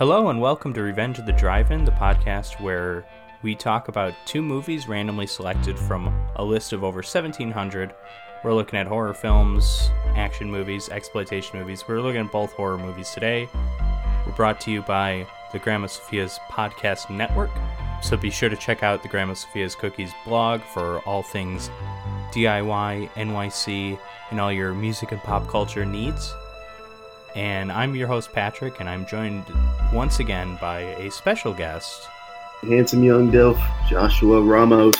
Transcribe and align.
Hello 0.00 0.30
and 0.30 0.40
welcome 0.40 0.72
to 0.72 0.80
Revenge 0.80 1.18
of 1.18 1.26
the 1.26 1.32
Drive-In, 1.32 1.84
the 1.84 1.90
podcast 1.90 2.58
where 2.58 3.04
we 3.42 3.54
talk 3.54 3.88
about 3.88 4.14
two 4.24 4.40
movies 4.40 4.88
randomly 4.88 5.26
selected 5.26 5.78
from 5.78 6.08
a 6.36 6.42
list 6.42 6.72
of 6.72 6.82
over 6.82 7.00
1700. 7.00 7.94
We're 8.42 8.54
looking 8.54 8.78
at 8.78 8.86
horror 8.86 9.12
films, 9.12 9.90
action 10.16 10.50
movies, 10.50 10.88
exploitation 10.88 11.58
movies. 11.58 11.84
We're 11.86 12.00
looking 12.00 12.22
at 12.22 12.32
both 12.32 12.54
horror 12.54 12.78
movies 12.78 13.10
today. 13.10 13.46
We're 14.24 14.32
brought 14.32 14.58
to 14.62 14.70
you 14.70 14.80
by 14.80 15.26
the 15.52 15.58
Grandma 15.58 15.86
Sophia's 15.86 16.40
podcast 16.50 17.14
network. 17.14 17.50
So 18.02 18.16
be 18.16 18.30
sure 18.30 18.48
to 18.48 18.56
check 18.56 18.82
out 18.82 19.02
the 19.02 19.08
Grandma 19.08 19.34
Sophia's 19.34 19.74
Cookies 19.74 20.14
blog 20.24 20.62
for 20.62 21.00
all 21.00 21.22
things 21.22 21.68
DIY, 22.32 23.10
NYC, 23.10 23.98
and 24.30 24.40
all 24.40 24.50
your 24.50 24.72
music 24.72 25.12
and 25.12 25.20
pop 25.20 25.46
culture 25.46 25.84
needs. 25.84 26.32
And 27.34 27.70
I'm 27.70 27.94
your 27.94 28.08
host, 28.08 28.32
Patrick, 28.32 28.80
and 28.80 28.88
I'm 28.88 29.06
joined 29.06 29.44
once 29.92 30.18
again 30.18 30.58
by 30.60 30.80
a 30.80 31.10
special 31.10 31.54
guest. 31.54 32.08
Handsome 32.62 33.04
young 33.04 33.30
Dilf, 33.30 33.58
Joshua 33.88 34.42
Ramos. 34.42 34.96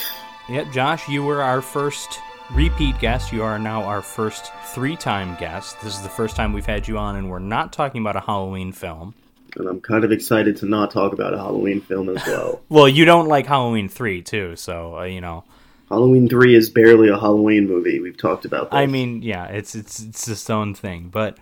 Yep, 0.49 0.73
Josh, 0.73 1.09
you 1.09 1.25
were 1.25 1.43
our 1.43 1.61
first 1.61 2.21
repeat 2.53 2.99
guest. 2.99 3.33
You 3.33 3.43
are 3.43 3.59
now 3.59 3.83
our 3.83 4.01
first 4.01 4.53
three 4.67 4.97
time 4.97 5.37
guest. 5.39 5.81
This 5.83 5.95
is 5.95 6.03
the 6.03 6.09
first 6.09 6.37
time 6.37 6.53
we've 6.53 6.67
had 6.67 6.87
you 6.87 6.99
on, 6.99 7.17
and 7.17 7.29
we're 7.31 7.41
not 7.41 7.73
talking 7.73 8.01
about 8.01 8.17
a 8.17 8.21
Halloween 8.21 8.73
film. 8.73 9.15
And 9.57 9.67
I'm 9.67 9.81
kind 9.81 10.05
of 10.05 10.13
excited 10.13 10.57
to 10.59 10.67
not 10.67 10.93
talk 10.93 11.13
about 11.13 11.35
a 11.35 11.39
Halloween 11.39 11.81
film 11.81 12.09
as 12.09 12.25
well. 12.27 12.63
Well, 12.69 12.89
you 12.89 13.05
don't 13.05 13.27
like 13.27 13.47
Halloween 13.47 13.89
3, 13.89 14.23
too, 14.23 14.55
so, 14.55 14.99
uh, 14.99 15.03
you 15.03 15.21
know. 15.21 15.43
Halloween 15.89 16.29
3 16.29 16.55
is 16.55 16.71
barely 16.71 17.09
a 17.09 17.19
Halloween 17.19 17.67
movie. 17.67 17.99
We've 17.99 18.17
talked 18.17 18.45
about 18.45 18.71
this. 18.71 18.79
I 18.79 18.87
mean, 18.87 19.23
yeah, 19.23 19.47
it's 19.47 19.75
it's 19.75 19.99
it's 19.99 20.29
its 20.29 20.49
own 20.49 20.73
thing. 20.73 21.09
But 21.11 21.37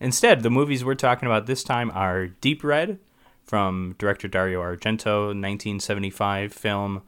instead, 0.00 0.42
the 0.42 0.50
movies 0.50 0.84
we're 0.84 0.94
talking 0.94 1.26
about 1.26 1.46
this 1.46 1.62
time 1.62 1.90
are 1.94 2.26
Deep 2.26 2.64
Red 2.64 2.98
from 3.44 3.94
director 3.98 4.28
Dario 4.28 4.60
Argento, 4.60 5.26
1975 5.26 6.52
film, 6.52 7.02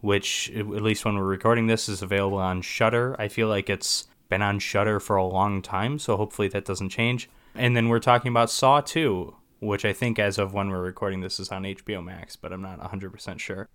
which 0.00 0.50
at 0.54 0.66
least 0.66 1.04
when 1.04 1.16
we're 1.16 1.24
recording 1.24 1.66
this 1.66 1.88
is 1.88 2.02
available 2.02 2.38
on 2.38 2.62
Shudder. 2.62 3.14
I 3.18 3.28
feel 3.28 3.48
like 3.48 3.68
it's 3.70 4.06
been 4.28 4.42
on 4.42 4.58
Shudder 4.58 4.98
for 4.98 5.16
a 5.16 5.24
long 5.24 5.62
time, 5.62 5.98
so 5.98 6.16
hopefully 6.16 6.48
that 6.48 6.64
doesn't 6.64 6.88
change. 6.88 7.28
And 7.54 7.76
then 7.76 7.88
we're 7.88 7.98
talking 7.98 8.30
about 8.30 8.50
Saw 8.50 8.80
2, 8.80 9.34
which 9.60 9.84
I 9.84 9.92
think 9.92 10.18
as 10.18 10.38
of 10.38 10.54
when 10.54 10.70
we're 10.70 10.82
recording 10.82 11.20
this 11.20 11.38
is 11.38 11.50
on 11.50 11.64
HBO 11.64 12.02
Max, 12.02 12.34
but 12.34 12.52
I'm 12.52 12.62
not 12.62 12.80
100% 12.80 13.38
sure. 13.38 13.68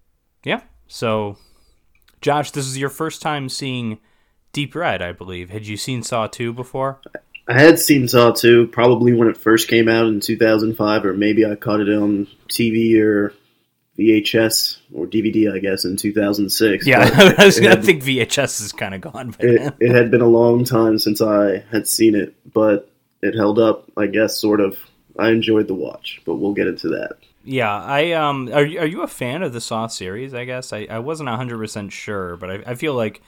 Yeah. 0.43 0.61
So 0.87 1.37
Josh, 2.21 2.51
this 2.51 2.65
is 2.65 2.77
your 2.77 2.89
first 2.89 3.21
time 3.21 3.49
seeing 3.49 3.99
Deep 4.51 4.73
Red, 4.73 5.01
I 5.01 5.11
believe. 5.11 5.49
Had 5.49 5.67
you 5.67 5.77
seen 5.77 6.01
Saw 6.01 6.27
2 6.27 6.53
before? 6.53 6.99
I 7.47 7.59
had 7.59 7.79
seen 7.79 8.07
Saw 8.07 8.31
2 8.31 8.67
probably 8.67 9.13
when 9.13 9.27
it 9.29 9.37
first 9.37 9.67
came 9.69 9.87
out 9.87 10.07
in 10.07 10.19
2005, 10.19 11.05
or 11.05 11.13
maybe 11.13 11.45
I 11.45 11.55
caught 11.55 11.79
it 11.79 11.89
on 11.89 12.27
TV 12.49 12.99
or 13.01 13.33
VHS 13.97 14.77
or 14.93 15.07
DVD, 15.07 15.53
I 15.53 15.59
guess, 15.59 15.85
in 15.85 15.95
2006. 15.97 16.85
Yeah, 16.85 16.99
I, 17.37 17.45
was, 17.45 17.59
I 17.59 17.63
had- 17.69 17.83
think 17.83 18.03
VHS 18.03 18.61
is 18.61 18.71
kind 18.71 18.93
of 18.93 19.01
gone 19.01 19.31
by 19.31 19.37
it, 19.39 19.73
it 19.79 19.91
had 19.95 20.11
been 20.11 20.21
a 20.21 20.27
long 20.27 20.63
time 20.65 20.99
since 20.99 21.21
I 21.21 21.63
had 21.71 21.87
seen 21.87 22.15
it, 22.15 22.35
but 22.53 22.91
it 23.21 23.35
held 23.35 23.59
up, 23.59 23.89
I 23.97 24.07
guess, 24.07 24.39
sort 24.39 24.59
of. 24.59 24.77
I 25.19 25.31
enjoyed 25.31 25.67
the 25.67 25.73
watch, 25.73 26.21
but 26.27 26.35
we'll 26.35 26.53
get 26.53 26.67
into 26.67 26.89
that. 26.89 27.13
Yeah, 27.43 27.73
I 27.73 28.11
um, 28.11 28.51
are 28.53 28.63
you, 28.63 28.79
are 28.81 28.85
you 28.85 29.01
a 29.01 29.07
fan 29.07 29.41
of 29.41 29.51
the 29.51 29.59
Saw 29.61 29.87
series? 29.87 30.35
I 30.35 30.45
guess 30.45 30.71
I, 30.71 30.85
I 30.87 30.99
wasn't 30.99 31.29
hundred 31.29 31.57
percent 31.57 31.91
sure, 31.91 32.35
but 32.37 32.51
I, 32.51 32.53
I 32.67 32.75
feel 32.75 32.93
like 32.93 33.23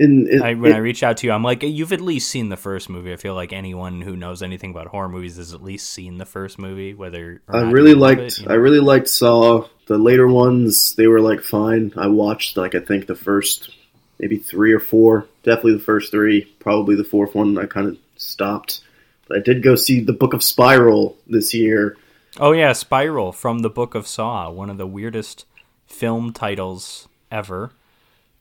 I, 0.00 0.54
when 0.54 0.70
in- 0.70 0.76
I 0.76 0.78
reach 0.78 1.02
out 1.02 1.18
to 1.18 1.26
you, 1.26 1.32
I'm 1.32 1.42
like, 1.42 1.62
you've 1.62 1.92
at 1.92 2.00
least 2.00 2.30
seen 2.30 2.48
the 2.48 2.56
first 2.56 2.88
movie. 2.88 3.12
I 3.12 3.16
feel 3.16 3.34
like 3.34 3.52
anyone 3.52 4.00
who 4.00 4.16
knows 4.16 4.42
anything 4.42 4.70
about 4.70 4.88
horror 4.88 5.08
movies 5.08 5.36
has 5.36 5.52
at 5.52 5.62
least 5.62 5.90
seen 5.90 6.18
the 6.18 6.26
first 6.26 6.58
movie, 6.58 6.94
whether 6.94 7.42
I 7.48 7.60
really 7.70 7.94
liked. 7.94 8.20
it, 8.20 8.38
you 8.38 8.46
know? 8.46 8.52
I 8.52 8.56
really 8.56 8.80
liked 8.80 9.08
Saw. 9.08 9.68
The 9.86 9.98
later 9.98 10.26
ones, 10.26 10.94
they 10.94 11.06
were 11.06 11.20
like 11.20 11.42
fine. 11.42 11.92
I 11.96 12.06
watched 12.06 12.56
like 12.56 12.74
I 12.74 12.80
think 12.80 13.06
the 13.06 13.14
first 13.14 13.70
maybe 14.18 14.38
three 14.38 14.72
or 14.72 14.80
four. 14.80 15.26
Definitely 15.42 15.74
the 15.74 15.84
first 15.84 16.10
three. 16.10 16.44
Probably 16.60 16.94
the 16.94 17.04
fourth 17.04 17.34
one. 17.34 17.58
I 17.58 17.66
kind 17.66 17.88
of 17.88 17.98
stopped. 18.16 18.80
But 19.28 19.38
I 19.38 19.40
did 19.40 19.62
go 19.62 19.74
see 19.74 20.00
the 20.00 20.12
Book 20.12 20.32
of 20.32 20.42
Spiral 20.42 21.16
this 21.26 21.52
year. 21.52 21.96
Oh 22.40 22.52
yeah, 22.52 22.72
Spiral 22.72 23.32
from 23.32 23.58
the 23.58 23.70
Book 23.70 23.94
of 23.94 24.06
Saw, 24.06 24.50
one 24.50 24.70
of 24.70 24.78
the 24.78 24.86
weirdest 24.86 25.44
film 25.86 26.32
titles 26.32 27.08
ever, 27.30 27.72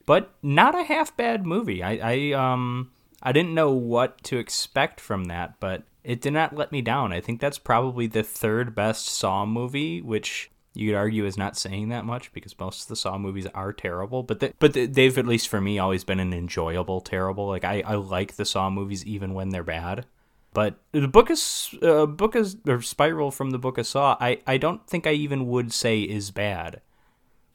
but 0.06 0.34
not 0.42 0.78
a 0.78 0.84
half 0.84 1.16
bad 1.16 1.46
movie. 1.46 1.84
I, 1.84 2.00
I 2.04 2.32
um 2.32 2.92
I 3.22 3.32
didn't 3.32 3.54
know 3.54 3.72
what 3.72 4.24
to 4.26 4.38
expect 4.38 5.00
from 5.00 5.26
that, 5.26 5.60
but 5.60 5.84
it 6.04 6.22
did 6.22 6.34
not 6.34 6.56
let 6.56 6.72
me 6.72 6.82
down. 6.82 7.14
I 7.14 7.22
think 7.22 7.40
that's 7.40 7.60
probably 7.60 8.08
the 8.08 8.24
third 8.24 8.74
best 8.74 9.08
Saw 9.08 9.46
movie, 9.46 10.02
which 10.02 10.50
you 10.74 10.90
could 10.90 10.98
argue 10.98 11.26
is 11.26 11.38
not 11.38 11.58
saying 11.58 11.90
that 11.90 12.06
much 12.06 12.32
because 12.34 12.58
most 12.58 12.84
of 12.84 12.88
the 12.88 12.96
Saw 12.96 13.18
movies 13.18 13.48
are 13.54 13.74
terrible, 13.74 14.24
but 14.24 14.40
they, 14.40 14.54
but 14.58 14.74
they've 14.74 15.18
at 15.18 15.28
least 15.28 15.50
for 15.50 15.62
me 15.62 15.78
always 15.78 16.04
been 16.04 16.20
an 16.20 16.34
enjoyable 16.34 17.02
terrible. 17.02 17.48
Like 17.48 17.66
I, 17.66 17.84
I 17.86 17.96
like 17.96 18.36
the 18.36 18.46
Saw 18.46 18.70
movies 18.70 19.06
even 19.06 19.34
when 19.34 19.50
they're 19.50 19.64
bad. 19.64 20.06
But 20.54 20.76
the 20.92 21.08
book 21.08 21.30
is 21.30 21.74
uh, 21.82 22.06
book 22.06 22.36
is 22.36 22.58
or 22.68 22.82
Spiral 22.82 23.32
from 23.32 23.52
the 23.52 23.60
Book 23.60 23.78
of 23.78 23.88
Saw. 23.88 24.18
I, 24.20 24.40
I 24.46 24.58
don't 24.58 24.86
think 24.86 25.08
I 25.08 25.12
even 25.12 25.48
would 25.48 25.72
say 25.72 26.02
is 26.02 26.32
bad. 26.32 26.82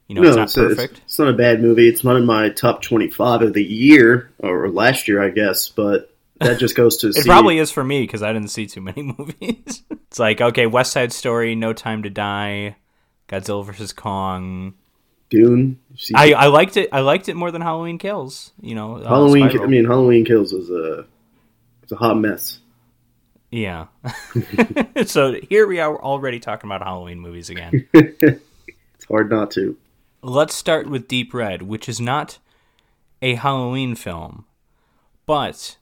You 0.07 0.15
know, 0.15 0.23
it's 0.23 0.37
not 0.37 0.43
it's, 0.43 0.55
perfect. 0.55 1.01
It's, 1.03 1.19
not 1.19 1.27
a 1.27 1.33
bad 1.33 1.61
movie. 1.61 1.87
It's 1.87 2.03
not 2.03 2.15
in 2.15 2.25
my 2.25 2.49
top 2.49 2.81
twenty-five 2.81 3.41
of 3.41 3.53
the 3.53 3.63
year 3.63 4.31
or 4.39 4.69
last 4.69 5.07
year, 5.07 5.21
I 5.21 5.29
guess. 5.29 5.67
But 5.67 6.13
that 6.39 6.59
just 6.59 6.75
goes 6.75 6.97
to 6.97 7.07
It 7.09 7.15
see. 7.15 7.29
probably 7.29 7.57
is 7.59 7.71
for 7.71 7.83
me 7.83 8.01
because 8.01 8.23
I 8.23 8.31
didn't 8.31 8.49
see 8.49 8.67
too 8.67 8.79
many 8.81 9.01
movies. 9.17 9.83
it's 9.91 10.19
like 10.19 10.39
okay, 10.39 10.65
West 10.65 10.93
Side 10.93 11.11
Story, 11.11 11.55
No 11.55 11.73
Time 11.73 12.03
to 12.03 12.09
Die, 12.09 12.75
Godzilla 13.27 13.65
vs 13.65 13.91
Kong. 13.93 14.75
Dune. 15.29 15.77
I, 16.15 16.31
I 16.31 16.47
liked 16.47 16.77
it. 16.77 16.87
I 16.93 17.01
liked 17.01 17.27
it 17.27 17.35
more 17.35 17.51
than 17.51 17.61
Halloween 17.61 17.97
Kills. 17.97 18.53
You 18.61 18.75
know, 18.75 18.95
uh, 18.95 19.09
Halloween. 19.09 19.59
I 19.59 19.65
mean, 19.65 19.83
Halloween 19.83 20.23
Kills 20.23 20.53
was 20.53 20.69
a. 20.69 21.05
It's 21.83 21.91
a 21.91 21.97
hot 21.97 22.17
mess. 22.17 22.59
yeah. 23.51 23.87
so 25.05 25.35
here 25.49 25.67
we 25.67 25.79
are 25.81 26.01
already 26.01 26.39
talking 26.39 26.69
about 26.69 26.81
Halloween 26.81 27.19
movies 27.19 27.49
again. 27.49 27.87
It's 27.93 29.05
hard 29.09 29.29
not 29.29 29.51
to. 29.51 29.77
Let's 30.21 30.55
start 30.55 30.89
with 30.89 31.07
Deep 31.07 31.33
Red, 31.33 31.61
which 31.63 31.87
is 31.87 32.01
not 32.01 32.39
a 33.21 33.35
Halloween 33.35 33.95
film, 33.95 34.45
but 35.25 35.77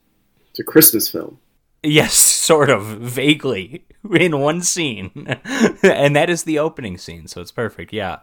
It's 0.50 0.58
a 0.60 0.64
Christmas 0.64 1.08
film. 1.08 1.38
yes, 1.82 2.12
sort 2.14 2.70
of 2.70 2.84
vaguely 2.84 3.84
in 4.10 4.38
one 4.38 4.62
scene, 4.62 5.10
and 5.82 6.14
that 6.16 6.30
is 6.30 6.44
the 6.44 6.58
opening 6.58 6.98
scene. 6.98 7.26
So 7.28 7.40
it's 7.40 7.50
perfect. 7.50 7.92
Yeah, 7.92 8.18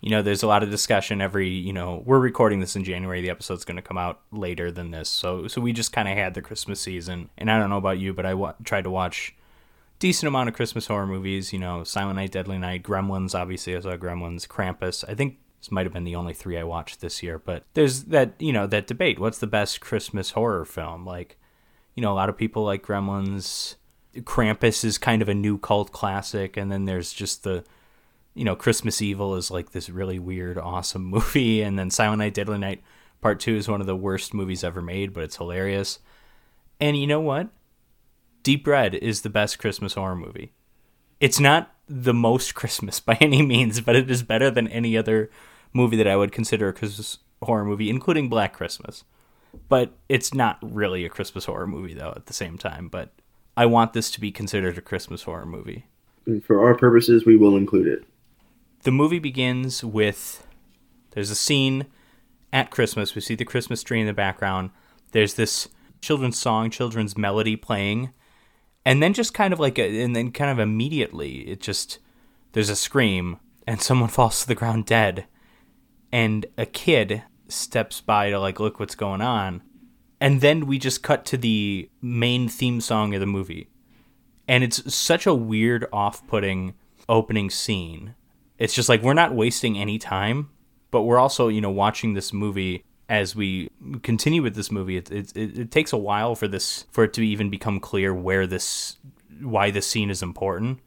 you 0.00 0.10
know, 0.10 0.20
there's 0.20 0.42
a 0.42 0.46
lot 0.48 0.62
of 0.62 0.70
discussion 0.70 1.20
every. 1.20 1.48
You 1.48 1.72
know, 1.72 2.02
we're 2.04 2.18
recording 2.18 2.60
this 2.60 2.76
in 2.76 2.84
January. 2.84 3.22
The 3.22 3.30
episode's 3.30 3.64
going 3.64 3.76
to 3.76 3.82
come 3.82 3.98
out 3.98 4.20
later 4.32 4.70
than 4.72 4.90
this, 4.90 5.08
so 5.08 5.46
so 5.46 5.60
we 5.60 5.72
just 5.72 5.92
kind 5.92 6.08
of 6.08 6.16
had 6.16 6.34
the 6.34 6.42
Christmas 6.42 6.80
season. 6.80 7.30
And 7.38 7.50
I 7.50 7.58
don't 7.58 7.70
know 7.70 7.78
about 7.78 7.98
you, 7.98 8.12
but 8.12 8.26
I 8.26 8.34
wa- 8.34 8.54
tried 8.64 8.82
to 8.84 8.90
watch 8.90 9.34
decent 9.98 10.28
amount 10.28 10.48
of 10.48 10.54
Christmas 10.54 10.86
horror 10.86 11.06
movies. 11.06 11.52
You 11.52 11.58
know, 11.58 11.84
Silent 11.84 12.16
Night, 12.16 12.32
Deadly 12.32 12.58
Night, 12.58 12.82
Gremlins. 12.82 13.38
Obviously, 13.38 13.76
I 13.76 13.80
saw 13.80 13.96
Gremlins, 13.96 14.46
Krampus. 14.46 15.04
I 15.08 15.14
think 15.14 15.38
this 15.60 15.70
might 15.70 15.86
have 15.86 15.92
been 15.92 16.04
the 16.04 16.16
only 16.16 16.34
three 16.34 16.58
I 16.58 16.64
watched 16.64 17.00
this 17.00 17.22
year. 17.22 17.38
But 17.38 17.64
there's 17.74 18.04
that 18.04 18.34
you 18.38 18.52
know 18.52 18.66
that 18.66 18.86
debate. 18.86 19.18
What's 19.18 19.38
the 19.38 19.46
best 19.46 19.80
Christmas 19.80 20.30
horror 20.30 20.64
film? 20.64 21.04
Like, 21.04 21.38
you 21.94 22.02
know, 22.02 22.12
a 22.12 22.14
lot 22.14 22.28
of 22.28 22.36
people 22.36 22.64
like 22.64 22.86
Gremlins. 22.86 23.76
Krampus 24.20 24.82
is 24.82 24.96
kind 24.96 25.20
of 25.20 25.28
a 25.28 25.34
new 25.34 25.58
cult 25.58 25.92
classic, 25.92 26.56
and 26.56 26.72
then 26.72 26.86
there's 26.86 27.12
just 27.12 27.44
the 27.44 27.64
you 28.36 28.44
know, 28.44 28.54
Christmas 28.54 29.00
Evil 29.00 29.34
is 29.34 29.50
like 29.50 29.72
this 29.72 29.88
really 29.88 30.18
weird, 30.18 30.58
awesome 30.58 31.04
movie, 31.06 31.62
and 31.62 31.78
then 31.78 31.90
Silent 31.90 32.18
Night, 32.18 32.34
Deadly 32.34 32.58
Night 32.58 32.82
Part 33.20 33.40
Two 33.40 33.56
is 33.56 33.66
one 33.66 33.80
of 33.80 33.86
the 33.86 33.96
worst 33.96 34.34
movies 34.34 34.62
ever 34.62 34.82
made, 34.82 35.12
but 35.12 35.24
it's 35.24 35.36
hilarious. 35.36 35.98
And 36.78 36.96
you 36.96 37.06
know 37.06 37.20
what? 37.20 37.48
Deep 38.46 38.64
Red 38.64 38.94
is 38.94 39.22
the 39.22 39.28
best 39.28 39.58
Christmas 39.58 39.94
horror 39.94 40.14
movie. 40.14 40.52
It's 41.18 41.40
not 41.40 41.74
the 41.88 42.14
most 42.14 42.54
Christmas 42.54 43.00
by 43.10 43.18
any 43.20 43.42
means, 43.42 43.80
but 43.80 43.96
it 43.96 44.08
is 44.08 44.22
better 44.22 44.52
than 44.52 44.68
any 44.68 44.96
other 44.96 45.30
movie 45.72 45.96
that 45.96 46.06
I 46.06 46.14
would 46.14 46.30
consider 46.30 46.68
a 46.68 46.72
Christmas 46.72 47.18
horror 47.42 47.64
movie, 47.64 47.90
including 47.90 48.28
Black 48.28 48.52
Christmas. 48.52 49.02
But 49.68 49.94
it's 50.08 50.32
not 50.32 50.58
really 50.62 51.04
a 51.04 51.08
Christmas 51.08 51.46
horror 51.46 51.66
movie, 51.66 51.94
though, 51.94 52.12
at 52.14 52.26
the 52.26 52.32
same 52.32 52.56
time. 52.56 52.86
But 52.86 53.10
I 53.56 53.66
want 53.66 53.94
this 53.94 54.12
to 54.12 54.20
be 54.20 54.30
considered 54.30 54.78
a 54.78 54.80
Christmas 54.80 55.24
horror 55.24 55.44
movie. 55.44 55.86
And 56.24 56.44
for 56.44 56.64
our 56.64 56.76
purposes, 56.76 57.26
we 57.26 57.36
will 57.36 57.56
include 57.56 57.88
it. 57.88 58.04
the 58.84 58.92
movie 58.92 59.18
begins 59.18 59.82
with 59.82 60.46
there's 61.10 61.32
a 61.32 61.34
scene 61.34 61.86
at 62.52 62.70
Christmas. 62.70 63.16
We 63.16 63.22
see 63.22 63.34
the 63.34 63.44
Christmas 63.44 63.82
tree 63.82 64.00
in 64.00 64.06
the 64.06 64.12
background. 64.12 64.70
There's 65.10 65.34
this 65.34 65.68
children's 66.00 66.38
song, 66.38 66.70
children's 66.70 67.18
melody 67.18 67.56
playing, 67.56 68.12
and 68.86 69.02
then 69.02 69.12
just 69.12 69.34
kind 69.34 69.52
of 69.52 69.58
like 69.60 69.78
a, 69.78 70.02
and 70.02 70.14
then 70.14 70.30
kind 70.30 70.50
of 70.50 70.60
immediately 70.60 71.40
it 71.40 71.60
just 71.60 71.98
there's 72.52 72.70
a 72.70 72.76
scream 72.76 73.38
and 73.66 73.82
someone 73.82 74.08
falls 74.16 74.40
to 74.40 74.48
the 74.48 74.54
ground 74.54 74.86
dead, 74.86 75.26
and 76.12 76.46
a 76.56 76.64
kid 76.64 77.24
steps 77.48 78.00
by 78.00 78.30
to 78.30 78.38
like 78.38 78.60
look 78.60 78.80
what's 78.80 78.94
going 78.94 79.20
on, 79.20 79.62
and 80.20 80.40
then 80.40 80.66
we 80.66 80.78
just 80.78 81.02
cut 81.02 81.26
to 81.26 81.36
the 81.36 81.90
main 82.00 82.48
theme 82.48 82.80
song 82.80 83.12
of 83.12 83.20
the 83.20 83.26
movie, 83.26 83.68
and 84.48 84.64
it's 84.64 84.94
such 84.94 85.26
a 85.26 85.34
weird, 85.34 85.86
off-putting 85.92 86.74
opening 87.08 87.50
scene, 87.50 88.14
it's 88.58 88.74
just 88.74 88.88
like 88.88 89.02
we're 89.02 89.14
not 89.14 89.34
wasting 89.34 89.76
any 89.76 89.98
time, 89.98 90.48
but 90.90 91.02
we're 91.02 91.18
also, 91.18 91.48
you 91.48 91.60
know, 91.60 91.70
watching 91.70 92.14
this 92.14 92.32
movie 92.32 92.84
as 93.08 93.36
we 93.36 93.70
continue 94.02 94.42
with 94.42 94.54
this 94.54 94.70
movie. 94.70 94.96
It, 94.96 95.10
it, 95.10 95.36
it, 95.36 95.58
it 95.58 95.70
takes 95.70 95.92
a 95.92 95.96
while 95.96 96.34
for 96.34 96.48
this, 96.48 96.84
for 96.90 97.04
it 97.04 97.12
to 97.14 97.26
even 97.26 97.50
become 97.50 97.80
clear 97.80 98.12
where 98.14 98.46
this, 98.46 98.96
why 99.40 99.70
this 99.70 99.86
scene 99.86 100.10
is 100.10 100.22
important. 100.22 100.80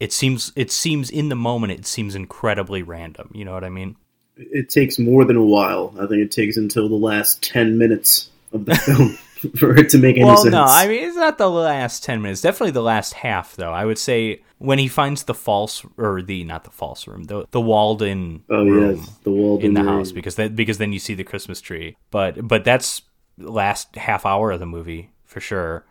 It 0.00 0.12
seems, 0.12 0.52
it 0.56 0.70
seems 0.70 1.10
in 1.10 1.28
the 1.28 1.36
moment, 1.36 1.72
it 1.72 1.86
seems 1.86 2.14
incredibly 2.14 2.82
random. 2.82 3.30
You 3.32 3.44
know 3.44 3.52
what 3.52 3.64
I 3.64 3.70
mean? 3.70 3.96
It 4.36 4.68
takes 4.68 4.98
more 4.98 5.24
than 5.24 5.36
a 5.36 5.44
while. 5.44 5.94
I 5.96 6.06
think 6.06 6.20
it 6.20 6.32
takes 6.32 6.56
until 6.56 6.88
the 6.88 6.96
last 6.96 7.42
10 7.42 7.78
minutes 7.78 8.30
of 8.52 8.64
the 8.64 8.74
film 8.74 9.16
for 9.58 9.76
it 9.76 9.88
to 9.90 9.98
make 9.98 10.16
any 10.16 10.24
well, 10.24 10.38
sense. 10.38 10.52
no, 10.52 10.64
I 10.64 10.86
mean 10.86 11.04
it's 11.04 11.16
not 11.16 11.38
the 11.38 11.50
last 11.50 12.04
ten 12.04 12.22
minutes. 12.22 12.40
Definitely 12.40 12.72
the 12.72 12.82
last 12.82 13.14
half, 13.14 13.56
though. 13.56 13.72
I 13.72 13.84
would 13.84 13.98
say 13.98 14.42
when 14.58 14.78
he 14.78 14.88
finds 14.88 15.24
the 15.24 15.34
false 15.34 15.84
or 15.96 16.22
the 16.22 16.44
not 16.44 16.64
the 16.64 16.70
false 16.70 17.06
room, 17.06 17.24
the 17.24 17.46
the 17.50 17.60
walled-in 17.60 18.44
oh, 18.50 18.64
room 18.64 18.96
yes, 18.96 19.10
the 19.24 19.30
Walden 19.30 19.66
in 19.66 19.74
the 19.74 19.82
room. 19.82 19.98
house 19.98 20.12
because 20.12 20.36
that 20.36 20.56
because 20.56 20.78
then 20.78 20.92
you 20.92 20.98
see 20.98 21.14
the 21.14 21.24
Christmas 21.24 21.60
tree. 21.60 21.96
But 22.10 22.46
but 22.46 22.64
that's 22.64 23.02
last 23.38 23.96
half 23.96 24.24
hour 24.24 24.52
of 24.52 24.60
the 24.60 24.66
movie 24.66 25.10
for 25.24 25.40
sure. 25.40 25.84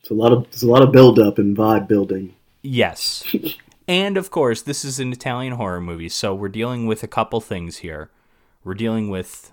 It's 0.00 0.10
a 0.10 0.14
lot 0.14 0.32
of 0.32 0.44
it's 0.44 0.62
a 0.62 0.66
lot 0.66 0.82
of 0.82 0.92
build 0.92 1.18
up 1.18 1.38
and 1.38 1.56
vibe 1.56 1.88
building. 1.88 2.34
Yes. 2.62 3.24
and 3.88 4.16
of 4.16 4.30
course, 4.30 4.62
this 4.62 4.84
is 4.84 4.98
an 4.98 5.12
Italian 5.12 5.54
horror 5.54 5.80
movie, 5.80 6.08
so 6.08 6.34
we're 6.34 6.48
dealing 6.48 6.86
with 6.86 7.02
a 7.02 7.08
couple 7.08 7.40
things 7.40 7.78
here. 7.78 8.10
We're 8.64 8.74
dealing 8.74 9.08
with 9.08 9.52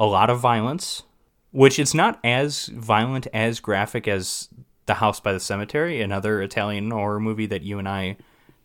a 0.00 0.06
lot 0.06 0.30
of 0.30 0.40
violence, 0.40 1.04
which 1.52 1.78
it's 1.78 1.94
not 1.94 2.18
as 2.24 2.66
violent 2.66 3.26
as 3.32 3.60
graphic 3.60 4.06
as 4.06 4.48
The 4.86 4.94
House 4.94 5.20
by 5.20 5.32
the 5.32 5.40
Cemetery, 5.40 6.00
another 6.00 6.42
Italian 6.42 6.90
horror 6.90 7.20
movie 7.20 7.46
that 7.46 7.62
you 7.62 7.78
and 7.78 7.88
I 7.88 8.16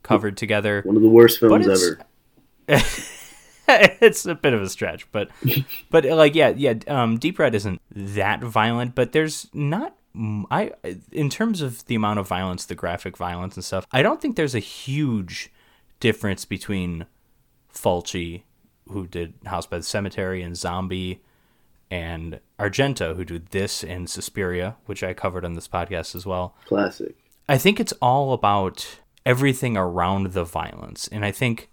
covered 0.03 0.37
together. 0.37 0.81
One 0.85 0.95
of 0.95 1.01
the 1.01 1.09
worst 1.09 1.39
films 1.39 1.67
ever. 1.67 2.05
it's 3.67 4.25
a 4.25 4.35
bit 4.35 4.53
of 4.53 4.61
a 4.61 4.69
stretch, 4.69 5.11
but 5.11 5.29
but 5.89 6.05
like 6.05 6.35
yeah, 6.35 6.49
yeah, 6.49 6.75
um 6.87 7.17
Deep 7.17 7.39
Red 7.39 7.55
isn't 7.55 7.81
that 7.91 8.41
violent, 8.41 8.95
but 8.95 9.11
there's 9.11 9.47
not 9.53 9.95
I 10.15 10.71
in 11.11 11.29
terms 11.29 11.61
of 11.61 11.85
the 11.85 11.95
amount 11.95 12.19
of 12.19 12.27
violence, 12.27 12.65
the 12.65 12.75
graphic 12.75 13.17
violence 13.17 13.55
and 13.55 13.65
stuff. 13.65 13.85
I 13.91 14.01
don't 14.01 14.21
think 14.21 14.35
there's 14.35 14.55
a 14.55 14.59
huge 14.59 15.51
difference 15.99 16.45
between 16.45 17.05
Fulci 17.73 18.43
who 18.89 19.07
did 19.07 19.33
House 19.45 19.65
by 19.65 19.77
the 19.77 19.83
Cemetery 19.83 20.41
and 20.41 20.55
Zombie 20.55 21.21
and 21.95 22.41
Argento 22.59 23.15
who 23.15 23.23
did 23.23 23.47
this 23.47 23.83
and 23.83 24.09
Suspiria, 24.09 24.75
which 24.85 25.01
I 25.01 25.13
covered 25.13 25.45
on 25.45 25.53
this 25.53 25.67
podcast 25.67 26.13
as 26.13 26.25
well. 26.25 26.55
Classic. 26.65 27.15
I 27.47 27.57
think 27.57 27.79
it's 27.79 27.93
all 28.01 28.33
about 28.33 28.99
everything 29.25 29.77
around 29.77 30.33
the 30.33 30.43
violence, 30.43 31.07
and 31.07 31.23
I 31.23 31.31
think 31.31 31.69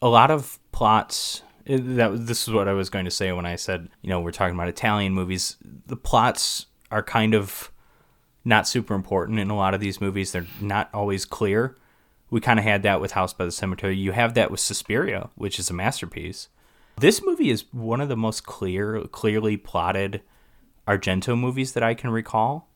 a 0.00 0.08
lot 0.08 0.30
of 0.30 0.60
plots. 0.70 1.42
Eh, 1.66 1.78
that 1.80 2.26
this 2.26 2.46
is 2.46 2.54
what 2.54 2.68
I 2.68 2.72
was 2.72 2.88
going 2.88 3.04
to 3.04 3.10
say 3.10 3.32
when 3.32 3.46
I 3.46 3.56
said, 3.56 3.88
you 4.00 4.10
know, 4.10 4.20
we're 4.20 4.30
talking 4.30 4.54
about 4.54 4.68
Italian 4.68 5.12
movies. 5.12 5.56
The 5.86 5.96
plots 5.96 6.66
are 6.90 7.02
kind 7.02 7.34
of 7.34 7.72
not 8.44 8.68
super 8.68 8.94
important 8.94 9.40
in 9.40 9.50
a 9.50 9.56
lot 9.56 9.74
of 9.74 9.80
these 9.80 10.00
movies. 10.00 10.30
They're 10.32 10.46
not 10.60 10.88
always 10.94 11.24
clear. 11.24 11.76
We 12.30 12.40
kind 12.40 12.58
of 12.58 12.64
had 12.64 12.82
that 12.84 13.00
with 13.00 13.12
House 13.12 13.32
by 13.32 13.44
the 13.44 13.52
Cemetery. 13.52 13.96
You 13.96 14.12
have 14.12 14.34
that 14.34 14.50
with 14.50 14.60
Suspiria, 14.60 15.30
which 15.34 15.58
is 15.58 15.68
a 15.68 15.74
masterpiece. 15.74 16.48
This 17.00 17.22
movie 17.24 17.50
is 17.50 17.64
one 17.72 18.00
of 18.00 18.08
the 18.08 18.16
most 18.16 18.44
clear, 18.44 19.02
clearly 19.12 19.56
plotted 19.56 20.22
Argento 20.86 21.38
movies 21.38 21.72
that 21.72 21.82
I 21.82 21.94
can 21.94 22.10
recall. 22.10 22.68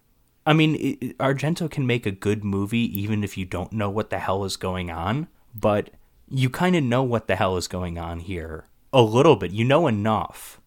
I 0.46 0.52
mean, 0.52 0.76
it, 0.76 1.18
Argento 1.18 1.70
can 1.70 1.86
make 1.86 2.06
a 2.06 2.12
good 2.12 2.44
movie 2.44 3.00
even 3.00 3.24
if 3.24 3.36
you 3.36 3.44
don't 3.44 3.72
know 3.72 3.90
what 3.90 4.10
the 4.10 4.18
hell 4.18 4.44
is 4.44 4.56
going 4.56 4.90
on, 4.90 5.28
but 5.54 5.90
you 6.28 6.50
kind 6.50 6.76
of 6.76 6.84
know 6.84 7.02
what 7.02 7.26
the 7.26 7.36
hell 7.36 7.56
is 7.56 7.68
going 7.68 7.98
on 7.98 8.20
here 8.20 8.66
a 8.92 9.02
little 9.02 9.36
bit. 9.36 9.50
You 9.50 9.64
know 9.64 9.86
enough. 9.86 10.60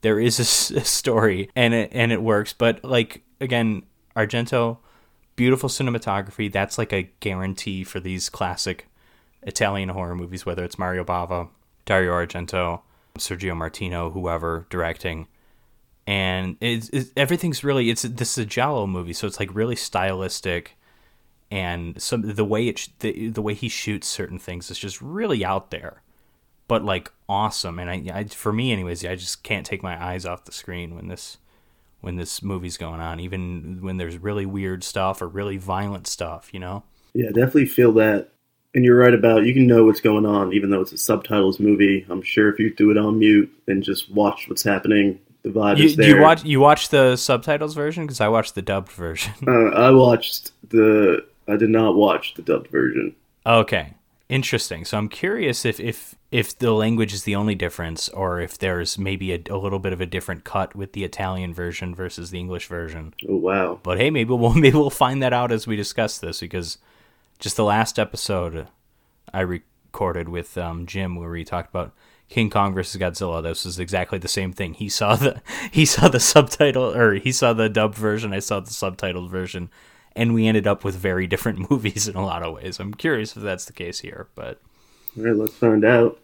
There 0.00 0.20
is 0.20 0.38
a, 0.38 0.78
a 0.80 0.84
story 0.84 1.50
and 1.56 1.74
it 1.74 1.90
and 1.92 2.12
it 2.12 2.22
works, 2.22 2.52
but 2.52 2.84
like 2.84 3.22
again, 3.40 3.82
Argento, 4.16 4.78
beautiful 5.36 5.68
cinematography. 5.68 6.50
That's 6.50 6.78
like 6.78 6.92
a 6.92 7.10
guarantee 7.20 7.84
for 7.84 8.00
these 8.00 8.28
classic 8.28 8.88
Italian 9.42 9.90
horror 9.90 10.14
movies, 10.14 10.44
whether 10.44 10.64
it's 10.64 10.78
Mario 10.78 11.04
Bava, 11.04 11.48
Dario 11.84 12.12
Argento, 12.12 12.82
Sergio 13.18 13.56
Martino, 13.56 14.10
whoever 14.10 14.66
directing. 14.70 15.26
And 16.06 16.56
it's, 16.60 16.88
it's 16.90 17.10
everything's 17.16 17.62
really 17.62 17.90
it's 17.90 18.02
this 18.02 18.38
is 18.38 18.44
a 18.44 18.46
giallo 18.46 18.86
movie 18.86 19.12
so 19.12 19.26
it's 19.26 19.38
like 19.38 19.54
really 19.54 19.76
stylistic. 19.76 20.76
And 21.50 22.00
some 22.00 22.22
the 22.22 22.44
way 22.44 22.68
it 22.68 22.88
the, 23.00 23.28
the 23.28 23.42
way 23.42 23.54
he 23.54 23.68
shoots 23.68 24.08
certain 24.08 24.38
things 24.38 24.70
is 24.70 24.78
just 24.78 25.00
really 25.00 25.44
out 25.44 25.70
there 25.70 26.02
but 26.66 26.84
like 26.84 27.10
awesome. 27.28 27.78
And 27.78 27.90
I, 27.90 28.18
I 28.18 28.24
for 28.24 28.52
me 28.52 28.72
anyways 28.72 29.04
i 29.04 29.14
just 29.16 29.42
can't 29.42 29.66
take 29.66 29.82
my 29.82 30.02
eyes 30.02 30.24
off 30.24 30.44
the 30.44 30.52
screen 30.52 30.94
when 30.94 31.08
this 31.08 31.38
when 32.00 32.16
this 32.16 32.42
movie's 32.42 32.76
going 32.76 33.00
on 33.00 33.18
even 33.20 33.78
when 33.80 33.96
there's 33.96 34.18
really 34.18 34.46
weird 34.46 34.84
stuff 34.84 35.20
or 35.20 35.28
really 35.28 35.56
violent 35.56 36.06
stuff 36.06 36.50
you 36.52 36.60
know? 36.60 36.84
Yeah, 37.14 37.28
definitely 37.28 37.66
feel 37.66 37.92
that. 37.92 38.32
And 38.78 38.84
you're 38.84 38.96
right 38.96 39.12
about 39.12 39.44
you 39.44 39.52
can 39.52 39.66
know 39.66 39.86
what's 39.86 40.00
going 40.00 40.24
on 40.24 40.52
even 40.52 40.70
though 40.70 40.80
it's 40.80 40.92
a 40.92 40.98
subtitles 40.98 41.58
movie. 41.58 42.06
I'm 42.08 42.22
sure 42.22 42.48
if 42.48 42.60
you 42.60 42.72
do 42.72 42.92
it 42.92 42.96
on 42.96 43.18
mute 43.18 43.50
and 43.66 43.82
just 43.82 44.08
watch 44.08 44.48
what's 44.48 44.62
happening, 44.62 45.18
the 45.42 45.48
vibe 45.48 45.78
you, 45.78 45.86
is 45.86 45.96
do 45.96 46.02
there. 46.02 46.14
you 46.14 46.22
watch 46.22 46.44
you 46.44 46.60
watch 46.60 46.90
the 46.90 47.16
subtitles 47.16 47.74
version 47.74 48.04
because 48.04 48.20
i 48.20 48.28
watched 48.28 48.54
the 48.54 48.62
dubbed 48.62 48.92
version 48.92 49.32
Uh, 49.48 49.70
I 49.70 49.90
watched 49.90 50.52
the. 50.70 51.26
I 51.48 51.56
did 51.56 51.70
not 51.70 51.96
watch 51.96 52.34
the 52.34 52.42
dubbed 52.42 52.68
version. 52.68 53.16
Okay. 53.44 53.94
Interesting. 54.28 54.84
So 54.84 54.96
I'm 54.96 55.08
curious 55.08 55.64
if 55.64 55.80
if 55.80 56.14
if 56.30 56.56
the 56.56 56.70
language 56.70 57.12
is 57.12 57.24
the 57.24 57.34
only 57.34 57.56
difference 57.56 58.08
or 58.10 58.40
if 58.40 58.58
there's 58.58 58.96
maybe 58.96 59.32
a, 59.32 59.40
a 59.50 59.56
little 59.56 59.80
bit 59.80 59.92
of 59.92 60.00
a 60.00 60.06
different 60.06 60.44
cut 60.44 60.76
with 60.76 60.92
the 60.92 61.02
Italian 61.02 61.52
version 61.52 61.96
versus 61.96 62.30
the 62.30 62.38
English 62.38 62.68
version. 62.68 63.12
Oh 63.28 63.38
wow! 63.38 63.80
But 63.82 63.98
hey, 63.98 64.10
maybe 64.10 64.32
we'll 64.32 64.54
maybe 64.64 64.76
we'll 64.78 64.88
find 64.88 65.20
that 65.24 65.32
out 65.32 65.50
as 65.50 65.66
we 65.66 65.74
discuss 65.74 66.18
this 66.18 66.38
because 66.38 66.78
just 67.38 67.56
the 67.56 67.64
last 67.64 67.98
episode 67.98 68.68
I 69.32 69.40
recorded 69.40 70.28
with 70.28 70.56
um, 70.58 70.86
Jim 70.86 71.16
where 71.16 71.30
we 71.30 71.44
talked 71.44 71.70
about 71.70 71.94
King 72.28 72.50
Kong 72.50 72.74
versus 72.74 73.00
Godzilla. 73.00 73.42
This 73.42 73.64
was 73.64 73.78
exactly 73.78 74.18
the 74.18 74.28
same 74.28 74.52
thing. 74.52 74.74
He 74.74 74.88
saw 74.88 75.16
the 75.16 75.40
he 75.72 75.84
saw 75.84 76.08
the 76.08 76.20
subtitle 76.20 76.94
or 76.94 77.14
he 77.14 77.32
saw 77.32 77.52
the 77.52 77.68
dubbed 77.68 77.94
version. 77.94 78.32
I 78.32 78.40
saw 78.40 78.60
the 78.60 78.70
subtitled 78.70 79.30
version, 79.30 79.70
and 80.14 80.34
we 80.34 80.46
ended 80.46 80.66
up 80.66 80.84
with 80.84 80.96
very 80.96 81.26
different 81.26 81.70
movies 81.70 82.08
in 82.08 82.16
a 82.16 82.24
lot 82.24 82.42
of 82.42 82.54
ways. 82.54 82.78
I'm 82.78 82.94
curious 82.94 83.36
if 83.36 83.42
that's 83.42 83.64
the 83.64 83.72
case 83.72 84.00
here, 84.00 84.28
but 84.34 84.60
All 85.16 85.24
right, 85.24 85.36
let's 85.36 85.54
find 85.54 85.84
out. 85.84 86.18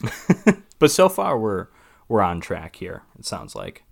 but 0.78 0.90
so 0.90 1.08
far 1.08 1.38
we're 1.38 1.66
we're 2.08 2.22
on 2.22 2.40
track 2.40 2.76
here. 2.76 3.02
It 3.18 3.26
sounds 3.26 3.54
like. 3.54 3.84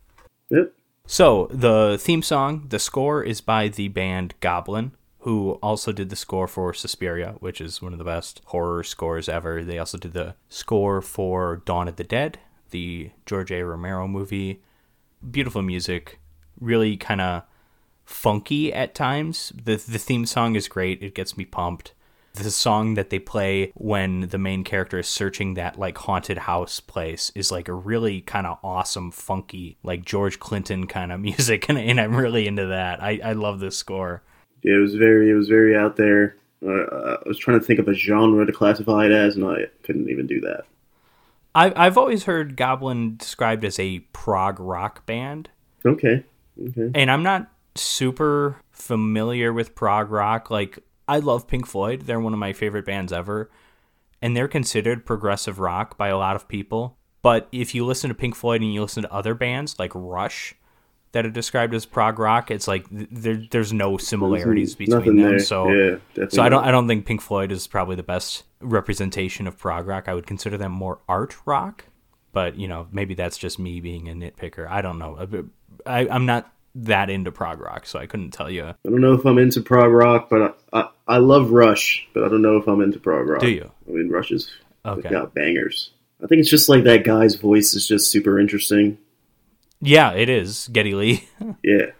Yep. 0.50 0.72
So 1.06 1.48
the 1.52 1.98
theme 2.00 2.22
song, 2.22 2.66
the 2.68 2.78
score 2.78 3.22
is 3.22 3.40
by 3.40 3.68
the 3.68 3.88
band 3.88 4.34
Goblin, 4.40 4.92
who 5.26 5.58
also 5.60 5.90
did 5.90 6.08
the 6.08 6.14
score 6.14 6.46
for 6.46 6.72
Suspiria, 6.72 7.34
which 7.40 7.60
is 7.60 7.82
one 7.82 7.90
of 7.90 7.98
the 7.98 8.04
best 8.04 8.40
horror 8.44 8.84
scores 8.84 9.28
ever. 9.28 9.64
They 9.64 9.76
also 9.76 9.98
did 9.98 10.12
the 10.12 10.36
score 10.48 11.02
for 11.02 11.56
Dawn 11.64 11.88
of 11.88 11.96
the 11.96 12.04
Dead, 12.04 12.38
the 12.70 13.10
George 13.26 13.50
A. 13.50 13.64
Romero 13.64 14.06
movie. 14.06 14.62
Beautiful 15.28 15.62
music, 15.62 16.20
really 16.60 16.96
kind 16.96 17.20
of 17.20 17.42
funky 18.04 18.72
at 18.72 18.94
times. 18.94 19.52
The 19.56 19.74
the 19.74 19.98
theme 19.98 20.26
song 20.26 20.54
is 20.54 20.68
great. 20.68 21.02
It 21.02 21.16
gets 21.16 21.36
me 21.36 21.44
pumped. 21.44 21.92
The 22.34 22.48
song 22.52 22.94
that 22.94 23.10
they 23.10 23.18
play 23.18 23.72
when 23.74 24.28
the 24.28 24.38
main 24.38 24.62
character 24.62 25.00
is 25.00 25.08
searching 25.08 25.54
that 25.54 25.76
like 25.76 25.98
haunted 25.98 26.38
house 26.38 26.78
place 26.78 27.32
is 27.34 27.50
like 27.50 27.66
a 27.66 27.74
really 27.74 28.20
kind 28.20 28.46
of 28.46 28.58
awesome, 28.62 29.10
funky, 29.10 29.76
like 29.82 30.04
George 30.04 30.38
Clinton 30.38 30.86
kind 30.86 31.10
of 31.10 31.18
music, 31.30 31.68
and, 31.68 31.78
and 31.78 32.00
I'm 32.00 32.14
really 32.14 32.46
into 32.46 32.66
that. 32.66 33.02
I, 33.02 33.18
I 33.24 33.32
love 33.32 33.58
this 33.58 33.76
score. 33.76 34.22
Yeah, 34.66 34.74
it 34.74 34.80
was 34.80 34.94
very, 34.96 35.30
it 35.30 35.34
was 35.34 35.48
very 35.48 35.76
out 35.76 35.96
there. 35.96 36.36
Uh, 36.66 37.16
I 37.24 37.28
was 37.28 37.38
trying 37.38 37.60
to 37.60 37.64
think 37.64 37.78
of 37.78 37.86
a 37.88 37.94
genre 37.94 38.44
to 38.44 38.52
classify 38.52 39.06
it 39.06 39.12
as, 39.12 39.36
and 39.36 39.44
I 39.46 39.66
couldn't 39.84 40.10
even 40.10 40.26
do 40.26 40.40
that. 40.40 40.64
I've 41.54 41.72
I've 41.76 41.96
always 41.98 42.24
heard 42.24 42.56
Goblin 42.56 43.16
described 43.16 43.64
as 43.64 43.78
a 43.78 44.00
prog 44.12 44.58
rock 44.60 45.06
band, 45.06 45.48
Okay. 45.84 46.24
Okay. 46.68 46.90
and 46.94 47.10
I'm 47.10 47.22
not 47.22 47.48
super 47.76 48.60
familiar 48.72 49.52
with 49.52 49.74
prog 49.74 50.10
rock. 50.10 50.50
Like, 50.50 50.80
I 51.06 51.18
love 51.20 51.46
Pink 51.46 51.66
Floyd, 51.66 52.02
they're 52.02 52.18
one 52.20 52.32
of 52.32 52.38
my 52.38 52.52
favorite 52.52 52.84
bands 52.86 53.12
ever, 53.12 53.50
and 54.20 54.36
they're 54.36 54.48
considered 54.48 55.06
progressive 55.06 55.58
rock 55.60 55.96
by 55.96 56.08
a 56.08 56.18
lot 56.18 56.34
of 56.36 56.48
people. 56.48 56.96
But 57.22 57.48
if 57.52 57.74
you 57.74 57.84
listen 57.86 58.08
to 58.08 58.14
Pink 58.14 58.34
Floyd 58.34 58.62
and 58.62 58.72
you 58.72 58.80
listen 58.82 59.02
to 59.04 59.12
other 59.12 59.34
bands 59.34 59.78
like 59.78 59.92
Rush 59.94 60.54
that 61.16 61.24
are 61.24 61.30
described 61.30 61.72
as 61.72 61.86
prog 61.86 62.18
rock, 62.18 62.50
it's 62.50 62.68
like 62.68 62.84
there, 62.90 63.42
there's 63.50 63.72
no 63.72 63.96
similarities 63.96 64.74
mm-hmm. 64.74 64.98
between 64.98 65.16
them. 65.16 65.30
there. 65.30 65.38
So 65.38 65.70
yeah. 65.70 66.26
So 66.28 66.42
I 66.42 66.50
don't. 66.50 66.62
I 66.62 66.70
don't 66.70 66.86
think 66.86 67.06
Pink 67.06 67.22
Floyd 67.22 67.50
is 67.50 67.66
probably 67.66 67.96
the 67.96 68.02
best 68.02 68.44
representation 68.60 69.46
of 69.46 69.56
prog 69.56 69.86
rock. 69.86 70.08
I 70.08 70.14
would 70.14 70.26
consider 70.26 70.58
them 70.58 70.72
more 70.72 70.98
art 71.08 71.34
rock, 71.46 71.86
but 72.32 72.56
you 72.56 72.68
know 72.68 72.86
maybe 72.92 73.14
that's 73.14 73.38
just 73.38 73.58
me 73.58 73.80
being 73.80 74.10
a 74.10 74.12
nitpicker. 74.12 74.68
I 74.68 74.82
don't 74.82 74.98
know. 74.98 75.16
Uh, 75.16 75.42
I, 75.86 76.06
I'm 76.06 76.26
not 76.26 76.52
that 76.74 77.08
into 77.08 77.32
prog 77.32 77.60
rock, 77.60 77.86
so 77.86 77.98
I 77.98 78.04
couldn't 78.04 78.32
tell 78.32 78.50
you. 78.50 78.66
I 78.66 78.74
don't 78.84 79.00
know 79.00 79.14
if 79.14 79.24
I'm 79.24 79.38
into 79.38 79.62
prog 79.62 79.92
rock, 79.92 80.28
but 80.28 80.54
I, 80.70 80.80
I, 80.80 80.88
I 81.08 81.16
love 81.16 81.50
Rush, 81.50 82.06
but 82.12 82.24
I 82.24 82.28
don't 82.28 82.42
know 82.42 82.58
if 82.58 82.66
I'm 82.66 82.82
into 82.82 83.00
prog 83.00 83.26
rock. 83.26 83.40
Do 83.40 83.48
you? 83.48 83.72
I 83.88 83.92
mean, 83.92 84.10
Rush 84.10 84.32
is 84.32 84.50
Okay. 84.86 85.10
got 85.10 85.34
bangers. 85.34 85.90
I 86.22 86.26
think 86.26 86.40
it's 86.40 86.50
just 86.50 86.68
like 86.68 86.84
that 86.84 87.04
guy's 87.04 87.34
voice 87.34 87.74
is 87.74 87.86
just 87.86 88.10
super 88.10 88.38
interesting. 88.38 88.98
Yeah, 89.80 90.12
it 90.12 90.28
is 90.28 90.68
Geddy 90.72 90.94
Lee. 90.94 91.28
Yeah, 91.62 91.90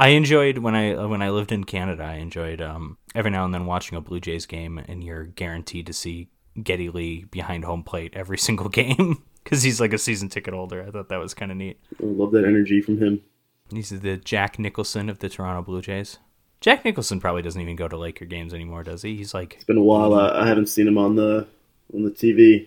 I 0.00 0.08
enjoyed 0.10 0.58
when 0.58 0.74
I 0.74 1.06
when 1.06 1.22
I 1.22 1.30
lived 1.30 1.52
in 1.52 1.64
Canada. 1.64 2.04
I 2.04 2.14
enjoyed 2.14 2.60
um, 2.60 2.98
every 3.14 3.30
now 3.30 3.44
and 3.44 3.52
then 3.52 3.66
watching 3.66 3.96
a 3.98 4.00
Blue 4.00 4.20
Jays 4.20 4.46
game, 4.46 4.78
and 4.78 5.02
you're 5.02 5.24
guaranteed 5.24 5.86
to 5.86 5.92
see 5.92 6.28
Geddy 6.62 6.90
Lee 6.90 7.24
behind 7.24 7.64
home 7.64 7.82
plate 7.82 8.12
every 8.14 8.38
single 8.48 8.68
game 8.68 9.22
because 9.42 9.62
he's 9.62 9.80
like 9.80 9.92
a 9.92 9.98
season 9.98 10.28
ticket 10.28 10.54
holder. 10.54 10.84
I 10.86 10.90
thought 10.90 11.08
that 11.08 11.18
was 11.20 11.34
kind 11.34 11.50
of 11.50 11.56
neat. 11.56 11.80
I 12.00 12.06
love 12.06 12.32
that 12.32 12.44
energy 12.44 12.80
from 12.80 12.98
him. 12.98 13.22
He's 13.70 13.90
the 13.90 14.16
Jack 14.16 14.58
Nicholson 14.58 15.08
of 15.08 15.18
the 15.18 15.28
Toronto 15.28 15.62
Blue 15.62 15.82
Jays. 15.82 16.18
Jack 16.60 16.84
Nicholson 16.84 17.20
probably 17.20 17.42
doesn't 17.42 17.60
even 17.60 17.76
go 17.76 17.86
to 17.88 17.96
Laker 17.96 18.24
games 18.24 18.52
anymore, 18.52 18.82
does 18.82 19.02
he? 19.02 19.16
He's 19.16 19.34
like, 19.34 19.54
It's 19.54 19.64
been 19.64 19.76
a 19.76 19.82
while. 19.82 20.14
I, 20.14 20.42
I 20.42 20.46
haven't 20.46 20.66
seen 20.68 20.88
him 20.88 20.98
on 20.98 21.16
the 21.16 21.46
on 21.94 22.04
the 22.04 22.10
TV. 22.10 22.66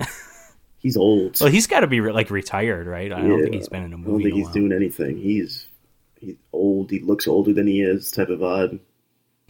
He's 0.84 0.96
old. 0.96 1.40
well, 1.40 1.50
he's 1.50 1.66
got 1.66 1.80
to 1.80 1.86
be 1.88 1.98
re- 2.00 2.12
like 2.12 2.30
retired, 2.30 2.86
right? 2.86 3.10
I 3.10 3.20
don't 3.22 3.42
think 3.42 3.54
he's 3.54 3.68
been 3.68 3.82
in 3.84 3.92
a 3.92 3.96
I 3.96 3.98
movie. 3.98 4.08
I 4.08 4.12
don't 4.12 4.22
think 4.22 4.34
he's 4.34 4.48
doing 4.54 4.72
anything. 4.72 5.16
He's 5.18 5.66
he's 6.20 6.36
old. 6.52 6.90
He 6.92 7.00
looks 7.00 7.26
older 7.26 7.52
than 7.52 7.66
he 7.66 7.80
is. 7.82 8.10
Type 8.12 8.28
of 8.28 8.38
vibe. 8.40 8.78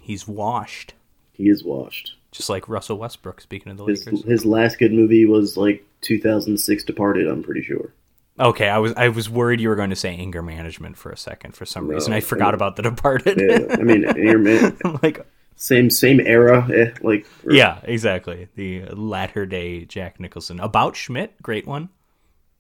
He's 0.00 0.26
washed, 0.28 0.94
He 1.32 1.48
is 1.48 1.64
washed. 1.64 2.14
just 2.30 2.48
like 2.48 2.68
Russell 2.68 2.98
Westbrook. 2.98 3.40
Speaking 3.40 3.72
of 3.72 3.78
the 3.78 3.84
His 3.86 4.06
Lakers. 4.06 4.24
his 4.24 4.44
last 4.46 4.78
good 4.78 4.92
movie 4.92 5.26
was 5.26 5.56
like 5.56 5.84
2006 6.02 6.84
Departed. 6.84 7.26
I'm 7.26 7.42
pretty 7.42 7.62
sure. 7.62 7.92
Okay, 8.38 8.68
I 8.68 8.78
was 8.78 8.92
I 8.96 9.08
was 9.08 9.28
worried 9.30 9.60
you 9.60 9.68
were 9.68 9.76
going 9.76 9.90
to 9.90 9.96
say 9.96 10.10
anger 10.14 10.42
management 10.42 10.96
for 10.96 11.10
a 11.10 11.16
second 11.16 11.54
for 11.56 11.64
some 11.66 11.88
No, 11.88 11.94
reason. 11.94 12.12
I 12.12 12.16
I 12.16 12.20
forgot 12.20 12.46
mean- 12.48 12.54
about 12.54 12.76
The 12.76 12.82
Departed. 12.82 13.40
Yeah, 13.40 13.76
I 13.76 13.82
mean, 13.82 14.04
Air 14.16 14.38
Man- 14.38 14.76
like 15.02 15.26
same 15.56 15.90
same 15.90 16.20
era. 16.20 16.68
Eh, 16.72 16.90
like 17.02 17.26
or- 17.44 17.52
yeah, 17.52 17.80
exactly. 17.84 18.48
The 18.54 18.86
latter 18.86 19.46
day 19.46 19.84
Jack 19.84 20.20
Nicholson 20.20 20.60
about 20.60 20.96
Schmidt, 20.96 21.40
great 21.42 21.66
one. 21.66 21.88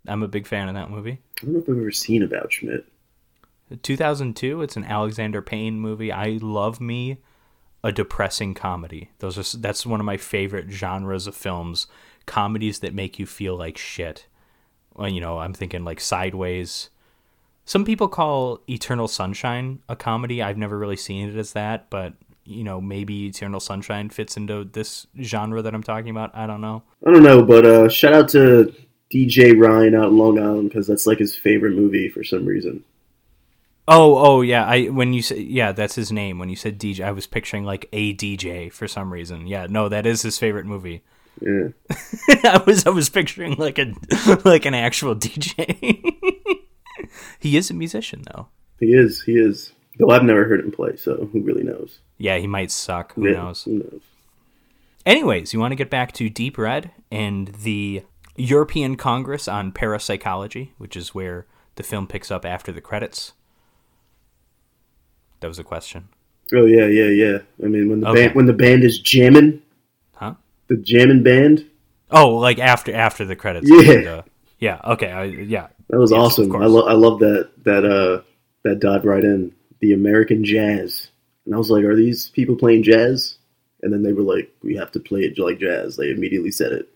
I'm 0.06 0.22
a 0.22 0.28
big 0.28 0.46
fan 0.46 0.68
of 0.68 0.74
that 0.74 0.90
movie. 0.90 1.20
I 1.40 1.44
don't 1.44 1.54
know 1.54 1.58
if 1.60 1.68
I've 1.68 1.76
ever 1.78 1.90
seen 1.90 2.22
about 2.22 2.52
Schmidt. 2.52 2.86
2002. 3.82 4.62
It's 4.62 4.76
an 4.76 4.84
Alexander 4.84 5.42
Payne 5.42 5.80
movie. 5.80 6.12
I 6.12 6.38
love 6.40 6.80
me 6.80 7.18
a 7.82 7.92
depressing 7.92 8.54
comedy. 8.54 9.10
Those 9.18 9.54
are 9.54 9.58
that's 9.58 9.86
one 9.86 10.00
of 10.00 10.06
my 10.06 10.16
favorite 10.16 10.70
genres 10.70 11.26
of 11.26 11.34
films. 11.34 11.86
Comedies 12.26 12.78
that 12.80 12.94
make 12.94 13.18
you 13.18 13.26
feel 13.26 13.56
like 13.56 13.76
shit. 13.76 14.26
Well, 14.94 15.08
you 15.08 15.20
know, 15.20 15.38
I'm 15.38 15.52
thinking 15.54 15.84
like 15.84 16.00
Sideways. 16.00 16.90
Some 17.66 17.84
people 17.84 18.08
call 18.08 18.60
Eternal 18.68 19.08
Sunshine 19.08 19.80
a 19.88 19.96
comedy. 19.96 20.42
I've 20.42 20.58
never 20.58 20.78
really 20.78 20.96
seen 20.96 21.28
it 21.30 21.36
as 21.36 21.52
that, 21.54 21.88
but 21.90 22.14
you 22.44 22.64
know, 22.64 22.80
maybe 22.80 23.26
Eternal 23.26 23.60
Sunshine 23.60 24.10
fits 24.10 24.36
into 24.36 24.64
this 24.64 25.06
genre 25.20 25.62
that 25.62 25.74
I'm 25.74 25.82
talking 25.82 26.10
about. 26.10 26.34
I 26.34 26.46
don't 26.46 26.60
know. 26.60 26.82
I 27.06 27.10
don't 27.10 27.22
know, 27.22 27.42
but 27.42 27.64
uh, 27.64 27.88
shout 27.88 28.12
out 28.12 28.28
to 28.30 28.74
DJ 29.12 29.58
Ryan 29.58 29.94
out 29.94 30.08
in 30.08 30.18
Long 30.18 30.38
Island 30.38 30.68
because 30.68 30.86
that's 30.86 31.06
like 31.06 31.18
his 31.18 31.36
favorite 31.36 31.74
movie 31.76 32.08
for 32.08 32.24
some 32.24 32.44
reason. 32.44 32.84
Oh, 33.86 34.16
oh 34.16 34.40
yeah. 34.40 34.64
I 34.64 34.86
when 34.86 35.12
you 35.12 35.22
said 35.22 35.38
yeah, 35.38 35.72
that's 35.72 35.94
his 35.94 36.10
name. 36.10 36.38
When 36.38 36.48
you 36.48 36.56
said 36.56 36.78
DJ, 36.78 37.04
I 37.04 37.12
was 37.12 37.26
picturing 37.26 37.64
like 37.64 37.88
a 37.92 38.14
DJ 38.14 38.72
for 38.72 38.88
some 38.88 39.12
reason. 39.12 39.46
Yeah, 39.46 39.66
no, 39.68 39.88
that 39.88 40.06
is 40.06 40.22
his 40.22 40.38
favorite 40.38 40.66
movie. 40.66 41.02
Yeah, 41.40 41.68
I 42.44 42.62
was 42.66 42.86
I 42.86 42.90
was 42.90 43.10
picturing 43.10 43.56
like 43.56 43.78
a 43.78 43.92
like 44.44 44.64
an 44.64 44.74
actual 44.74 45.14
DJ. 45.14 46.14
he 47.40 47.56
is 47.56 47.70
a 47.70 47.74
musician 47.74 48.24
though. 48.32 48.48
he 48.80 48.94
is. 48.94 49.22
He 49.22 49.32
is. 49.32 49.73
Though 49.98 50.10
I've 50.10 50.24
never 50.24 50.44
heard 50.44 50.60
him 50.60 50.72
play, 50.72 50.96
so 50.96 51.28
who 51.32 51.40
really 51.40 51.62
knows? 51.62 51.98
Yeah, 52.18 52.38
he 52.38 52.46
might 52.46 52.70
suck. 52.70 53.14
Who 53.14 53.26
Yeah, 53.26 53.34
knows? 53.34 53.62
Who 53.64 53.74
knows? 53.78 54.00
Anyways, 55.06 55.52
you 55.52 55.60
want 55.60 55.72
to 55.72 55.76
get 55.76 55.90
back 55.90 56.12
to 56.12 56.28
Deep 56.28 56.58
Red 56.58 56.90
and 57.12 57.48
the 57.48 58.02
European 58.36 58.96
Congress 58.96 59.46
on 59.46 59.70
Parapsychology, 59.70 60.72
which 60.78 60.96
is 60.96 61.14
where 61.14 61.46
the 61.76 61.82
film 61.82 62.06
picks 62.06 62.30
up 62.30 62.44
after 62.44 62.72
the 62.72 62.80
credits. 62.80 63.32
That 65.40 65.48
was 65.48 65.58
a 65.58 65.64
question. 65.64 66.08
Oh 66.54 66.64
yeah, 66.66 66.86
yeah, 66.86 67.08
yeah. 67.10 67.38
I 67.62 67.68
mean, 67.68 67.88
when 67.90 68.00
the 68.00 68.08
Okay. 68.08 68.24
band 68.26 68.34
when 68.34 68.46
the 68.46 68.52
band 68.52 68.84
is 68.84 68.98
jamming, 68.98 69.62
Huh? 70.14 70.34
the 70.68 70.76
jamming 70.76 71.22
band. 71.22 71.66
Oh, 72.10 72.36
like 72.36 72.58
after 72.58 72.94
after 72.94 73.24
the 73.24 73.36
credits. 73.36 73.68
Yeah. 73.70 73.92
And, 73.92 74.06
uh, 74.06 74.22
yeah. 74.58 74.80
Okay. 74.84 75.10
I, 75.10 75.24
yeah. 75.24 75.68
That 75.90 75.98
was 75.98 76.10
Yes, 76.12 76.20
awesome. 76.20 76.54
I 76.56 76.66
love 76.66 76.88
I 76.88 76.92
love 76.94 77.18
that 77.20 77.50
that 77.64 77.84
uh 77.84 78.22
that 78.62 78.80
dive 78.80 79.04
right 79.04 79.24
in 79.24 79.52
the 79.84 79.92
American 79.92 80.42
jazz, 80.42 81.08
and 81.44 81.54
I 81.54 81.58
was 81.58 81.68
like, 81.68 81.84
are 81.84 81.94
these 81.94 82.30
people 82.30 82.56
playing 82.56 82.84
jazz? 82.84 83.36
And 83.82 83.92
then 83.92 84.02
they 84.02 84.14
were 84.14 84.22
like, 84.22 84.50
we 84.62 84.76
have 84.76 84.90
to 84.92 84.98
play 84.98 85.20
it 85.20 85.38
like 85.38 85.58
jazz. 85.58 85.96
They 85.96 86.10
immediately 86.10 86.50
said 86.50 86.72
it. 86.72 86.88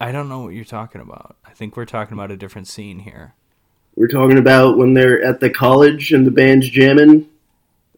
I 0.00 0.12
don't 0.12 0.30
know 0.30 0.40
what 0.40 0.54
you're 0.54 0.64
talking 0.64 1.02
about. 1.02 1.36
I 1.44 1.50
think 1.50 1.76
we're 1.76 1.84
talking 1.84 2.14
about 2.14 2.30
a 2.30 2.38
different 2.38 2.68
scene 2.68 3.00
here. 3.00 3.34
We're 3.96 4.08
talking 4.08 4.38
about 4.38 4.78
when 4.78 4.94
they're 4.94 5.22
at 5.22 5.40
the 5.40 5.50
college 5.50 6.10
and 6.14 6.26
the 6.26 6.30
band's 6.30 6.70
jamming, 6.70 7.28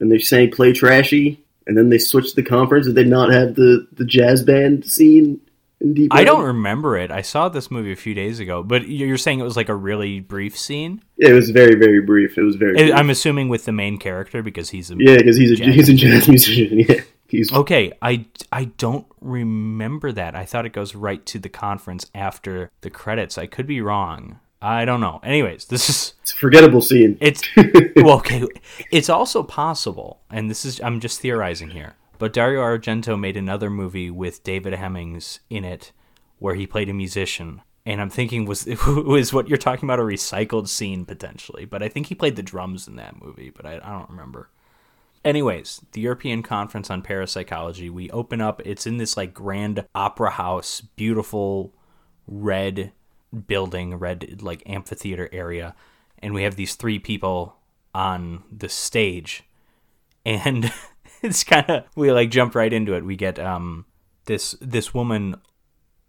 and 0.00 0.10
they're 0.10 0.18
saying 0.18 0.50
play 0.50 0.72
trashy, 0.72 1.40
and 1.68 1.78
then 1.78 1.90
they 1.90 1.98
switch 1.98 2.34
the 2.34 2.42
conference. 2.42 2.86
Did 2.86 2.96
they 2.96 3.04
not 3.04 3.32
have 3.32 3.54
the 3.54 3.86
the 3.92 4.04
jazz 4.04 4.42
band 4.42 4.84
scene 4.84 5.40
in 5.84 5.94
Deep? 5.94 6.12
I 6.12 6.24
don't 6.24 6.42
remember 6.44 6.96
it. 6.96 7.10
I 7.10 7.22
saw 7.22 7.48
this 7.48 7.70
movie 7.70 7.92
a 7.92 7.96
few 7.96 8.14
days 8.14 8.40
ago, 8.40 8.62
but 8.62 8.88
you're 8.88 9.16
saying 9.18 9.38
it 9.40 9.44
was 9.44 9.56
like 9.56 9.68
a 9.68 9.74
really 9.74 10.20
brief 10.20 10.58
scene. 10.58 11.02
It 11.18 11.32
was 11.32 11.50
very 11.50 11.76
very 11.76 12.00
brief. 12.00 12.36
It 12.36 12.42
was 12.42 12.56
very. 12.56 12.76
I- 12.78 12.82
brief. 12.84 12.94
I'm 12.96 13.10
assuming 13.10 13.48
with 13.48 13.64
the 13.64 13.72
main 13.72 13.98
character 13.98 14.42
because 14.42 14.70
he's 14.70 14.90
a 14.90 14.96
yeah, 14.98 15.16
because 15.18 15.36
he's 15.36 15.52
a 15.52 15.56
Jazz. 15.56 15.74
he's 15.74 15.88
a 15.88 15.94
jazz 15.94 16.28
musician. 16.28 16.80
Yeah, 16.88 17.00
he's 17.28 17.52
Okay, 17.52 17.92
I, 18.02 18.26
I 18.52 18.66
don't 18.76 19.06
remember 19.20 20.12
that. 20.12 20.34
I 20.36 20.44
thought 20.44 20.66
it 20.66 20.72
goes 20.72 20.94
right 20.94 21.24
to 21.26 21.38
the 21.38 21.48
conference 21.48 22.06
after 22.14 22.70
the 22.82 22.90
credits. 22.90 23.38
I 23.38 23.46
could 23.46 23.66
be 23.66 23.80
wrong. 23.80 24.38
I 24.62 24.84
don't 24.84 25.00
know. 25.00 25.20
Anyways, 25.22 25.64
this 25.72 25.88
is 25.90 26.14
it's 26.22 26.32
a 26.32 26.36
forgettable 26.36 26.80
scene. 26.80 27.18
it's 27.20 27.42
well, 27.96 28.18
okay. 28.18 28.44
It's 28.90 29.08
also 29.08 29.42
possible, 29.42 30.20
and 30.30 30.48
this 30.50 30.64
is 30.64 30.80
I'm 30.80 31.00
just 31.00 31.20
theorizing 31.20 31.70
here. 31.70 31.94
But 32.18 32.32
Dario 32.32 32.62
Argento 32.62 33.18
made 33.18 33.36
another 33.36 33.70
movie 33.70 34.10
with 34.10 34.42
David 34.44 34.74
Hemmings 34.74 35.40
in 35.50 35.64
it, 35.64 35.92
where 36.38 36.54
he 36.54 36.66
played 36.66 36.88
a 36.88 36.94
musician. 36.94 37.62
And 37.86 38.00
I'm 38.00 38.10
thinking 38.10 38.46
was 38.46 38.66
was 38.86 39.32
what 39.32 39.48
you're 39.48 39.58
talking 39.58 39.86
about 39.86 40.00
a 40.00 40.02
recycled 40.02 40.68
scene 40.68 41.04
potentially, 41.04 41.64
but 41.64 41.82
I 41.82 41.88
think 41.88 42.06
he 42.06 42.14
played 42.14 42.36
the 42.36 42.42
drums 42.42 42.88
in 42.88 42.96
that 42.96 43.22
movie, 43.22 43.50
but 43.50 43.66
I, 43.66 43.74
I 43.82 43.90
don't 43.90 44.10
remember. 44.10 44.48
Anyways, 45.24 45.80
the 45.92 46.02
European 46.02 46.42
Conference 46.42 46.90
on 46.90 47.00
Parapsychology, 47.00 47.88
we 47.88 48.10
open 48.10 48.42
up. 48.42 48.60
It's 48.64 48.86
in 48.86 48.98
this 48.98 49.16
like 49.16 49.32
grand 49.32 49.86
opera 49.94 50.30
house, 50.30 50.82
beautiful 50.82 51.72
red 52.26 52.92
building, 53.46 53.94
red 53.96 54.42
like 54.42 54.62
amphitheater 54.66 55.28
area, 55.32 55.74
and 56.18 56.34
we 56.34 56.42
have 56.42 56.56
these 56.56 56.74
three 56.74 56.98
people 56.98 57.56
on 57.94 58.42
the 58.50 58.68
stage, 58.68 59.44
and 60.26 60.72
it's 61.28 61.42
kind 61.42 61.68
of 61.70 61.84
we 61.96 62.12
like 62.12 62.30
jump 62.30 62.54
right 62.54 62.72
into 62.72 62.94
it. 62.94 63.04
We 63.04 63.16
get 63.16 63.38
um 63.38 63.86
this 64.26 64.54
this 64.60 64.92
woman, 64.92 65.36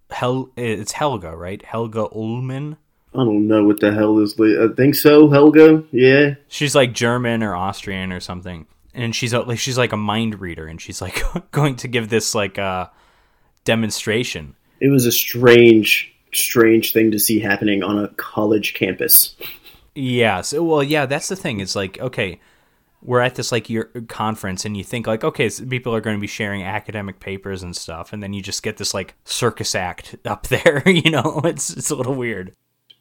Hel 0.09 0.51
it's 0.57 0.91
Helga, 0.91 1.35
right? 1.35 1.63
Helga 1.63 2.07
Ullman. 2.13 2.75
I 3.13 3.19
don't 3.19 3.47
know 3.47 3.63
what 3.63 3.79
the 3.79 3.93
hell 3.93 4.19
is. 4.19 4.35
I 4.37 4.67
think 4.75 4.93
so, 4.93 5.29
Helga. 5.29 5.85
Yeah, 5.91 6.35
she's 6.49 6.75
like 6.75 6.91
German 6.91 7.43
or 7.43 7.55
Austrian 7.55 8.11
or 8.11 8.19
something, 8.19 8.67
and 8.93 9.15
she's 9.15 9.31
a, 9.31 9.39
like 9.39 9.57
she's 9.57 9.77
like 9.77 9.93
a 9.93 9.97
mind 9.97 10.41
reader, 10.41 10.67
and 10.67 10.81
she's 10.81 11.01
like 11.01 11.23
going 11.51 11.77
to 11.77 11.87
give 11.87 12.09
this 12.09 12.35
like 12.35 12.59
uh 12.59 12.87
demonstration. 13.63 14.55
it 14.81 14.89
was 14.89 15.05
a 15.05 15.13
strange, 15.13 16.13
strange 16.33 16.91
thing 16.91 17.11
to 17.11 17.19
see 17.19 17.39
happening 17.39 17.83
on 17.83 17.97
a 17.97 18.09
college 18.09 18.73
campus. 18.73 19.33
Yeah. 19.95 20.41
So 20.41 20.61
well, 20.61 20.83
yeah, 20.83 21.05
that's 21.05 21.29
the 21.29 21.37
thing. 21.37 21.61
It's 21.61 21.75
like 21.75 21.97
okay, 22.01 22.41
we're 23.05 23.21
at 23.21 23.35
this 23.35 23.51
like 23.51 23.69
your 23.69 23.85
conference, 24.07 24.65
and 24.65 24.75
you 24.75 24.83
think 24.83 25.07
like 25.07 25.23
okay, 25.23 25.49
so 25.49 25.65
people 25.65 25.95
are 25.95 26.01
going 26.01 26.17
to 26.17 26.21
be 26.21 26.27
sharing 26.27 26.63
academic 26.63 27.19
papers 27.19 27.63
and 27.63 27.75
stuff, 27.75 28.11
and 28.11 28.21
then 28.21 28.33
you 28.33 28.41
just 28.41 28.63
get 28.63 28.77
this 28.77 28.93
like 28.93 29.15
circus 29.23 29.75
act 29.75 30.15
up 30.25 30.47
there. 30.47 30.83
You 30.95 31.11
know, 31.11 31.41
it's 31.43 31.71
it's 31.71 31.89
a 31.89 31.95
little 31.95 32.15
weird. 32.15 32.53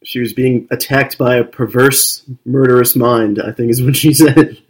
She 0.02 0.20
was 0.20 0.32
being 0.32 0.66
attacked 0.70 1.16
by 1.16 1.36
a 1.36 1.44
perverse, 1.44 2.22
murderous 2.44 2.94
mind. 2.96 3.40
I 3.40 3.52
think 3.52 3.70
is 3.70 3.82
what 3.82 3.96
she 3.96 4.12
said. 4.14 4.60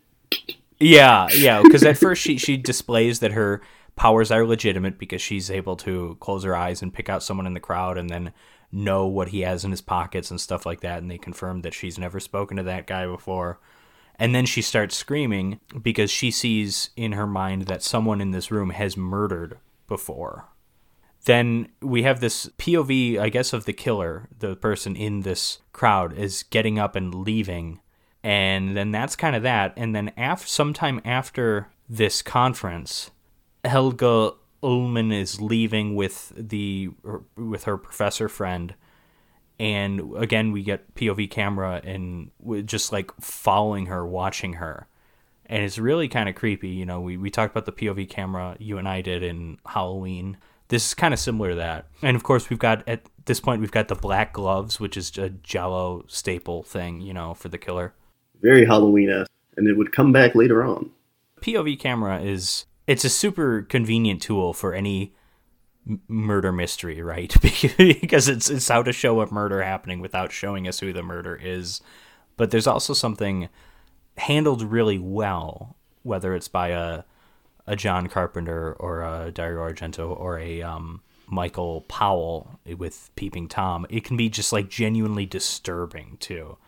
Yeah, 0.78 1.28
yeah. 1.34 1.62
Because 1.62 1.82
at 1.82 1.98
first 1.98 2.22
she 2.22 2.38
she 2.38 2.56
displays 2.56 3.20
that 3.20 3.32
her 3.32 3.60
powers 3.96 4.30
are 4.30 4.44
legitimate 4.44 4.98
because 4.98 5.22
she's 5.22 5.50
able 5.50 5.76
to 5.76 6.16
close 6.20 6.44
her 6.44 6.54
eyes 6.54 6.82
and 6.82 6.92
pick 6.92 7.08
out 7.08 7.22
someone 7.22 7.46
in 7.46 7.54
the 7.54 7.60
crowd 7.60 7.96
and 7.96 8.10
then 8.10 8.32
know 8.70 9.06
what 9.06 9.28
he 9.28 9.40
has 9.40 9.64
in 9.64 9.70
his 9.70 9.80
pockets 9.80 10.30
and 10.30 10.40
stuff 10.40 10.66
like 10.66 10.80
that. 10.80 10.98
And 10.98 11.10
they 11.10 11.18
confirm 11.18 11.62
that 11.62 11.74
she's 11.74 11.98
never 11.98 12.20
spoken 12.20 12.56
to 12.56 12.62
that 12.64 12.86
guy 12.86 13.06
before. 13.06 13.58
And 14.16 14.34
then 14.34 14.46
she 14.46 14.62
starts 14.62 14.96
screaming 14.96 15.60
because 15.82 16.10
she 16.10 16.30
sees 16.30 16.90
in 16.96 17.12
her 17.12 17.26
mind 17.26 17.62
that 17.66 17.82
someone 17.82 18.20
in 18.20 18.30
this 18.30 18.50
room 18.50 18.70
has 18.70 18.96
murdered 18.96 19.58
before. 19.88 20.48
Then 21.24 21.68
we 21.80 22.02
have 22.02 22.20
this 22.20 22.46
POV, 22.58 23.18
I 23.18 23.28
guess, 23.28 23.52
of 23.52 23.64
the 23.64 23.72
killer, 23.72 24.28
the 24.38 24.56
person 24.56 24.94
in 24.94 25.20
this 25.20 25.58
crowd, 25.72 26.12
is 26.16 26.42
getting 26.44 26.78
up 26.78 26.94
and 26.94 27.14
leaving. 27.14 27.80
And 28.22 28.76
then 28.76 28.92
that's 28.92 29.16
kind 29.16 29.34
of 29.34 29.42
that. 29.42 29.72
And 29.76 29.94
then 29.94 30.12
after 30.16 30.46
sometime 30.46 31.00
after 31.04 31.68
this 31.88 32.22
conference 32.22 33.10
Helga 33.64 34.32
Ullman 34.62 35.12
is 35.12 35.40
leaving 35.40 35.94
with 35.94 36.32
the 36.36 36.90
with 37.36 37.64
her 37.64 37.76
professor 37.76 38.28
friend, 38.28 38.74
and 39.58 40.16
again 40.16 40.52
we 40.52 40.62
get 40.62 40.94
POV 40.94 41.30
camera 41.30 41.80
and 41.84 42.30
we're 42.40 42.62
just 42.62 42.92
like 42.92 43.10
following 43.20 43.86
her, 43.86 44.06
watching 44.06 44.54
her, 44.54 44.86
and 45.46 45.62
it's 45.62 45.78
really 45.78 46.08
kind 46.08 46.28
of 46.28 46.34
creepy. 46.34 46.68
You 46.68 46.86
know, 46.86 47.00
we 47.00 47.16
we 47.16 47.30
talked 47.30 47.56
about 47.56 47.66
the 47.66 47.72
POV 47.72 48.08
camera 48.08 48.56
you 48.58 48.78
and 48.78 48.88
I 48.88 49.00
did 49.00 49.22
in 49.22 49.58
Halloween. 49.66 50.36
This 50.68 50.86
is 50.88 50.94
kind 50.94 51.12
of 51.12 51.20
similar 51.20 51.50
to 51.50 51.56
that, 51.56 51.86
and 52.02 52.16
of 52.16 52.22
course 52.22 52.50
we've 52.50 52.58
got 52.58 52.86
at 52.88 53.02
this 53.26 53.40
point 53.40 53.60
we've 53.60 53.70
got 53.70 53.88
the 53.88 53.94
black 53.94 54.32
gloves, 54.32 54.80
which 54.80 54.96
is 54.96 55.16
a 55.18 55.30
giallo 55.30 56.04
staple 56.08 56.62
thing, 56.62 57.00
you 57.00 57.14
know, 57.14 57.34
for 57.34 57.48
the 57.48 57.58
killer. 57.58 57.94
Very 58.40 58.66
Halloween 58.66 59.10
esque, 59.10 59.30
and 59.56 59.68
it 59.68 59.76
would 59.76 59.92
come 59.92 60.12
back 60.12 60.34
later 60.34 60.64
on. 60.64 60.90
POV 61.40 61.78
camera 61.78 62.20
is 62.20 62.66
it's 62.86 63.04
a 63.04 63.10
super 63.10 63.62
convenient 63.62 64.22
tool 64.22 64.52
for 64.52 64.74
any 64.74 65.14
murder 66.08 66.52
mystery, 66.52 67.02
right? 67.02 67.34
because 67.42 68.28
it's 68.28 68.50
it's 68.50 68.68
how 68.68 68.82
to 68.82 68.92
show 68.92 69.20
a 69.20 69.32
murder 69.32 69.62
happening 69.62 70.00
without 70.00 70.32
showing 70.32 70.66
us 70.66 70.80
who 70.80 70.92
the 70.92 71.02
murder 71.02 71.38
is. 71.40 71.80
But 72.36 72.50
there's 72.50 72.66
also 72.66 72.94
something 72.94 73.48
handled 74.16 74.62
really 74.62 74.98
well, 74.98 75.76
whether 76.02 76.34
it's 76.34 76.48
by 76.48 76.68
a 76.68 77.04
a 77.66 77.76
John 77.76 78.08
Carpenter 78.08 78.74
or 78.74 79.02
a 79.02 79.30
Dario 79.32 79.60
Argento 79.60 80.18
or 80.18 80.38
a 80.38 80.62
um, 80.62 81.00
Michael 81.26 81.82
Powell 81.82 82.58
with 82.76 83.10
Peeping 83.16 83.48
Tom. 83.48 83.86
It 83.88 84.04
can 84.04 84.16
be 84.16 84.28
just 84.28 84.52
like 84.52 84.68
genuinely 84.68 85.26
disturbing 85.26 86.16
too, 86.20 86.58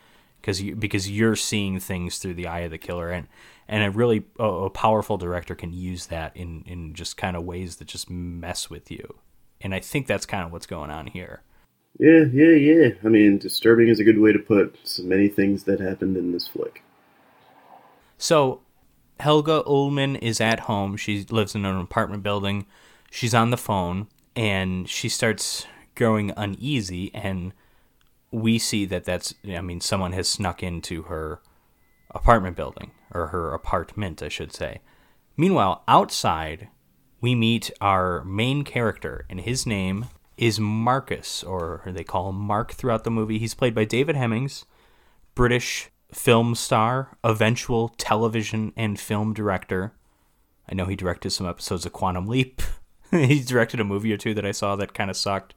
because 0.40 0.62
you 0.62 0.74
because 0.74 1.10
you're 1.10 1.36
seeing 1.36 1.80
things 1.80 2.18
through 2.18 2.34
the 2.34 2.46
eye 2.46 2.60
of 2.60 2.70
the 2.70 2.78
killer 2.78 3.10
and 3.10 3.28
and 3.68 3.82
a 3.82 3.90
really 3.90 4.24
a, 4.38 4.44
a 4.44 4.70
powerful 4.70 5.16
director 5.16 5.54
can 5.54 5.72
use 5.72 6.06
that 6.06 6.36
in 6.36 6.62
in 6.66 6.94
just 6.94 7.16
kind 7.16 7.36
of 7.36 7.44
ways 7.44 7.76
that 7.76 7.88
just 7.88 8.08
mess 8.10 8.70
with 8.70 8.90
you 8.90 9.18
and 9.60 9.74
i 9.74 9.80
think 9.80 10.06
that's 10.06 10.26
kind 10.26 10.44
of 10.44 10.52
what's 10.52 10.66
going 10.66 10.90
on 10.90 11.06
here 11.06 11.42
Yeah, 11.98 12.24
yeah, 12.32 12.54
yeah. 12.54 12.88
I 13.04 13.08
mean, 13.08 13.38
disturbing 13.38 13.88
is 13.88 14.00
a 14.00 14.04
good 14.04 14.18
way 14.18 14.32
to 14.32 14.38
put 14.38 14.76
so 14.84 15.02
many 15.02 15.28
things 15.28 15.64
that 15.64 15.80
happened 15.80 16.16
in 16.16 16.32
this 16.32 16.46
flick. 16.46 16.82
so 18.18 18.60
helga 19.20 19.62
ullman 19.66 20.16
is 20.16 20.40
at 20.40 20.60
home 20.60 20.96
she 20.96 21.24
lives 21.30 21.54
in 21.54 21.64
an 21.64 21.76
apartment 21.80 22.22
building 22.22 22.66
she's 23.10 23.34
on 23.34 23.50
the 23.50 23.56
phone 23.56 24.06
and 24.34 24.88
she 24.88 25.08
starts 25.08 25.66
growing 25.94 26.32
uneasy 26.36 27.10
and 27.14 27.52
we 28.30 28.58
see 28.58 28.84
that 28.84 29.04
that's 29.04 29.34
i 29.48 29.60
mean 29.62 29.80
someone 29.80 30.12
has 30.12 30.28
snuck 30.28 30.62
into 30.62 31.02
her 31.04 31.40
apartment 32.16 32.56
building 32.56 32.90
or 33.12 33.28
her 33.28 33.52
apartment 33.52 34.22
i 34.22 34.28
should 34.28 34.52
say. 34.52 34.80
Meanwhile 35.36 35.84
outside 35.86 36.68
we 37.20 37.34
meet 37.34 37.70
our 37.80 38.24
main 38.24 38.64
character 38.64 39.26
and 39.28 39.40
his 39.40 39.66
name 39.66 40.06
is 40.36 40.60
marcus 40.60 41.42
or 41.42 41.82
they 41.86 42.04
call 42.04 42.30
him 42.30 42.36
mark 42.36 42.72
throughout 42.72 43.04
the 43.04 43.10
movie. 43.10 43.38
He's 43.38 43.54
played 43.54 43.74
by 43.74 43.84
david 43.84 44.16
hemmings 44.16 44.64
british 45.34 45.90
film 46.12 46.54
star 46.54 47.18
eventual 47.22 47.88
television 47.90 48.72
and 48.76 48.98
film 48.98 49.34
director. 49.34 49.92
I 50.68 50.74
know 50.74 50.86
he 50.86 50.96
directed 50.96 51.30
some 51.30 51.46
episodes 51.46 51.86
of 51.86 51.92
quantum 51.92 52.26
leap. 52.26 52.62
He 53.12 53.40
directed 53.40 53.78
a 53.78 53.84
movie 53.84 54.12
or 54.12 54.16
two 54.16 54.34
that 54.34 54.44
i 54.44 54.50
saw 54.50 54.74
that 54.74 54.92
kind 54.92 55.10
of 55.10 55.16
sucked. 55.16 55.54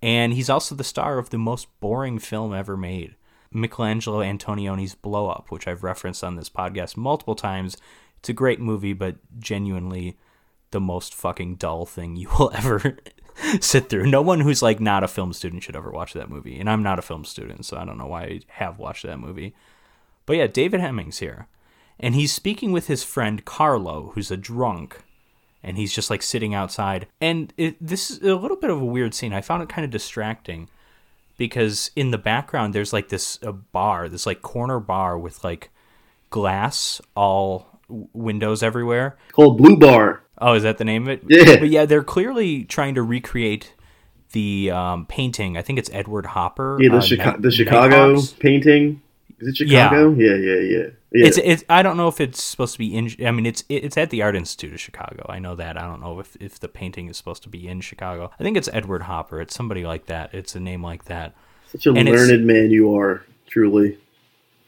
And 0.00 0.32
he's 0.32 0.48
also 0.48 0.74
the 0.74 0.82
star 0.82 1.18
of 1.18 1.28
the 1.28 1.36
most 1.36 1.68
boring 1.78 2.18
film 2.18 2.54
ever 2.54 2.74
made 2.74 3.16
Michelangelo 3.54 4.20
Antonioni's 4.20 4.94
Blow 4.94 5.28
Up, 5.30 5.50
which 5.50 5.68
I've 5.68 5.84
referenced 5.84 6.24
on 6.24 6.36
this 6.36 6.50
podcast 6.50 6.96
multiple 6.96 7.34
times. 7.34 7.76
It's 8.18 8.28
a 8.28 8.34
great 8.34 8.60
movie, 8.60 8.92
but 8.92 9.16
genuinely 9.38 10.18
the 10.72 10.80
most 10.80 11.14
fucking 11.14 11.56
dull 11.56 11.86
thing 11.86 12.16
you 12.16 12.28
will 12.38 12.50
ever 12.54 12.98
sit 13.60 13.88
through. 13.88 14.06
No 14.06 14.22
one 14.22 14.40
who's 14.40 14.62
like 14.62 14.80
not 14.80 15.04
a 15.04 15.08
film 15.08 15.32
student 15.32 15.62
should 15.62 15.76
ever 15.76 15.90
watch 15.90 16.12
that 16.12 16.30
movie. 16.30 16.58
And 16.58 16.68
I'm 16.68 16.82
not 16.82 16.98
a 16.98 17.02
film 17.02 17.24
student, 17.24 17.64
so 17.64 17.76
I 17.76 17.84
don't 17.84 17.98
know 17.98 18.06
why 18.06 18.22
I 18.22 18.40
have 18.48 18.78
watched 18.78 19.04
that 19.04 19.20
movie. 19.20 19.54
But 20.26 20.36
yeah, 20.36 20.46
David 20.46 20.80
Hemmings 20.80 21.18
here. 21.18 21.48
And 21.98 22.14
he's 22.14 22.32
speaking 22.32 22.72
with 22.72 22.88
his 22.88 23.04
friend 23.04 23.44
Carlo, 23.44 24.10
who's 24.14 24.30
a 24.30 24.36
drunk. 24.36 25.02
And 25.62 25.78
he's 25.78 25.94
just 25.94 26.10
like 26.10 26.22
sitting 26.22 26.54
outside. 26.54 27.06
And 27.20 27.54
it, 27.56 27.76
this 27.80 28.10
is 28.10 28.18
a 28.22 28.34
little 28.34 28.56
bit 28.56 28.70
of 28.70 28.80
a 28.80 28.84
weird 28.84 29.14
scene. 29.14 29.32
I 29.32 29.40
found 29.40 29.62
it 29.62 29.68
kind 29.68 29.84
of 29.84 29.90
distracting 29.90 30.68
because 31.36 31.90
in 31.96 32.10
the 32.10 32.18
background 32.18 32.74
there's 32.74 32.92
like 32.92 33.08
this 33.08 33.38
a 33.42 33.52
bar, 33.52 34.08
this 34.08 34.26
like 34.26 34.42
corner 34.42 34.80
bar 34.80 35.18
with 35.18 35.42
like 35.44 35.70
glass 36.30 37.00
all 37.14 37.78
w- 37.88 38.08
windows 38.12 38.62
everywhere. 38.62 39.16
Called 39.32 39.58
Blue 39.58 39.76
Bar. 39.76 40.22
Oh, 40.38 40.54
is 40.54 40.62
that 40.64 40.78
the 40.78 40.84
name 40.84 41.04
of 41.04 41.08
it? 41.10 41.22
Yeah. 41.28 41.56
But 41.56 41.68
yeah, 41.68 41.84
they're 41.86 42.02
clearly 42.04 42.64
trying 42.64 42.94
to 42.96 43.02
recreate 43.02 43.74
the 44.32 44.70
um, 44.72 45.06
painting. 45.06 45.56
I 45.56 45.62
think 45.62 45.78
it's 45.78 45.90
Edward 45.92 46.26
Hopper. 46.26 46.78
Yeah, 46.80 46.90
the, 46.90 46.96
uh, 46.98 47.00
Chica- 47.02 47.24
Night- 47.24 47.42
the 47.42 47.50
Chicago 47.52 48.20
painting. 48.40 49.00
Is 49.38 49.48
it 49.48 49.56
Chicago? 49.56 50.12
Yeah, 50.12 50.34
yeah, 50.34 50.54
yeah. 50.54 50.78
yeah. 50.78 50.86
It's 51.16 51.38
it's. 51.38 51.62
I 51.68 51.82
don't 51.82 51.96
know 51.96 52.08
if 52.08 52.20
it's 52.20 52.42
supposed 52.42 52.72
to 52.72 52.78
be 52.78 52.94
in. 52.94 53.08
I 53.24 53.30
mean, 53.30 53.46
it's 53.46 53.62
it's 53.68 53.96
at 53.96 54.10
the 54.10 54.22
Art 54.22 54.34
Institute 54.34 54.74
of 54.74 54.80
Chicago. 54.80 55.24
I 55.28 55.38
know 55.38 55.54
that. 55.54 55.76
I 55.78 55.82
don't 55.82 56.00
know 56.00 56.18
if 56.18 56.36
if 56.40 56.58
the 56.58 56.68
painting 56.68 57.08
is 57.08 57.16
supposed 57.16 57.44
to 57.44 57.48
be 57.48 57.68
in 57.68 57.80
Chicago. 57.80 58.32
I 58.38 58.42
think 58.42 58.56
it's 58.56 58.68
Edward 58.72 59.02
Hopper. 59.02 59.40
It's 59.40 59.54
somebody 59.54 59.84
like 59.84 60.06
that. 60.06 60.34
It's 60.34 60.56
a 60.56 60.60
name 60.60 60.82
like 60.82 61.04
that. 61.04 61.34
Such 61.70 61.86
a 61.86 61.92
and 61.92 62.08
learned 62.08 62.44
man 62.44 62.70
you 62.70 62.96
are, 62.96 63.24
truly. 63.46 63.98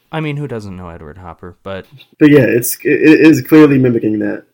I 0.09 0.21
mean, 0.21 0.37
who 0.37 0.47
doesn't 0.47 0.77
know 0.77 0.87
Edward 0.87 1.17
Hopper? 1.17 1.57
But 1.63 1.85
But 2.17 2.29
yeah, 2.29 2.45
it's 2.45 2.77
it, 2.85 3.01
it 3.01 3.21
is 3.21 3.41
clearly 3.41 3.77
mimicking 3.77 4.19
that. 4.19 4.45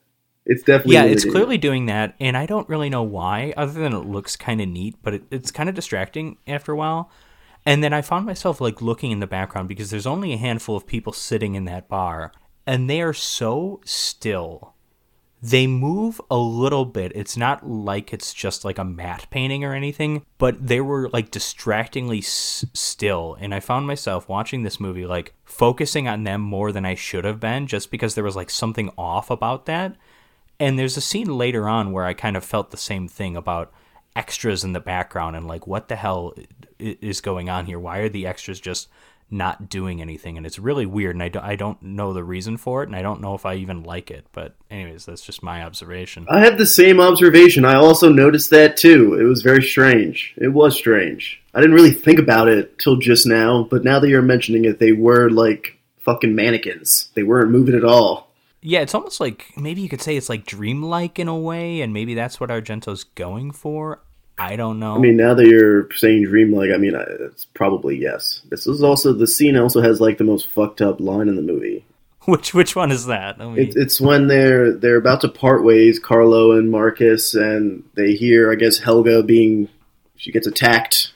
It's 0.46 0.64
definitely 0.64 0.96
yeah, 0.96 1.06
it's 1.06 1.24
clearly 1.24 1.58
doing 1.58 1.86
that, 1.86 2.16
and 2.20 2.36
I 2.36 2.46
don't 2.46 2.68
really 2.68 2.90
know 2.90 3.04
why, 3.04 3.54
other 3.56 3.80
than 3.80 3.94
it 3.94 4.06
looks 4.06 4.36
kind 4.36 4.60
of 4.60 4.68
neat, 4.68 4.96
but 5.02 5.14
it, 5.14 5.24
it's 5.32 5.52
kind 5.52 5.70
of 5.70 5.76
distracting 5.76 6.38
after 6.48 6.74
a 6.74 6.76
while. 6.76 7.10
And 7.66 7.84
then 7.84 7.94
I 7.94 8.02
found 8.02 8.26
myself 8.26 8.60
like 8.60 8.82
looking 8.82 9.12
in 9.12 9.20
the 9.20 9.28
background 9.28 9.70
because 9.70 9.90
there's 9.90 10.08
only 10.08 10.34
a 10.34 10.38
handful 10.38 10.76
of 10.76 10.86
people 10.86 11.14
sitting 11.14 11.56
in 11.56 11.66
that 11.66 11.88
bar, 11.88 12.32
and 12.68 12.90
they 12.90 13.02
are 13.02 13.14
so 13.14 13.82
still. 13.86 14.74
They 15.42 15.68
move 15.68 16.22
a 16.32 16.38
little 16.38 16.86
bit. 16.86 17.12
It's 17.16 17.36
not 17.36 17.68
like 17.68 18.14
it's 18.14 18.34
just 18.34 18.64
like 18.64 18.78
a 18.78 18.86
matte 18.86 19.28
painting 19.30 19.66
or 19.66 19.74
anything, 19.74 20.26
but 20.38 20.68
they 20.68 20.80
were 20.80 21.10
like 21.10 21.32
distractingly 21.32 22.20
s- 22.20 22.64
still. 22.74 23.36
And 23.42 23.54
I 23.54 23.60
found 23.60 23.86
myself 23.86 24.30
watching 24.30 24.64
this 24.64 24.80
movie 24.80 25.06
like 25.06 25.34
focusing 25.44 26.08
on 26.08 26.24
them 26.24 26.40
more 26.40 26.72
than 26.72 26.86
I 26.86 26.96
should 26.96 27.26
have 27.26 27.42
been 27.42 27.68
just 27.68 27.92
because 27.92 28.16
there 28.16 28.24
was 28.24 28.38
like 28.38 28.50
something 28.50 28.90
off 28.98 29.30
about 29.30 29.66
that. 29.66 29.98
And 30.62 30.80
there's 30.80 30.96
a 30.96 31.02
scene 31.02 31.38
later 31.38 31.68
on 31.68 31.92
where 31.92 32.06
I 32.06 32.14
kind 32.14 32.38
of 32.38 32.46
felt 32.46 32.72
the 32.72 32.78
same 32.78 33.10
thing 33.10 33.36
about 33.36 33.74
extras 34.16 34.64
in 34.64 34.74
the 34.74 34.80
background 34.80 35.36
and 35.36 35.48
like 35.48 35.66
what 35.68 35.88
the 35.88 35.96
hell 35.96 36.34
is 36.80 37.22
going 37.22 37.50
on 37.50 37.66
here? 37.66 37.80
Why 37.80 38.00
are 38.00 38.10
the 38.10 38.28
extras 38.28 38.60
just 38.60 38.90
not 39.30 39.70
doing 39.70 40.02
anything? 40.02 40.38
And 40.38 40.46
it's 40.46 40.60
really 40.60 40.86
weird, 40.86 41.16
and 41.16 41.24
I, 41.24 41.30
do, 41.30 41.40
I 41.42 41.56
don't 41.56 41.82
know 41.82 42.14
the 42.14 42.24
reason 42.24 42.58
for 42.58 42.84
it, 42.84 42.88
and 42.90 42.96
I 42.96 43.02
don't 43.02 43.22
know 43.22 43.34
if 43.34 43.46
I 43.46 43.56
even 43.56 43.84
like 43.84 44.12
it. 44.12 44.26
But 44.32 44.56
anyways, 44.70 45.06
that's 45.06 45.26
just 45.26 45.44
my 45.44 45.64
observation. 45.64 46.28
I 46.30 46.42
have 46.42 46.58
the 46.58 46.66
same 46.66 47.00
observation. 47.00 47.66
I 47.66 47.76
also 47.76 48.10
noticed 48.10 48.52
that 48.52 48.78
too. 48.78 49.16
It 49.20 49.24
was 49.24 49.42
very 49.42 49.64
strange. 49.64 50.34
It 50.38 50.50
was 50.50 50.76
strange. 50.76 51.42
I 51.54 51.62
didn't 51.62 51.76
really 51.76 51.92
think 51.92 52.20
about 52.20 52.48
it 52.48 52.80
till 52.80 52.98
just 52.98 53.26
now, 53.26 53.64
but 53.64 53.84
now 53.84 54.00
that 54.00 54.10
you're 54.10 54.22
mentioning 54.22 54.66
it, 54.66 54.80
they 54.80 54.92
were 54.92 55.30
like 55.30 55.78
fucking 56.00 56.36
mannequins. 56.36 57.10
They 57.14 57.24
weren't 57.24 57.52
moving 57.52 57.76
at 57.76 57.86
all. 57.86 58.33
Yeah, 58.64 58.80
it's 58.80 58.96
almost 58.96 59.20
like 59.20 59.52
maybe 59.58 59.82
you 59.82 59.90
could 59.90 60.02
say 60.02 60.16
it's 60.16 60.30
like 60.30 60.46
dreamlike 60.46 61.20
in 61.20 61.28
a 61.28 61.38
way, 61.38 61.82
and 61.82 61.94
maybe 61.94 62.14
that's 62.14 62.40
what 62.40 62.50
Argento's 62.50 63.04
going 63.04 63.52
for. 63.52 64.02
I 64.38 64.56
don't 64.56 64.80
know. 64.80 64.96
I 64.96 65.00
mean, 65.00 65.18
now 65.18 65.36
that 65.36 65.46
you're 65.46 65.92
saying 65.92 66.26
dreamlike, 66.26 66.74
I 66.74 66.78
mean, 66.78 66.94
it's 66.96 67.46
probably 67.46 67.98
yes. 67.98 68.42
This 68.50 68.66
is 68.66 68.82
also 68.82 69.14
the 69.14 69.28
scene 69.28 69.56
also 69.56 69.82
has 69.82 70.02
like 70.02 70.18
the 70.18 70.24
most 70.24 70.48
fucked 70.48 70.82
up 70.82 71.00
line 71.00 71.28
in 71.28 71.36
the 71.36 71.42
movie. 71.42 71.86
which 72.26 72.54
which 72.54 72.76
one 72.76 72.92
is 72.92 73.06
that? 73.08 73.40
I 73.40 73.46
mean, 73.46 73.60
It's 73.60 73.76
it's 73.76 74.02
when 74.02 74.28
they're 74.28 74.74
they're 74.74 74.98
about 74.98 75.22
to 75.22 75.30
part 75.30 75.64
ways, 75.64 76.00
Carlo 76.00 76.54
and 76.54 76.72
Marcus, 76.72 77.36
and 77.36 77.84
they 77.96 78.14
hear, 78.14 78.52
I 78.52 78.56
guess, 78.56 78.80
Helga 78.80 79.24
being 79.24 79.70
she 80.16 80.32
gets 80.32 80.48
attacked 80.48 81.14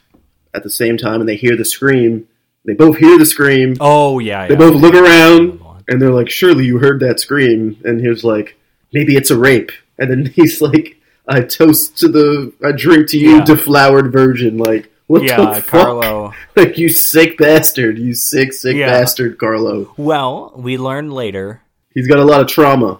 at 0.54 0.64
the 0.64 0.70
same 0.70 0.98
time, 0.98 1.22
and 1.22 1.30
they 1.30 1.38
hear 1.38 1.56
the 1.56 1.66
scream. 1.66 2.28
They 2.66 2.74
both 2.74 2.98
hear 2.98 3.18
the 3.18 3.26
scream. 3.26 3.78
oh 3.80 4.20
yeah, 4.20 4.48
They 4.48 4.54
yeah. 4.54 4.60
both 4.60 4.76
look 4.76 4.94
around. 4.94 5.62
And 5.88 6.02
they're 6.02 6.12
like, 6.12 6.30
"Surely 6.30 6.66
you 6.66 6.80
heard 6.80 7.00
that 7.02 7.20
scream." 7.20 7.78
And 7.86 8.00
he 8.02 8.08
was 8.10 8.24
like, 8.24 8.58
"Maybe 8.94 9.16
it's 9.16 9.32
a 9.32 9.38
rape." 9.38 9.72
And 9.98 10.10
then 10.12 10.26
he's 10.36 10.62
like, 10.62 11.00
"I 11.28 11.42
toast 11.42 11.98
to 12.00 12.08
the, 12.08 12.54
I 12.64 12.72
drink 12.72 13.10
to 13.10 13.18
you, 13.18 13.38
Yeah. 13.38 13.44
deflowered 13.46 14.12
virgin." 14.12 14.58
Like, 14.58 14.92
what 15.08 15.24
yeah, 15.24 15.38
the 15.38 15.62
fuck? 15.62 15.68
Carlo. 15.68 16.34
Like, 16.56 16.78
you 16.78 16.90
sick 16.90 17.38
bastard, 17.38 17.98
you 18.00 18.14
sick, 18.14 18.52
sick 18.52 18.76
Yeah. 18.76 18.88
bastard, 18.88 19.38
Carlo. 19.38 19.94
Well, 19.96 20.54
we 20.56 20.78
learn 20.78 21.12
later 21.12 21.62
He's 21.94 22.08
got 22.08 22.20
a 22.20 22.26
lot 22.26 22.42
of 22.42 22.48
trauma. 22.48 23.00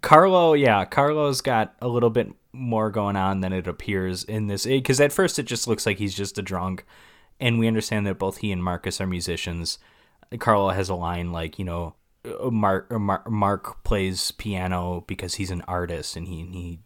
Carlo, 0.00 0.52
yeah, 0.54 0.84
Carlo's 0.84 1.40
got 1.40 1.74
a 1.80 1.88
little 1.88 2.10
bit 2.10 2.28
more 2.52 2.90
going 2.90 3.16
on 3.16 3.40
than 3.40 3.52
it 3.52 3.66
appears 3.66 4.24
in 4.24 4.46
this. 4.46 4.66
Eh, 4.66 4.76
because 4.76 5.00
at 5.00 5.12
first 5.12 5.38
it 5.38 5.44
just 5.44 5.66
looks 5.66 5.86
like 5.86 5.98
he's 5.98 6.14
just 6.14 6.38
a 6.38 6.42
drunk, 6.42 6.84
and 7.40 7.58
we 7.58 7.66
understand 7.66 8.06
that 8.06 8.18
both 8.18 8.38
he 8.38 8.52
and 8.52 8.62
Marcus 8.62 9.00
are 9.00 9.06
musicians. 9.06 9.78
Carlo 10.38 10.70
has 10.70 10.88
a 10.88 10.94
line 10.94 11.32
like, 11.32 11.58
you 11.58 11.64
know, 11.64 11.94
Mark, 12.24 12.86
uh, 12.90 12.98
Mark 12.98 13.30
Mark 13.30 13.84
plays 13.84 14.30
piano 14.32 15.04
because 15.06 15.34
he's 15.34 15.50
an 15.50 15.62
artist 15.62 16.16
and 16.16 16.28
he 16.28 16.78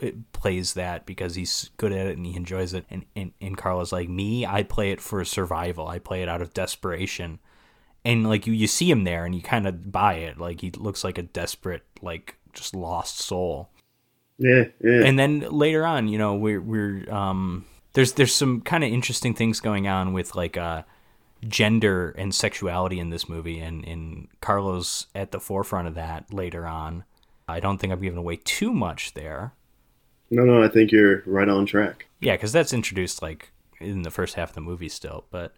he 0.00 0.08
uh, 0.08 0.10
plays 0.32 0.74
that 0.74 1.06
because 1.06 1.36
he's 1.36 1.70
good 1.76 1.92
at 1.92 2.06
it 2.06 2.16
and 2.16 2.26
he 2.26 2.36
enjoys 2.36 2.74
it. 2.74 2.84
And, 2.90 3.04
and 3.14 3.32
and 3.40 3.56
Carlo's 3.56 3.92
like 3.92 4.08
me, 4.08 4.44
I 4.44 4.62
play 4.62 4.90
it 4.90 5.00
for 5.00 5.24
survival. 5.24 5.86
I 5.86 5.98
play 5.98 6.22
it 6.22 6.28
out 6.28 6.42
of 6.42 6.54
desperation. 6.54 7.38
And 8.04 8.28
like 8.28 8.48
you, 8.48 8.52
you 8.52 8.66
see 8.66 8.90
him 8.90 9.04
there 9.04 9.24
and 9.24 9.34
you 9.34 9.42
kind 9.42 9.66
of 9.66 9.92
buy 9.92 10.14
it. 10.14 10.38
Like 10.38 10.60
he 10.60 10.72
looks 10.72 11.04
like 11.04 11.18
a 11.18 11.22
desperate, 11.22 11.84
like 12.00 12.36
just 12.52 12.74
lost 12.74 13.20
soul. 13.20 13.70
Yeah, 14.38 14.64
yeah. 14.82 15.04
And 15.04 15.16
then 15.16 15.40
later 15.40 15.86
on, 15.86 16.08
you 16.08 16.18
know, 16.18 16.34
we're 16.34 16.60
we're 16.60 17.08
um 17.12 17.66
there's 17.92 18.14
there's 18.14 18.34
some 18.34 18.60
kind 18.62 18.82
of 18.82 18.90
interesting 18.90 19.34
things 19.34 19.60
going 19.60 19.86
on 19.86 20.12
with 20.12 20.34
like 20.34 20.56
uh 20.56 20.82
gender 21.48 22.10
and 22.16 22.34
sexuality 22.34 23.00
in 23.00 23.10
this 23.10 23.28
movie 23.28 23.58
and 23.58 23.84
and 23.84 24.28
Carlo's 24.40 25.06
at 25.14 25.32
the 25.32 25.40
forefront 25.40 25.88
of 25.88 25.94
that 25.94 26.32
later 26.32 26.66
on. 26.66 27.04
I 27.48 27.60
don't 27.60 27.78
think 27.78 27.92
I'm 27.92 28.00
giving 28.00 28.18
away 28.18 28.36
too 28.36 28.72
much 28.72 29.14
there. 29.14 29.52
no, 30.30 30.44
no, 30.44 30.62
I 30.62 30.68
think 30.68 30.92
you're 30.92 31.22
right 31.26 31.48
on 31.48 31.66
track. 31.66 32.06
Yeah, 32.20 32.32
because 32.34 32.52
that's 32.52 32.72
introduced 32.72 33.20
like 33.20 33.50
in 33.80 34.02
the 34.02 34.10
first 34.10 34.34
half 34.34 34.50
of 34.50 34.54
the 34.54 34.60
movie 34.60 34.88
still. 34.88 35.24
But, 35.30 35.54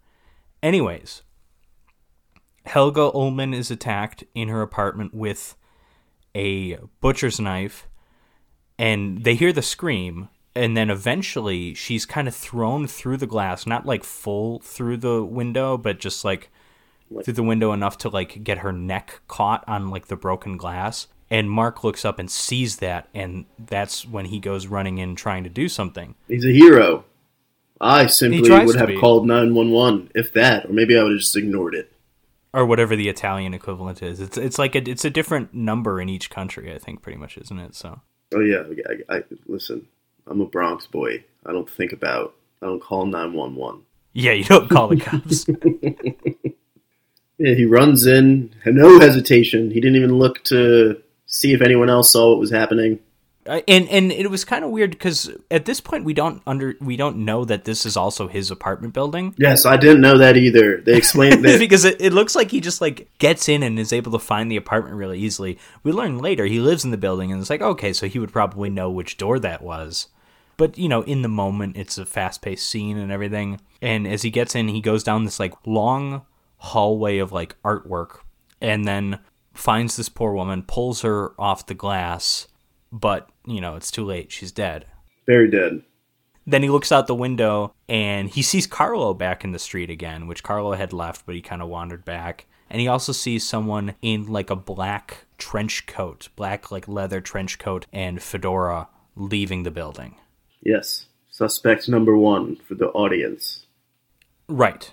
anyways, 0.63 1.21
Helga 2.65 3.11
Ullman 3.13 3.53
is 3.53 3.69
attacked 3.69 4.23
in 4.33 4.47
her 4.47 4.61
apartment 4.63 5.13
with 5.13 5.55
a 6.33 6.77
butcher's 6.99 7.39
knife, 7.39 7.87
and 8.79 9.23
they 9.23 9.35
hear 9.35 9.53
the 9.53 9.61
scream. 9.61 10.29
And 10.55 10.77
then 10.77 10.89
eventually 10.89 11.73
she's 11.73 12.05
kind 12.05 12.27
of 12.27 12.35
thrown 12.35 12.87
through 12.87 13.17
the 13.17 13.27
glass, 13.27 13.65
not 13.67 13.85
like 13.85 14.03
full 14.03 14.59
through 14.59 14.97
the 14.97 15.23
window, 15.23 15.77
but 15.77 15.99
just 15.99 16.23
like 16.23 16.49
through 17.23 17.33
the 17.33 17.43
window 17.43 17.73
enough 17.73 17.97
to 17.99 18.09
like 18.09 18.43
get 18.43 18.59
her 18.59 18.71
neck 18.71 19.21
caught 19.27 19.63
on 19.67 19.89
like 19.89 20.07
the 20.07 20.15
broken 20.15 20.55
glass. 20.57 21.07
And 21.29 21.49
Mark 21.49 21.83
looks 21.83 22.05
up 22.05 22.19
and 22.19 22.29
sees 22.29 22.77
that, 22.77 23.09
and 23.13 23.45
that's 23.57 24.05
when 24.07 24.25
he 24.25 24.39
goes 24.39 24.67
running 24.67 24.99
in 24.99 25.15
trying 25.15 25.43
to 25.43 25.49
do 25.49 25.67
something. 25.67 26.13
He's 26.27 26.45
a 26.45 26.51
hero. 26.51 27.03
I 27.81 28.05
simply 28.07 28.49
would 28.49 28.75
have 28.75 28.91
called 28.99 29.27
911, 29.27 30.11
if 30.15 30.31
that, 30.33 30.65
or 30.65 30.71
maybe 30.71 30.97
I 30.97 31.03
would 31.03 31.13
have 31.13 31.19
just 31.19 31.35
ignored 31.35 31.73
it. 31.75 31.91
or 32.53 32.65
whatever 32.65 32.95
the 32.95 33.09
Italian 33.09 33.53
equivalent 33.53 34.01
is. 34.01 34.21
It's 34.21 34.37
it's 34.37 34.57
like 34.59 34.75
a 34.75 34.89
it's 34.89 35.03
a 35.03 35.09
different 35.09 35.53
number 35.53 35.99
in 35.99 36.07
each 36.07 36.29
country. 36.29 36.73
I 36.73 36.77
think 36.77 37.01
pretty 37.01 37.17
much, 37.17 37.37
isn't 37.37 37.59
it? 37.59 37.75
So 37.75 37.99
Oh, 38.33 38.39
yeah, 38.39 38.63
I, 39.09 39.17
I, 39.17 39.23
listen, 39.47 39.87
I'm 40.27 40.41
a 40.41 40.45
Bronx 40.45 40.87
boy. 40.87 41.23
I 41.45 41.51
don't 41.51 41.69
think 41.69 41.91
about, 41.93 42.33
I 42.61 42.65
don't 42.65 42.81
call 42.81 43.05
911. 43.05 43.81
yeah, 44.13 44.31
you 44.31 44.43
don't 44.43 44.69
call 44.69 44.87
the 44.89 44.97
cops. 44.97 45.45
Yeah, 47.37 47.53
he 47.53 47.65
runs 47.65 48.05
in, 48.05 48.55
had 48.63 48.75
no 48.75 48.97
hesitation. 48.97 49.69
He 49.69 49.81
didn't 49.81 49.97
even 49.97 50.17
look 50.17 50.41
to 50.45 51.01
see 51.25 51.51
if 51.51 51.61
anyone 51.61 51.89
else 51.89 52.11
saw 52.11 52.29
what 52.29 52.39
was 52.39 52.49
happening. 52.49 52.99
Uh, 53.45 53.59
and 53.67 53.89
and 53.89 54.09
it 54.11 54.31
was 54.31 54.45
kind 54.45 54.63
of 54.63 54.71
weird 54.71 54.91
because 54.91 55.29
at 55.51 55.65
this 55.65 55.81
point 55.81 56.05
we 56.05 56.13
don't 56.13 56.41
under 56.47 56.75
we 56.79 56.95
don't 56.95 57.17
know 57.17 57.43
that 57.43 57.65
this 57.65 57.85
is 57.85 57.97
also 57.97 58.29
his 58.29 58.49
apartment 58.51 58.93
building. 58.93 59.35
Yes, 59.37 59.65
I 59.65 59.75
didn't 59.75 59.99
know 59.99 60.17
that 60.17 60.37
either. 60.37 60.77
They 60.79 60.95
explained 60.95 61.43
that. 61.45 61.59
because 61.59 61.83
it, 61.83 61.97
it 61.99 62.13
looks 62.13 62.35
like 62.35 62.51
he 62.51 62.61
just 62.61 62.79
like 62.79 63.09
gets 63.19 63.49
in 63.49 63.63
and 63.63 63.77
is 63.77 63.91
able 63.91 64.13
to 64.13 64.19
find 64.19 64.49
the 64.49 64.55
apartment 64.55 64.95
really 64.95 65.19
easily. 65.19 65.59
We 65.83 65.91
learn 65.91 66.19
later 66.19 66.45
he 66.45 66.59
lives 66.61 66.85
in 66.85 66.91
the 66.91 66.97
building 66.97 67.33
and 67.33 67.41
it's 67.41 67.49
like 67.49 67.61
okay, 67.61 67.91
so 67.91 68.07
he 68.07 68.17
would 68.17 68.31
probably 68.31 68.69
know 68.69 68.89
which 68.89 69.17
door 69.17 69.39
that 69.39 69.61
was. 69.61 70.07
But 70.57 70.77
you 70.77 70.87
know, 70.87 71.01
in 71.01 71.21
the 71.21 71.27
moment, 71.27 71.77
it's 71.77 71.97
a 71.97 72.05
fast-paced 72.05 72.67
scene 72.67 72.97
and 72.97 73.11
everything. 73.11 73.59
And 73.81 74.07
as 74.07 74.21
he 74.21 74.29
gets 74.29 74.55
in, 74.55 74.69
he 74.69 74.81
goes 74.81 75.03
down 75.03 75.25
this 75.25 75.39
like 75.39 75.53
long 75.65 76.25
hallway 76.57 77.17
of 77.17 77.31
like 77.31 77.61
artwork, 77.63 78.19
and 78.61 78.87
then 78.87 79.19
finds 79.53 79.95
this 79.97 80.09
poor 80.09 80.33
woman, 80.33 80.63
pulls 80.63 81.01
her 81.01 81.33
off 81.39 81.65
the 81.65 81.73
glass, 81.73 82.47
but 82.91 83.29
you 83.45 83.61
know, 83.61 83.75
it's 83.75 83.91
too 83.91 84.03
late. 84.03 84.31
She's 84.31 84.51
dead. 84.51 84.85
Very 85.25 85.49
dead. 85.49 85.81
Then 86.47 86.61
he 86.61 86.69
looks 86.69 86.91
out 86.91 87.07
the 87.07 87.15
window 87.15 87.73
and 87.89 88.29
he 88.29 88.41
sees 88.43 88.67
Carlo 88.67 89.13
back 89.13 89.43
in 89.43 89.51
the 89.51 89.59
street 89.59 89.89
again, 89.89 90.27
which 90.27 90.43
Carlo 90.43 90.73
had 90.73 90.93
left, 90.93 91.25
but 91.25 91.35
he 91.35 91.41
kind 91.41 91.61
of 91.61 91.69
wandered 91.69 92.05
back. 92.05 92.45
And 92.69 92.79
he 92.79 92.87
also 92.87 93.11
sees 93.11 93.47
someone 93.47 93.95
in 94.01 94.27
like 94.27 94.49
a 94.49 94.55
black 94.55 95.25
trench 95.37 95.87
coat, 95.87 96.29
black 96.35 96.71
like 96.71 96.87
leather 96.87 97.21
trench 97.21 97.57
coat 97.57 97.87
and 97.91 98.21
fedora 98.21 98.89
leaving 99.15 99.63
the 99.63 99.71
building. 99.71 100.15
Yes. 100.65 101.05
Suspect 101.29 101.87
number 101.87 102.17
one 102.17 102.57
for 102.67 102.75
the 102.75 102.87
audience. 102.87 103.65
Right. 104.49 104.91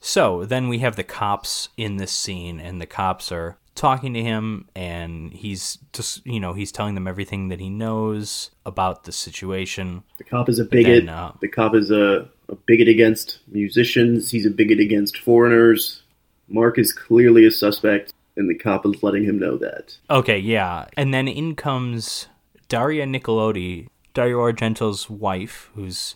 So 0.00 0.44
then 0.44 0.68
we 0.68 0.78
have 0.80 0.96
the 0.96 1.04
cops 1.04 1.70
in 1.76 1.96
this 1.96 2.12
scene, 2.12 2.60
and 2.60 2.80
the 2.80 2.86
cops 2.86 3.32
are 3.32 3.56
talking 3.74 4.14
to 4.14 4.22
him, 4.22 4.68
and 4.74 5.32
he's 5.32 5.78
just, 5.92 6.26
you 6.26 6.40
know, 6.40 6.54
he's 6.54 6.72
telling 6.72 6.94
them 6.94 7.06
everything 7.06 7.48
that 7.48 7.60
he 7.60 7.70
knows 7.70 8.50
about 8.64 9.04
the 9.04 9.12
situation. 9.12 10.02
The 10.18 10.24
cop 10.24 10.48
is 10.48 10.58
a 10.58 10.64
bigot. 10.64 11.06
then, 11.06 11.14
uh, 11.14 11.32
the 11.40 11.48
cop 11.48 11.74
is 11.74 11.90
a, 11.90 12.28
a 12.48 12.54
bigot 12.66 12.88
against 12.88 13.38
musicians. 13.48 14.30
He's 14.30 14.46
a 14.46 14.50
bigot 14.50 14.80
against 14.80 15.18
foreigners. 15.18 16.02
Mark 16.48 16.78
is 16.78 16.92
clearly 16.92 17.44
a 17.44 17.50
suspect, 17.50 18.12
and 18.36 18.48
the 18.48 18.54
cop 18.54 18.86
is 18.86 19.02
letting 19.02 19.24
him 19.24 19.38
know 19.38 19.56
that. 19.58 19.96
Okay, 20.08 20.38
yeah. 20.38 20.86
And 20.96 21.12
then 21.12 21.28
in 21.28 21.54
comes 21.54 22.28
Daria 22.68 23.06
Nicolodi, 23.06 23.88
Dario 24.16 24.38
Argento's 24.38 25.10
wife, 25.10 25.68
who's 25.74 26.14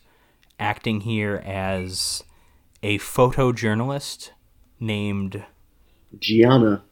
acting 0.58 1.02
here 1.02 1.42
as 1.44 2.24
a 2.82 2.98
photojournalist 2.98 4.30
named 4.80 5.44
Gianna. 6.18 6.82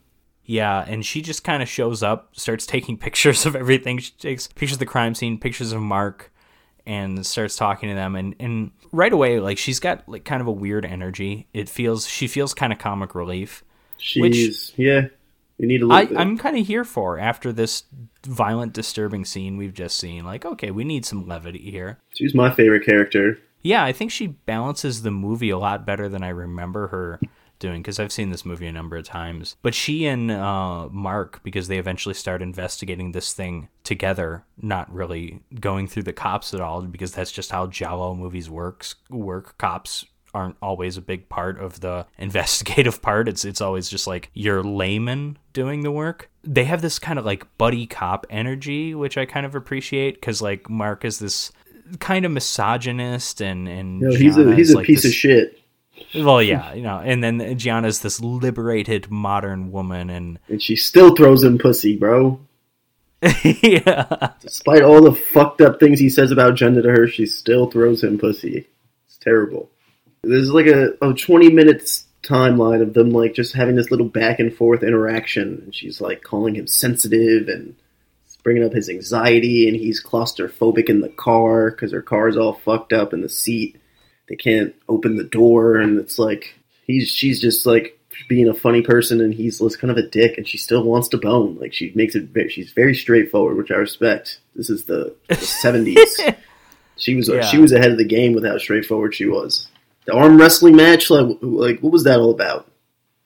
Yeah, 0.44 0.85
and 0.87 1.07
she 1.07 1.23
just 1.23 1.44
kind 1.44 1.62
of 1.62 1.68
shows 1.68 2.03
up, 2.03 2.37
starts 2.37 2.66
taking 2.66 2.99
pictures 3.07 3.47
of 3.47 3.57
everything. 3.57 3.97
She 3.97 4.12
takes 4.18 4.49
pictures 4.49 4.75
of 4.75 4.81
the 4.81 4.85
crime 4.85 5.14
scene, 5.14 5.38
pictures 5.38 5.73
of 5.73 5.81
Mark, 5.81 6.31
and 6.85 7.25
starts 7.25 7.57
talking 7.57 7.88
to 7.88 7.94
them. 7.94 8.14
And, 8.14 8.35
and 8.38 8.73
right 8.92 9.12
away, 9.12 9.40
like 9.40 9.57
she's 9.57 9.81
got 9.81 10.07
like 10.07 10.27
kind 10.27 10.42
of 10.42 10.47
a 10.47 10.53
weird 10.53 10.85
energy. 10.85 11.49
It 11.55 11.71
feels 11.71 12.07
she 12.07 12.29
feels 12.29 12.53
kind 12.53 12.71
of 12.71 12.79
comic 12.79 13.14
relief. 13.14 13.64
She's 13.97 14.75
yeah. 14.77 15.07
You 15.59 15.66
need 15.66 15.83
a 15.83 15.87
little 15.87 16.16
I. 16.16 16.21
I'm 16.21 16.38
kind 16.38 16.57
of 16.57 16.66
here 16.66 16.85
for 16.85 17.18
after 17.18 17.53
this 17.53 17.85
violent, 18.25 18.73
disturbing 18.73 19.25
scene 19.25 19.57
we've 19.57 19.75
just 19.75 19.99
seen. 19.99 20.25
Like, 20.25 20.44
okay, 20.44 20.71
we 20.71 20.85
need 20.85 21.05
some 21.05 21.27
levity 21.27 21.71
here. 21.71 21.99
She's 22.14 22.35
my 22.35 22.55
favorite 22.55 22.85
character. 22.85 23.38
Yeah, 23.62 23.85
I 23.85 23.92
think 23.92 24.11
she 24.11 24.29
balances 24.29 25.03
the 25.03 25.11
movie 25.11 25.51
a 25.51 25.59
lot 25.59 25.85
better 25.85 26.09
than 26.09 26.23
I 26.23 26.29
remember 26.29 26.88
her 26.88 27.21
doing 27.59 27.83
because 27.83 27.99
I've 27.99 28.12
seen 28.12 28.31
this 28.31 28.44
movie 28.44 28.66
a 28.66 28.73
number 28.73 28.97
of 28.97 29.05
times. 29.05 29.57
But 29.62 29.75
she 29.75 30.07
and 30.07 30.31
uh, 30.31 30.88
Mark, 30.90 31.42
because 31.42 31.68
they 31.68 31.79
eventually 31.79 32.14
start 32.14 32.40
investigating 32.42 33.12
this 33.12 33.33
thing 33.33 33.68
together, 33.85 34.44
not 34.61 34.92
really 34.92 35.40
going 35.59 35.88
through 35.88 36.05
the 36.05 36.12
cops 36.12 36.55
at 36.55 36.61
all, 36.61 36.83
because 36.83 37.12
that's 37.12 37.33
just 37.33 37.51
how 37.51 37.66
Giallo 37.66 38.14
movies 38.14 38.49
works. 38.49 38.94
Work 39.11 39.59
cops 39.59 40.05
aren't 40.35 40.57
always 40.62 40.97
a 40.97 41.01
big 41.03 41.29
part 41.29 41.59
of 41.61 41.81
the 41.81 42.07
investigative 42.19 43.01
part. 43.03 43.29
It's 43.29 43.45
it's 43.45 43.61
always 43.61 43.88
just 43.88 44.07
like 44.07 44.31
your 44.35 44.62
layman 44.62 45.38
doing 45.53 45.83
the 45.83 45.91
work. 45.93 46.31
They 46.45 46.64
have 46.64 46.83
this 46.83 46.99
kind 46.99 47.19
of 47.19 47.25
like 47.25 47.47
buddy 47.59 47.87
cop 47.87 48.27
energy, 48.31 48.95
which 48.95 49.19
I 49.19 49.27
kind 49.27 49.45
of 49.47 49.55
appreciate 49.55 50.14
because 50.14 50.41
like 50.43 50.69
Mark 50.71 51.05
is 51.05 51.19
this 51.19 51.53
kind 52.01 52.25
of 52.25 52.31
misogynist 52.33 53.41
and 53.41 53.69
and 53.69 54.01
No, 54.01 54.11
he's 54.14 54.37
a 54.37 54.55
he's 54.55 54.73
a 54.73 54.77
like, 54.77 54.87
piece 54.87 55.03
this- 55.03 55.12
of 55.12 55.17
shit, 55.17 55.59
well, 56.14 56.43
yeah, 56.43 56.75
you 56.75 56.83
know, 56.83 56.99
and 57.03 57.23
then 57.25 57.59
Gianna's 57.59 58.01
this 58.01 58.21
liberated 58.21 59.11
modern 59.11 59.73
woman, 59.73 60.11
and 60.11 60.38
and 60.49 60.62
she 60.62 60.77
still 60.77 61.14
throws 61.17 61.43
him 61.43 61.59
pussy, 61.59 61.97
bro. 61.97 62.41
yeah, 63.43 64.31
Despite 64.41 64.83
all 64.83 65.03
the 65.03 65.12
fucked 65.12 65.61
up 65.61 65.81
things 65.81 65.99
he 65.99 66.09
says 66.09 66.31
about 66.31 66.55
gender 66.55 66.83
to 66.83 66.88
her, 66.91 67.09
she 67.09 67.27
still 67.27 67.69
throws 67.69 68.05
him 68.05 68.17
pussy. 68.17 68.69
It's 69.07 69.17
terrible. 69.17 69.71
There's 70.22 70.50
like 70.50 70.66
a, 70.66 70.92
a 71.02 71.14
20 71.14 71.50
minutes 71.50 72.04
timeline 72.22 72.83
of 72.83 72.94
them 72.94 73.11
like 73.11 73.35
just 73.35 73.54
having 73.54 73.76
this 73.76 73.90
little 73.90 74.09
back 74.09 74.38
and 74.40 74.54
forth 74.54 74.83
interaction, 74.83 75.62
and 75.64 75.74
she's 75.74 76.00
like 76.00 76.22
calling 76.22 76.54
him 76.57 76.66
sensitive 76.66 77.48
and 77.48 77.74
bringing 78.42 78.64
up 78.64 78.72
his 78.72 78.88
anxiety, 78.88 79.68
and 79.68 79.76
he's 79.76 80.02
claustrophobic 80.02 80.88
in 80.88 81.00
the 81.00 81.09
car 81.09 81.70
because 81.70 81.92
her 81.92 82.02
car's 82.02 82.37
all 82.37 82.54
fucked 82.54 82.92
up 82.92 83.12
in 83.12 83.20
the 83.20 83.28
seat. 83.28 83.81
They 84.28 84.37
can't 84.37 84.74
open 84.88 85.16
the 85.16 85.24
door, 85.24 85.76
and 85.76 85.98
it's 85.98 86.18
like 86.18 86.54
he's 86.87 87.09
she's 87.09 87.40
just 87.40 87.64
like 87.66 87.94
being 88.28 88.48
a 88.48 88.54
funny 88.54 88.83
person, 88.83 89.20
and 89.20 89.33
he's 89.33 89.61
just 89.61 89.78
kind 89.78 89.90
of 89.90 89.96
a 89.96 90.07
dick, 90.09 90.37
and 90.37 90.46
she 90.46 90.59
still 90.59 90.83
wants 90.83 91.09
to 91.09 91.18
bone. 91.18 91.57
Like 91.61 91.72
she 91.72 91.92
makes 91.94 92.14
it, 92.14 92.24
ve- 92.24 92.48
she's 92.48 92.72
very 92.72 92.94
straightforward, 92.94 93.57
which 93.57 93.70
I 93.70 93.76
respect. 93.76 94.40
This 94.57 94.68
is 94.70 94.85
the 94.85 95.14
seventies. 95.38 96.20
she 96.96 97.14
was 97.14 97.28
Yeah. 97.28 97.42
she 97.42 97.59
was 97.59 97.72
ahead 97.72 97.92
of 97.92 97.96
the 97.98 98.04
game 98.04 98.33
with 98.35 98.44
how 98.44 98.59
straightforward 98.59 99.14
she 99.14 99.26
was. 99.26 99.68
The 100.09 100.14
arm 100.14 100.38
wrestling 100.38 100.75
match, 100.75 101.11
like 101.11 101.37
like 101.42 101.81
what 101.81 101.92
was 101.92 102.05
that 102.05 102.18
all 102.18 102.31
about? 102.31 102.66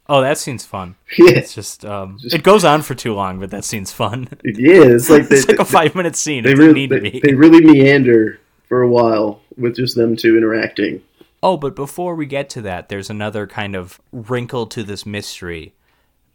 oh, 0.09 0.21
that 0.21 0.37
scene's 0.37 0.67
fun. 0.67 0.97
Yeah, 1.17 1.31
It's 1.39 1.55
just, 1.55 1.85
um, 1.87 2.19
it 2.25 2.43
goes 2.43 2.65
on 2.65 2.83
for 2.83 2.95
too 2.95 3.15
long, 3.15 3.39
but 3.39 3.51
that 3.51 3.65
scene's 3.65 3.93
fun. 3.93 4.29
yeah, 4.45 4.83
it's 4.83 5.09
like 5.09 5.29
they, 5.29 5.37
it's 5.37 5.49
like 5.49 5.61
a 5.61 5.65
five 5.65 5.95
minute 5.95 6.17
scene. 6.17 6.43
they, 6.43 6.55
really 6.55 6.87
they, 6.87 7.21
they 7.23 7.35
really 7.35 7.65
meander 7.65 8.41
for 8.69 8.83
a 8.83 8.89
while 8.89 9.41
with 9.57 9.77
just 9.77 9.95
them 9.95 10.17
two 10.17 10.37
interacting. 10.37 11.01
Oh, 11.41 11.57
but 11.57 11.77
before 11.77 12.17
we 12.17 12.27
get 12.27 12.51
to 12.51 12.63
that, 12.63 12.89
there's 12.89 13.11
another 13.11 13.47
kind 13.47 13.77
of 13.77 14.01
wrinkle 14.11 14.67
to 14.67 14.83
this 14.83 15.07
mystery 15.07 15.75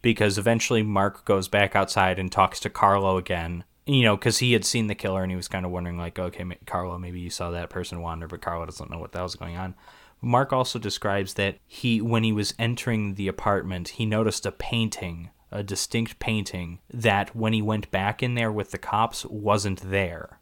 because 0.00 0.38
eventually 0.38 0.82
Mark 0.82 1.24
goes 1.26 1.46
back 1.46 1.76
outside 1.76 2.18
and 2.18 2.32
talks 2.32 2.60
to 2.60 2.70
Carlo 2.70 3.18
again. 3.18 3.64
You 3.86 4.02
know, 4.02 4.16
because 4.16 4.38
he 4.38 4.54
had 4.54 4.64
seen 4.64 4.86
the 4.86 4.94
killer 4.94 5.22
and 5.22 5.30
he 5.30 5.36
was 5.36 5.48
kind 5.48 5.64
of 5.64 5.72
wondering, 5.72 5.98
like, 5.98 6.18
okay, 6.18 6.44
Carlo, 6.66 6.98
maybe 6.98 7.20
you 7.20 7.30
saw 7.30 7.50
that 7.50 7.70
person 7.70 8.00
wander, 8.02 8.26
but 8.26 8.40
Carlo 8.40 8.64
doesn't 8.66 8.90
know 8.90 8.98
what 8.98 9.12
the 9.12 9.18
hell's 9.18 9.36
going 9.36 9.56
on. 9.56 9.74
Mark 10.20 10.52
also 10.52 10.78
describes 10.78 11.34
that 11.34 11.58
he, 11.66 12.00
when 12.00 12.24
he 12.24 12.32
was 12.32 12.54
entering 12.58 13.14
the 13.14 13.28
apartment, 13.28 13.88
he 13.88 14.06
noticed 14.06 14.46
a 14.46 14.52
painting, 14.52 15.30
a 15.52 15.62
distinct 15.62 16.18
painting, 16.18 16.80
that 16.92 17.34
when 17.36 17.52
he 17.52 17.62
went 17.62 17.90
back 17.90 18.22
in 18.22 18.34
there 18.34 18.50
with 18.50 18.70
the 18.70 18.78
cops 18.78 19.24
wasn't 19.26 19.80
there. 19.90 20.38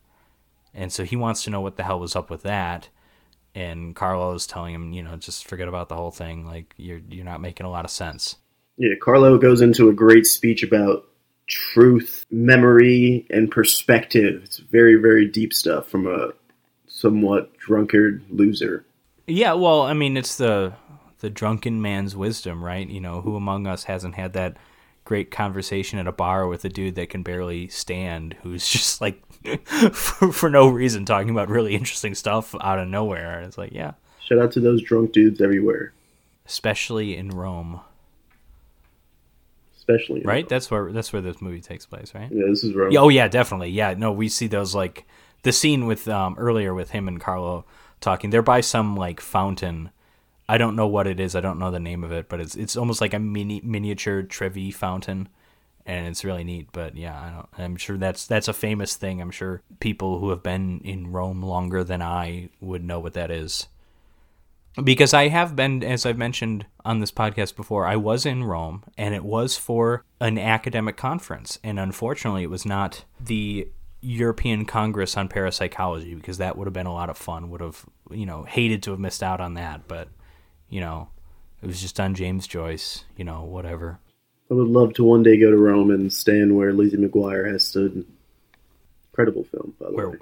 And 0.75 0.93
so 0.93 1.05
he 1.05 1.17
wants 1.17 1.45
to 1.45 1.51
know 1.51 1.61
what 1.61 1.77
the 1.77 1.83
hell 1.85 2.01
was 2.01 2.17
up 2.17 2.31
with 2.31 2.43
that. 2.43 2.89
And 3.55 3.97
Carlo 3.97 4.35
is 4.35 4.47
telling 4.47 4.75
him, 4.75 4.93
you 4.93 5.03
know, 5.03 5.17
just 5.17 5.47
forget 5.47 5.69
about 5.69 5.89
the 5.89 5.97
whole 5.97 6.11
thing. 6.11 6.45
Like 6.47 6.75
you're 6.77 7.01
you're 7.09 7.25
not 7.25 7.41
making 7.41 7.65
a 7.65 7.71
lot 7.71 7.87
of 7.87 7.91
sense. 7.91 8.37
Yeah, 8.77 8.95
Carlo 9.01 9.39
goes 9.39 9.63
into 9.63 9.89
a 9.89 9.95
great 9.95 10.27
speech 10.27 10.63
about 10.63 11.07
truth, 11.47 12.27
memory, 12.31 13.27
and 13.31 13.51
perspective. 13.51 14.43
It's 14.45 14.59
very, 14.59 14.97
very 14.97 15.27
deep 15.27 15.55
stuff 15.55 15.89
from 15.89 16.07
a 16.07 16.33
somewhat 16.87 17.57
drunkard 17.57 18.25
loser. 18.29 18.85
Yeah, 19.27 19.55
well, 19.55 19.83
I 19.83 19.93
mean, 19.93 20.17
it's 20.17 20.37
the 20.37 20.75
the 21.21 21.31
drunken 21.31 21.81
man's 21.81 22.15
wisdom, 22.15 22.63
right? 22.63 22.89
You 22.89 23.01
know, 23.01 23.23
who 23.23 23.37
among 23.37 23.67
us 23.67 23.85
hasn't 23.85 24.15
had 24.15 24.35
that 24.35 24.57
great 25.05 25.31
conversation 25.31 25.99
at 25.99 26.07
a 26.07 26.13
bar 26.13 26.47
with 26.47 26.65
a 26.65 26.69
dude 26.69 26.95
that 26.97 27.09
can 27.09 27.23
barely 27.23 27.69
stand, 27.69 28.37
who's 28.43 28.69
just 28.69 29.01
like 29.01 29.23
for, 29.93 30.33
for 30.33 30.51
no 30.51 30.69
reason 30.69 31.05
talking 31.05 31.31
about 31.31 31.49
really 31.49 31.75
interesting 31.75 32.15
stuff 32.15 32.55
out 32.61 32.79
of 32.79 32.89
nowhere. 32.89 33.39
And 33.39 33.47
it's 33.47 33.59
like, 33.59 33.73
yeah, 33.73 33.93
Shout 34.21 34.39
out 34.39 34.53
to 34.53 34.61
those 34.61 34.83
drunk 34.83 35.13
dudes 35.13 35.41
everywhere, 35.41 35.93
especially 36.47 37.17
in 37.17 37.31
Rome, 37.31 37.81
especially 39.77 40.21
in 40.21 40.27
right? 40.27 40.45
Rome. 40.45 40.49
That's 40.49 40.71
where 40.71 40.93
that's 40.93 41.13
where 41.13 41.23
this 41.23 41.41
movie 41.41 41.61
takes 41.61 41.87
place, 41.87 42.13
right? 42.15 42.31
Yeah, 42.31 42.47
this 42.49 42.65
is 42.65 42.75
Rome. 42.75 42.91
Yeah, 42.91 43.01
oh 43.01 43.09
yeah, 43.09 43.29
definitely. 43.29 43.71
Yeah, 43.71 43.95
no, 43.95 44.13
we 44.13 44.29
see 44.29 44.49
those 44.49 44.75
like 44.75 45.07
the 45.43 45.53
scene 45.53 45.87
with 45.87 46.09
um 46.09 46.35
earlier 46.39 46.75
with 46.75 46.91
him 46.91 47.07
and 47.09 47.21
Carlo 47.21 47.65
talking. 48.07 48.31
They're 48.31 48.41
by 48.41 48.63
some 48.63 48.97
like 48.97 49.21
fountain. 49.21 49.91
I 50.49 50.59
don't 50.59 50.77
know 50.77 50.87
what 50.87 51.07
it 51.07 51.21
is. 51.21 51.35
I 51.35 51.41
don't 51.41 51.59
know 51.59 51.71
the 51.71 51.81
name 51.81 52.05
of 52.05 52.13
it, 52.13 52.29
but 52.29 52.41
it's 52.41 52.55
it's 52.55 52.77
almost 52.77 53.01
like 53.01 53.13
a 53.13 53.19
mini 53.19 53.61
miniature 53.63 54.23
Trevi 54.23 54.71
fountain, 54.71 55.29
and 55.85 56.07
it's 56.07 56.25
really 56.25 56.45
neat. 56.45 56.69
But 56.73 56.97
yeah, 56.97 57.21
I 57.21 57.31
don't. 57.31 57.49
I'm 57.59 57.77
sure 57.77 57.99
that's 57.99 58.27
that's 58.27 58.49
a 58.49 58.53
famous 58.53 58.97
thing. 58.97 59.21
I'm 59.21 59.33
sure 59.33 59.61
people 59.81 60.21
who 60.21 60.31
have 60.31 60.43
been 60.43 60.81
in 60.85 61.13
Rome 61.13 61.43
longer 61.43 61.83
than 61.85 62.01
I 62.01 62.49
would 62.61 62.85
know 62.85 63.01
what 63.01 63.15
that 63.15 63.31
is. 63.31 63.67
Because 64.83 65.15
I 65.15 65.29
have 65.29 65.57
been, 65.57 65.83
as 65.83 66.05
I've 66.05 66.19
mentioned 66.19 66.67
on 66.85 67.01
this 67.01 67.11
podcast 67.11 67.57
before, 67.57 67.87
I 67.87 67.97
was 67.97 68.27
in 68.27 68.45
Rome, 68.45 68.85
and 68.99 69.15
it 69.15 69.25
was 69.25 69.57
for 69.57 70.05
an 70.21 70.39
academic 70.39 70.99
conference, 70.99 71.59
and 71.65 71.81
unfortunately, 71.81 72.43
it 72.43 72.51
was 72.51 72.67
not 72.67 73.05
the 73.19 73.69
European 74.01 74.65
Congress 74.65 75.17
on 75.17 75.29
Parapsychology 75.29 76.15
because 76.15 76.39
that 76.39 76.57
would 76.57 76.67
have 76.67 76.75
been 76.75 76.87
a 76.87 76.93
lot 76.93 77.11
of 77.11 77.17
fun. 77.17 77.51
Would 77.51 77.61
have, 77.61 77.85
you 78.11 78.27
know, 78.27 78.45
hated 78.45 78.83
to 78.85 78.93
have 78.93 79.01
missed 79.01 79.23
out 79.23 79.41
on 79.41 79.55
that, 79.55 79.89
but 79.89 80.09
you 80.69 80.81
know, 80.81 81.09
it 81.63 81.67
was 81.67 81.81
just 81.81 81.99
on 81.99 82.15
James 82.15 82.47
Joyce. 82.47 83.05
You 83.17 83.25
know, 83.25 83.43
whatever. 83.43 83.99
I 84.51 84.55
would 84.55 84.69
love 84.69 84.95
to 84.95 85.05
one 85.05 85.23
day 85.23 85.39
go 85.39 85.51
to 85.51 85.57
Rome 85.57 85.91
and 85.91 86.13
stand 86.13 86.57
where 86.57 86.73
Lizzie 86.73 86.97
McGuire 86.97 87.51
has 87.51 87.65
stood. 87.65 88.05
Incredible 89.11 89.45
film, 89.45 89.75
by 89.81 89.87
the 89.87 89.93
Where? 89.93 90.11
way. 90.11 90.19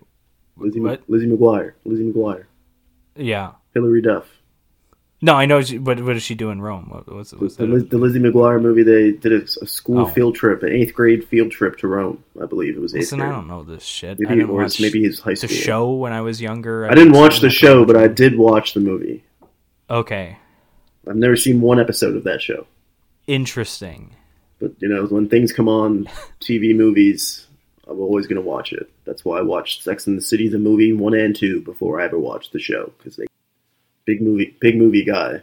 Lizzie, 0.56 0.80
what? 0.80 1.02
Lizzie 1.08 1.26
McGuire. 1.26 1.72
Lizzie 1.84 2.10
McGuire. 2.10 2.44
Yeah. 3.16 3.52
Hilary 3.74 4.00
Duff. 4.00 4.26
No, 5.24 5.32
I 5.36 5.46
know. 5.46 5.62
she- 5.62 5.78
But 5.78 6.00
what 6.04 6.12
does 6.12 6.22
she 6.22 6.34
do 6.34 6.50
in 6.50 6.60
Rome? 6.60 6.86
What, 6.90 7.10
what's, 7.10 7.32
what's 7.32 7.56
The. 7.56 7.64
Liz- 7.66 7.88
the 7.88 7.96
Lizzie 7.96 8.18
McGuire 8.18 8.60
movie, 8.60 8.82
they 8.82 9.12
did 9.12 9.32
a, 9.32 9.42
a 9.62 9.66
school 9.66 10.00
Oh. 10.00 10.06
field 10.06 10.34
trip, 10.34 10.62
an 10.62 10.70
eighth 10.70 10.92
grade 10.92 11.26
field 11.26 11.50
trip 11.50 11.78
to 11.78 11.88
Rome. 11.88 12.22
I 12.42 12.44
believe 12.44 12.76
it 12.76 12.80
was 12.80 12.94
eighth 12.94 13.04
Listen, 13.04 13.22
I 13.22 13.30
don't 13.30 13.48
know 13.48 13.62
this 13.62 13.84
shit. 13.84 14.18
Maybe, 14.18 14.30
I 14.30 14.34
didn't 14.34 14.50
or 14.50 14.68
maybe 14.80 15.02
his 15.02 15.20
high 15.20 15.32
school. 15.32 15.48
the 15.48 15.54
show 15.54 15.92
when 15.94 16.12
I 16.12 16.20
was 16.20 16.42
younger. 16.42 16.86
I 16.90 16.94
didn't 16.94 17.14
watch 17.14 17.40
the 17.40 17.48
show, 17.48 17.86
but 17.86 17.96
I 17.96 18.06
did 18.06 18.36
watch 18.36 18.74
the 18.74 18.80
movie. 18.80 19.24
Okay, 19.88 20.36
I've 21.08 21.16
never 21.16 21.36
seen 21.36 21.62
one 21.62 21.80
episode 21.80 22.16
of 22.16 22.24
that 22.24 22.42
show. 22.42 22.66
interesting. 23.26 24.10
But 24.60 24.72
you 24.80 24.88
know, 24.88 25.04
when 25.06 25.28
things 25.30 25.52
come 25.54 25.68
on 25.68 26.04
TV 26.40 26.76
movies, 26.76 27.46
I'm 27.88 27.98
always 27.98 28.26
going 28.26 28.42
to 28.42 28.46
watch 28.48 28.72
it. 28.74 28.90
That's 29.04 29.24
why 29.24 29.38
I 29.38 29.42
watched 29.42 29.82
Sex 29.82 30.06
and 30.06 30.16
the 30.18 30.22
City, 30.22 30.48
the 30.48 30.58
movie 30.58 30.92
one 30.92 31.14
and 31.14 31.34
two, 31.34 31.60
before 31.62 32.00
I 32.00 32.04
ever 32.04 32.18
watched 32.18 32.52
the 32.52 32.58
show 32.58 32.92
because 32.98 33.16
they 33.16 33.24
big 34.04 34.22
movie, 34.22 34.56
big 34.60 34.76
movie 34.76 35.04
guy. 35.04 35.40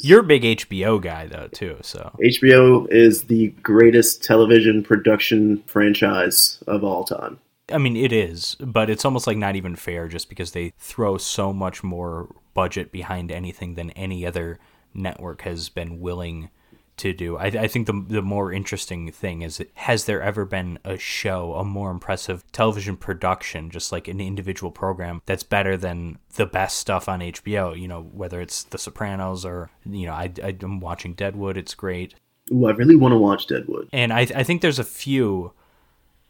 You're 0.00 0.20
a 0.20 0.24
big 0.24 0.42
HBO 0.42 1.00
guy 1.00 1.26
though 1.26 1.48
too, 1.48 1.78
so 1.82 2.10
HBO 2.22 2.88
is 2.90 3.24
the 3.24 3.48
greatest 3.62 4.24
television 4.24 4.82
production 4.82 5.62
franchise 5.66 6.62
of 6.66 6.84
all 6.84 7.04
time. 7.04 7.38
I 7.70 7.78
mean 7.78 7.96
it 7.96 8.12
is, 8.12 8.56
but 8.60 8.88
it's 8.88 9.04
almost 9.04 9.26
like 9.26 9.36
not 9.36 9.56
even 9.56 9.76
fair 9.76 10.08
just 10.08 10.28
because 10.28 10.52
they 10.52 10.72
throw 10.78 11.18
so 11.18 11.52
much 11.52 11.82
more 11.82 12.34
budget 12.54 12.92
behind 12.92 13.30
anything 13.30 13.74
than 13.74 13.90
any 13.90 14.24
other 14.24 14.58
network 14.94 15.42
has 15.42 15.68
been 15.68 16.00
willing 16.00 16.50
to 16.96 17.12
do. 17.12 17.36
I, 17.36 17.46
I 17.46 17.68
think 17.68 17.86
the 17.86 18.04
the 18.08 18.22
more 18.22 18.52
interesting 18.52 19.10
thing 19.10 19.42
is 19.42 19.62
has 19.74 20.04
there 20.04 20.22
ever 20.22 20.44
been 20.44 20.78
a 20.84 20.96
show, 20.96 21.54
a 21.54 21.64
more 21.64 21.90
impressive 21.90 22.44
television 22.52 22.96
production, 22.96 23.70
just 23.70 23.92
like 23.92 24.08
an 24.08 24.20
individual 24.20 24.70
program 24.70 25.22
that's 25.26 25.42
better 25.42 25.76
than 25.76 26.18
the 26.36 26.46
best 26.46 26.78
stuff 26.78 27.08
on 27.08 27.20
HBO? 27.20 27.78
You 27.78 27.88
know, 27.88 28.02
whether 28.02 28.40
it's 28.40 28.64
The 28.64 28.78
Sopranos 28.78 29.44
or 29.44 29.70
you 29.84 30.06
know, 30.06 30.12
I, 30.12 30.32
I'm 30.42 30.80
watching 30.80 31.14
Deadwood. 31.14 31.56
It's 31.56 31.74
great. 31.74 32.14
Ooh, 32.52 32.66
I 32.66 32.72
really 32.72 32.96
want 32.96 33.12
to 33.12 33.18
watch 33.18 33.46
Deadwood. 33.46 33.88
And 33.92 34.12
I, 34.12 34.20
I 34.20 34.42
think 34.42 34.60
there's 34.60 34.78
a 34.78 34.84
few. 34.84 35.52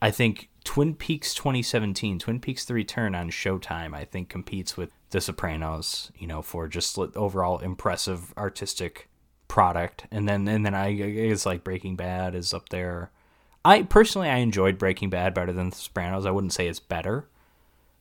I 0.01 0.11
think 0.11 0.51
Twin 0.65 0.95
Peaks 0.95 1.35
2017, 1.35 2.19
Twin 2.19 2.41
Peaks: 2.41 2.65
The 2.65 2.75
Return 2.75 3.15
on 3.15 3.31
Showtime, 3.31 3.95
I 3.95 4.05
think 4.05 4.29
competes 4.29 4.77
with 4.77 4.91
The 5.11 5.21
Sopranos. 5.21 6.11
You 6.17 6.27
know, 6.27 6.41
for 6.41 6.69
just 6.69 6.99
overall 6.99 7.59
impressive 7.59 8.33
artistic 8.39 9.11
product. 9.49 10.07
And 10.11 10.29
then 10.29 10.47
and 10.49 10.65
then 10.65 10.75
I 10.75 10.89
it's 10.91 11.47
like 11.47 11.65
Breaking 11.65 11.97
Bad 11.97 12.35
is 12.35 12.53
up 12.55 12.69
there. 12.71 13.11
I 13.65 13.83
personally 13.83 14.29
I 14.29 14.37
enjoyed 14.39 14.79
Breaking 14.79 15.11
Bad 15.11 15.35
better 15.35 15.53
than 15.53 15.71
The 15.71 15.77
Sopranos. 15.77 16.27
I 16.27 16.31
wouldn't 16.31 16.53
say 16.53 16.67
it's 16.69 16.81
better, 16.81 17.27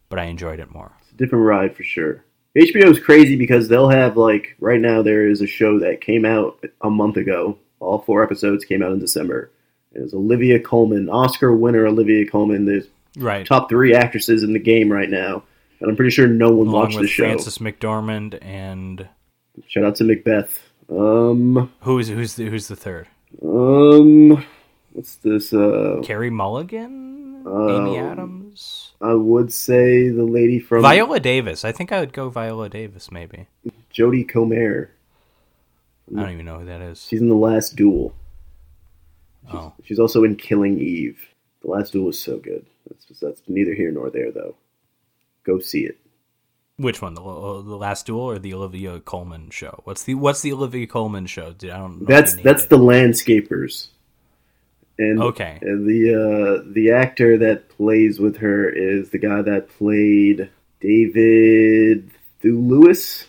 but 0.10 0.20
I 0.20 0.26
enjoyed 0.26 0.60
it 0.60 0.72
more. 0.72 0.92
It's 1.02 1.12
a 1.12 1.16
different 1.16 1.46
ride 1.46 1.76
for 1.76 1.84
sure. 1.84 2.24
HBO 2.58 2.92
is 2.92 3.00
crazy 3.00 3.36
because 3.36 3.68
they'll 3.68 3.90
have 3.90 4.16
like 4.18 4.56
right 4.60 4.80
now 4.80 5.02
there 5.02 5.28
is 5.28 5.42
a 5.42 5.48
show 5.48 5.80
that 5.80 6.02
came 6.02 6.26
out 6.26 6.64
a 6.82 6.90
month 6.90 7.18
ago. 7.18 7.58
All 7.80 8.00
four 8.00 8.24
episodes 8.24 8.64
came 8.66 8.84
out 8.84 8.92
in 8.92 9.00
December. 9.00 9.52
It 9.92 10.02
was 10.02 10.14
Olivia 10.14 10.60
Colman, 10.60 11.10
Oscar 11.10 11.54
winner 11.56 11.86
Olivia 11.88 12.28
Colman. 12.30 12.66
the 12.66 12.88
Right. 13.16 13.46
top 13.46 13.70
three 13.70 13.94
actresses 13.94 14.42
in 14.42 14.54
the 14.54 14.60
game 14.60 14.92
right 14.92 15.10
now, 15.10 15.44
and 15.80 15.88
I'm 15.90 15.96
pretty 15.96 16.10
sure 16.10 16.28
no 16.28 16.50
one 16.52 16.66
Along 16.68 16.82
watched 16.86 17.00
the 17.00 17.08
show. 17.08 17.26
Frances 17.26 17.60
McDormand 17.60 18.40
and 18.44 19.08
Shout 19.68 19.84
out 19.84 19.96
to 19.98 20.04
Macbeth. 20.04 20.60
Um, 20.98 21.72
who's 21.82 22.08
who's 22.10 22.36
the 22.36 22.46
who's 22.50 22.68
the 22.68 22.76
third? 22.76 23.08
um, 23.42 24.46
what's 24.92 25.16
this? 25.18 25.54
Uh, 25.54 26.02
Carey 26.04 26.30
Mulligan, 26.30 27.44
Um, 27.48 27.70
Amy 27.70 27.98
Adams, 27.98 28.92
I 29.02 29.14
would 29.14 29.52
say 29.52 30.10
the 30.10 30.24
lady 30.24 30.60
from 30.60 30.82
Viola 30.84 31.20
Davis. 31.20 31.66
I 31.66 31.72
think 31.72 31.92
I 31.92 32.00
would 32.00 32.14
go 32.14 32.30
Viola 32.30 32.70
Davis. 32.70 33.12
Maybe 33.12 33.48
Jodie 33.94 34.28
Comer. 34.28 34.92
I 36.16 36.20
don't 36.22 36.32
even 36.34 36.46
know 36.46 36.60
who 36.60 36.66
that 36.66 36.82
is. 36.82 37.06
She's 37.08 37.22
in 37.22 37.30
the 37.30 37.36
Last 37.36 37.76
Duel. 37.76 38.14
Oh, 39.52 39.74
She's 39.84 40.00
also 40.00 40.24
in 40.24 40.36
Killing 40.36 40.80
Eve. 40.80 41.20
The 41.62 41.70
Last 41.70 41.94
Duel 41.94 42.10
is 42.10 42.22
so 42.22 42.38
good. 42.38 42.66
That's 42.88 43.20
that's 43.20 43.42
neither 43.48 43.74
here 43.74 43.92
nor 43.92 44.10
there 44.10 44.32
though. 44.32 44.56
Go 45.44 45.60
see 45.60 45.86
it. 45.86 45.98
Which 46.78 47.02
one? 47.02 47.14
The 47.14 47.22
the 47.22 47.78
Last 47.78 48.06
Duel 48.08 48.22
or 48.22 48.40
the 48.40 48.54
Olivia 48.54 49.00
Colman 49.00 49.50
show? 49.52 49.82
What's 49.84 50.04
the 50.04 50.16
What's 50.16 50.42
the 50.42 50.54
Olivia 50.54 50.88
Colman 50.88 51.28
show? 51.28 51.54
Dude, 51.54 51.70
I 51.70 51.78
don't. 51.78 52.02
know 52.02 52.06
That's 52.08 52.36
the 52.36 52.42
that's 52.42 52.64
of 52.64 52.70
the 52.70 52.78
Landscapers. 52.80 53.88
And 54.98 55.22
Okay. 55.22 55.60
and 55.62 55.88
the 55.88 56.14
uh, 56.66 56.72
the 56.74 56.92
actor 56.92 57.38
that 57.40 57.70
plays 57.70 58.20
with 58.20 58.38
her 58.38 58.70
is 58.70 59.10
the 59.12 59.18
guy 59.20 59.42
that 59.44 59.70
played 59.70 60.50
David 60.82 62.10
Thewlis. 62.44 63.26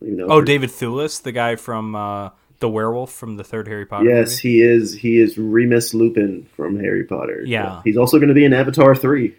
I 0.00 0.06
know. 0.06 0.26
Oh, 0.28 0.38
if- 0.38 0.44
David 0.46 0.70
Thewlis, 0.70 1.22
the 1.22 1.32
guy 1.32 1.56
from 1.56 1.94
uh, 1.96 2.30
the 2.60 2.68
werewolf 2.68 3.12
from 3.12 3.36
the 3.36 3.44
third 3.44 3.66
Harry 3.68 3.86
Potter. 3.86 4.08
Yes, 4.08 4.30
movie? 4.44 4.48
he 4.56 4.62
is. 4.62 4.94
He 4.94 5.18
is 5.20 5.36
Remus 5.36 5.94
Lupin 5.94 6.46
from 6.56 6.78
Harry 6.78 7.04
Potter. 7.04 7.42
Yeah. 7.44 7.80
he's 7.84 7.96
also 7.96 8.18
going 8.18 8.28
to 8.28 8.34
be 8.34 8.44
in 8.44 8.52
Avatar 8.52 8.94
three. 8.94 9.36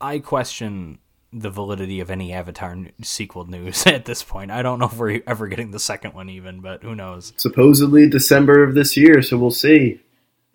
I 0.00 0.18
question 0.18 0.98
the 1.32 1.50
validity 1.50 2.00
of 2.00 2.10
any 2.10 2.32
Avatar 2.32 2.76
sequel 3.02 3.46
news 3.46 3.86
at 3.86 4.04
this 4.04 4.22
point. 4.22 4.50
I 4.50 4.62
don't 4.62 4.78
know 4.78 4.86
if 4.86 4.96
we're 4.96 5.22
ever 5.26 5.48
getting 5.48 5.70
the 5.70 5.78
second 5.78 6.14
one, 6.14 6.28
even, 6.28 6.60
but 6.60 6.82
who 6.82 6.94
knows? 6.94 7.32
supposedly 7.36 8.08
December 8.08 8.62
of 8.64 8.74
this 8.74 8.96
year, 8.96 9.22
so 9.22 9.38
we'll 9.38 9.50
see. 9.50 10.00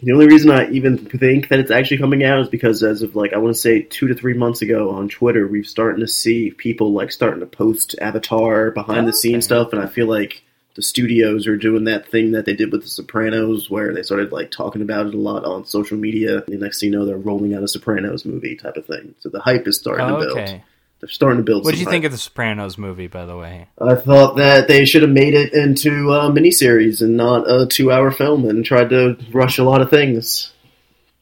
The 0.02 0.12
only 0.12 0.28
reason 0.28 0.52
I 0.52 0.70
even 0.72 0.98
think 0.98 1.48
that 1.48 1.60
it's 1.60 1.72
actually 1.72 2.00
coming 2.00 2.24
out 2.26 2.42
is 2.42 2.50
because 2.50 2.84
as 2.84 3.02
of 3.02 3.16
like 3.16 3.32
I 3.34 3.38
want 3.38 3.56
to 3.56 3.60
say 3.60 3.82
two 3.82 4.08
to 4.10 4.14
three 4.14 4.34
months 4.34 4.62
ago 4.62 4.90
on 4.92 5.08
Twitter, 5.08 5.48
we've 5.48 5.66
starting 5.66 6.02
to 6.02 6.08
see 6.08 6.52
people 6.52 6.92
like 6.92 7.12
starting 7.14 7.40
to 7.40 7.46
post 7.46 7.96
Avatar 8.02 8.72
behind 8.72 9.08
the 9.08 9.12
oh, 9.12 9.16
Okay. 9.16 9.18
scenes 9.18 9.46
stuff, 9.46 9.72
and 9.72 9.82
I 9.82 9.88
feel 9.88 10.08
like 10.08 10.44
the 10.76 10.82
studios 10.82 11.48
are 11.48 11.58
doing 11.58 11.86
that 11.86 12.08
thing 12.08 12.32
that 12.34 12.46
they 12.46 12.54
did 12.54 12.72
with 12.72 12.84
The 12.84 12.88
Sopranos, 12.90 13.70
where 13.70 13.94
they 13.94 14.04
started 14.04 14.32
like 14.32 14.52
talking 14.52 14.82
about 14.82 15.08
it 15.08 15.14
a 15.16 15.18
lot 15.18 15.46
on 15.46 15.66
social 15.66 15.98
media. 15.98 16.44
And 16.44 16.48
the 16.48 16.58
next 16.58 16.80
thing 16.82 16.92
you 16.92 16.98
know, 17.00 17.06
they're 17.06 17.18
rolling 17.18 17.54
out 17.56 17.64
a 17.64 17.68
Sopranos 17.68 18.26
movie 18.26 18.56
type 18.56 18.76
of 18.76 18.86
thing. 18.86 19.16
So 19.20 19.30
the 19.30 19.40
hype 19.40 19.68
is 19.68 19.78
starting 19.78 20.06
Oh, 20.06 20.20
to 20.20 20.26
build. 20.26 20.38
okay. 20.38 20.64
They're 21.00 21.10
starting 21.10 21.38
to 21.40 21.44
build. 21.44 21.66
What 21.66 21.72
did 21.72 21.80
you 21.82 21.86
think 21.90 22.06
of 22.06 22.12
the 22.12 22.18
Sopranos 22.18 22.78
movie, 22.78 23.08
by 23.08 23.26
the 23.26 23.38
way? 23.38 23.68
I 23.80 23.96
thought 23.96 24.38
that 24.38 24.68
they 24.68 24.86
should 24.86 25.02
have 25.02 25.12
made 25.12 25.34
it 25.34 25.54
into 25.54 26.12
a 26.14 26.30
miniseries 26.32 27.02
and 27.02 27.18
not 27.18 27.50
a 27.50 27.68
two-hour 27.68 28.12
film, 28.12 28.48
and 28.48 28.64
tried 28.66 28.90
to 28.92 29.18
rush 29.32 29.58
a 29.58 29.64
lot 29.64 29.82
of 29.82 29.90
things. 29.90 30.52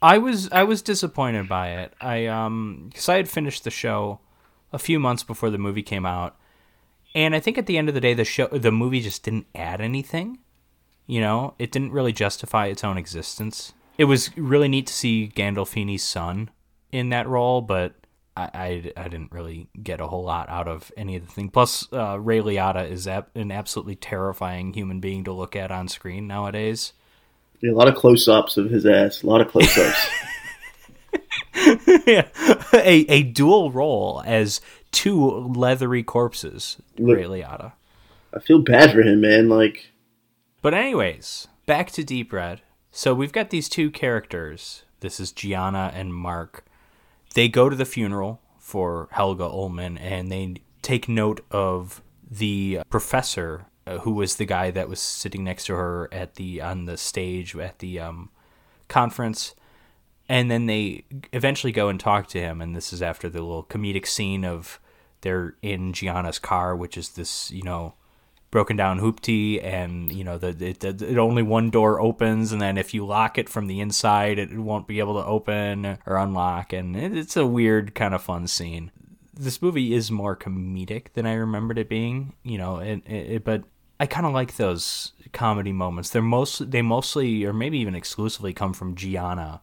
I 0.02 0.18
was 0.20 0.50
I 0.52 0.64
was 0.64 0.82
disappointed 0.82 1.48
by 1.50 1.70
it. 1.72 1.94
I 2.02 2.28
um 2.28 2.86
because 2.90 3.08
I 3.10 3.16
had 3.18 3.30
finished 3.30 3.64
the 3.64 3.72
show 3.72 4.20
a 4.72 4.78
few 4.80 5.00
months 5.00 5.24
before 5.24 5.50
the 5.50 5.58
movie 5.58 5.84
came 5.84 6.06
out, 6.06 6.36
and 7.16 7.36
I 7.36 7.40
think 7.40 7.58
at 7.58 7.66
the 7.66 7.78
end 7.78 7.90
of 7.90 7.96
the 7.96 8.02
day, 8.02 8.14
the 8.14 8.26
show 8.26 8.48
the 8.48 8.72
movie 8.72 9.02
just 9.02 9.24
didn't 9.24 9.48
add 9.56 9.82
anything. 9.82 10.40
You 11.06 11.20
know, 11.22 11.54
it 11.60 11.72
didn't 11.72 11.92
really 11.92 12.14
justify 12.14 12.68
its 12.68 12.84
own 12.84 12.98
existence. 12.98 13.74
It 13.98 14.06
was 14.06 14.36
really 14.38 14.68
neat 14.68 14.88
to 14.88 14.94
see 14.94 15.32
Gandolfini's 15.36 16.04
son 16.04 16.50
in 16.92 17.10
that 17.10 17.28
role, 17.28 17.62
but 17.62 17.94
I, 18.36 18.50
I, 18.54 18.92
I 18.98 19.08
didn't 19.08 19.32
really 19.32 19.68
get 19.82 20.00
a 20.00 20.08
whole 20.08 20.24
lot 20.24 20.50
out 20.50 20.68
of 20.68 20.92
any 20.98 21.16
of 21.16 21.26
the 21.26 21.32
thing. 21.32 21.50
Plus, 21.50 21.88
uh, 21.94 22.20
Ray 22.20 22.40
Liotta 22.40 22.90
is 22.90 23.08
ab- 23.08 23.30
an 23.36 23.52
absolutely 23.52 23.96
terrifying 23.96 24.74
human 24.74 25.00
being 25.00 25.24
to 25.26 25.34
look 25.34 25.56
at 25.56 25.72
on 25.72 25.88
screen 25.88 26.26
nowadays. 26.28 26.94
Yeah, 27.62 27.72
a 27.72 27.74
lot 27.74 27.88
of 27.88 27.96
close-ups 27.96 28.58
of 28.58 28.70
his 28.70 28.86
ass. 28.86 29.24
A 29.24 29.28
lot 29.28 29.42
of 29.42 29.50
close-ups. 29.50 30.08
yeah, 32.08 32.28
a 32.74 33.06
a 33.10 33.24
dual 33.24 33.72
role 33.72 34.24
as 34.26 34.62
two 34.94 35.26
leathery 35.26 36.04
corpses. 36.04 36.78
Look- 36.98 37.18
Ray 37.18 37.24
Liotta. 37.26 37.74
I 38.34 38.40
feel 38.40 38.60
bad 38.60 38.92
for 38.94 39.02
him, 39.02 39.22
man. 39.22 39.50
Like, 39.50 39.92
But 40.62 40.74
anyways, 40.74 41.48
back 41.66 41.92
to 41.92 42.04
Deep 42.04 42.32
Red. 42.34 42.62
So 42.92 43.14
we've 43.14 43.32
got 43.34 43.50
these 43.50 43.70
two 43.70 43.92
characters. 43.92 44.84
This 45.02 45.20
is 45.20 45.32
Gianna 45.32 45.92
and 45.94 46.14
Mark. 46.14 46.66
They 47.36 47.48
go 47.48 47.70
to 47.70 47.76
the 47.76 47.86
funeral 47.86 48.40
for 48.58 49.08
Helga 49.12 49.46
Ullman, 49.46 49.98
and 49.98 50.32
they 50.32 50.56
take 50.82 51.10
note 51.10 51.42
of 51.52 52.02
the 52.30 52.80
professor 52.90 53.66
uh, 53.86 54.00
who 54.00 54.14
was 54.14 54.38
the 54.38 54.46
guy 54.46 54.72
that 54.72 54.90
was 54.90 55.00
sitting 55.00 55.44
next 55.44 55.66
to 55.66 55.76
her 55.76 56.08
at 56.12 56.36
the 56.36 56.62
on 56.62 56.86
the 56.86 56.98
stage 56.98 57.56
at 57.56 57.80
the 57.80 58.00
um, 58.00 58.30
conference. 58.88 59.56
And 60.30 60.50
then 60.50 60.68
they 60.68 61.04
eventually 61.34 61.74
go 61.74 61.90
and 61.90 62.00
talk 62.00 62.28
to 62.28 62.40
him, 62.40 62.62
and 62.62 62.76
this 62.76 62.94
is 62.94 63.02
after 63.02 63.28
the 63.28 63.42
little 63.42 63.64
comedic 63.66 64.08
scene 64.08 64.46
of 64.46 64.80
they're 65.24 65.56
in 65.62 65.94
Gianna's 65.94 66.40
car, 66.40 66.76
which 66.76 66.98
is 66.98 67.10
this, 67.10 67.50
you 67.50 67.64
know, 67.64 67.96
broken 68.54 68.78
down 68.78 69.00
hoopty 69.00 69.62
and 69.64 70.12
you 70.12 70.24
know 70.24 70.38
the 70.38 70.50
it, 70.64 70.84
it, 70.84 71.18
only 71.18 71.42
one 71.42 71.72
door 71.72 72.00
opens 72.00 72.52
and 72.52 72.62
then 72.62 72.78
if 72.78 72.94
you 72.94 73.04
lock 73.04 73.40
it 73.40 73.50
from 73.50 73.66
the 73.66 73.80
inside 73.80 74.38
it 74.38 74.56
won't 74.60 74.86
be 74.86 75.00
able 75.00 75.20
to 75.20 75.26
open 75.26 75.98
or 76.06 76.18
unlock. 76.18 76.72
And 76.72 76.96
it, 76.96 77.18
it's 77.18 77.36
a 77.36 77.48
weird 77.48 77.96
kind 77.96 78.14
of 78.14 78.22
fun 78.22 78.46
scene. 78.46 78.92
This 79.34 79.60
movie 79.60 79.96
is 79.96 80.12
more 80.12 80.36
comedic 80.38 81.14
than 81.14 81.26
i 81.26 81.34
remembered 81.34 81.80
it 81.80 81.90
being 81.90 82.36
you 82.44 82.60
know 82.60 82.78
it, 82.78 83.02
it, 83.08 83.44
but 83.44 83.64
i 84.00 84.06
kind 84.06 84.28
of 84.28 84.34
like 84.34 84.56
those 84.56 85.14
comedy 85.32 85.72
moments. 85.72 86.12
They're 86.12 86.22
most 86.22 86.70
they 86.70 86.84
mostly 86.84 87.44
or 87.46 87.54
maybe 87.54 87.80
even 87.80 87.96
exclusively 87.96 88.54
come 88.54 88.74
from 88.74 88.94
gianna 88.94 89.62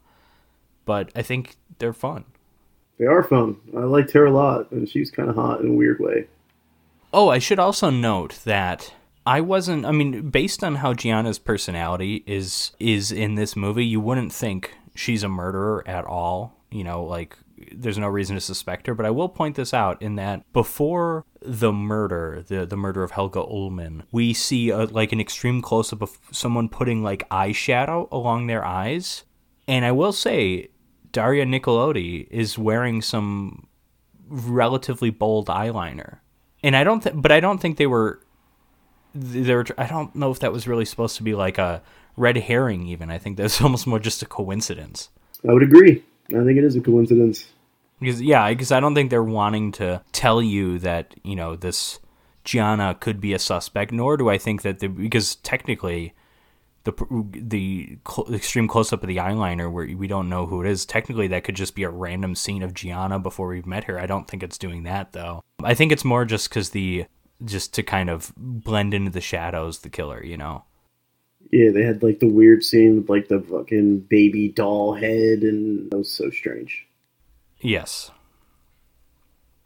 but 0.84 1.12
i 1.14 1.22
think 1.22 1.54
they're 1.78 1.92
fun 1.92 2.24
they 3.00 3.06
are 3.06 3.22
fun. 3.22 3.56
I 3.74 3.80
liked 3.80 4.12
her 4.12 4.26
a 4.26 4.30
lot, 4.30 4.70
and 4.70 4.86
she's 4.86 5.10
kind 5.10 5.30
of 5.30 5.34
hot 5.34 5.62
in 5.62 5.70
a 5.70 5.72
weird 5.72 6.00
way. 6.00 6.26
Oh, 7.14 7.30
I 7.30 7.38
should 7.38 7.58
also 7.58 7.88
note 7.88 8.38
that 8.44 8.92
I 9.26 9.40
wasn't. 9.40 9.86
I 9.86 9.90
mean, 9.90 10.28
based 10.28 10.62
on 10.62 10.76
how 10.76 10.92
Gianna's 10.92 11.38
personality 11.38 12.22
is 12.26 12.72
is 12.78 13.10
in 13.10 13.36
this 13.36 13.56
movie, 13.56 13.86
you 13.86 14.00
wouldn't 14.00 14.32
think 14.32 14.74
she's 14.94 15.22
a 15.22 15.28
murderer 15.28 15.82
at 15.86 16.04
all. 16.04 16.54
You 16.70 16.84
know, 16.84 17.02
like 17.02 17.36
there's 17.72 17.98
no 17.98 18.06
reason 18.06 18.36
to 18.36 18.40
suspect 18.40 18.86
her. 18.86 18.94
But 18.94 19.06
I 19.06 19.10
will 19.10 19.30
point 19.30 19.56
this 19.56 19.72
out 19.72 20.00
in 20.02 20.16
that 20.16 20.50
before 20.52 21.24
the 21.40 21.72
murder, 21.72 22.44
the 22.46 22.66
the 22.66 22.76
murder 22.76 23.02
of 23.02 23.12
Helga 23.12 23.40
Ullman, 23.40 24.02
we 24.12 24.34
see 24.34 24.68
a, 24.68 24.84
like 24.84 25.12
an 25.12 25.20
extreme 25.20 25.62
close 25.62 25.90
up 25.90 26.02
of 26.02 26.18
someone 26.32 26.68
putting 26.68 27.02
like 27.02 27.26
eyeshadow 27.30 28.08
along 28.12 28.46
their 28.46 28.62
eyes, 28.62 29.24
and 29.66 29.86
I 29.86 29.92
will 29.92 30.12
say. 30.12 30.68
Daria 31.12 31.44
Nicolodi 31.44 32.26
is 32.30 32.58
wearing 32.58 33.02
some 33.02 33.66
relatively 34.28 35.10
bold 35.10 35.48
eyeliner 35.48 36.18
and 36.62 36.76
I 36.76 36.84
don't, 36.84 37.02
th- 37.02 37.16
but 37.18 37.32
I 37.32 37.40
don't 37.40 37.58
think 37.58 37.76
they 37.76 37.86
were. 37.86 38.20
They 39.14 39.54
were. 39.54 39.66
I 39.78 39.86
don't 39.86 40.14
know 40.14 40.30
if 40.30 40.40
that 40.40 40.52
was 40.52 40.68
really 40.68 40.84
supposed 40.84 41.16
to 41.16 41.22
be 41.22 41.34
like 41.34 41.58
a 41.58 41.82
red 42.16 42.36
herring. 42.36 42.86
Even 42.86 43.10
I 43.10 43.18
think 43.18 43.36
that's 43.36 43.60
almost 43.62 43.86
more 43.86 43.98
just 43.98 44.22
a 44.22 44.26
coincidence. 44.26 45.10
I 45.48 45.52
would 45.52 45.62
agree. 45.62 46.04
I 46.28 46.44
think 46.44 46.58
it 46.58 46.64
is 46.64 46.76
a 46.76 46.80
coincidence. 46.80 47.46
Because 47.98 48.20
yeah, 48.20 48.48
because 48.50 48.72
I 48.72 48.80
don't 48.80 48.94
think 48.94 49.10
they're 49.10 49.22
wanting 49.22 49.72
to 49.72 50.02
tell 50.12 50.42
you 50.42 50.78
that 50.80 51.14
you 51.22 51.34
know 51.34 51.56
this 51.56 51.98
Gianna 52.44 52.94
could 52.94 53.20
be 53.20 53.32
a 53.32 53.38
suspect. 53.38 53.90
Nor 53.92 54.16
do 54.16 54.28
I 54.28 54.38
think 54.38 54.62
that 54.62 54.78
the 54.80 54.88
because 54.88 55.36
technically 55.36 56.14
the 56.84 56.92
the 57.32 57.98
cl- 58.08 58.32
extreme 58.34 58.66
close 58.66 58.92
up 58.92 59.02
of 59.02 59.08
the 59.08 59.18
eyeliner 59.18 59.70
where 59.70 59.86
we 59.96 60.06
don't 60.06 60.28
know 60.28 60.46
who 60.46 60.62
it 60.62 60.68
is. 60.68 60.86
Technically, 60.86 61.28
that 61.28 61.44
could 61.44 61.56
just 61.56 61.74
be 61.74 61.82
a 61.82 61.90
random 61.90 62.34
scene 62.34 62.62
of 62.62 62.74
Gianna 62.74 63.18
before 63.18 63.48
we've 63.48 63.66
met 63.66 63.84
her. 63.84 64.00
I 64.00 64.06
don't 64.06 64.26
think 64.26 64.42
it's 64.42 64.58
doing 64.58 64.84
that 64.84 65.12
though. 65.12 65.42
I 65.62 65.74
think 65.74 65.92
it's 65.92 66.04
more 66.04 66.24
just 66.24 66.48
because 66.48 66.70
the 66.70 67.06
just 67.44 67.74
to 67.74 67.82
kind 67.82 68.08
of 68.08 68.32
blend 68.36 68.94
into 68.94 69.10
the 69.10 69.20
shadows, 69.20 69.80
the 69.80 69.90
killer. 69.90 70.24
You 70.24 70.36
know. 70.36 70.64
Yeah, 71.52 71.70
they 71.72 71.82
had 71.82 72.02
like 72.02 72.20
the 72.20 72.28
weird 72.28 72.62
scene 72.62 72.96
with 72.96 73.10
like 73.10 73.28
the 73.28 73.40
fucking 73.40 74.00
baby 74.00 74.48
doll 74.48 74.94
head, 74.94 75.42
and 75.42 75.90
that 75.90 75.98
was 75.98 76.12
so 76.12 76.30
strange. 76.30 76.86
Yes. 77.60 78.10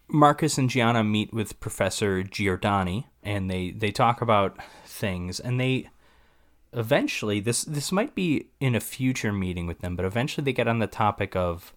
Marcus 0.09 0.59
and 0.59 0.69
Gianna 0.69 1.03
meet 1.03 1.33
with 1.33 1.61
Professor 1.61 2.23
Giordani, 2.23 3.05
and 3.23 3.51
they 3.51 3.71
they 3.71 3.91
talk 3.91 4.21
about 4.21 4.59
things, 4.85 5.41
and 5.41 5.61
they 5.61 5.89
eventually 6.75 7.41
this 7.41 7.65
this 7.65 7.93
might 7.93 8.15
be 8.15 8.49
in 8.61 8.75
a 8.75 8.81
future 8.81 9.33
meeting 9.33 9.67
with 9.67 9.81
them, 9.81 9.97
but 9.97 10.05
eventually 10.05 10.45
they 10.45 10.53
get 10.53 10.69
on 10.69 10.79
the 10.79 10.87
topic 10.87 11.37
of. 11.37 11.75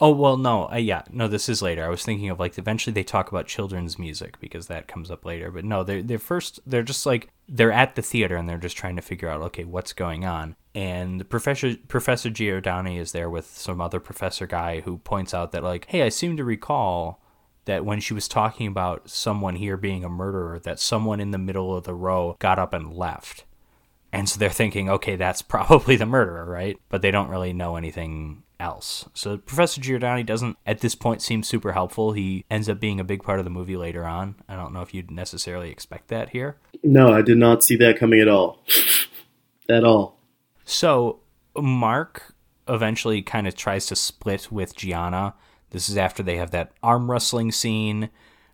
Oh 0.00 0.12
well, 0.12 0.38
no, 0.38 0.70
uh, 0.70 0.76
yeah, 0.76 1.02
no. 1.10 1.28
This 1.28 1.46
is 1.46 1.60
later. 1.60 1.84
I 1.84 1.90
was 1.90 2.02
thinking 2.02 2.30
of 2.30 2.40
like 2.40 2.56
eventually 2.56 2.94
they 2.94 3.02
talk 3.02 3.30
about 3.30 3.46
children's 3.46 3.98
music 3.98 4.40
because 4.40 4.66
that 4.68 4.88
comes 4.88 5.10
up 5.10 5.26
later. 5.26 5.50
But 5.50 5.66
no, 5.66 5.84
they're 5.84 6.02
they're 6.02 6.18
first 6.18 6.58
they're 6.64 6.82
just 6.82 7.04
like 7.04 7.28
they're 7.48 7.70
at 7.70 7.94
the 7.94 8.00
theater 8.00 8.36
and 8.36 8.48
they're 8.48 8.56
just 8.56 8.78
trying 8.78 8.96
to 8.96 9.02
figure 9.02 9.28
out 9.28 9.42
okay 9.42 9.64
what's 9.64 9.92
going 9.92 10.24
on. 10.24 10.56
And 10.74 11.28
Professor 11.28 11.76
Professor 11.86 12.30
Giordani 12.30 12.98
is 12.98 13.12
there 13.12 13.28
with 13.28 13.46
some 13.46 13.82
other 13.82 14.00
professor 14.00 14.46
guy 14.46 14.80
who 14.80 14.96
points 14.98 15.34
out 15.34 15.52
that 15.52 15.62
like 15.62 15.84
hey, 15.90 16.02
I 16.02 16.08
seem 16.08 16.38
to 16.38 16.44
recall 16.44 17.20
that 17.66 17.84
when 17.84 18.00
she 18.00 18.14
was 18.14 18.28
talking 18.28 18.66
about 18.66 19.08
someone 19.08 19.56
here 19.56 19.76
being 19.76 20.04
a 20.04 20.08
murderer, 20.08 20.58
that 20.60 20.78
someone 20.78 21.20
in 21.20 21.30
the 21.30 21.38
middle 21.38 21.76
of 21.76 21.84
the 21.84 21.94
row 21.94 22.36
got 22.38 22.58
up 22.58 22.72
and 22.72 22.92
left. 22.92 23.44
And 24.14 24.28
so 24.28 24.38
they're 24.38 24.50
thinking, 24.50 24.88
okay, 24.88 25.16
that's 25.16 25.42
probably 25.54 25.96
the 25.96 26.06
murderer, 26.06 26.44
right? 26.44 26.78
But 26.88 27.02
they 27.02 27.10
don't 27.10 27.28
really 27.28 27.52
know 27.52 27.76
anything 27.76 28.44
else. 28.60 29.08
So 29.12 29.36
Professor 29.36 29.80
Giordani 29.80 30.24
doesn't, 30.24 30.56
at 30.64 30.80
this 30.80 30.94
point, 30.94 31.20
seem 31.20 31.42
super 31.42 31.72
helpful. 31.72 32.12
He 32.12 32.44
ends 32.50 32.68
up 32.68 32.80
being 32.80 33.00
a 33.00 33.04
big 33.04 33.22
part 33.22 33.38
of 33.38 33.44
the 33.44 33.50
movie 33.50 33.76
later 33.76 34.04
on. 34.04 34.36
I 34.48 34.56
don't 34.56 34.72
know 34.72 34.82
if 34.82 34.94
you'd 34.94 35.10
necessarily 35.10 35.70
expect 35.70 36.08
that 36.08 36.30
here. 36.30 36.56
No, 36.82 37.12
I 37.12 37.22
did 37.22 37.38
not 37.38 37.64
see 37.64 37.76
that 37.76 37.98
coming 37.98 38.20
at 38.20 38.28
all. 38.28 38.64
at 39.68 39.84
all. 39.84 40.20
So 40.64 41.20
Mark 41.56 42.34
eventually 42.68 43.20
kind 43.20 43.46
of 43.46 43.54
tries 43.54 43.86
to 43.86 43.96
split 43.96 44.50
with 44.50 44.76
Gianna. 44.76 45.34
This 45.70 45.88
is 45.88 45.96
after 45.96 46.22
they 46.22 46.36
have 46.36 46.52
that 46.52 46.72
arm 46.82 47.10
wrestling 47.10 47.50
scene. 47.50 48.10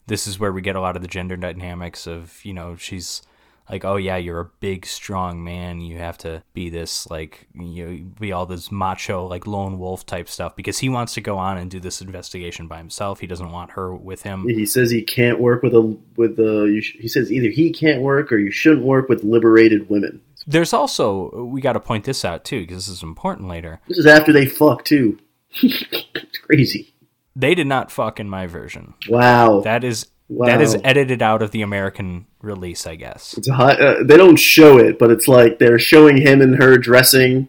This 0.06 0.26
is 0.26 0.38
where 0.38 0.52
we 0.52 0.62
get 0.62 0.74
a 0.74 0.80
lot 0.80 0.96
of 0.96 1.02
the 1.02 1.08
gender 1.08 1.36
dynamics 1.36 2.06
of, 2.06 2.44
you 2.44 2.54
know, 2.54 2.74
she's 2.76 3.22
like, 3.70 3.84
oh 3.84 3.96
yeah, 3.96 4.16
you're 4.16 4.40
a 4.40 4.50
big, 4.60 4.84
strong 4.84 5.44
man. 5.44 5.80
You 5.80 5.98
have 5.98 6.18
to 6.18 6.42
be 6.52 6.70
this 6.70 7.08
like, 7.08 7.46
you 7.54 7.86
know, 7.86 8.10
be 8.18 8.32
all 8.32 8.46
this 8.46 8.72
macho, 8.72 9.26
like 9.26 9.46
lone 9.46 9.78
wolf 9.78 10.04
type 10.04 10.28
stuff 10.28 10.56
because 10.56 10.78
he 10.78 10.88
wants 10.88 11.14
to 11.14 11.20
go 11.20 11.38
on 11.38 11.56
and 11.56 11.70
do 11.70 11.78
this 11.78 12.00
investigation 12.00 12.66
by 12.66 12.78
himself. 12.78 13.20
He 13.20 13.26
doesn't 13.26 13.52
want 13.52 13.72
her 13.72 13.94
with 13.94 14.22
him. 14.22 14.48
He 14.48 14.66
says 14.66 14.90
he 14.90 15.02
can't 15.02 15.38
work 15.38 15.62
with 15.62 15.74
a 15.74 15.96
with 16.16 16.36
the. 16.36 16.64
You 16.64 16.80
sh- 16.80 16.96
he 16.98 17.08
says 17.08 17.30
either 17.30 17.48
he 17.48 17.70
can't 17.70 18.02
work 18.02 18.32
or 18.32 18.38
you 18.38 18.50
shouldn't 18.50 18.84
work 18.84 19.08
with 19.08 19.22
liberated 19.22 19.88
women. 19.88 20.20
There's 20.46 20.72
also 20.72 21.44
we 21.44 21.60
got 21.60 21.74
to 21.74 21.80
point 21.80 22.04
this 22.04 22.24
out 22.24 22.44
too 22.44 22.60
because 22.60 22.86
this 22.86 22.96
is 22.96 23.02
important 23.02 23.48
later. 23.48 23.80
This 23.88 23.98
is 23.98 24.06
after 24.06 24.32
they 24.32 24.46
fuck 24.46 24.84
too. 24.84 25.18
it's 25.62 26.38
crazy. 26.38 26.94
They 27.36 27.54
did 27.54 27.66
not 27.66 27.90
fuck 27.90 28.18
in 28.18 28.28
my 28.28 28.46
version. 28.46 28.94
Wow. 29.08 29.60
That 29.60 29.84
is 29.84 30.08
Wow. 30.32 30.46
that 30.46 30.60
is 30.62 30.76
edited 30.84 31.22
out 31.22 31.42
of 31.42 31.50
the 31.50 31.62
American 31.62 32.26
release, 32.40 32.86
I 32.86 32.94
guess. 32.94 33.34
It's 33.36 33.48
a 33.48 33.52
uh, 33.52 34.04
they 34.04 34.16
don't 34.16 34.36
show 34.38 34.78
it, 34.78 34.96
but 34.96 35.10
it's 35.10 35.26
like 35.26 35.58
they're 35.58 35.78
showing 35.80 36.16
him 36.18 36.40
and 36.40 36.54
her 36.62 36.78
dressing, 36.78 37.48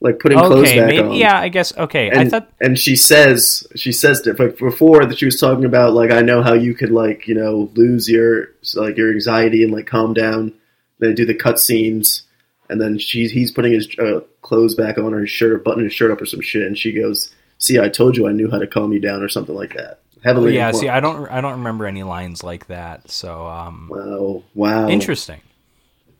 like 0.00 0.18
putting 0.18 0.36
clothes 0.36 0.66
Okay, 0.68 0.80
back 0.80 0.88
maybe 0.88 1.08
on. 1.08 1.12
yeah, 1.12 1.38
I 1.38 1.48
guess 1.48 1.76
okay. 1.78 2.10
And, 2.10 2.18
I 2.18 2.28
thought 2.28 2.52
and 2.60 2.76
she 2.76 2.96
says 2.96 3.64
she 3.76 3.92
says 3.92 4.26
like 4.26 4.58
before 4.58 5.04
that 5.06 5.18
she 5.18 5.24
was 5.24 5.38
talking 5.38 5.64
about 5.64 5.92
like 5.92 6.10
I 6.10 6.20
know 6.20 6.42
how 6.42 6.54
you 6.54 6.74
could 6.74 6.90
like 6.90 7.28
you 7.28 7.34
know 7.36 7.70
lose 7.74 8.08
your 8.08 8.48
like 8.74 8.96
your 8.96 9.12
anxiety 9.12 9.62
and 9.62 9.72
like 9.72 9.86
calm 9.86 10.12
down 10.12 10.52
They 10.98 11.14
do 11.14 11.24
the 11.26 11.34
cut 11.34 11.60
scenes, 11.60 12.24
and 12.68 12.80
then 12.80 12.98
she's 12.98 13.30
he's 13.30 13.52
putting 13.52 13.72
his 13.72 13.88
uh, 14.00 14.20
clothes 14.42 14.74
back 14.74 14.98
on 14.98 15.14
or 15.14 15.20
his 15.20 15.30
shirt, 15.30 15.62
buttoning 15.62 15.84
his 15.84 15.94
shirt 15.94 16.10
up 16.10 16.20
or 16.20 16.26
some 16.26 16.40
shit, 16.40 16.66
and 16.66 16.76
she 16.76 16.90
goes, 16.92 17.32
"See, 17.58 17.78
I 17.78 17.88
told 17.88 18.16
you 18.16 18.26
I 18.26 18.32
knew 18.32 18.50
how 18.50 18.58
to 18.58 18.66
calm 18.66 18.92
you 18.92 18.98
down," 18.98 19.22
or 19.22 19.28
something 19.28 19.54
like 19.54 19.74
that. 19.74 20.00
Heavily. 20.24 20.54
yeah, 20.56 20.72
influ- 20.72 20.80
see, 20.80 20.88
I 20.88 21.00
don't 21.00 21.28
I 21.30 21.40
don't 21.40 21.58
remember 21.58 21.86
any 21.86 22.02
lines 22.02 22.42
like 22.42 22.66
that. 22.66 23.10
So 23.10 23.46
um 23.46 23.88
Wow, 23.90 24.42
wow. 24.54 24.88
interesting. 24.88 25.40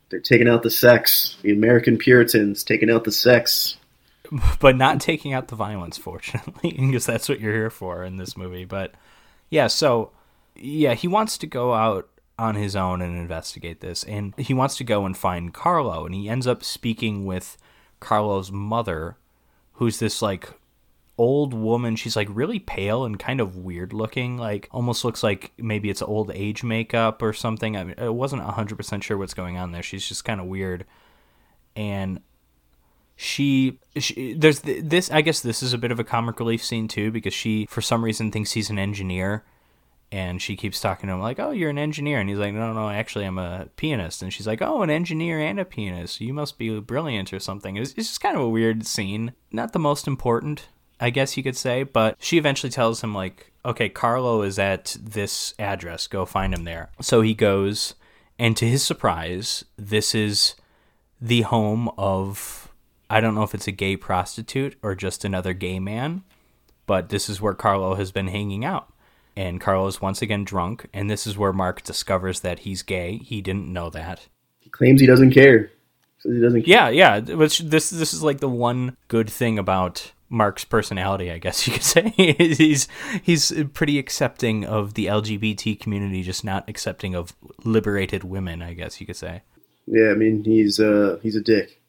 They're 0.09 0.19
taking 0.21 0.47
out 0.47 0.63
the 0.63 0.71
sex. 0.71 1.35
The 1.41 1.51
American 1.51 1.97
Puritans 1.97 2.63
taking 2.63 2.89
out 2.89 3.03
the 3.03 3.11
sex. 3.11 3.77
but 4.59 4.75
not 4.75 4.99
taking 5.01 5.33
out 5.33 5.47
the 5.49 5.55
violence, 5.55 5.97
fortunately, 5.97 6.71
because 6.79 7.05
that's 7.05 7.27
what 7.29 7.39
you're 7.39 7.53
here 7.53 7.69
for 7.69 8.03
in 8.03 8.17
this 8.17 8.37
movie. 8.37 8.65
But 8.65 8.93
yeah, 9.49 9.67
so 9.67 10.11
yeah, 10.55 10.93
he 10.93 11.07
wants 11.07 11.37
to 11.39 11.47
go 11.47 11.73
out 11.73 12.07
on 12.39 12.55
his 12.55 12.75
own 12.75 13.01
and 13.01 13.17
investigate 13.17 13.79
this, 13.81 14.03
and 14.03 14.33
he 14.37 14.53
wants 14.53 14.75
to 14.77 14.83
go 14.83 15.05
and 15.05 15.17
find 15.17 15.53
Carlo, 15.53 16.05
and 16.05 16.13
he 16.13 16.29
ends 16.29 16.45
up 16.47 16.63
speaking 16.63 17.25
with 17.25 17.57
Carlo's 17.99 18.51
mother, 18.51 19.17
who's 19.73 19.99
this 19.99 20.21
like 20.21 20.49
old 21.17 21.53
woman. 21.53 21.95
She's 21.95 22.15
like 22.15 22.27
really 22.31 22.59
pale 22.59 23.05
and 23.05 23.17
kind 23.17 23.41
of 23.41 23.57
weird 23.57 23.93
looking, 23.93 24.37
like 24.37 24.67
almost 24.71 25.03
looks 25.03 25.23
like 25.23 25.51
maybe 25.57 25.89
it's 25.89 26.01
old 26.01 26.31
age 26.33 26.63
makeup 26.63 27.21
or 27.21 27.33
something. 27.33 27.75
I 27.75 27.83
mean, 27.83 27.95
I 27.97 28.09
wasn't 28.09 28.43
100% 28.43 29.03
sure 29.03 29.17
what's 29.17 29.33
going 29.33 29.57
on 29.57 29.71
there. 29.71 29.83
She's 29.83 30.07
just 30.07 30.25
kind 30.25 30.39
of 30.39 30.47
weird. 30.47 30.85
And 31.75 32.21
she, 33.17 33.79
she 33.97 34.33
there's 34.33 34.61
th- 34.61 34.83
this 34.83 35.09
i 35.09 35.21
guess 35.21 35.41
this 35.41 35.63
is 35.63 35.73
a 35.73 35.77
bit 35.77 35.91
of 35.91 35.99
a 35.99 36.03
comic 36.03 36.39
relief 36.39 36.63
scene 36.63 36.87
too 36.87 37.09
because 37.09 37.33
she 37.33 37.65
for 37.65 37.81
some 37.81 38.05
reason 38.05 38.31
thinks 38.31 38.51
he's 38.51 38.69
an 38.69 38.77
engineer 38.77 39.43
and 40.11 40.39
she 40.39 40.55
keeps 40.55 40.79
talking 40.79 41.07
to 41.07 41.13
him 41.13 41.19
like 41.19 41.39
oh 41.39 41.49
you're 41.49 41.71
an 41.71 41.79
engineer 41.79 42.19
and 42.19 42.29
he's 42.29 42.37
like 42.37 42.53
no 42.53 42.71
no 42.71 42.89
actually 42.89 43.25
i'm 43.25 43.39
a 43.39 43.67
pianist 43.75 44.21
and 44.21 44.31
she's 44.31 44.45
like 44.45 44.61
oh 44.61 44.83
an 44.83 44.91
engineer 44.91 45.39
and 45.39 45.59
a 45.59 45.65
pianist 45.65 46.21
you 46.21 46.31
must 46.31 46.59
be 46.59 46.79
brilliant 46.79 47.33
or 47.33 47.39
something 47.39 47.75
it's, 47.75 47.89
it's 47.93 48.07
just 48.07 48.21
kind 48.21 48.35
of 48.35 48.43
a 48.43 48.49
weird 48.49 48.85
scene 48.85 49.33
not 49.51 49.73
the 49.73 49.79
most 49.79 50.07
important 50.07 50.67
i 50.99 51.09
guess 51.09 51.37
you 51.37 51.43
could 51.43 51.57
say 51.57 51.83
but 51.83 52.15
she 52.19 52.37
eventually 52.37 52.69
tells 52.69 53.03
him 53.03 53.13
like 53.13 53.51
okay 53.65 53.89
carlo 53.89 54.41
is 54.41 54.57
at 54.57 54.95
this 55.01 55.53
address 55.59 56.07
go 56.07 56.25
find 56.25 56.53
him 56.53 56.63
there 56.63 56.89
so 57.01 57.21
he 57.21 57.33
goes 57.33 57.95
and 58.39 58.55
to 58.57 58.65
his 58.65 58.83
surprise 58.83 59.65
this 59.77 60.13
is 60.15 60.55
the 61.19 61.41
home 61.41 61.89
of 61.97 62.67
I 63.09 63.21
don't 63.21 63.35
know 63.35 63.43
if 63.43 63.55
it's 63.55 63.67
a 63.67 63.71
gay 63.71 63.95
prostitute 63.95 64.77
or 64.81 64.95
just 64.95 65.23
another 65.23 65.53
gay 65.53 65.79
man, 65.79 66.23
but 66.85 67.09
this 67.09 67.29
is 67.29 67.41
where 67.41 67.53
Carlo 67.53 67.95
has 67.95 68.11
been 68.11 68.27
hanging 68.27 68.65
out. 68.65 68.91
And 69.35 69.61
Carlo 69.61 69.87
is 69.87 70.01
once 70.01 70.21
again 70.21 70.43
drunk, 70.43 70.87
and 70.93 71.09
this 71.09 71.27
is 71.27 71.37
where 71.37 71.53
Mark 71.53 71.83
discovers 71.83 72.39
that 72.39 72.59
he's 72.59 72.81
gay. 72.81 73.17
He 73.17 73.39
didn't 73.39 73.71
know 73.71 73.89
that. 73.91 74.27
He 74.59 74.69
claims 74.69 74.99
he 74.99 75.05
doesn't 75.05 75.31
care. 75.31 75.71
He 76.23 76.41
doesn't. 76.41 76.67
Yeah, 76.67 76.89
yeah. 76.89 77.19
Which 77.19 77.59
this 77.59 77.91
this 77.91 78.13
is 78.15 78.23
like 78.23 78.39
the 78.39 78.49
one 78.49 78.97
good 79.07 79.29
thing 79.29 79.59
about 79.59 80.11
Mark's 80.29 80.65
personality, 80.65 81.31
I 81.31 81.37
guess 81.37 81.65
you 81.67 81.73
could 81.73 81.83
say. 81.83 82.09
he's 82.17 82.87
he's 83.23 83.53
pretty 83.73 83.97
accepting 83.97 84.65
of 84.65 84.93
the 84.93 85.05
LGBT 85.05 85.79
community, 85.79 86.23
just 86.23 86.43
not 86.43 86.67
accepting 86.69 87.15
of 87.15 87.35
liberated 87.63 88.23
women, 88.23 88.61
I 88.61 88.73
guess 88.73 88.99
you 88.99 89.07
could 89.07 89.15
say. 89.15 89.43
Yeah, 89.85 90.11
I 90.11 90.15
mean 90.15 90.43
he's 90.43 90.79
uh 90.79 91.19
he's 91.21 91.35
a 91.35 91.41
dick. 91.41 91.81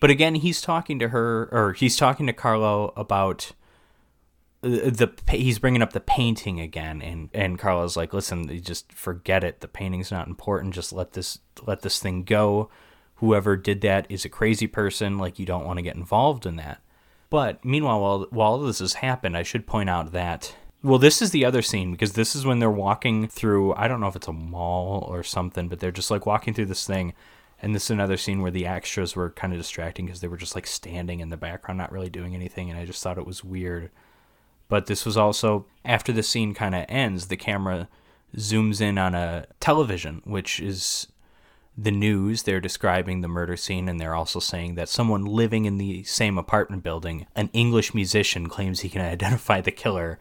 But 0.00 0.10
again, 0.10 0.36
he's 0.36 0.62
talking 0.62 0.98
to 0.98 1.08
her, 1.08 1.48
or 1.52 1.74
he's 1.74 1.96
talking 1.96 2.26
to 2.26 2.32
Carlo 2.32 2.92
about 2.96 3.52
the, 4.62 5.12
the 5.26 5.36
he's 5.36 5.58
bringing 5.58 5.82
up 5.82 5.92
the 5.92 6.00
painting 6.00 6.58
again, 6.58 7.00
and 7.02 7.28
and 7.32 7.58
Carlo's 7.58 7.96
like, 7.96 8.12
"Listen, 8.12 8.62
just 8.62 8.92
forget 8.92 9.44
it. 9.44 9.60
The 9.60 9.68
painting's 9.68 10.10
not 10.10 10.26
important. 10.26 10.74
Just 10.74 10.92
let 10.92 11.12
this 11.12 11.38
let 11.66 11.82
this 11.82 12.00
thing 12.00 12.24
go. 12.24 12.68
Whoever 13.16 13.56
did 13.56 13.82
that 13.82 14.06
is 14.08 14.24
a 14.24 14.30
crazy 14.30 14.66
person. 14.66 15.18
Like 15.18 15.38
you 15.38 15.46
don't 15.46 15.64
want 15.64 15.78
to 15.78 15.82
get 15.82 15.96
involved 15.96 16.46
in 16.46 16.56
that." 16.56 16.82
But 17.30 17.64
meanwhile, 17.64 18.00
while 18.00 18.26
while 18.30 18.52
all 18.52 18.58
this 18.58 18.80
has 18.80 18.94
happened, 18.94 19.36
I 19.36 19.44
should 19.44 19.66
point 19.66 19.88
out 19.88 20.12
that 20.12 20.54
well, 20.82 20.98
this 20.98 21.20
is 21.20 21.30
the 21.30 21.44
other 21.44 21.62
scene 21.62 21.92
because 21.92 22.14
this 22.14 22.34
is 22.34 22.46
when 22.46 22.58
they're 22.58 22.70
walking 22.70 23.28
through. 23.28 23.74
I 23.74 23.86
don't 23.86 24.00
know 24.00 24.08
if 24.08 24.16
it's 24.16 24.28
a 24.28 24.32
mall 24.32 25.04
or 25.08 25.22
something, 25.22 25.68
but 25.68 25.78
they're 25.78 25.90
just 25.90 26.10
like 26.10 26.24
walking 26.26 26.54
through 26.54 26.66
this 26.66 26.86
thing. 26.86 27.12
And 27.62 27.74
this 27.74 27.84
is 27.84 27.90
another 27.90 28.16
scene 28.16 28.40
where 28.40 28.50
the 28.50 28.66
extras 28.66 29.14
were 29.14 29.30
kind 29.30 29.52
of 29.52 29.58
distracting 29.58 30.06
because 30.06 30.22
they 30.22 30.28
were 30.28 30.38
just 30.38 30.54
like 30.54 30.66
standing 30.66 31.20
in 31.20 31.28
the 31.28 31.36
background, 31.36 31.76
not 31.76 31.92
really 31.92 32.08
doing 32.08 32.34
anything. 32.34 32.70
And 32.70 32.78
I 32.78 32.86
just 32.86 33.02
thought 33.02 33.18
it 33.18 33.26
was 33.26 33.44
weird. 33.44 33.90
But 34.68 34.86
this 34.86 35.04
was 35.04 35.18
also 35.18 35.66
after 35.84 36.12
the 36.12 36.22
scene 36.22 36.54
kind 36.54 36.74
of 36.74 36.86
ends, 36.88 37.26
the 37.26 37.36
camera 37.36 37.88
zooms 38.36 38.80
in 38.80 38.96
on 38.96 39.14
a 39.14 39.44
television, 39.58 40.22
which 40.24 40.60
is 40.60 41.08
the 41.82 41.90
news. 41.90 42.42
They're 42.42 42.60
describing 42.60 43.20
the 43.20 43.28
murder 43.28 43.56
scene, 43.56 43.88
and 43.88 44.00
they're 44.00 44.14
also 44.14 44.38
saying 44.38 44.74
that 44.74 44.88
someone 44.88 45.24
living 45.24 45.64
in 45.64 45.78
the 45.78 46.04
same 46.04 46.38
apartment 46.38 46.82
building, 46.82 47.26
an 47.34 47.50
English 47.52 47.94
musician, 47.94 48.48
claims 48.48 48.80
he 48.80 48.88
can 48.88 49.00
identify 49.12 49.60
the 49.60 49.70
killer. 49.70 50.20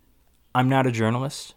I'm 0.54 0.70
not 0.70 0.88
a 0.88 0.92
journalist. 0.92 1.56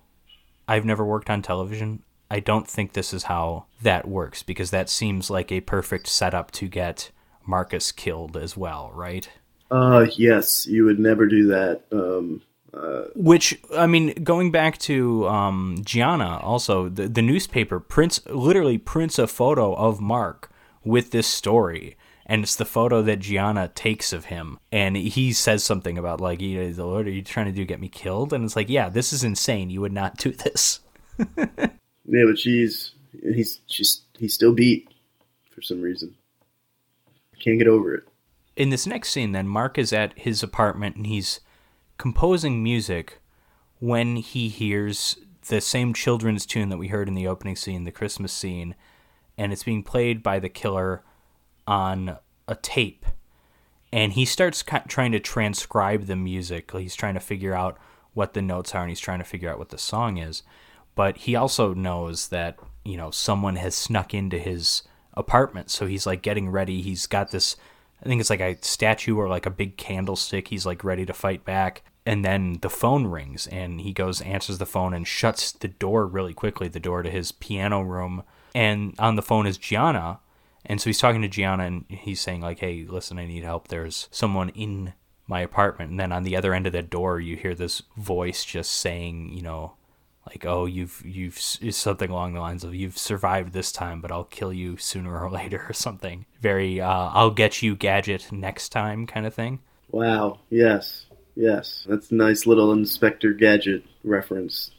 I've 0.68 0.84
never 0.84 1.04
worked 1.04 1.30
on 1.30 1.42
television. 1.42 2.02
I 2.30 2.40
don't 2.40 2.66
think 2.66 2.92
this 2.92 3.12
is 3.12 3.24
how 3.24 3.66
that 3.82 4.08
works 4.08 4.42
because 4.42 4.70
that 4.70 4.88
seems 4.88 5.28
like 5.28 5.52
a 5.52 5.60
perfect 5.60 6.06
setup 6.06 6.50
to 6.52 6.66
get 6.66 7.10
Marcus 7.46 7.92
killed 7.92 8.36
as 8.36 8.56
well, 8.56 8.90
right? 8.94 9.28
Uh, 9.70 10.06
yes, 10.16 10.66
you 10.66 10.84
would 10.84 10.98
never 10.98 11.26
do 11.26 11.48
that. 11.48 11.82
Um, 11.92 12.42
uh, 12.74 13.04
Which 13.14 13.60
I 13.76 13.86
mean, 13.86 14.14
going 14.24 14.50
back 14.50 14.78
to 14.78 15.26
um, 15.28 15.76
Gianna, 15.84 16.38
also 16.38 16.88
the 16.88 17.08
the 17.08 17.22
newspaper 17.22 17.78
prints 17.80 18.20
literally 18.26 18.78
prints 18.78 19.18
a 19.18 19.26
photo 19.26 19.74
of 19.74 20.00
Mark 20.00 20.50
with 20.84 21.10
this 21.10 21.26
story, 21.26 21.96
and 22.26 22.42
it's 22.42 22.56
the 22.56 22.64
photo 22.64 23.02
that 23.02 23.20
Gianna 23.20 23.68
takes 23.74 24.12
of 24.12 24.26
him, 24.26 24.58
and 24.70 24.96
he 24.96 25.32
says 25.32 25.62
something 25.62 25.98
about 25.98 26.20
like, 26.20 26.40
"You- 26.40 26.72
"What 26.74 27.06
are 27.06 27.10
you 27.10 27.22
trying 27.22 27.46
to 27.46 27.52
do? 27.52 27.64
Get 27.64 27.80
me 27.80 27.88
killed?" 27.88 28.32
And 28.32 28.44
it's 28.44 28.56
like, 28.56 28.68
"Yeah, 28.70 28.88
this 28.88 29.12
is 29.12 29.22
insane. 29.22 29.68
You 29.70 29.80
would 29.82 29.92
not 29.92 30.16
do 30.16 30.30
this." 30.30 30.80
yeah, 31.36 32.24
but 32.26 32.38
she's 32.38 32.92
he's 33.22 33.60
she's 33.66 34.00
he's 34.18 34.32
still 34.34 34.54
beat 34.54 34.88
for 35.54 35.60
some 35.60 35.82
reason. 35.82 36.14
Can't 37.38 37.58
get 37.58 37.68
over 37.68 37.94
it. 37.94 38.04
in 38.56 38.70
this 38.70 38.86
next 38.86 39.10
scene, 39.10 39.32
then 39.32 39.46
Mark 39.48 39.76
is 39.78 39.92
at 39.92 40.16
his 40.18 40.42
apartment 40.42 40.96
and 40.96 41.06
he's 41.06 41.40
composing 42.02 42.60
music 42.60 43.20
when 43.78 44.16
he 44.16 44.48
hears 44.48 45.18
the 45.46 45.60
same 45.60 45.94
children's 45.94 46.44
tune 46.44 46.68
that 46.68 46.76
we 46.76 46.88
heard 46.88 47.06
in 47.06 47.14
the 47.14 47.28
opening 47.28 47.54
scene, 47.54 47.84
the 47.84 47.92
Christmas 47.92 48.32
scene, 48.32 48.74
and 49.38 49.52
it's 49.52 49.62
being 49.62 49.84
played 49.84 50.20
by 50.20 50.40
the 50.40 50.48
killer 50.48 51.04
on 51.64 52.18
a 52.48 52.56
tape. 52.56 53.06
And 53.92 54.14
he 54.14 54.24
starts 54.24 54.64
trying 54.88 55.12
to 55.12 55.20
transcribe 55.20 56.06
the 56.06 56.16
music. 56.16 56.72
He's 56.72 56.96
trying 56.96 57.14
to 57.14 57.20
figure 57.20 57.54
out 57.54 57.78
what 58.14 58.34
the 58.34 58.42
notes 58.42 58.74
are 58.74 58.80
and 58.80 58.90
he's 58.90 58.98
trying 58.98 59.20
to 59.20 59.24
figure 59.24 59.48
out 59.48 59.60
what 59.60 59.68
the 59.68 59.78
song 59.78 60.16
is. 60.16 60.42
But 60.96 61.18
he 61.18 61.36
also 61.36 61.72
knows 61.72 62.30
that, 62.30 62.58
you 62.84 62.96
know, 62.96 63.12
someone 63.12 63.54
has 63.54 63.76
snuck 63.76 64.12
into 64.12 64.40
his 64.40 64.82
apartment. 65.14 65.70
So 65.70 65.86
he's 65.86 66.04
like 66.04 66.22
getting 66.22 66.50
ready. 66.50 66.82
He's 66.82 67.06
got 67.06 67.30
this 67.30 67.54
I 68.02 68.08
think 68.08 68.20
it's 68.20 68.30
like 68.30 68.40
a 68.40 68.58
statue 68.60 69.16
or 69.16 69.28
like 69.28 69.46
a 69.46 69.50
big 69.50 69.76
candlestick. 69.76 70.48
He's 70.48 70.66
like 70.66 70.82
ready 70.82 71.06
to 71.06 71.12
fight 71.12 71.44
back. 71.44 71.84
And 72.04 72.24
then 72.24 72.58
the 72.62 72.70
phone 72.70 73.06
rings 73.06 73.46
and 73.46 73.80
he 73.80 73.92
goes, 73.92 74.20
answers 74.22 74.58
the 74.58 74.66
phone 74.66 74.92
and 74.92 75.06
shuts 75.06 75.52
the 75.52 75.68
door 75.68 76.06
really 76.06 76.34
quickly, 76.34 76.68
the 76.68 76.80
door 76.80 77.02
to 77.02 77.10
his 77.10 77.32
piano 77.32 77.80
room. 77.80 78.24
And 78.54 78.94
on 78.98 79.16
the 79.16 79.22
phone 79.22 79.46
is 79.46 79.56
Gianna. 79.56 80.18
And 80.66 80.80
so 80.80 80.90
he's 80.90 80.98
talking 80.98 81.22
to 81.22 81.28
Gianna 81.28 81.64
and 81.64 81.84
he's 81.88 82.20
saying, 82.20 82.40
like, 82.40 82.58
hey, 82.58 82.84
listen, 82.88 83.18
I 83.18 83.26
need 83.26 83.44
help. 83.44 83.68
There's 83.68 84.08
someone 84.10 84.48
in 84.50 84.94
my 85.26 85.40
apartment. 85.40 85.90
And 85.90 86.00
then 86.00 86.12
on 86.12 86.24
the 86.24 86.36
other 86.36 86.54
end 86.54 86.66
of 86.66 86.72
the 86.72 86.82
door, 86.82 87.20
you 87.20 87.36
hear 87.36 87.54
this 87.54 87.82
voice 87.96 88.44
just 88.44 88.72
saying, 88.72 89.32
you 89.32 89.42
know, 89.42 89.74
like 90.28 90.46
oh 90.46 90.66
you've 90.66 91.02
you've 91.04 91.36
something 91.36 92.08
along 92.08 92.32
the 92.32 92.38
lines 92.38 92.62
of 92.62 92.72
you've 92.72 92.96
survived 92.96 93.52
this 93.52 93.72
time 93.72 94.00
but 94.00 94.12
i'll 94.12 94.22
kill 94.22 94.52
you 94.52 94.76
sooner 94.76 95.18
or 95.18 95.28
later 95.32 95.66
or 95.68 95.72
something 95.72 96.24
very 96.40 96.80
uh, 96.80 97.10
i'll 97.12 97.32
get 97.32 97.60
you 97.60 97.74
gadget 97.74 98.30
next 98.30 98.68
time 98.68 99.04
kind 99.04 99.26
of 99.26 99.34
thing 99.34 99.58
Wow. 99.92 100.40
Yes. 100.48 101.06
Yes. 101.34 101.84
That's 101.88 102.10
a 102.10 102.14
nice 102.14 102.46
little 102.46 102.72
Inspector 102.72 103.32
Gadget 103.34 103.84
reference. 104.04 104.70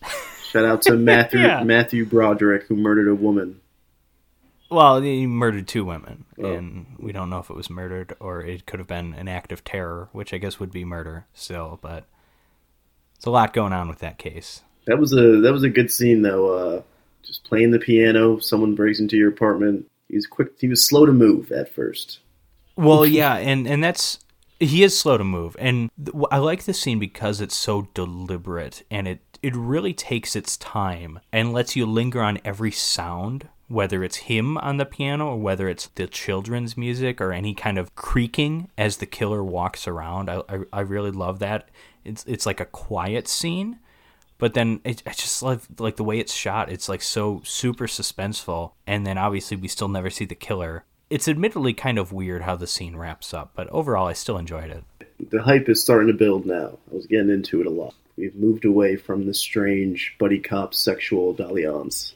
Shout 0.50 0.66
out 0.66 0.82
to 0.84 0.94
Matthew 0.98 1.40
Yeah. 1.40 1.64
Matthew 1.64 2.06
Broderick 2.06 2.64
who 2.68 2.76
murdered 2.76 3.08
a 3.10 3.16
woman. 3.16 3.60
well 4.70 5.02
he 5.02 5.28
murdered 5.28 5.68
two 5.68 5.86
women 5.86 6.26
Oh. 6.40 6.52
and 6.54 6.96
we 7.00 7.12
don't 7.12 7.30
know 7.30 7.40
if 7.40 7.50
it 7.50 7.56
was 7.56 7.70
murdered 7.70 8.16
or 8.20 8.42
it 8.42 8.66
could 8.66 8.80
have 8.80 8.88
been 8.88 9.14
an 9.14 9.28
act 9.28 9.52
of 9.52 9.64
terror 9.64 10.10
which 10.14 10.34
i 10.34 10.38
guess 10.40 10.60
would 10.60 10.72
be 10.72 10.84
murder 10.84 11.26
still 11.34 11.78
but 11.82 12.06
it's 13.16 13.26
a 13.26 13.30
lot 13.30 13.54
going 13.54 13.72
on 13.74 13.88
with 13.88 14.00
that 14.00 14.18
case 14.18 14.62
That 14.88 14.98
was 15.00 15.14
a 15.14 15.42
that 15.42 15.54
was 15.54 15.64
a 15.64 15.70
good 15.70 15.92
scene 15.92 16.22
though. 16.24 16.46
Uh, 16.58 16.82
just 17.24 17.44
playing 17.46 17.72
the 17.72 17.80
piano. 17.80 18.40
Someone 18.40 18.76
breaks 18.76 19.00
into 19.00 19.16
your 19.16 19.30
apartment. 19.30 19.86
He 20.10 20.16
was 20.16 20.28
quick. 20.28 20.60
He 20.60 20.68
was 20.68 20.86
slow 20.86 21.06
to 21.06 21.14
move 21.14 21.52
at 21.54 21.70
first. 21.74 22.20
Well, 22.76 23.06
yeah, 23.06 23.36
and 23.38 23.66
and 23.66 23.82
that's 23.82 24.20
he 24.64 24.84
is 24.84 24.98
slow 24.98 25.18
to 25.18 25.24
move, 25.24 25.56
and 25.60 25.90
I 26.32 26.38
like 26.38 26.66
this 26.66 26.80
scene 26.80 27.00
because 27.00 27.42
it's 27.42 27.56
so 27.56 27.90
deliberate, 27.94 28.84
and 28.90 29.08
it 29.08 29.20
it 29.42 29.56
really 29.56 29.94
takes 29.94 30.36
its 30.36 30.56
time 30.58 31.20
and 31.32 31.52
lets 31.52 31.76
you 31.76 31.86
linger 31.86 32.22
on 32.22 32.40
every 32.46 32.72
sound 32.72 33.50
whether 33.68 34.04
it's 34.04 34.18
him 34.18 34.58
on 34.60 34.78
the 34.78 34.86
piano 34.86 35.30
or 35.30 35.38
whether 35.38 35.68
it's 35.68 35.88
the 35.96 36.06
children's 36.06 36.78
music 36.78 37.20
or 37.20 37.34
any 37.34 37.54
kind 37.54 37.78
of 37.78 37.96
creaking 37.96 38.70
as 38.78 38.98
the 38.98 39.06
killer 39.06 39.44
walks 39.44 39.88
around. 39.88 40.30
I, 40.30 40.42
I, 40.48 40.60
I 40.72 40.80
really 40.82 41.12
love 41.12 41.40
that. 41.40 41.70
It's 42.04 42.24
it's 42.26 42.46
like 42.46 42.60
a 42.60 42.66
quiet 42.66 43.28
scene, 43.28 43.80
but 44.38 44.54
then 44.54 44.82
it, 44.84 45.02
I 45.08 45.12
just 45.12 45.42
love 45.42 45.68
like 45.80 45.96
the 45.96 46.04
way 46.04 46.20
it's 46.20 46.34
shot. 46.34 46.72
It's 46.72 46.90
like 46.90 47.02
so 47.02 47.42
super 47.46 47.88
suspenseful, 47.88 48.74
and 48.86 49.08
then 49.08 49.18
obviously 49.18 49.58
we 49.58 49.68
still 49.68 49.88
never 49.88 50.10
see 50.10 50.26
the 50.26 50.36
killer. 50.36 50.84
It's 51.14 51.28
admittedly 51.28 51.76
kind 51.76 52.00
of 52.00 52.12
weird 52.12 52.42
how 52.42 52.56
the 52.56 52.66
scene 52.66 52.96
wraps 52.96 53.36
up, 53.36 53.52
but 53.54 53.70
overall 53.70 54.08
I 54.08 54.14
still 54.14 54.36
enjoyed 54.36 54.72
it. 54.72 54.84
The 55.30 55.44
hype 55.44 55.70
is 55.70 55.80
starting 55.80 56.08
to 56.08 56.14
build 56.16 56.48
now. 56.48 56.80
I 56.92 56.96
was 56.96 57.06
getting 57.06 57.30
into 57.30 57.62
it 57.62 57.68
a 57.68 57.70
lot. 57.70 57.94
We've 58.18 58.34
moved 58.34 58.66
away 58.66 58.96
from 58.96 59.28
the 59.28 59.36
strange 59.36 60.16
buddy 60.18 60.40
cop 60.40 60.74
sexual 60.74 61.32
dalliance. 61.34 62.16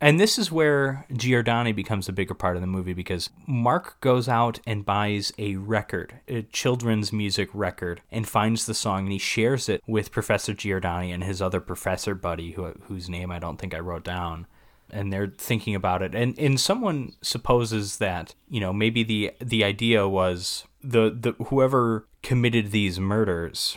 And 0.00 0.18
this 0.18 0.38
is 0.38 0.50
where 0.50 1.04
Giordani 1.12 1.76
becomes 1.76 2.08
a 2.08 2.12
bigger 2.14 2.32
part 2.32 2.56
of 2.56 2.62
the 2.62 2.66
movie 2.66 2.94
because 2.94 3.28
Mark 3.46 4.00
goes 4.00 4.30
out 4.30 4.60
and 4.66 4.86
buys 4.86 5.34
a 5.36 5.56
record, 5.56 6.14
a 6.26 6.40
children's 6.40 7.12
music 7.12 7.50
record, 7.52 8.00
and 8.10 8.26
finds 8.26 8.64
the 8.64 8.72
song 8.72 9.00
and 9.00 9.12
he 9.12 9.18
shares 9.18 9.68
it 9.68 9.82
with 9.86 10.10
Professor 10.10 10.54
Giordani 10.54 11.12
and 11.12 11.22
his 11.22 11.42
other 11.42 11.60
professor 11.60 12.14
buddy, 12.14 12.52
who, 12.52 12.72
whose 12.84 13.10
name 13.10 13.30
I 13.30 13.38
don't 13.38 13.58
think 13.58 13.74
I 13.74 13.80
wrote 13.80 14.04
down. 14.04 14.46
And 14.92 15.12
they're 15.12 15.32
thinking 15.38 15.74
about 15.74 16.02
it, 16.02 16.14
and 16.14 16.38
and 16.38 16.60
someone 16.60 17.14
supposes 17.22 17.96
that 17.98 18.34
you 18.48 18.60
know 18.60 18.72
maybe 18.72 19.02
the 19.02 19.32
the 19.40 19.64
idea 19.64 20.06
was 20.06 20.64
the 20.82 21.10
the 21.10 21.32
whoever 21.44 22.06
committed 22.22 22.70
these 22.70 23.00
murders 23.00 23.76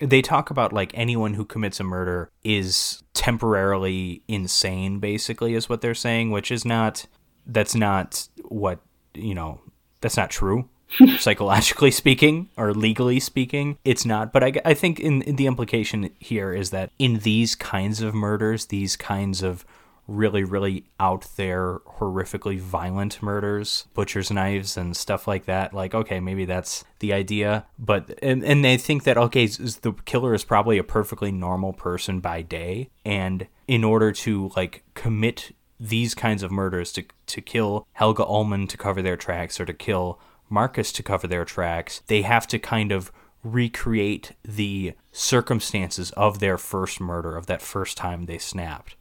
they 0.00 0.20
talk 0.20 0.50
about 0.50 0.72
like 0.72 0.90
anyone 0.94 1.34
who 1.34 1.44
commits 1.44 1.78
a 1.78 1.84
murder 1.84 2.28
is 2.42 3.02
temporarily 3.14 4.20
insane 4.26 4.98
basically 4.98 5.54
is 5.54 5.68
what 5.68 5.80
they're 5.80 5.94
saying 5.94 6.30
which 6.30 6.50
is 6.50 6.64
not 6.64 7.06
that's 7.46 7.74
not 7.74 8.28
what 8.48 8.80
you 9.14 9.34
know 9.34 9.60
that's 10.00 10.16
not 10.16 10.28
true 10.28 10.68
psychologically 11.18 11.90
speaking 11.90 12.50
or 12.56 12.74
legally 12.74 13.18
speaking. 13.18 13.78
It's 13.84 14.04
not. 14.04 14.32
But 14.32 14.44
i, 14.44 14.52
I 14.64 14.74
think 14.74 15.00
in, 15.00 15.22
in 15.22 15.36
the 15.36 15.46
implication 15.46 16.10
here 16.18 16.52
is 16.52 16.70
that 16.70 16.90
in 16.98 17.20
these 17.20 17.54
kinds 17.54 18.02
of 18.02 18.14
murders 18.14 18.66
these 18.66 18.96
kinds 18.96 19.42
of 19.42 19.64
really, 20.06 20.44
really 20.44 20.84
out 20.98 21.26
there, 21.36 21.78
horrifically 21.98 22.58
violent 22.58 23.22
murders, 23.22 23.86
butcher's 23.94 24.30
knives 24.30 24.76
and 24.76 24.96
stuff 24.96 25.28
like 25.28 25.44
that. 25.46 25.72
Like, 25.72 25.94
okay, 25.94 26.20
maybe 26.20 26.44
that's 26.44 26.84
the 26.98 27.12
idea. 27.12 27.66
But, 27.78 28.18
and, 28.22 28.44
and 28.44 28.64
they 28.64 28.76
think 28.76 29.04
that, 29.04 29.16
okay, 29.16 29.46
the 29.46 29.94
killer 30.04 30.34
is 30.34 30.44
probably 30.44 30.78
a 30.78 30.84
perfectly 30.84 31.30
normal 31.30 31.72
person 31.72 32.20
by 32.20 32.42
day. 32.42 32.90
And 33.04 33.46
in 33.68 33.84
order 33.84 34.12
to, 34.12 34.50
like, 34.56 34.82
commit 34.94 35.54
these 35.78 36.14
kinds 36.14 36.42
of 36.42 36.50
murders, 36.50 36.92
to, 36.92 37.04
to 37.26 37.40
kill 37.40 37.86
Helga 37.92 38.24
Ullman 38.24 38.66
to 38.68 38.76
cover 38.76 39.02
their 39.02 39.16
tracks 39.16 39.58
or 39.60 39.64
to 39.64 39.74
kill 39.74 40.20
Marcus 40.48 40.92
to 40.92 41.02
cover 41.02 41.26
their 41.26 41.44
tracks, 41.44 42.02
they 42.06 42.22
have 42.22 42.46
to 42.48 42.58
kind 42.58 42.92
of 42.92 43.10
recreate 43.42 44.32
the 44.44 44.92
circumstances 45.10 46.10
of 46.12 46.38
their 46.38 46.56
first 46.56 47.00
murder, 47.00 47.36
of 47.36 47.46
that 47.46 47.60
first 47.62 47.96
time 47.96 48.26
they 48.26 48.38
snapped 48.38 48.96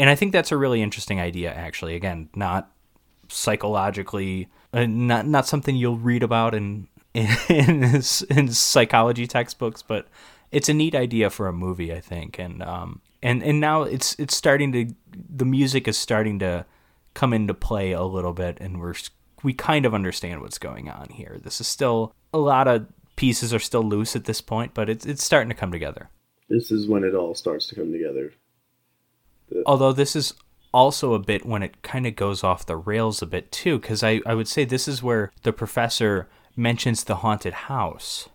and 0.00 0.08
I 0.08 0.14
think 0.14 0.32
that's 0.32 0.50
a 0.50 0.56
really 0.56 0.80
interesting 0.80 1.20
idea. 1.20 1.52
Actually, 1.52 1.94
again, 1.94 2.30
not 2.34 2.72
psychologically, 3.28 4.48
uh, 4.72 4.86
not 4.86 5.26
not 5.26 5.46
something 5.46 5.76
you'll 5.76 5.98
read 5.98 6.22
about 6.22 6.54
in 6.54 6.88
in, 7.14 8.02
in 8.30 8.48
psychology 8.48 9.26
textbooks, 9.26 9.82
but 9.82 10.08
it's 10.50 10.70
a 10.70 10.74
neat 10.74 10.94
idea 10.94 11.28
for 11.28 11.48
a 11.48 11.52
movie, 11.52 11.92
I 11.92 12.00
think. 12.00 12.38
And 12.38 12.62
um 12.62 13.02
and 13.22 13.42
and 13.42 13.60
now 13.60 13.82
it's 13.82 14.18
it's 14.18 14.34
starting 14.34 14.72
to 14.72 14.94
the 15.12 15.44
music 15.44 15.86
is 15.86 15.98
starting 15.98 16.38
to 16.38 16.64
come 17.12 17.34
into 17.34 17.52
play 17.52 17.92
a 17.92 18.02
little 18.02 18.32
bit, 18.32 18.56
and 18.58 18.80
we're 18.80 18.94
we 19.42 19.52
kind 19.52 19.84
of 19.84 19.92
understand 19.92 20.40
what's 20.40 20.58
going 20.58 20.88
on 20.88 21.10
here. 21.10 21.38
This 21.42 21.60
is 21.60 21.66
still 21.66 22.14
a 22.32 22.38
lot 22.38 22.68
of 22.68 22.86
pieces 23.16 23.52
are 23.52 23.58
still 23.58 23.82
loose 23.82 24.16
at 24.16 24.24
this 24.24 24.40
point, 24.40 24.72
but 24.72 24.88
it's 24.88 25.04
it's 25.04 25.22
starting 25.22 25.50
to 25.50 25.54
come 25.54 25.72
together. 25.72 26.08
This 26.48 26.70
is 26.70 26.88
when 26.88 27.04
it 27.04 27.14
all 27.14 27.34
starts 27.34 27.66
to 27.66 27.74
come 27.74 27.92
together. 27.92 28.32
Although 29.66 29.92
this 29.92 30.14
is 30.14 30.34
also 30.72 31.14
a 31.14 31.18
bit 31.18 31.44
when 31.44 31.62
it 31.62 31.82
kind 31.82 32.06
of 32.06 32.16
goes 32.16 32.44
off 32.44 32.66
the 32.66 32.76
rails 32.76 33.22
a 33.22 33.26
bit 33.26 33.50
too, 33.50 33.78
because 33.78 34.02
I, 34.02 34.20
I 34.24 34.34
would 34.34 34.48
say 34.48 34.64
this 34.64 34.86
is 34.86 35.02
where 35.02 35.32
the 35.42 35.52
professor 35.52 36.28
mentions 36.56 37.04
the 37.04 37.16
haunted 37.16 37.52
house. 37.52 38.28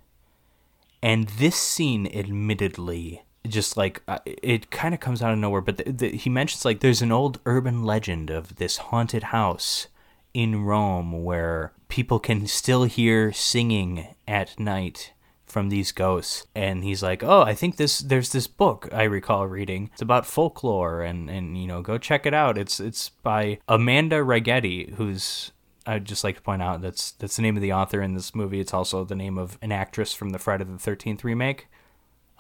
And 1.02 1.28
this 1.28 1.56
scene, 1.56 2.08
admittedly, 2.08 3.24
just 3.48 3.78
like 3.78 4.02
uh, 4.08 4.20
it 4.26 4.72
kind 4.72 4.94
of 4.94 5.00
comes 5.00 5.22
out 5.22 5.32
of 5.32 5.40
nowhere, 5.40 5.62
but 5.62 5.78
the, 5.78 5.92
the, 5.92 6.10
he 6.10 6.30
mentions 6.30 6.66
like 6.66 6.80
there's 6.80 7.02
an 7.02 7.12
old 7.12 7.40
urban 7.46 7.84
legend 7.84 8.30
of 8.30 8.56
this 8.56 8.78
haunted 8.78 9.24
house 9.24 9.88
in 10.34 10.64
Rome 10.64 11.24
where 11.24 11.72
people 11.88 12.20
can 12.20 12.48
still 12.48 12.84
hear 12.84 13.32
singing 13.32 14.16
at 14.28 14.60
night 14.60 15.14
from 15.56 15.70
these 15.70 15.94
ghosts 15.94 16.46
and 16.54 16.84
he's 16.84 17.02
like 17.02 17.24
oh 17.24 17.42
i 17.44 17.56
think 17.56 17.78
this 17.78 18.00
there's 18.00 18.34
this 18.34 18.46
book 18.46 18.90
i 18.92 19.04
recall 19.04 19.48
reading 19.48 19.90
it's 19.94 20.02
about 20.02 20.26
folklore 20.26 21.02
and 21.02 21.30
and 21.30 21.58
you 21.58 21.66
know 21.66 21.82
go 21.82 21.98
check 21.98 22.26
it 22.26 22.34
out 22.34 22.58
it's 22.58 22.82
it's 22.82 23.08
by 23.24 23.58
amanda 23.70 24.18
Righetti 24.18 24.94
who's 24.96 25.54
I'd 25.86 26.04
just 26.04 26.26
like 26.26 26.36
to 26.36 26.42
point 26.42 26.62
out 26.62 26.82
that's 26.82 27.12
that's 27.12 27.38
the 27.38 27.42
name 27.42 27.56
of 27.56 27.62
the 27.62 27.72
author 27.72 28.02
in 28.02 28.16
this 28.16 28.34
movie. 28.34 28.60
It's 28.60 28.74
also 28.74 29.06
the 29.06 29.16
name 29.16 29.38
of 29.38 29.58
an 29.62 29.72
actress 29.72 30.14
from 30.14 30.32
the 30.32 30.40
Friday 30.40 30.64
the 30.64 30.80
Thirteenth 30.80 31.24
remake. 31.24 31.68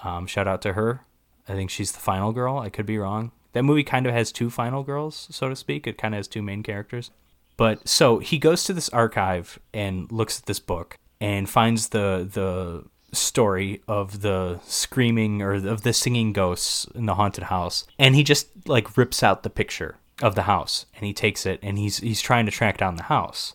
Um, 0.03 0.25
shout 0.25 0.47
out 0.47 0.63
to 0.63 0.73
her. 0.73 1.05
I 1.47 1.53
think 1.53 1.69
she's 1.69 1.91
the 1.91 1.99
final 1.99 2.31
girl. 2.33 2.57
I 2.57 2.69
could 2.69 2.87
be 2.87 2.97
wrong. 2.97 3.31
That 3.53 3.61
movie 3.61 3.83
kind 3.83 4.07
of 4.07 4.13
has 4.13 4.31
two 4.31 4.49
final 4.49 4.81
girls, 4.81 5.27
so 5.29 5.47
to 5.47 5.55
speak. 5.55 5.85
It 5.85 5.99
kind 5.99 6.15
of 6.15 6.17
has 6.17 6.27
two 6.27 6.41
main 6.41 6.63
characters. 6.63 7.11
But 7.55 7.87
so 7.87 8.17
he 8.17 8.39
goes 8.39 8.63
to 8.63 8.73
this 8.73 8.89
archive 8.89 9.59
and 9.75 10.11
looks 10.11 10.39
at 10.39 10.47
this 10.47 10.59
book 10.59 10.97
and 11.21 11.47
finds 11.47 11.89
the 11.89 12.27
the 12.33 12.85
story 13.15 13.81
of 13.87 14.21
the 14.21 14.59
screaming 14.65 15.41
or 15.41 15.53
of 15.53 15.81
the 15.81 15.93
singing 15.93 16.33
ghosts 16.33 16.85
in 16.93 17.05
the 17.05 17.15
haunted 17.15 17.45
house. 17.45 17.85
And 17.97 18.15
he 18.15 18.23
just 18.23 18.47
like 18.67 18.97
rips 18.97 19.23
out 19.23 19.43
the 19.43 19.49
picture 19.49 19.97
of 20.21 20.35
the 20.35 20.43
house 20.43 20.85
and 20.95 21.05
he 21.05 21.13
takes 21.13 21.45
it 21.45 21.59
and 21.61 21.77
he's 21.77 21.97
he's 21.97 22.21
trying 22.21 22.45
to 22.45 22.51
track 22.51 22.77
down 22.77 22.95
the 22.95 23.03
house. 23.03 23.53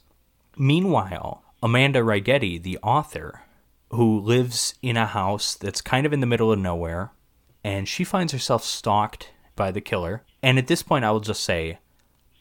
Meanwhile 0.57 1.43
amanda 1.63 2.01
Righetti, 2.01 2.63
the 2.63 2.79
author 2.83 3.43
who 3.91 4.21
lives 4.21 4.75
in 4.83 4.97
a 4.97 5.07
house 5.07 5.55
that's 5.55 5.81
kind 5.81 6.07
of 6.07 6.13
in 6.13 6.21
the 6.21 6.27
middle 6.27 6.53
of 6.53 6.59
nowhere 6.59 7.13
and 7.65 7.89
she 7.89 8.05
finds 8.05 8.33
herself 8.33 8.65
stalked 8.65 9.31
by 9.57 9.71
the 9.71 9.81
killer. 9.81 10.23
And 10.43 10.59
at 10.59 10.67
this 10.67 10.83
point 10.83 11.05
i 11.05 11.11
will 11.11 11.21
just 11.21 11.43
say 11.43 11.79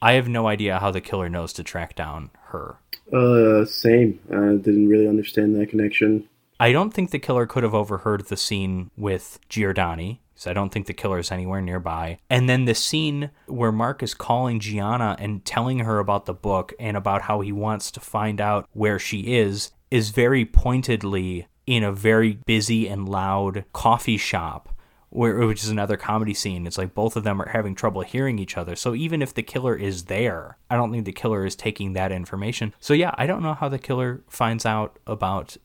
i 0.01 0.13
have 0.13 0.27
no 0.27 0.47
idea 0.47 0.79
how 0.79 0.91
the 0.91 1.01
killer 1.01 1.29
knows 1.29 1.53
to 1.53 1.63
track 1.63 1.95
down 1.95 2.31
her. 2.47 2.77
Uh 3.13 3.65
same. 3.65 4.19
I 4.29 4.55
didn't 4.55 4.89
really 4.89 5.07
understand 5.07 5.55
that 5.55 5.69
connection 5.69 6.27
I 6.59 6.71
don't 6.71 6.93
think 6.93 7.11
the 7.11 7.19
killer 7.19 7.45
could 7.45 7.63
have 7.63 7.73
overheard 7.73 8.25
the 8.25 8.37
scene 8.37 8.91
with 8.97 9.39
Giordani. 9.49 10.19
So 10.35 10.49
I 10.49 10.53
don't 10.53 10.71
think 10.71 10.87
the 10.87 10.93
killer 10.93 11.19
is 11.19 11.33
anywhere 11.33 11.61
nearby. 11.61 12.19
And 12.29 12.47
then 12.47 12.63
the 12.63 12.73
scene 12.73 13.31
where 13.47 13.73
Mark 13.73 14.01
is 14.01 14.13
calling 14.13 14.61
Gianna 14.61 15.17
and 15.19 15.43
telling 15.43 15.79
her 15.79 15.99
about 15.99 16.25
the 16.25 16.33
book 16.33 16.73
and 16.79 16.95
about 16.95 17.23
how 17.23 17.41
he 17.41 17.51
wants 17.51 17.91
to 17.91 17.99
find 17.99 18.39
out 18.39 18.69
where 18.71 18.99
she 18.99 19.35
is 19.35 19.71
is 19.91 20.11
very 20.11 20.45
pointedly 20.45 21.47
in 21.67 21.83
a 21.83 21.91
very 21.91 22.39
busy 22.45 22.87
and 22.87 23.09
loud 23.09 23.65
coffee 23.73 24.17
shop 24.17 24.73
where 25.09 25.37
which 25.39 25.63
is 25.63 25.69
another 25.69 25.97
comedy 25.97 26.33
scene. 26.33 26.67
It's 26.67 26.77
like 26.77 26.93
both 26.93 27.15
of 27.15 27.23
them 27.23 27.41
are 27.41 27.49
having 27.49 27.75
trouble 27.75 28.01
hearing 28.01 28.39
each 28.39 28.57
other. 28.57 28.75
So 28.75 28.95
even 28.95 29.21
if 29.21 29.33
the 29.33 29.43
killer 29.43 29.75
is 29.75 30.05
there, 30.05 30.57
I 30.69 30.75
don't 30.75 30.91
think 30.91 31.05
the 31.05 31.11
killer 31.11 31.45
is 31.45 31.55
taking 31.55 31.93
that 31.93 32.11
information. 32.11 32.73
So 32.79 32.93
yeah, 32.93 33.13
I 33.17 33.25
don't 33.25 33.43
know 33.43 33.55
how 33.55 33.69
the 33.69 33.79
killer 33.79 34.21
finds 34.29 34.65
out 34.65 34.99
about 35.07 35.57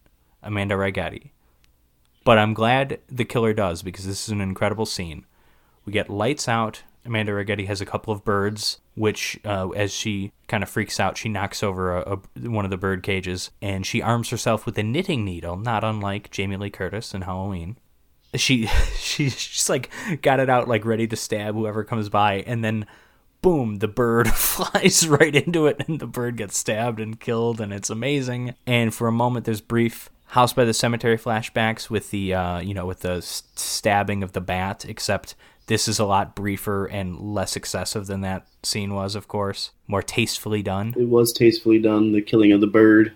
Amanda 0.44 0.74
Righetti. 0.74 1.30
But 2.24 2.38
I'm 2.38 2.54
glad 2.54 3.00
the 3.08 3.24
killer 3.24 3.52
does 3.52 3.82
because 3.82 4.06
this 4.06 4.24
is 4.24 4.30
an 4.30 4.40
incredible 4.40 4.86
scene. 4.86 5.26
We 5.84 5.92
get 5.92 6.08
lights 6.08 6.48
out. 6.48 6.82
Amanda 7.04 7.32
Righetti 7.32 7.66
has 7.66 7.82
a 7.82 7.86
couple 7.86 8.14
of 8.14 8.24
birds, 8.24 8.80
which, 8.94 9.38
uh, 9.44 9.68
as 9.70 9.92
she 9.92 10.32
kind 10.48 10.62
of 10.62 10.70
freaks 10.70 10.98
out, 10.98 11.18
she 11.18 11.28
knocks 11.28 11.62
over 11.62 11.98
a, 11.98 12.12
a, 12.14 12.48
one 12.48 12.64
of 12.64 12.70
the 12.70 12.78
bird 12.78 13.02
cages 13.02 13.50
and 13.60 13.84
she 13.84 14.00
arms 14.00 14.30
herself 14.30 14.64
with 14.64 14.78
a 14.78 14.82
knitting 14.82 15.22
needle, 15.22 15.56
not 15.56 15.84
unlike 15.84 16.30
Jamie 16.30 16.56
Lee 16.56 16.70
Curtis 16.70 17.12
in 17.12 17.22
Halloween. 17.22 17.76
She, 18.34 18.66
she 18.98 19.28
she's 19.28 19.68
like 19.68 19.90
got 20.22 20.40
it 20.40 20.48
out, 20.48 20.66
like 20.66 20.86
ready 20.86 21.06
to 21.06 21.16
stab 21.16 21.54
whoever 21.54 21.84
comes 21.84 22.08
by, 22.08 22.36
and 22.46 22.64
then 22.64 22.86
boom, 23.42 23.76
the 23.76 23.88
bird 23.88 24.28
flies 24.34 25.06
right 25.06 25.36
into 25.36 25.66
it, 25.66 25.84
and 25.86 26.00
the 26.00 26.06
bird 26.06 26.38
gets 26.38 26.56
stabbed 26.56 26.98
and 26.98 27.20
killed, 27.20 27.60
and 27.60 27.74
it's 27.74 27.90
amazing. 27.90 28.54
And 28.66 28.94
for 28.94 29.06
a 29.06 29.12
moment, 29.12 29.44
there's 29.44 29.60
brief 29.60 30.08
House 30.26 30.52
by 30.52 30.64
the 30.64 30.74
Cemetery 30.74 31.16
flashbacks 31.16 31.88
with 31.88 32.10
the 32.10 32.34
uh, 32.34 32.58
you 32.58 32.74
know 32.74 32.86
with 32.86 33.00
the 33.00 33.20
stabbing 33.22 34.22
of 34.22 34.32
the 34.32 34.40
bat, 34.40 34.84
except 34.88 35.34
this 35.66 35.88
is 35.88 35.98
a 35.98 36.04
lot 36.04 36.34
briefer 36.34 36.86
and 36.86 37.18
less 37.18 37.56
excessive 37.56 38.06
than 38.06 38.20
that 38.22 38.46
scene 38.62 38.94
was. 38.94 39.14
Of 39.14 39.28
course, 39.28 39.70
more 39.86 40.02
tastefully 40.02 40.62
done. 40.62 40.94
It 40.96 41.08
was 41.08 41.32
tastefully 41.32 41.78
done. 41.78 42.12
The 42.12 42.22
killing 42.22 42.52
of 42.52 42.60
the 42.60 42.66
bird, 42.66 43.12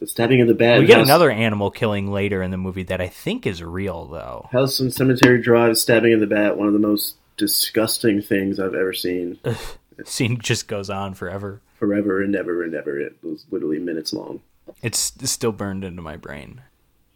the 0.00 0.06
stabbing 0.06 0.40
of 0.40 0.48
the 0.48 0.54
bat. 0.54 0.80
We 0.80 0.86
get 0.86 0.98
House... 0.98 1.06
another 1.06 1.30
animal 1.30 1.70
killing 1.70 2.10
later 2.10 2.42
in 2.42 2.50
the 2.50 2.56
movie 2.56 2.82
that 2.84 3.00
I 3.00 3.08
think 3.08 3.46
is 3.46 3.62
real 3.62 4.06
though. 4.06 4.48
House 4.52 4.80
and 4.80 4.92
Cemetery 4.92 5.40
Drive 5.40 5.78
stabbing 5.78 6.12
of 6.12 6.20
the 6.20 6.26
bat, 6.26 6.56
one 6.56 6.66
of 6.66 6.72
the 6.72 6.78
most 6.78 7.16
disgusting 7.36 8.20
things 8.20 8.58
I've 8.58 8.74
ever 8.74 8.92
seen. 8.92 9.38
scene 10.04 10.38
just 10.38 10.68
goes 10.68 10.90
on 10.90 11.14
forever. 11.14 11.60
Forever 11.78 12.22
and 12.22 12.34
ever 12.34 12.62
and 12.62 12.74
ever. 12.74 12.98
It 12.98 13.16
was 13.22 13.44
literally 13.50 13.78
minutes 13.78 14.12
long. 14.12 14.40
It's 14.82 15.12
still 15.30 15.52
burned 15.52 15.84
into 15.84 16.02
my 16.02 16.16
brain. 16.16 16.62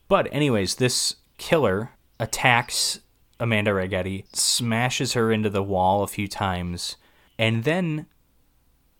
But 0.09 0.29
anyways, 0.33 0.77
this 0.77 1.17
killer 1.39 1.91
attacks 2.21 3.01
Amanda 3.41 3.73
Righetti, 3.73 4.25
smashes 4.35 5.15
her 5.15 5.33
into 5.33 5.51
the 5.51 5.63
wall 5.63 6.03
a 6.03 6.09
few 6.09 6.29
times, 6.29 6.97
and 7.39 7.65
then 7.65 8.07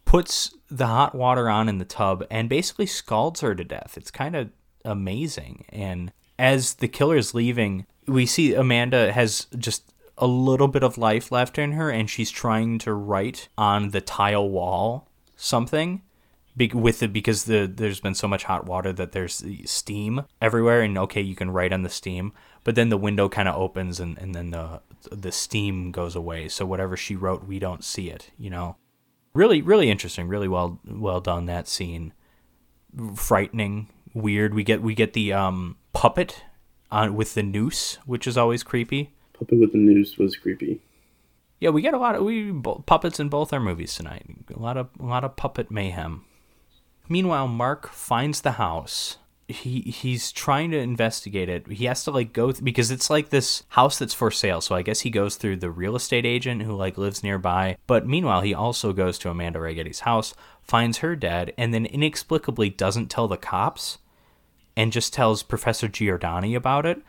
puts 0.05 0.55
the 0.71 0.87
hot 0.87 1.15
water 1.15 1.49
on 1.49 1.69
in 1.69 1.79
the 1.79 1.85
tub 1.85 2.25
and 2.31 2.49
basically 2.49 2.87
scalds 2.87 3.41
her 3.41 3.55
to 3.55 3.65
death. 3.65 3.95
It's 3.97 4.11
kind 4.11 4.37
of 4.37 4.51
amazing. 4.85 5.65
And 5.71 6.13
as 6.39 6.75
the 6.75 6.89
killer's 6.89 7.35
leaving, 7.35 7.87
we 8.07 8.27
see 8.27 8.55
Amanda 8.55 9.13
has 9.13 9.47
just 9.57 9.93
a 10.19 10.27
little 10.27 10.69
bit 10.69 10.83
of 10.83 10.99
life 10.99 11.33
left 11.33 11.59
in 11.59 11.73
her 11.73 11.91
and 11.91 12.09
she's 12.09 12.31
trying 12.31 12.79
to 12.79 12.93
write 12.93 13.49
on 13.57 13.91
the 13.91 14.01
tile 14.01 14.49
wall 14.49 15.09
something 15.37 16.03
be- 16.57 16.69
with 16.69 17.03
it 17.03 17.13
because 17.13 17.45
the 17.45 17.71
there's 17.73 18.01
been 18.01 18.15
so 18.15 18.29
much 18.29 18.45
hot 18.45 18.67
water 18.67 18.93
that 18.93 19.13
there's 19.13 19.45
steam 19.65 20.23
everywhere 20.41 20.83
and 20.83 20.97
okay 20.97 21.21
you 21.21 21.35
can 21.35 21.51
write 21.51 21.73
on 21.73 21.83
the 21.83 21.89
steam 21.89 22.33
but 22.63 22.75
then 22.75 22.89
the 22.89 22.97
window 22.97 23.29
kind 23.29 23.49
of 23.49 23.57
opens 23.57 24.01
and, 24.01 24.17
and 24.19 24.35
then 24.35 24.51
the 24.51 24.81
the 25.11 25.33
steam 25.33 25.93
goes 25.93 26.17
away. 26.17 26.49
So 26.49 26.65
whatever 26.65 26.97
she 26.97 27.17
wrote 27.17 27.47
we 27.47 27.59
don't 27.59 27.85
see 27.85 28.11
it 28.11 28.31
you 28.39 28.51
know? 28.51 28.77
Really 29.35 29.63
really 29.63 29.91
interesting 29.91 30.29
really 30.29 30.49
well 30.49 30.81
well 30.87 31.21
done 31.21 31.47
that 31.47 31.69
scene. 31.69 32.13
Frightening 33.17 33.89
weird. 34.15 34.55
We 34.55 34.65
get 34.65 34.83
we 34.83 34.95
get 34.95 35.13
the 35.13 35.33
um 35.33 35.77
puppet 35.93 36.43
on 36.91 37.17
with 37.17 37.35
the 37.35 37.43
noose 37.43 37.99
which 38.07 38.27
is 38.27 38.37
always 38.37 38.63
creepy. 38.63 39.13
Puppet 39.33 39.59
with 39.59 39.73
the 39.73 39.79
noose 39.79 40.17
was 40.17 40.37
creepy. 40.37 40.81
Yeah 41.59 41.71
we 41.71 41.83
get 41.83 41.95
a 41.95 41.99
lot 41.99 42.15
of 42.15 42.23
we 42.23 42.53
puppets 42.87 43.19
in 43.19 43.29
both 43.29 43.53
our 43.53 43.61
movies 43.61 43.95
tonight. 43.95 44.25
A 44.55 44.61
lot 44.61 44.77
of 44.77 44.89
a 45.01 45.05
lot 45.05 45.25
of 45.25 45.35
puppet 45.35 45.71
mayhem 45.71 46.25
Meanwhile, 47.09 47.49
Mark 47.49 47.91
finds 47.91 48.41
the 48.41 48.53
house. 48.53 49.19
He 49.47 49.83
he's 49.83 50.33
trying 50.33 50.71
to 50.71 50.79
investigate 50.79 51.51
it. 51.51 51.67
He 51.67 51.85
has 51.85 52.03
to 52.05 52.11
like 52.11 52.33
go 52.33 52.51
th- 52.51 52.65
because 52.65 52.91
it's 52.91 53.11
like 53.11 53.29
this 53.29 53.63
house 53.69 53.99
that's 53.99 54.15
for 54.15 54.31
sale. 54.31 54.63
So 54.63 54.75
I 54.75 54.81
guess 54.81 55.01
he 55.01 55.11
goes 55.11 55.37
through 55.37 55.57
the 55.57 55.71
real 55.71 55.97
estate 55.97 56.25
agent 56.25 56.63
who 56.63 56.75
like 56.75 56.97
lives 56.97 57.23
nearby. 57.23 57.77
But 57.87 58.07
meanwhile, 58.07 58.41
he 58.41 58.55
also 58.55 58.95
goes 58.95 59.19
to 59.19 59.29
Amanda 59.29 59.59
Righetti's 59.59 60.01
house, 60.01 60.35
finds 60.63 60.99
her 60.99 61.15
dead, 61.15 61.53
and 61.59 61.75
then 61.75 61.85
inexplicably 61.85 62.71
doesn't 62.71 63.11
tell 63.11 63.29
the 63.29 63.37
cops, 63.37 63.99
and 64.75 64.93
just 64.93 65.13
tells 65.13 65.43
Professor 65.43 65.89
Giordani 65.89 66.57
about 66.57 66.87
it. 66.87 67.03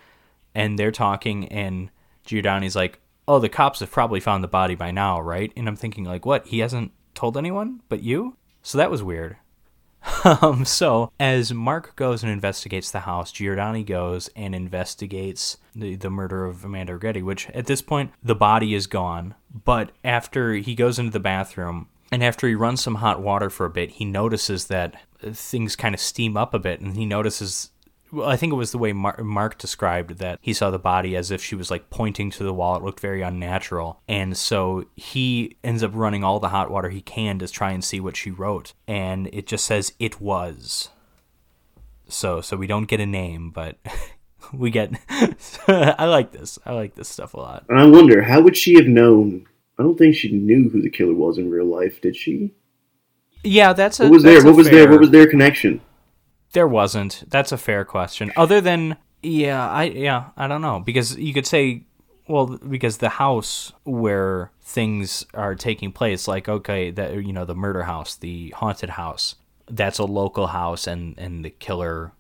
And 0.53 0.77
they're 0.77 0.91
talking, 0.91 1.47
and 1.47 1.89
Giordani's 2.27 2.75
like, 2.75 2.99
"Oh, 3.29 3.39
the 3.39 3.47
cops 3.47 3.79
have 3.79 3.91
probably 3.91 4.19
found 4.19 4.43
the 4.43 4.49
body 4.49 4.75
by 4.75 4.91
now, 4.91 5.21
right?" 5.21 5.53
And 5.55 5.69
I'm 5.69 5.77
thinking 5.77 6.03
like, 6.03 6.25
"What? 6.25 6.47
He 6.47 6.59
hasn't 6.59 6.91
told 7.13 7.37
anyone 7.37 7.81
but 7.87 8.03
you?" 8.03 8.35
So 8.61 8.77
that 8.77 8.91
was 8.91 9.01
weird. 9.01 9.37
Um, 10.41 10.65
so 10.65 11.11
as 11.19 11.53
Mark 11.53 11.95
goes 11.95 12.23
and 12.23 12.31
investigates 12.31 12.89
the 12.89 13.01
house, 13.01 13.31
Giordani 13.31 13.85
goes 13.85 14.27
and 14.35 14.55
investigates 14.55 15.57
the, 15.75 15.95
the 15.95 16.09
murder 16.09 16.45
of 16.45 16.65
Amanda 16.65 16.97
Righetti, 16.97 17.23
which 17.23 17.47
at 17.51 17.67
this 17.67 17.83
point 17.83 18.11
the 18.23 18.33
body 18.33 18.73
is 18.73 18.87
gone. 18.87 19.35
But 19.65 19.91
after 20.03 20.55
he 20.55 20.73
goes 20.73 20.97
into 20.97 21.11
the 21.11 21.19
bathroom 21.19 21.89
and 22.11 22.23
after 22.23 22.47
he 22.47 22.55
runs 22.55 22.81
some 22.81 22.95
hot 22.95 23.21
water 23.21 23.51
for 23.51 23.65
a 23.65 23.69
bit, 23.69 23.91
he 23.91 24.05
notices 24.05 24.65
that 24.67 24.95
things 25.19 25.75
kind 25.75 25.93
of 25.93 26.01
steam 26.01 26.37
up 26.37 26.53
a 26.53 26.59
bit, 26.59 26.79
and 26.79 26.95
he 26.95 27.05
notices 27.05 27.71
well, 28.11 28.29
I 28.29 28.37
think 28.37 28.53
it 28.53 28.57
was 28.57 28.71
the 28.71 28.77
way 28.77 28.93
Mark, 28.93 29.21
Mark 29.23 29.57
described 29.57 30.19
that 30.19 30.39
he 30.41 30.53
saw 30.53 30.69
the 30.69 30.79
body 30.79 31.15
as 31.15 31.31
if 31.31 31.43
she 31.43 31.55
was 31.55 31.71
like 31.71 31.89
pointing 31.89 32.29
to 32.31 32.43
the 32.43 32.53
wall. 32.53 32.75
It 32.75 32.83
looked 32.83 32.99
very 32.99 33.21
unnatural. 33.21 34.01
And 34.07 34.37
so 34.37 34.85
he 34.95 35.57
ends 35.63 35.83
up 35.83 35.91
running 35.93 36.23
all 36.23 36.39
the 36.39 36.49
hot 36.49 36.69
water 36.69 36.89
he 36.89 37.01
can 37.01 37.39
to 37.39 37.47
try 37.47 37.71
and 37.71 37.83
see 37.83 37.99
what 37.99 38.15
she 38.15 38.31
wrote. 38.31 38.73
And 38.87 39.27
it 39.33 39.47
just 39.47 39.65
says, 39.65 39.93
it 39.99 40.21
was. 40.21 40.89
So, 42.07 42.41
so 42.41 42.55
we 42.55 42.67
don't 42.67 42.87
get 42.87 42.99
a 42.99 43.05
name, 43.05 43.49
but 43.49 43.77
we 44.53 44.69
get. 44.69 44.91
I 45.67 46.05
like 46.05 46.31
this. 46.31 46.59
I 46.65 46.73
like 46.73 46.95
this 46.95 47.09
stuff 47.09 47.33
a 47.33 47.39
lot. 47.39 47.65
And 47.69 47.79
I 47.79 47.85
wonder, 47.85 48.21
how 48.21 48.41
would 48.41 48.55
she 48.55 48.75
have 48.75 48.87
known? 48.87 49.47
I 49.79 49.83
don't 49.83 49.97
think 49.97 50.15
she 50.15 50.31
knew 50.31 50.69
who 50.69 50.81
the 50.81 50.89
killer 50.89 51.13
was 51.13 51.37
in 51.37 51.49
real 51.49 51.65
life, 51.65 51.99
did 52.01 52.15
she? 52.15 52.53
Yeah, 53.43 53.73
that's 53.73 53.99
a. 53.99 54.03
What 54.03 54.11
was 54.11 54.23
there? 54.23 54.43
What 54.43 54.55
was 54.55 54.69
fair- 54.69 54.79
there? 54.79 54.89
What 54.89 55.01
was 55.01 55.09
their 55.09 55.27
connection? 55.27 55.81
There 56.55 56.67
wasn't. 56.69 57.25
That's 57.27 57.51
a 57.51 57.57
fair 57.57 57.83
question. 57.83 58.31
Other 58.37 58.61
than 58.61 58.95
yeah, 59.21 59.69
I 59.69 59.83
yeah, 59.83 60.29
I 60.37 60.47
don't 60.47 60.61
know 60.61 60.79
because 60.79 61.17
you 61.17 61.33
could 61.33 61.45
say 61.45 61.83
well 62.29 62.45
because 62.45 62.99
the 62.99 63.09
house 63.09 63.73
where 63.83 64.51
things 64.61 65.25
are 65.33 65.53
taking 65.53 65.91
place 65.91 66.29
like 66.29 66.47
okay, 66.47 66.91
that 66.91 67.25
you 67.25 67.33
know 67.33 67.43
the 67.43 67.55
murder 67.55 67.83
house, 67.83 68.15
the 68.15 68.51
haunted 68.51 68.91
house, 68.91 69.35
that's 69.69 69.99
a 69.99 70.05
local 70.05 70.47
house 70.47 70.87
and 70.87 71.19
and 71.19 71.43
the 71.43 71.49
killer 71.49 72.13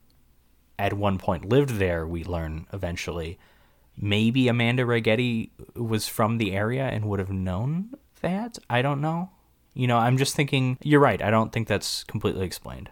at 0.77 0.91
one 0.91 1.17
point 1.17 1.47
lived 1.47 1.75
there, 1.79 2.05
we 2.05 2.25
learn 2.25 2.67
eventually. 2.73 3.39
Maybe 3.97 4.49
Amanda 4.49 4.83
Righetti 4.83 5.51
was 5.77 6.09
from 6.09 6.39
the 6.39 6.51
area 6.51 6.83
and 6.83 7.05
would 7.05 7.19
have 7.19 7.31
known 7.31 7.93
that. 8.19 8.59
I 8.69 8.81
don't 8.81 8.99
know. 8.99 9.29
You 9.73 9.87
know, 9.87 9.97
I'm 9.97 10.17
just 10.17 10.35
thinking 10.35 10.77
you're 10.83 10.99
right. 10.99 11.21
I 11.21 11.29
don't 11.29 11.53
think 11.53 11.69
that's 11.69 12.03
completely 12.03 12.45
explained. 12.45 12.89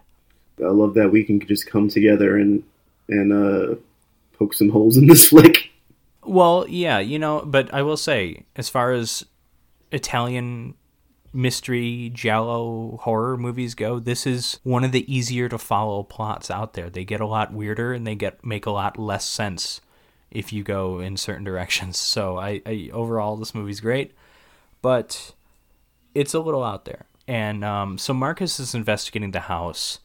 I 0.62 0.68
love 0.68 0.94
that 0.94 1.10
we 1.10 1.24
can 1.24 1.40
just 1.40 1.66
come 1.66 1.88
together 1.88 2.36
and 2.36 2.62
and 3.08 3.32
uh, 3.32 3.74
poke 4.38 4.54
some 4.54 4.70
holes 4.70 4.96
in 4.96 5.06
this 5.06 5.28
flick. 5.28 5.70
Well, 6.22 6.66
yeah, 6.68 7.00
you 7.00 7.18
know, 7.18 7.42
but 7.44 7.72
I 7.72 7.82
will 7.82 7.98
say, 7.98 8.44
as 8.56 8.68
far 8.68 8.92
as 8.92 9.26
Italian 9.92 10.74
mystery, 11.34 12.10
giallo, 12.14 12.98
horror 13.02 13.36
movies 13.36 13.74
go, 13.74 13.98
this 13.98 14.26
is 14.26 14.60
one 14.62 14.84
of 14.84 14.92
the 14.92 15.12
easier 15.12 15.48
to 15.48 15.58
follow 15.58 16.02
plots 16.02 16.50
out 16.50 16.74
there. 16.74 16.88
They 16.88 17.04
get 17.04 17.20
a 17.20 17.26
lot 17.26 17.52
weirder 17.52 17.92
and 17.92 18.06
they 18.06 18.14
get 18.14 18.44
make 18.44 18.66
a 18.66 18.70
lot 18.70 18.98
less 18.98 19.24
sense 19.24 19.80
if 20.30 20.52
you 20.52 20.62
go 20.62 21.00
in 21.00 21.16
certain 21.16 21.44
directions. 21.50 21.98
So 21.98 22.38
I, 22.38 22.62
I 22.64 22.90
overall 22.92 23.36
this 23.36 23.54
movie's 23.54 23.80
great, 23.80 24.14
but 24.80 25.32
it's 26.14 26.34
a 26.34 26.40
little 26.40 26.64
out 26.64 26.84
there. 26.84 27.06
And 27.26 27.64
um, 27.64 27.98
so 27.98 28.14
Marcus 28.14 28.60
is 28.60 28.74
investigating 28.74 29.32
the 29.32 29.40
house. 29.40 29.98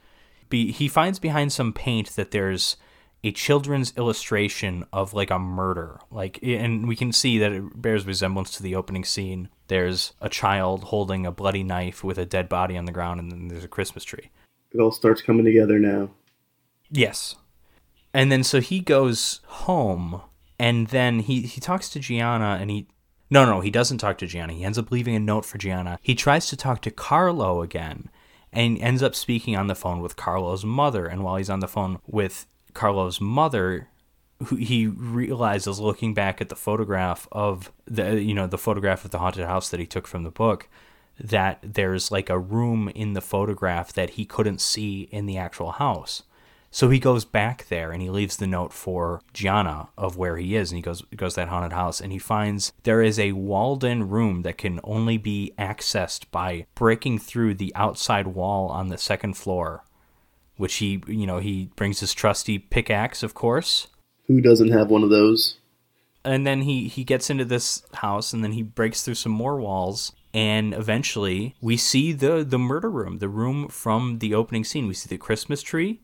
Be, 0.50 0.72
he 0.72 0.88
finds 0.88 1.20
behind 1.20 1.54
some 1.54 1.74
paint 1.74 2.16
that 2.16 2.32
there's 2.32 2.76
a 3.24 3.32
children's 3.32 3.94
illustration 3.98 4.86
of 4.94 5.14
like 5.14 5.30
a 5.30 5.40
murder. 5.40 6.00
Like 6.10 6.40
and 6.42 6.88
we 6.88 6.96
can 6.96 7.12
see 7.12 7.38
that 7.40 7.52
it 7.52 7.82
bears 7.82 8.06
resemblance 8.06 8.52
to 8.52 8.64
the 8.64 8.76
opening 8.76 9.04
scene. 9.04 9.50
There's 9.68 10.14
a 10.22 10.30
child 10.30 10.86
holding 10.86 11.26
a 11.26 11.32
bloody 11.32 11.64
knife 11.64 12.04
with 12.04 12.18
a 12.18 12.26
dead 12.26 12.48
body 12.48 12.78
on 12.78 12.86
the 12.86 12.92
ground 12.92 13.20
and 13.20 13.32
then 13.32 13.48
there's 13.50 13.64
a 13.64 13.70
christmas 13.70 14.04
tree. 14.04 14.30
It 14.72 14.80
all 14.80 14.92
starts 14.92 15.22
coming 15.22 15.46
together 15.46 15.80
now. 15.80 16.12
yes. 16.90 17.36
And 18.14 18.32
then 18.32 18.44
so 18.44 18.60
he 18.60 18.80
goes 18.80 19.42
home 19.46 20.22
and 20.58 20.88
then 20.88 21.20
he 21.20 21.42
he 21.42 21.62
talks 21.62 21.90
to 21.90 22.00
gianna 22.00 22.58
and 22.60 22.72
he 22.72 22.88
no 23.30 23.46
no 23.46 23.60
he 23.62 23.70
doesn't 23.70 23.98
talk 23.98 24.18
to 24.20 24.28
gianna. 24.28 24.54
He 24.54 24.64
ends 24.64 24.78
up 24.78 24.92
leaving 24.92 25.16
a 25.16 25.20
note 25.20 25.46
for 25.46 25.58
gianna. 25.58 26.00
He 26.02 26.16
tries 26.16 26.48
to 26.48 26.58
talk 26.58 26.82
to 26.84 26.92
carlo 26.92 27.62
again 27.62 28.10
and 28.52 28.78
ends 28.80 29.04
up 29.04 29.16
speaking 29.16 29.56
on 29.56 29.68
the 29.68 29.76
phone 29.76 30.02
with 30.02 30.16
carlo's 30.16 30.66
mother 30.66 31.06
and 31.06 31.24
while 31.24 31.36
he's 31.36 31.50
on 31.50 31.60
the 31.60 31.68
phone 31.68 32.00
with 32.08 32.46
Carlo's 32.74 33.20
mother, 33.20 33.88
he 34.58 34.88
realizes 34.88 35.80
looking 35.80 36.14
back 36.14 36.40
at 36.42 36.50
the 36.50 36.56
photograph 36.56 37.28
of 37.32 37.72
the 37.86 38.22
you 38.22 38.34
know 38.34 38.48
the 38.48 38.58
photograph 38.58 39.04
of 39.04 39.12
the 39.12 39.20
haunted 39.20 39.46
house 39.46 39.70
that 39.70 39.80
he 39.80 39.86
took 39.86 40.08
from 40.08 40.24
the 40.24 40.32
book 40.32 40.70
that 41.20 41.60
there's 41.62 42.12
like 42.12 42.30
a 42.30 42.40
room 42.40 42.88
in 42.96 43.12
the 43.12 43.22
photograph 43.22 43.92
that 43.92 44.12
he 44.12 44.24
couldn't 44.24 44.62
see 44.62 45.10
in 45.12 45.26
the 45.26 45.38
actual 45.38 45.72
house. 45.72 46.24
So 46.72 46.90
he 46.90 47.00
goes 47.00 47.26
back 47.26 47.68
there 47.68 47.92
and 47.92 48.02
he 48.02 48.10
leaves 48.10 48.38
the 48.38 48.48
note 48.48 48.74
for 48.74 49.22
Gianna 49.34 49.90
of 49.98 50.18
where 50.18 50.38
he 50.38 50.56
is 50.56 50.72
and 50.72 50.78
he 50.78 50.82
goes 50.84 51.02
goes 51.16 51.34
to 51.34 51.42
that 51.42 51.50
haunted 51.50 51.74
house 51.74 52.00
and 52.00 52.12
he 52.12 52.20
finds 52.20 52.74
there 52.84 53.02
is 53.02 53.18
a 53.18 53.32
walled 53.32 53.84
in 53.84 54.10
room 54.10 54.44
that 54.44 54.58
can 54.58 54.80
only 54.84 55.18
be 55.18 55.54
accessed 55.58 56.26
by 56.32 56.66
breaking 56.76 57.20
through 57.20 57.56
the 57.56 57.74
outside 57.76 58.28
wall 58.28 58.70
on 58.70 58.90
the 58.90 58.98
second 58.98 59.36
floor 59.36 59.84
which 60.58 60.76
he 60.76 61.02
you 61.08 61.26
know 61.26 61.40
he 61.40 61.70
brings 61.76 62.02
his 62.02 62.14
trusty 62.14 62.60
pickaxe 62.60 63.24
of 63.24 63.34
course 63.34 63.88
Who 64.28 64.40
doesn't 64.42 64.72
have 64.72 64.90
one 64.90 65.04
of 65.04 65.10
those? 65.10 65.58
and 66.24 66.46
then 66.46 66.62
he 66.62 66.88
he 66.88 67.04
gets 67.04 67.30
into 67.30 67.46
this 67.46 67.84
house 67.96 68.32
and 68.34 68.44
then 68.44 68.52
he 68.52 68.62
breaks 68.62 69.02
through 69.02 69.16
some 69.16 69.32
more 69.32 69.60
walls 69.60 70.12
and 70.34 70.74
eventually 70.74 71.56
we 71.62 71.78
see 71.78 72.12
the 72.12 72.44
the 72.44 72.60
murder 72.60 72.90
room 72.92 73.18
the 73.18 73.30
room 73.30 73.68
from 73.70 74.20
the 74.20 74.34
opening 74.36 74.64
scene 74.64 74.88
we 74.88 74.94
see 74.94 75.08
the 75.10 75.18
christmas 75.18 75.62
tree 75.62 76.02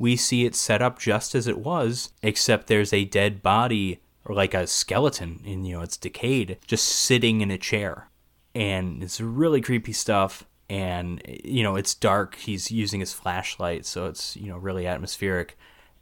we 0.00 0.16
see 0.16 0.46
it 0.46 0.56
set 0.56 0.80
up 0.80 0.98
just 0.98 1.34
as 1.34 1.46
it 1.46 1.58
was 1.58 2.10
except 2.22 2.66
there's 2.66 2.92
a 2.92 3.04
dead 3.04 3.42
body 3.42 4.00
or 4.24 4.34
like 4.34 4.54
a 4.54 4.66
skeleton 4.66 5.40
and 5.46 5.66
you 5.66 5.76
know 5.76 5.82
it's 5.82 5.98
decayed 5.98 6.58
just 6.66 6.88
sitting 6.88 7.42
in 7.42 7.52
a 7.52 7.58
chair. 7.58 8.08
And 8.52 9.00
it's 9.04 9.20
really 9.20 9.60
creepy 9.60 9.92
stuff 9.92 10.44
and 10.68 11.22
you 11.44 11.62
know 11.62 11.76
it's 11.76 11.94
dark. 11.94 12.36
He's 12.36 12.72
using 12.72 13.00
his 13.00 13.12
flashlight 13.12 13.84
so 13.84 14.06
it's 14.06 14.36
you 14.36 14.48
know 14.48 14.56
really 14.56 14.86
atmospheric. 14.86 15.56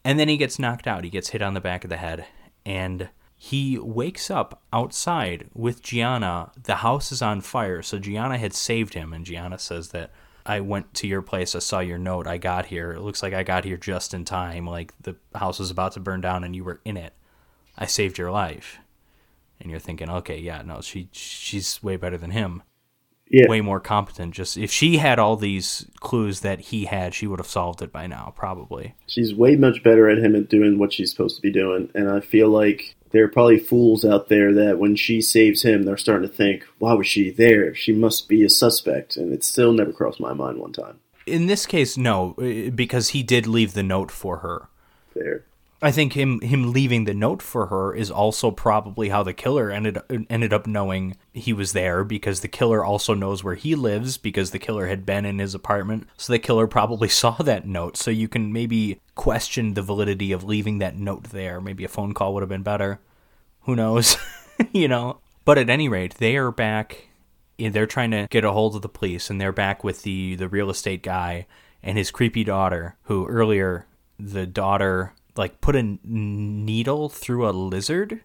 And 0.05 0.19
then 0.19 0.29
he 0.29 0.37
gets 0.37 0.61
knocked 0.61 0.87
out. 0.87 1.05
He 1.05 1.11
gets 1.11 1.31
hit 1.31 1.43
on 1.43 1.55
the 1.55 1.61
back 1.61 1.83
of 1.83 1.91
the 1.91 1.97
head. 1.97 2.25
And 2.65 3.11
he 3.35 3.79
wakes 3.79 4.31
up 4.31 4.63
outside 4.73 5.49
with 5.55 5.83
Gianna. 5.83 6.53
The 6.63 6.77
house 6.77 7.11
is 7.13 7.21
on 7.21 7.41
fire, 7.41 7.83
so 7.83 7.99
Gianna 7.99 8.37
had 8.37 8.53
saved 8.53 8.95
him, 8.95 9.13
and 9.13 9.25
Gianna 9.25 9.59
says 9.59 9.91
that 9.91 10.11
I 10.49 10.61
went 10.61 10.95
to 10.95 11.07
your 11.07 11.21
place. 11.21 11.55
I 11.55 11.59
saw 11.59 11.81
your 11.81 11.99
note. 11.99 12.27
I 12.27 12.39
got 12.39 12.67
here. 12.67 12.93
It 12.93 13.03
looks 13.03 13.23
like 13.23 13.35
I 13.35 13.43
got 13.43 13.67
here 13.67 13.77
just 13.77 14.15
in 14.15 14.25
time. 14.25 14.67
Like 14.67 14.95
the 15.01 15.17
house 15.35 15.59
was 15.59 15.71
about 15.71 15.93
to 15.93 16.01
burn 16.01 16.23
down, 16.23 16.43
and 16.43 16.57
you 16.57 16.65
were 16.65 16.81
in 16.87 16.97
it. 16.97 17.13
I 17.77 17.85
saved 17.85 18.17
your 18.17 18.31
life. 18.31 18.79
And 19.61 19.71
you're 19.71 19.79
thinking, 19.79 20.09
okay, 20.09 20.39
yeah, 20.39 20.63
no, 20.63 20.81
she 20.81 21.11
she's 21.13 21.83
way 21.83 21.97
better 21.97 22.17
than 22.17 22.31
him. 22.31 22.63
Yeah. 23.31 23.47
Way 23.47 23.61
more 23.61 23.79
competent. 23.79 24.33
Just 24.35 24.57
if 24.57 24.71
she 24.71 24.97
had 24.97 25.19
all 25.19 25.37
these 25.37 25.87
clues 26.01 26.41
that 26.41 26.61
he 26.61 26.87
had, 26.87 27.13
she 27.13 27.27
would 27.27 27.41
have 27.41 27.47
solved 27.47 27.83
it 27.83 27.93
by 27.93 28.07
now, 28.07 28.33
probably. 28.35 28.95
She's 29.07 29.35
way 29.35 29.55
much 29.55 29.83
better 29.83 30.09
at 30.09 30.17
him 30.17 30.35
at 30.35 30.49
doing 30.49 30.79
what 30.79 30.95
she's 30.95 31.11
supposed 31.11 31.37
to 31.37 31.43
be 31.43 31.53
doing, 31.53 31.91
and 31.95 32.09
I 32.09 32.21
feel 32.21 32.49
like 32.49 32.97
there 33.11 33.25
are 33.25 33.29
probably 33.29 33.59
fools 33.59 34.05
out 34.05 34.29
there 34.29 34.53
that 34.55 34.79
when 34.79 34.97
she 34.97 35.21
saves 35.21 35.63
him, 35.63 35.83
they're 35.83 35.97
starting 35.97 36.29
to 36.29 36.35
think, 36.35 36.65
"Why 36.79 36.93
was 36.95 37.07
she 37.07 37.31
there? 37.31 37.75
She 37.75 37.93
must 37.93 38.29
be 38.29 38.45
a 38.45 38.51
suspect." 38.51 39.17
And 39.17 39.33
it 39.33 39.45
still 39.45 39.73
never 39.73 39.93
crossed 39.93 40.21
my 40.21 40.33
mind 40.33 40.59
one 40.59 40.73
time. 40.73 41.01
In 41.27 41.47
this 41.47 41.67
case, 41.67 41.97
no, 41.97 42.35
because 42.75 43.09
he 43.11 43.23
did 43.23 43.47
leave 43.47 43.75
the 43.75 43.83
note 43.83 44.11
for 44.11 44.39
her. 44.39 44.69
Fair. 45.13 45.45
I 45.81 45.93
think 45.93 46.15
him 46.15 46.41
him 46.41 46.73
leaving 46.73 47.05
the 47.05 47.15
note 47.15 47.41
for 47.41 47.67
her 47.67 47.95
is 47.95 48.11
also 48.11 48.51
probably 48.51 49.11
how 49.11 49.23
the 49.23 49.33
killer 49.33 49.71
ended 49.71 49.99
ended 50.29 50.53
up 50.53 50.67
knowing 50.67 51.17
he 51.33 51.53
was 51.53 51.73
there 51.73 52.03
because 52.03 52.41
the 52.41 52.49
killer 52.49 52.85
also 52.85 53.15
knows 53.15 53.45
where 53.45 53.55
he 53.55 53.77
lives 53.77 54.19
because 54.19 54.51
the 54.51 54.59
killer 54.59 54.89
had 54.89 55.07
been 55.07 55.25
in 55.25 55.39
his 55.39 55.55
apartment. 55.55 56.09
So 56.17 56.33
the 56.33 56.41
killer 56.41 56.67
probably 56.67 57.09
saw 57.09 57.31
that 57.33 57.67
note. 57.67 57.97
So 57.97 58.11
you 58.11 58.27
can 58.27 58.53
maybe 58.53 59.01
question 59.15 59.75
the 59.75 59.83
validity 59.83 60.33
of 60.33 60.43
leaving 60.43 60.79
that 60.79 60.97
note 60.97 61.25
there. 61.25 61.61
Maybe 61.61 61.85
a 61.85 61.89
phone 61.89 62.13
call 62.13 62.35
would 62.35 62.43
have 62.43 62.49
been 62.49 62.65
better. 62.65 62.99
Who 63.63 63.77
knows? 63.77 64.17
you 64.73 64.89
know. 64.89 65.19
But 65.45 65.59
at 65.59 65.71
any 65.71 65.89
rate, 65.89 66.17
they 66.17 66.37
are 66.37 66.51
back. 66.51 67.09
They're 67.57 67.87
trying 67.87 68.11
to 68.11 68.27
get 68.31 68.45
a 68.45 68.53
hold 68.53 68.75
of 68.75 68.83
the 68.83 68.89
police, 68.89 69.31
and 69.31 69.41
they're 69.41 69.53
back 69.53 69.85
with 69.85 70.03
the 70.03 70.35
the 70.35 70.49
real 70.49 70.71
estate 70.71 71.05
guy 71.05 71.47
and 71.85 71.97
his 71.97 72.11
creepy 72.11 72.43
daughter, 72.43 72.97
who 73.05 73.27
earlier 73.29 73.87
the 74.19 74.47
daughter 74.47 75.15
like 75.37 75.61
put 75.61 75.77
a 75.77 75.99
needle 76.05 77.09
through 77.09 77.49
a 77.49 77.51
lizard. 77.51 78.21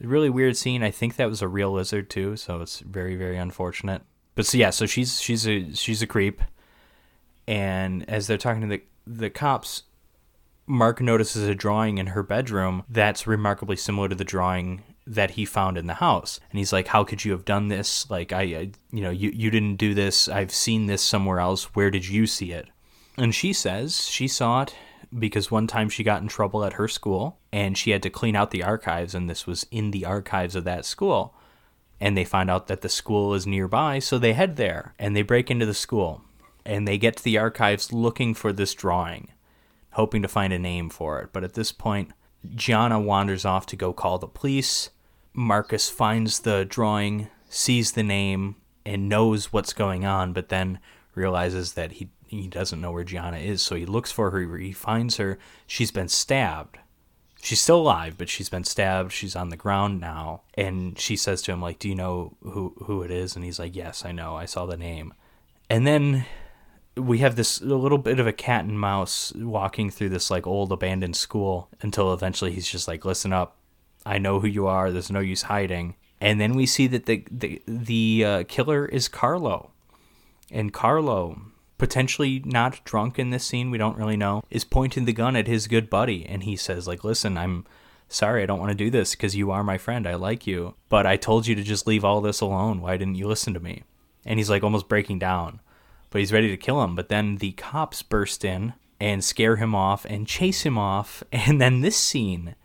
Really 0.00 0.30
weird 0.30 0.56
scene. 0.56 0.82
I 0.82 0.90
think 0.90 1.16
that 1.16 1.28
was 1.28 1.42
a 1.42 1.48
real 1.48 1.72
lizard 1.72 2.08
too, 2.08 2.36
so 2.36 2.60
it's 2.60 2.80
very 2.80 3.16
very 3.16 3.36
unfortunate. 3.36 4.02
But 4.34 4.46
so 4.46 4.58
yeah, 4.58 4.70
so 4.70 4.86
she's 4.86 5.20
she's 5.20 5.46
a 5.46 5.74
she's 5.74 6.02
a 6.02 6.06
creep, 6.06 6.40
and 7.46 8.08
as 8.08 8.26
they're 8.26 8.38
talking 8.38 8.62
to 8.62 8.66
the 8.66 8.82
the 9.06 9.30
cops, 9.30 9.82
Mark 10.66 11.00
notices 11.00 11.46
a 11.46 11.54
drawing 11.54 11.98
in 11.98 12.08
her 12.08 12.22
bedroom 12.22 12.84
that's 12.88 13.26
remarkably 13.26 13.76
similar 13.76 14.08
to 14.08 14.14
the 14.14 14.24
drawing 14.24 14.82
that 15.06 15.32
he 15.32 15.44
found 15.44 15.76
in 15.76 15.86
the 15.86 15.94
house. 15.94 16.40
And 16.50 16.58
he's 16.58 16.72
like, 16.72 16.86
"How 16.88 17.04
could 17.04 17.24
you 17.24 17.32
have 17.32 17.44
done 17.44 17.68
this? 17.68 18.08
Like 18.08 18.32
I, 18.32 18.42
I 18.42 18.70
you 18.92 19.02
know, 19.02 19.10
you 19.10 19.30
you 19.34 19.50
didn't 19.50 19.76
do 19.76 19.92
this. 19.92 20.28
I've 20.28 20.52
seen 20.52 20.86
this 20.86 21.02
somewhere 21.02 21.40
else. 21.40 21.74
Where 21.74 21.90
did 21.90 22.08
you 22.08 22.26
see 22.26 22.52
it?" 22.52 22.68
And 23.18 23.34
she 23.34 23.52
says 23.52 24.06
she 24.08 24.28
saw 24.28 24.62
it 24.62 24.74
because 25.18 25.50
one 25.50 25.66
time 25.66 25.88
she 25.88 26.04
got 26.04 26.22
in 26.22 26.28
trouble 26.28 26.64
at 26.64 26.74
her 26.74 26.88
school 26.88 27.38
and 27.52 27.76
she 27.76 27.90
had 27.90 28.02
to 28.02 28.10
clean 28.10 28.36
out 28.36 28.50
the 28.50 28.62
archives, 28.62 29.14
and 29.14 29.28
this 29.28 29.46
was 29.46 29.66
in 29.70 29.90
the 29.90 30.04
archives 30.04 30.54
of 30.54 30.64
that 30.64 30.84
school. 30.84 31.34
And 32.00 32.16
they 32.16 32.24
find 32.24 32.50
out 32.50 32.68
that 32.68 32.80
the 32.80 32.88
school 32.88 33.34
is 33.34 33.46
nearby, 33.46 33.98
so 33.98 34.18
they 34.18 34.32
head 34.32 34.56
there 34.56 34.94
and 34.98 35.14
they 35.14 35.22
break 35.22 35.50
into 35.50 35.66
the 35.66 35.74
school 35.74 36.22
and 36.64 36.86
they 36.86 36.98
get 36.98 37.16
to 37.16 37.24
the 37.24 37.38
archives 37.38 37.92
looking 37.92 38.34
for 38.34 38.52
this 38.52 38.74
drawing, 38.74 39.28
hoping 39.92 40.22
to 40.22 40.28
find 40.28 40.52
a 40.52 40.58
name 40.58 40.88
for 40.88 41.20
it. 41.20 41.30
But 41.32 41.44
at 41.44 41.54
this 41.54 41.72
point, 41.72 42.12
Gianna 42.54 43.00
wanders 43.00 43.44
off 43.44 43.66
to 43.66 43.76
go 43.76 43.92
call 43.92 44.18
the 44.18 44.26
police. 44.26 44.90
Marcus 45.32 45.90
finds 45.90 46.40
the 46.40 46.64
drawing, 46.64 47.28
sees 47.48 47.92
the 47.92 48.02
name, 48.02 48.56
and 48.84 49.08
knows 49.08 49.52
what's 49.52 49.72
going 49.72 50.04
on, 50.04 50.32
but 50.32 50.48
then 50.48 50.78
realizes 51.14 51.74
that 51.74 51.92
he 51.92 52.08
he 52.30 52.46
doesn't 52.46 52.80
know 52.80 52.92
where 52.92 53.04
Gianna 53.04 53.38
is, 53.38 53.62
so 53.62 53.74
he 53.74 53.86
looks 53.86 54.12
for 54.12 54.30
her. 54.30 54.56
He 54.56 54.72
finds 54.72 55.16
her. 55.16 55.38
She's 55.66 55.90
been 55.90 56.08
stabbed. 56.08 56.78
She's 57.42 57.60
still 57.60 57.80
alive, 57.80 58.16
but 58.18 58.28
she's 58.28 58.48
been 58.48 58.64
stabbed. 58.64 59.12
She's 59.12 59.34
on 59.34 59.48
the 59.48 59.56
ground 59.56 60.00
now, 60.00 60.42
and 60.54 60.98
she 60.98 61.16
says 61.16 61.42
to 61.42 61.52
him, 61.52 61.60
"Like, 61.60 61.78
do 61.78 61.88
you 61.88 61.94
know 61.94 62.36
who 62.42 62.74
who 62.84 63.02
it 63.02 63.10
is?" 63.10 63.34
And 63.34 63.44
he's 63.44 63.58
like, 63.58 63.74
"Yes, 63.74 64.04
I 64.04 64.12
know. 64.12 64.36
I 64.36 64.44
saw 64.44 64.66
the 64.66 64.76
name." 64.76 65.14
And 65.68 65.86
then 65.86 66.26
we 66.96 67.18
have 67.18 67.36
this 67.36 67.60
little 67.62 67.98
bit 67.98 68.20
of 68.20 68.26
a 68.26 68.32
cat 68.32 68.64
and 68.64 68.78
mouse 68.78 69.32
walking 69.34 69.90
through 69.90 70.10
this 70.10 70.30
like 70.30 70.46
old 70.46 70.70
abandoned 70.70 71.16
school 71.16 71.70
until 71.80 72.12
eventually 72.12 72.52
he's 72.52 72.70
just 72.70 72.86
like, 72.86 73.04
"Listen 73.04 73.32
up, 73.32 73.56
I 74.04 74.18
know 74.18 74.40
who 74.40 74.46
you 74.46 74.66
are. 74.66 74.90
There's 74.90 75.10
no 75.10 75.20
use 75.20 75.42
hiding." 75.42 75.96
And 76.20 76.40
then 76.40 76.54
we 76.54 76.66
see 76.66 76.86
that 76.88 77.06
the 77.06 77.26
the 77.30 77.62
the 77.66 78.24
uh, 78.24 78.44
killer 78.48 78.84
is 78.84 79.08
Carlo, 79.08 79.70
and 80.50 80.72
Carlo 80.72 81.40
potentially 81.80 82.42
not 82.44 82.84
drunk 82.84 83.18
in 83.18 83.30
this 83.30 83.46
scene, 83.46 83.70
we 83.70 83.78
don't 83.78 83.96
really 83.96 84.16
know, 84.16 84.44
is 84.50 84.64
pointing 84.64 85.06
the 85.06 85.14
gun 85.14 85.34
at 85.34 85.46
his 85.46 85.66
good 85.66 85.88
buddy 85.88 86.26
and 86.26 86.44
he 86.44 86.54
says 86.54 86.86
like, 86.86 87.02
"Listen, 87.02 87.38
I'm 87.38 87.64
sorry, 88.06 88.42
I 88.42 88.46
don't 88.46 88.60
want 88.60 88.70
to 88.70 88.84
do 88.84 88.90
this 88.90 89.12
because 89.12 89.34
you 89.34 89.50
are 89.50 89.64
my 89.64 89.78
friend. 89.78 90.06
I 90.06 90.14
like 90.14 90.46
you, 90.46 90.74
but 90.90 91.06
I 91.06 91.16
told 91.16 91.46
you 91.46 91.54
to 91.54 91.62
just 91.62 91.86
leave 91.86 92.04
all 92.04 92.20
this 92.20 92.42
alone. 92.42 92.82
Why 92.82 92.98
didn't 92.98 93.14
you 93.14 93.26
listen 93.26 93.54
to 93.54 93.60
me?" 93.60 93.82
And 94.26 94.38
he's 94.38 94.50
like 94.50 94.62
almost 94.62 94.88
breaking 94.88 95.20
down, 95.20 95.60
but 96.10 96.18
he's 96.18 96.34
ready 96.34 96.48
to 96.48 96.56
kill 96.58 96.84
him, 96.84 96.94
but 96.94 97.08
then 97.08 97.36
the 97.36 97.52
cops 97.52 98.02
burst 98.02 98.44
in 98.44 98.74
and 99.00 99.24
scare 99.24 99.56
him 99.56 99.74
off 99.74 100.04
and 100.04 100.28
chase 100.28 100.62
him 100.62 100.76
off, 100.76 101.24
and 101.32 101.60
then 101.60 101.80
this 101.80 101.96
scene 101.96 102.56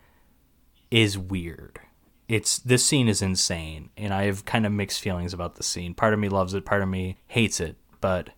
is 0.91 1.17
weird. 1.17 1.79
It's 2.27 2.59
this 2.59 2.85
scene 2.85 3.07
is 3.07 3.21
insane, 3.21 3.91
and 3.95 4.13
I 4.13 4.25
have 4.25 4.43
kind 4.43 4.65
of 4.65 4.73
mixed 4.73 4.99
feelings 4.99 5.33
about 5.33 5.55
the 5.55 5.63
scene. 5.63 5.93
Part 5.93 6.13
of 6.13 6.19
me 6.19 6.27
loves 6.27 6.53
it, 6.53 6.65
part 6.65 6.81
of 6.81 6.89
me 6.89 7.17
hates 7.27 7.61
it, 7.61 7.77
but 8.01 8.31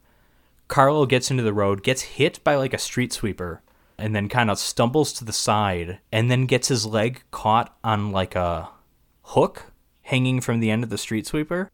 Carlo 0.67 1.05
gets 1.05 1.31
into 1.31 1.43
the 1.43 1.53
road, 1.53 1.83
gets 1.83 2.01
hit 2.01 2.43
by 2.43 2.55
like 2.55 2.73
a 2.73 2.77
street 2.77 3.13
sweeper, 3.13 3.61
and 3.97 4.15
then 4.15 4.29
kind 4.29 4.51
of 4.51 4.59
stumbles 4.59 5.13
to 5.13 5.25
the 5.25 5.33
side, 5.33 5.99
and 6.11 6.29
then 6.29 6.45
gets 6.45 6.67
his 6.67 6.85
leg 6.85 7.23
caught 7.31 7.75
on 7.83 8.11
like 8.11 8.35
a 8.35 8.69
hook 9.23 9.71
hanging 10.03 10.41
from 10.41 10.59
the 10.59 10.71
end 10.71 10.83
of 10.83 10.89
the 10.89 10.97
street 10.97 11.25
sweeper. 11.27 11.71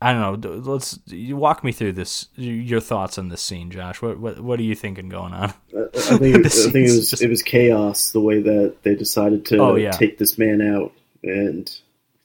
I 0.00 0.12
don't 0.12 0.40
know. 0.40 0.50
Let's 0.50 0.98
you 1.06 1.36
walk 1.36 1.64
me 1.64 1.72
through 1.72 1.92
this. 1.92 2.28
Your 2.36 2.80
thoughts 2.80 3.18
on 3.18 3.30
this 3.30 3.42
scene, 3.42 3.70
Josh. 3.70 4.00
What 4.00 4.20
what 4.20 4.38
what 4.38 4.60
are 4.60 4.64
you 4.64 4.76
thinking 4.76 5.08
going 5.08 5.32
on? 5.32 5.52
I, 5.76 5.80
I 5.92 6.00
think 6.00 6.36
I 6.46 6.48
think 6.48 6.88
it 6.88 6.96
was 6.96 7.10
just... 7.10 7.22
it 7.22 7.28
was 7.28 7.42
chaos 7.42 8.12
the 8.12 8.20
way 8.20 8.40
that 8.40 8.76
they 8.82 8.94
decided 8.94 9.44
to 9.46 9.58
oh, 9.58 9.74
yeah. 9.74 9.90
take 9.90 10.18
this 10.18 10.38
man 10.38 10.62
out, 10.62 10.92
and 11.24 11.68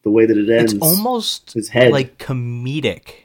the 0.03 0.11
way 0.11 0.27
that 0.27 0.37
it 0.37 0.49
ends. 0.49 0.73
It's 0.73 0.83
almost 0.83 1.53
his 1.53 1.69
head. 1.69 1.91
like 1.91 2.19
comedic 2.19 3.22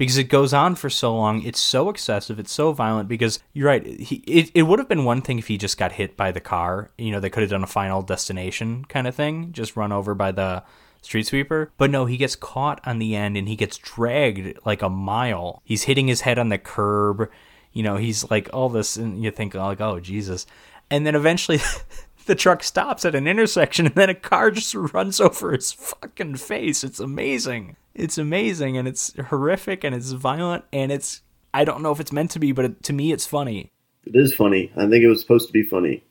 because 0.00 0.16
it 0.16 0.30
goes 0.30 0.54
on 0.54 0.76
for 0.76 0.88
so 0.88 1.14
long. 1.14 1.42
It's 1.42 1.60
so 1.60 1.90
excessive. 1.90 2.38
It's 2.38 2.50
so 2.50 2.72
violent. 2.72 3.06
Because 3.06 3.38
you're 3.52 3.66
right. 3.66 3.84
He, 3.84 4.16
it, 4.26 4.50
it 4.54 4.62
would 4.62 4.78
have 4.78 4.88
been 4.88 5.04
one 5.04 5.20
thing 5.20 5.38
if 5.38 5.48
he 5.48 5.58
just 5.58 5.76
got 5.76 5.92
hit 5.92 6.16
by 6.16 6.32
the 6.32 6.40
car. 6.40 6.90
You 6.96 7.10
know, 7.10 7.20
they 7.20 7.28
could 7.28 7.42
have 7.42 7.50
done 7.50 7.62
a 7.62 7.66
final 7.66 8.00
destination 8.00 8.86
kind 8.86 9.06
of 9.06 9.14
thing, 9.14 9.52
just 9.52 9.76
run 9.76 9.92
over 9.92 10.14
by 10.14 10.32
the 10.32 10.62
street 11.02 11.26
sweeper. 11.26 11.70
But 11.76 11.90
no, 11.90 12.06
he 12.06 12.16
gets 12.16 12.34
caught 12.34 12.80
on 12.86 12.98
the 12.98 13.14
end 13.14 13.36
and 13.36 13.46
he 13.46 13.56
gets 13.56 13.76
dragged 13.76 14.60
like 14.64 14.80
a 14.80 14.88
mile. 14.88 15.60
He's 15.66 15.82
hitting 15.82 16.08
his 16.08 16.22
head 16.22 16.38
on 16.38 16.48
the 16.48 16.56
curb. 16.56 17.28
You 17.74 17.82
know, 17.82 17.98
he's 17.98 18.30
like 18.30 18.48
all 18.54 18.70
this, 18.70 18.96
and 18.96 19.22
you 19.22 19.30
think 19.30 19.52
like, 19.52 19.82
oh 19.82 20.00
Jesus. 20.00 20.46
And 20.90 21.06
then 21.06 21.14
eventually. 21.14 21.60
the 22.26 22.34
truck 22.34 22.62
stops 22.62 23.04
at 23.04 23.14
an 23.14 23.26
intersection 23.26 23.86
and 23.86 23.94
then 23.94 24.10
a 24.10 24.14
car 24.14 24.50
just 24.50 24.74
runs 24.74 25.20
over 25.20 25.52
his 25.52 25.72
fucking 25.72 26.36
face. 26.36 26.84
It's 26.84 27.00
amazing 27.00 27.76
it's 27.94 28.18
amazing 28.18 28.76
and 28.76 28.86
it's 28.88 29.12
horrific 29.28 29.84
and 29.84 29.94
it's 29.94 30.12
violent 30.12 30.64
and 30.72 30.92
it's 30.92 31.22
I 31.52 31.64
don't 31.64 31.82
know 31.82 31.90
if 31.90 32.00
it's 32.00 32.12
meant 32.12 32.30
to 32.32 32.38
be, 32.38 32.52
but 32.52 32.64
it, 32.64 32.82
to 32.84 32.92
me 32.92 33.12
it's 33.12 33.26
funny. 33.26 33.72
It 34.04 34.14
is 34.14 34.34
funny. 34.34 34.72
I 34.76 34.88
think 34.88 35.04
it 35.04 35.08
was 35.08 35.20
supposed 35.20 35.48
to 35.48 35.52
be 35.52 35.62
funny. 35.62 36.04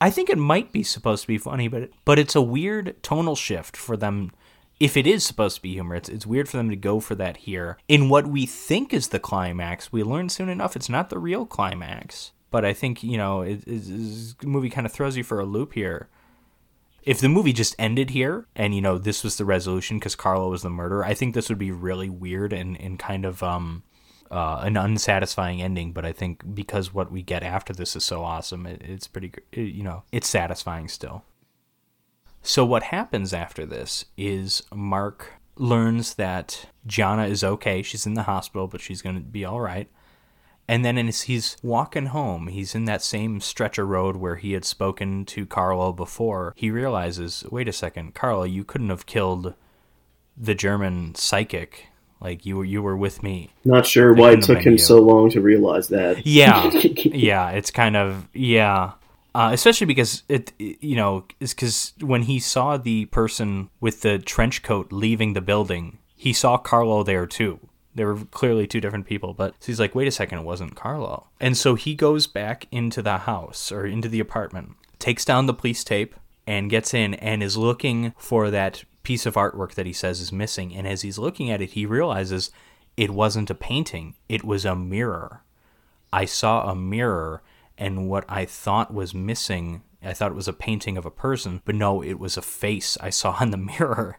I 0.00 0.10
think 0.10 0.28
it 0.28 0.38
might 0.38 0.72
be 0.72 0.82
supposed 0.82 1.22
to 1.22 1.28
be 1.28 1.38
funny, 1.38 1.68
but 1.68 1.90
but 2.04 2.18
it's 2.18 2.34
a 2.34 2.42
weird 2.42 3.02
tonal 3.02 3.36
shift 3.36 3.76
for 3.76 3.96
them. 3.96 4.32
If 4.80 4.96
it 4.96 5.06
is 5.06 5.24
supposed 5.24 5.56
to 5.56 5.62
be 5.62 5.74
humor, 5.74 5.94
it's 5.94 6.08
it's 6.08 6.26
weird 6.26 6.48
for 6.48 6.56
them 6.56 6.70
to 6.70 6.76
go 6.76 7.00
for 7.00 7.14
that 7.14 7.38
here 7.38 7.78
in 7.88 8.08
what 8.08 8.26
we 8.26 8.44
think 8.44 8.92
is 8.92 9.08
the 9.08 9.20
climax. 9.20 9.92
We 9.92 10.02
learn 10.02 10.28
soon 10.28 10.48
enough 10.48 10.76
it's 10.76 10.88
not 10.88 11.10
the 11.10 11.18
real 11.18 11.46
climax. 11.46 12.32
But 12.54 12.64
I 12.64 12.72
think 12.72 13.02
you 13.02 13.18
know, 13.18 13.42
it, 13.42 13.64
it, 13.66 14.38
the 14.38 14.46
movie 14.46 14.70
kind 14.70 14.86
of 14.86 14.92
throws 14.92 15.16
you 15.16 15.24
for 15.24 15.40
a 15.40 15.44
loop 15.44 15.74
here 15.74 16.08
if 17.04 17.20
the 17.20 17.28
movie 17.28 17.52
just 17.52 17.74
ended 17.78 18.10
here 18.10 18.46
and 18.56 18.74
you 18.74 18.80
know 18.80 18.98
this 18.98 19.22
was 19.22 19.36
the 19.36 19.44
resolution 19.44 19.98
because 19.98 20.16
Carlo 20.16 20.50
was 20.50 20.62
the 20.62 20.70
murderer, 20.70 21.04
I 21.04 21.14
think 21.14 21.34
this 21.34 21.48
would 21.48 21.58
be 21.58 21.70
really 21.70 22.08
weird 22.08 22.52
and, 22.52 22.80
and 22.80 22.98
kind 22.98 23.24
of 23.24 23.42
um 23.42 23.82
uh, 24.30 24.60
an 24.62 24.76
unsatisfying 24.76 25.62
ending. 25.62 25.92
But 25.92 26.04
I 26.04 26.12
think 26.12 26.54
because 26.54 26.94
what 26.94 27.12
we 27.12 27.22
get 27.22 27.42
after 27.42 27.72
this 27.72 27.94
is 27.94 28.04
so 28.04 28.24
awesome, 28.24 28.66
it, 28.66 28.82
it's 28.82 29.06
pretty 29.06 29.32
it, 29.52 29.60
you 29.60 29.82
know 29.82 30.04
it's 30.12 30.28
satisfying 30.28 30.88
still. 30.88 31.24
So 32.42 32.64
what 32.64 32.84
happens 32.84 33.32
after 33.32 33.64
this 33.64 34.04
is 34.16 34.62
Mark 34.72 35.32
learns 35.56 36.14
that 36.14 36.66
Gianna 36.86 37.26
is 37.26 37.44
okay. 37.44 37.82
She's 37.82 38.06
in 38.06 38.14
the 38.14 38.24
hospital, 38.24 38.66
but 38.66 38.80
she's 38.80 39.02
going 39.02 39.16
to 39.16 39.22
be 39.22 39.44
all 39.44 39.60
right. 39.60 39.88
And 40.66 40.84
then 40.84 40.96
as 40.96 41.22
he's 41.22 41.56
walking 41.62 42.06
home, 42.06 42.46
he's 42.48 42.74
in 42.74 42.86
that 42.86 43.02
same 43.02 43.40
stretch 43.40 43.78
of 43.78 43.88
road 43.88 44.16
where 44.16 44.36
he 44.36 44.52
had 44.52 44.64
spoken 44.64 45.24
to 45.26 45.44
Carlo 45.46 45.92
before. 45.92 46.54
He 46.56 46.70
realizes, 46.70 47.44
wait 47.50 47.68
a 47.68 47.72
second, 47.72 48.14
Carlo, 48.14 48.44
you 48.44 48.64
couldn't 48.64 48.88
have 48.88 49.06
killed 49.06 49.54
the 50.36 50.54
German 50.54 51.14
psychic. 51.14 51.88
Like 52.20 52.46
you 52.46 52.56
were, 52.56 52.64
you 52.64 52.80
were 52.82 52.96
with 52.96 53.22
me. 53.22 53.50
Not 53.64 53.86
sure 53.86 54.14
They 54.14 54.20
why 54.20 54.32
it 54.32 54.42
took 54.42 54.60
him 54.60 54.72
you. 54.72 54.78
so 54.78 55.00
long 55.00 55.28
to 55.30 55.42
realize 55.42 55.88
that. 55.88 56.26
Yeah, 56.26 56.70
yeah. 56.72 57.50
It's 57.50 57.70
kind 57.70 57.96
of 57.96 58.28
yeah. 58.32 58.92
Uh, 59.34 59.50
especially 59.52 59.86
because 59.86 60.22
it, 60.28 60.52
you 60.58 60.96
know, 60.96 61.26
is 61.40 61.52
because 61.52 61.92
when 62.00 62.22
he 62.22 62.38
saw 62.38 62.76
the 62.78 63.04
person 63.06 63.68
with 63.80 64.00
the 64.02 64.18
trench 64.20 64.62
coat 64.62 64.92
leaving 64.92 65.32
the 65.34 65.40
building, 65.42 65.98
he 66.16 66.32
saw 66.32 66.56
Carlo 66.56 67.02
there 67.02 67.26
too. 67.26 67.58
There 67.94 68.12
were 68.12 68.24
clearly 68.26 68.66
two 68.66 68.80
different 68.80 69.06
people, 69.06 69.34
but 69.34 69.54
so 69.60 69.66
he's 69.66 69.80
like, 69.80 69.94
wait 69.94 70.08
a 70.08 70.10
second, 70.10 70.38
it 70.40 70.44
wasn't 70.44 70.74
Carlo. 70.74 71.28
And 71.40 71.56
so 71.56 71.74
he 71.74 71.94
goes 71.94 72.26
back 72.26 72.66
into 72.70 73.02
the 73.02 73.18
house 73.18 73.70
or 73.70 73.86
into 73.86 74.08
the 74.08 74.20
apartment, 74.20 74.72
takes 74.98 75.24
down 75.24 75.46
the 75.46 75.54
police 75.54 75.84
tape, 75.84 76.14
and 76.46 76.70
gets 76.70 76.92
in 76.92 77.14
and 77.14 77.42
is 77.42 77.56
looking 77.56 78.12
for 78.16 78.50
that 78.50 78.84
piece 79.02 79.26
of 79.26 79.34
artwork 79.34 79.74
that 79.74 79.86
he 79.86 79.92
says 79.92 80.20
is 80.20 80.32
missing. 80.32 80.74
And 80.74 80.86
as 80.86 81.02
he's 81.02 81.18
looking 81.18 81.50
at 81.50 81.62
it, 81.62 81.70
he 81.70 81.86
realizes 81.86 82.50
it 82.96 83.10
wasn't 83.10 83.50
a 83.50 83.54
painting, 83.54 84.14
it 84.28 84.44
was 84.44 84.64
a 84.64 84.76
mirror. 84.76 85.42
I 86.12 86.24
saw 86.26 86.70
a 86.70 86.76
mirror, 86.76 87.42
and 87.76 88.08
what 88.08 88.24
I 88.28 88.44
thought 88.44 88.94
was 88.94 89.14
missing, 89.14 89.82
I 90.02 90.12
thought 90.12 90.30
it 90.30 90.36
was 90.36 90.48
a 90.48 90.52
painting 90.52 90.96
of 90.96 91.04
a 91.04 91.10
person, 91.10 91.60
but 91.64 91.74
no, 91.74 92.02
it 92.02 92.18
was 92.20 92.36
a 92.36 92.42
face 92.42 92.96
I 93.00 93.10
saw 93.10 93.40
in 93.42 93.50
the 93.50 93.56
mirror. 93.78 94.18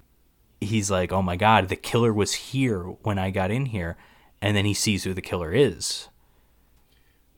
He's 0.66 0.91
like, 0.91 1.11
oh 1.11 1.22
my 1.22 1.36
god, 1.36 1.70
the 1.70 1.76
killer 1.76 2.13
was 2.13 2.34
here 2.34 2.80
when 2.80 3.18
I 3.18 3.32
got 3.32 3.51
in 3.51 3.68
here. 3.68 3.97
And 4.41 4.55
then 4.55 4.66
he 4.66 4.74
sees 4.74 5.03
who 5.03 5.13
the 5.13 5.22
killer 5.22 5.53
is. 5.53 6.09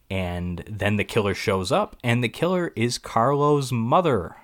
And 0.10 0.64
then 0.68 0.96
the 0.96 1.04
killer 1.04 1.34
shows 1.34 1.72
up, 1.72 1.98
and 2.04 2.24
the 2.24 2.30
killer 2.30 2.72
is 2.76 2.98
Carlo's 2.98 3.72
mother. 3.72 4.38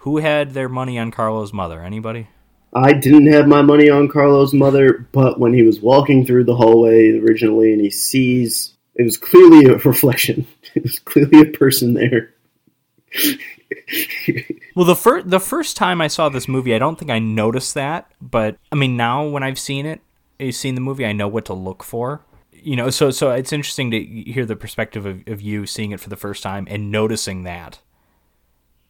Who 0.00 0.18
had 0.18 0.52
their 0.52 0.68
money 0.68 0.98
on 0.98 1.10
Carlo's 1.10 1.52
mother? 1.52 1.82
Anybody? 1.82 2.28
I 2.72 2.92
didn't 2.92 3.32
have 3.32 3.48
my 3.48 3.62
money 3.62 3.90
on 3.90 4.08
Carlo's 4.08 4.54
mother, 4.54 5.06
but 5.12 5.40
when 5.40 5.52
he 5.52 5.62
was 5.62 5.80
walking 5.80 6.24
through 6.24 6.44
the 6.44 6.54
hallway 6.54 7.18
originally 7.18 7.72
and 7.72 7.80
he 7.80 7.90
sees 7.90 8.74
it 8.94 9.04
was 9.04 9.16
clearly 9.16 9.64
a 9.66 9.78
reflection. 9.84 10.46
It 10.74 10.82
was 10.82 10.98
clearly 10.98 11.40
a 11.40 11.56
person 11.56 11.94
there. 11.94 12.34
Well, 14.74 14.86
the 14.86 14.96
first 14.96 15.28
the 15.28 15.40
first 15.40 15.76
time 15.76 16.00
I 16.00 16.08
saw 16.08 16.28
this 16.28 16.48
movie, 16.48 16.74
I 16.74 16.78
don't 16.78 16.98
think 16.98 17.10
I 17.10 17.18
noticed 17.18 17.74
that, 17.74 18.12
but 18.20 18.56
I 18.70 18.76
mean 18.76 18.96
now 18.96 19.26
when 19.26 19.42
I've 19.42 19.58
seen 19.58 19.86
it, 19.86 20.00
I've 20.40 20.54
seen 20.54 20.74
the 20.74 20.80
movie, 20.80 21.04
I 21.04 21.12
know 21.12 21.28
what 21.28 21.44
to 21.46 21.54
look 21.54 21.82
for. 21.82 22.24
You 22.52 22.76
know, 22.76 22.90
so 22.90 23.10
so 23.10 23.30
it's 23.30 23.52
interesting 23.52 23.90
to 23.90 24.00
hear 24.00 24.46
the 24.46 24.56
perspective 24.56 25.06
of, 25.06 25.26
of 25.26 25.40
you 25.40 25.66
seeing 25.66 25.92
it 25.92 26.00
for 26.00 26.08
the 26.08 26.16
first 26.16 26.42
time 26.42 26.66
and 26.70 26.90
noticing 26.90 27.44
that. 27.44 27.80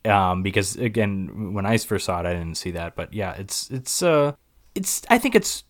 Um, 0.05 0.43
because 0.43 0.76
again, 0.76 1.53
when 1.53 1.66
I 1.66 1.76
first 1.78 2.07
saw 2.07 2.20
it, 2.20 2.26
I 2.26 2.33
didn't 2.33 2.57
see 2.57 2.70
that, 2.72 2.97
but 2.97 3.12
yeah, 3.12 3.33
it's 3.35 3.70
it's 3.70 4.03
uh, 4.03 4.33
it's 4.74 5.03
I 5.09 5.18
think 5.18 5.35
it's 5.35 5.64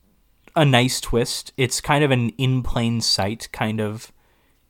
a 0.56 0.64
nice 0.64 1.00
twist. 1.00 1.52
It's 1.56 1.80
kind 1.80 2.04
of 2.04 2.10
an 2.10 2.30
in 2.30 2.62
plain 2.62 3.00
sight 3.00 3.48
kind 3.52 3.80
of 3.80 4.12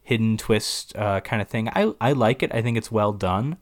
hidden 0.02 0.36
twist 0.36 0.96
uh, 0.96 1.20
kind 1.20 1.40
of 1.40 1.48
thing. 1.48 1.68
I 1.68 1.92
I 2.00 2.12
like 2.12 2.42
it. 2.42 2.54
I 2.54 2.62
think 2.62 2.76
it's 2.76 2.90
well 2.90 3.12
done. 3.12 3.58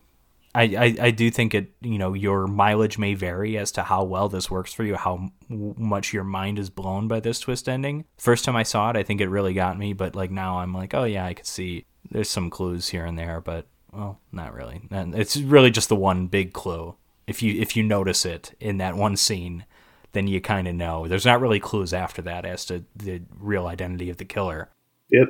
I, 0.54 0.62
I, 0.62 0.96
I 1.06 1.10
do 1.10 1.30
think 1.30 1.54
it 1.54 1.72
you 1.80 1.98
know 1.98 2.14
your 2.14 2.46
mileage 2.46 2.98
may 2.98 3.14
vary 3.14 3.58
as 3.58 3.70
to 3.72 3.82
how 3.82 4.04
well 4.04 4.28
this 4.28 4.50
works 4.50 4.72
for 4.72 4.84
you 4.84 4.96
how 4.96 5.30
m- 5.50 5.74
much 5.76 6.12
your 6.12 6.24
mind 6.24 6.58
is 6.58 6.70
blown 6.70 7.06
by 7.06 7.20
this 7.20 7.40
twist 7.40 7.68
ending. 7.68 8.04
First 8.16 8.44
time 8.44 8.56
i 8.56 8.62
saw 8.62 8.90
it 8.90 8.96
i 8.96 9.02
think 9.02 9.20
it 9.20 9.28
really 9.28 9.54
got 9.54 9.78
me 9.78 9.92
but 9.92 10.16
like 10.16 10.30
now 10.30 10.58
i'm 10.58 10.72
like 10.74 10.94
oh 10.94 11.04
yeah 11.04 11.26
i 11.26 11.34
could 11.34 11.46
see 11.46 11.84
there's 12.10 12.30
some 12.30 12.48
clues 12.50 12.88
here 12.88 13.04
and 13.04 13.18
there 13.18 13.40
but 13.40 13.66
well 13.92 14.20
not 14.32 14.54
really. 14.54 14.80
And 14.90 15.14
it's 15.14 15.36
really 15.36 15.70
just 15.70 15.88
the 15.88 15.96
one 15.96 16.26
big 16.26 16.52
clue. 16.52 16.94
If 17.26 17.42
you 17.42 17.60
if 17.60 17.76
you 17.76 17.82
notice 17.82 18.24
it 18.24 18.54
in 18.60 18.78
that 18.78 18.96
one 18.96 19.16
scene 19.16 19.64
then 20.12 20.26
you 20.26 20.40
kind 20.40 20.66
of 20.66 20.74
know. 20.74 21.06
There's 21.06 21.26
not 21.26 21.40
really 21.40 21.60
clues 21.60 21.92
after 21.92 22.22
that 22.22 22.46
as 22.46 22.64
to 22.66 22.84
the 22.96 23.20
real 23.38 23.66
identity 23.66 24.08
of 24.08 24.16
the 24.16 24.24
killer. 24.24 24.70
Yep. 25.10 25.28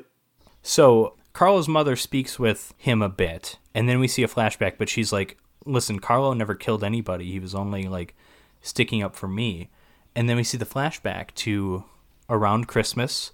so 0.62 1.14
Carlo's 1.32 1.68
mother 1.68 1.94
speaks 1.96 2.38
with 2.38 2.74
him 2.78 3.00
a 3.02 3.08
bit, 3.08 3.58
and 3.78 3.88
then 3.88 4.00
we 4.00 4.08
see 4.08 4.24
a 4.24 4.28
flashback, 4.28 4.76
but 4.76 4.88
she's 4.88 5.12
like, 5.12 5.38
Listen, 5.64 6.00
Carlo 6.00 6.32
never 6.32 6.56
killed 6.56 6.82
anybody. 6.82 7.30
He 7.30 7.38
was 7.38 7.54
only 7.54 7.84
like 7.84 8.16
sticking 8.60 9.04
up 9.04 9.14
for 9.14 9.28
me. 9.28 9.70
And 10.16 10.28
then 10.28 10.36
we 10.36 10.42
see 10.42 10.58
the 10.58 10.64
flashback 10.64 11.32
to 11.36 11.84
around 12.28 12.66
Christmas. 12.66 13.30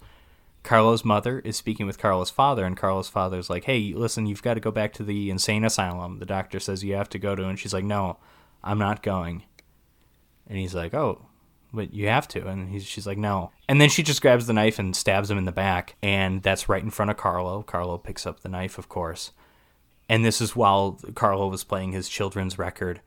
Carlo's 0.63 1.03
mother 1.03 1.39
is 1.39 1.57
speaking 1.57 1.87
with 1.87 1.99
Carlo's 1.99 2.31
father, 2.31 2.67
and 2.67 2.77
Carlo's 2.77 3.09
father's 3.09 3.49
like, 3.49 3.65
Hey, 3.65 3.95
listen, 3.97 4.27
you've 4.27 4.43
got 4.43 4.55
to 4.55 4.61
go 4.61 4.71
back 4.71 4.93
to 4.95 5.03
the 5.03 5.31
insane 5.31 5.65
asylum. 5.65 6.19
The 6.19 6.27
doctor 6.27 6.61
says 6.61 6.85
you 6.85 6.95
have 6.95 7.09
to 7.11 7.19
go 7.19 7.35
to. 7.35 7.49
And 7.49 7.59
she's 7.59 7.73
like, 7.73 7.85
No, 7.85 8.19
I'm 8.63 8.79
not 8.79 9.03
going. 9.03 9.45
And 10.47 10.59
he's 10.59 10.75
like, 10.75 10.93
Oh, 10.93 11.25
but 11.73 11.95
you 11.95 12.09
have 12.09 12.29
to. 12.29 12.47
And 12.47 12.69
he's, 12.69 12.85
she's 12.85 13.07
like, 13.07 13.19
no. 13.19 13.51
And 13.67 13.81
then 13.81 13.89
she 13.89 14.03
just 14.03 14.23
grabs 14.23 14.47
the 14.47 14.53
knife 14.53 14.79
and 14.79 14.95
stabs 14.95 15.31
him 15.31 15.39
in 15.39 15.45
the 15.45 15.53
back. 15.53 15.97
And 16.03 16.43
that's 16.43 16.69
right 16.69 16.83
in 16.83 16.91
front 16.91 17.11
of 17.11 17.17
Carlo. 17.17 17.63
Carlo 17.63 17.97
picks 17.97 18.27
up 18.27 18.41
the 18.41 18.49
knife, 18.51 18.77
of 18.77 18.91
course. 18.91 19.33
And 20.09 20.25
this 20.25 20.41
is 20.41 20.55
while 20.55 21.01
Carlo 21.15 21.49
was 21.49 21.65
playing 21.65 21.93
his 21.93 22.09
children's 22.09 22.59
record. 22.59 23.01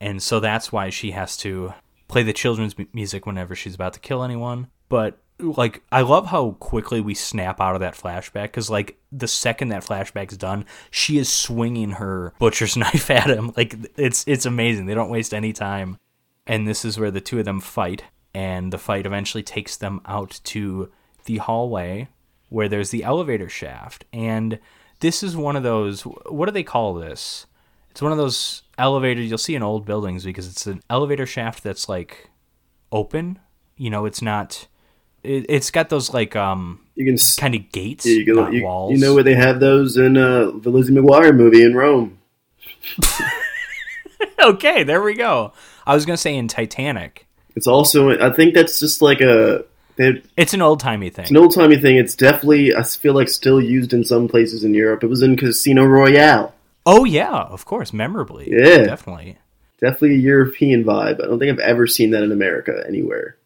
And 0.00 0.22
so 0.22 0.40
that's 0.40 0.70
why 0.70 0.90
she 0.90 1.12
has 1.12 1.36
to 1.38 1.72
play 2.08 2.22
the 2.22 2.32
children's 2.32 2.78
mu- 2.78 2.86
music 2.92 3.26
whenever 3.26 3.54
she's 3.54 3.74
about 3.74 3.94
to 3.94 4.00
kill 4.00 4.22
anyone. 4.22 4.68
But 4.88 5.18
like 5.38 5.82
I 5.92 6.02
love 6.02 6.26
how 6.26 6.52
quickly 6.52 7.00
we 7.00 7.14
snap 7.14 7.60
out 7.60 7.74
of 7.74 7.80
that 7.80 7.94
flashback 7.94 8.52
cuz 8.52 8.70
like 8.70 8.98
the 9.12 9.28
second 9.28 9.68
that 9.68 9.84
flashback's 9.84 10.36
done, 10.36 10.64
she 10.90 11.18
is 11.18 11.30
swinging 11.30 11.92
her 11.92 12.32
butcher's 12.38 12.76
knife 12.76 13.10
at 13.10 13.28
him. 13.28 13.52
Like 13.56 13.74
it's 13.96 14.24
it's 14.26 14.46
amazing. 14.46 14.86
They 14.86 14.94
don't 14.94 15.10
waste 15.10 15.34
any 15.34 15.52
time 15.52 15.98
and 16.46 16.66
this 16.66 16.84
is 16.84 16.98
where 16.98 17.10
the 17.10 17.20
two 17.20 17.38
of 17.38 17.44
them 17.44 17.60
fight 17.60 18.04
and 18.34 18.72
the 18.72 18.78
fight 18.78 19.06
eventually 19.06 19.42
takes 19.42 19.76
them 19.76 20.00
out 20.06 20.40
to 20.44 20.90
the 21.24 21.38
hallway 21.38 22.08
where 22.48 22.68
there's 22.68 22.90
the 22.90 23.02
elevator 23.02 23.48
shaft 23.48 24.04
and 24.12 24.58
this 25.00 25.22
is 25.22 25.36
one 25.36 25.56
of 25.56 25.62
those 25.62 26.02
what 26.02 26.46
do 26.46 26.52
they 26.52 26.62
call 26.62 26.94
this? 26.94 27.46
It's 27.90 28.02
one 28.02 28.12
of 28.12 28.18
those 28.18 28.62
elevators 28.78 29.28
you'll 29.28 29.38
see 29.38 29.54
in 29.54 29.62
old 29.62 29.86
buildings 29.86 30.24
because 30.24 30.46
it's 30.48 30.66
an 30.66 30.82
elevator 30.90 31.24
shaft 31.26 31.62
that's 31.62 31.88
like 31.88 32.28
open 32.92 33.38
you 33.78 33.88
know 33.90 34.04
it's 34.04 34.20
not 34.22 34.66
it, 35.22 35.44
it's 35.48 35.70
got 35.70 35.88
those 35.88 36.12
like 36.14 36.36
um 36.36 36.80
You 36.94 37.04
can 37.06 37.16
kind 37.38 37.54
of 37.54 37.72
gates 37.72 38.04
you, 38.06 38.24
can- 38.24 38.34
not 38.36 38.52
you, 38.52 38.62
walls. 38.64 38.92
you 38.92 38.98
know 38.98 39.14
where 39.14 39.22
they 39.24 39.34
have 39.34 39.60
those 39.60 39.96
in 39.96 40.16
uh, 40.16 40.50
the 40.54 40.70
Lizzie 40.70 40.92
McGuire 40.94 41.34
movie 41.34 41.62
in 41.62 41.74
Rome. 41.74 42.18
okay 44.40 44.82
there 44.84 45.02
we 45.02 45.14
go. 45.14 45.52
I 45.86 45.94
was 45.94 46.04
gonna 46.06 46.16
say 46.16 46.34
in 46.36 46.48
titanic. 46.48 47.26
It's 47.54 47.66
also 47.66 48.10
I 48.20 48.30
think 48.34 48.54
that's 48.54 48.78
just 48.80 49.00
like 49.02 49.20
a 49.20 49.64
it's 49.98 50.54
an 50.54 50.62
old-timey 50.62 51.10
thing 51.10 51.22
it's 51.22 51.30
an 51.30 51.36
old 51.38 51.54
timey 51.54 51.78
thing. 51.78 51.96
It's 51.96 52.14
definitely 52.14 52.74
I 52.74 52.82
feel 52.82 53.14
like 53.14 53.28
still 53.28 53.60
used 53.60 53.92
in 53.92 54.04
some 54.04 54.28
places 54.28 54.64
in 54.64 54.74
Europe. 54.74 55.02
It 55.02 55.08
was 55.08 55.22
in 55.22 55.36
Casino 55.36 55.84
Royale. 55.84 56.54
Oh 56.84 57.04
yeah, 57.04 57.32
of 57.32 57.64
course, 57.64 57.92
memorably. 57.92 58.48
Yeah. 58.50 58.84
definitely. 58.84 59.38
Definitely 59.80 60.14
a 60.14 60.18
European 60.18 60.84
vibe. 60.84 61.22
I 61.22 61.26
don't 61.26 61.38
think 61.38 61.52
I've 61.52 61.58
ever 61.58 61.86
seen 61.86 62.10
that 62.10 62.22
in 62.22 62.32
America 62.32 62.84
anywhere. 62.86 63.36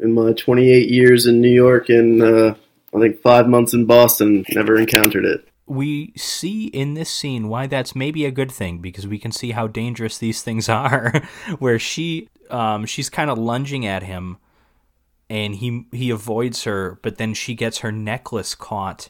In 0.00 0.12
my 0.12 0.32
28 0.32 0.90
years 0.90 1.26
in 1.26 1.40
New 1.40 1.52
York 1.52 1.88
and 1.88 2.22
uh, 2.22 2.54
I 2.94 3.00
think 3.00 3.20
five 3.20 3.48
months 3.48 3.74
in 3.74 3.84
Boston, 3.84 4.44
never 4.50 4.76
encountered 4.76 5.24
it. 5.24 5.46
We 5.66 6.12
see 6.16 6.66
in 6.66 6.94
this 6.94 7.10
scene 7.10 7.48
why 7.48 7.66
that's 7.66 7.94
maybe 7.94 8.24
a 8.24 8.30
good 8.30 8.52
thing 8.52 8.78
because 8.78 9.06
we 9.06 9.18
can 9.18 9.32
see 9.32 9.50
how 9.50 9.66
dangerous 9.66 10.18
these 10.18 10.42
things 10.42 10.68
are. 10.70 11.12
Where 11.58 11.78
she, 11.78 12.28
um, 12.50 12.86
she's 12.86 13.10
kind 13.10 13.30
of 13.30 13.38
lunging 13.38 13.84
at 13.84 14.02
him, 14.02 14.38
and 15.28 15.56
he 15.56 15.86
he 15.92 16.10
avoids 16.10 16.64
her, 16.64 16.98
but 17.02 17.18
then 17.18 17.34
she 17.34 17.54
gets 17.54 17.78
her 17.78 17.92
necklace 17.92 18.54
caught 18.54 19.08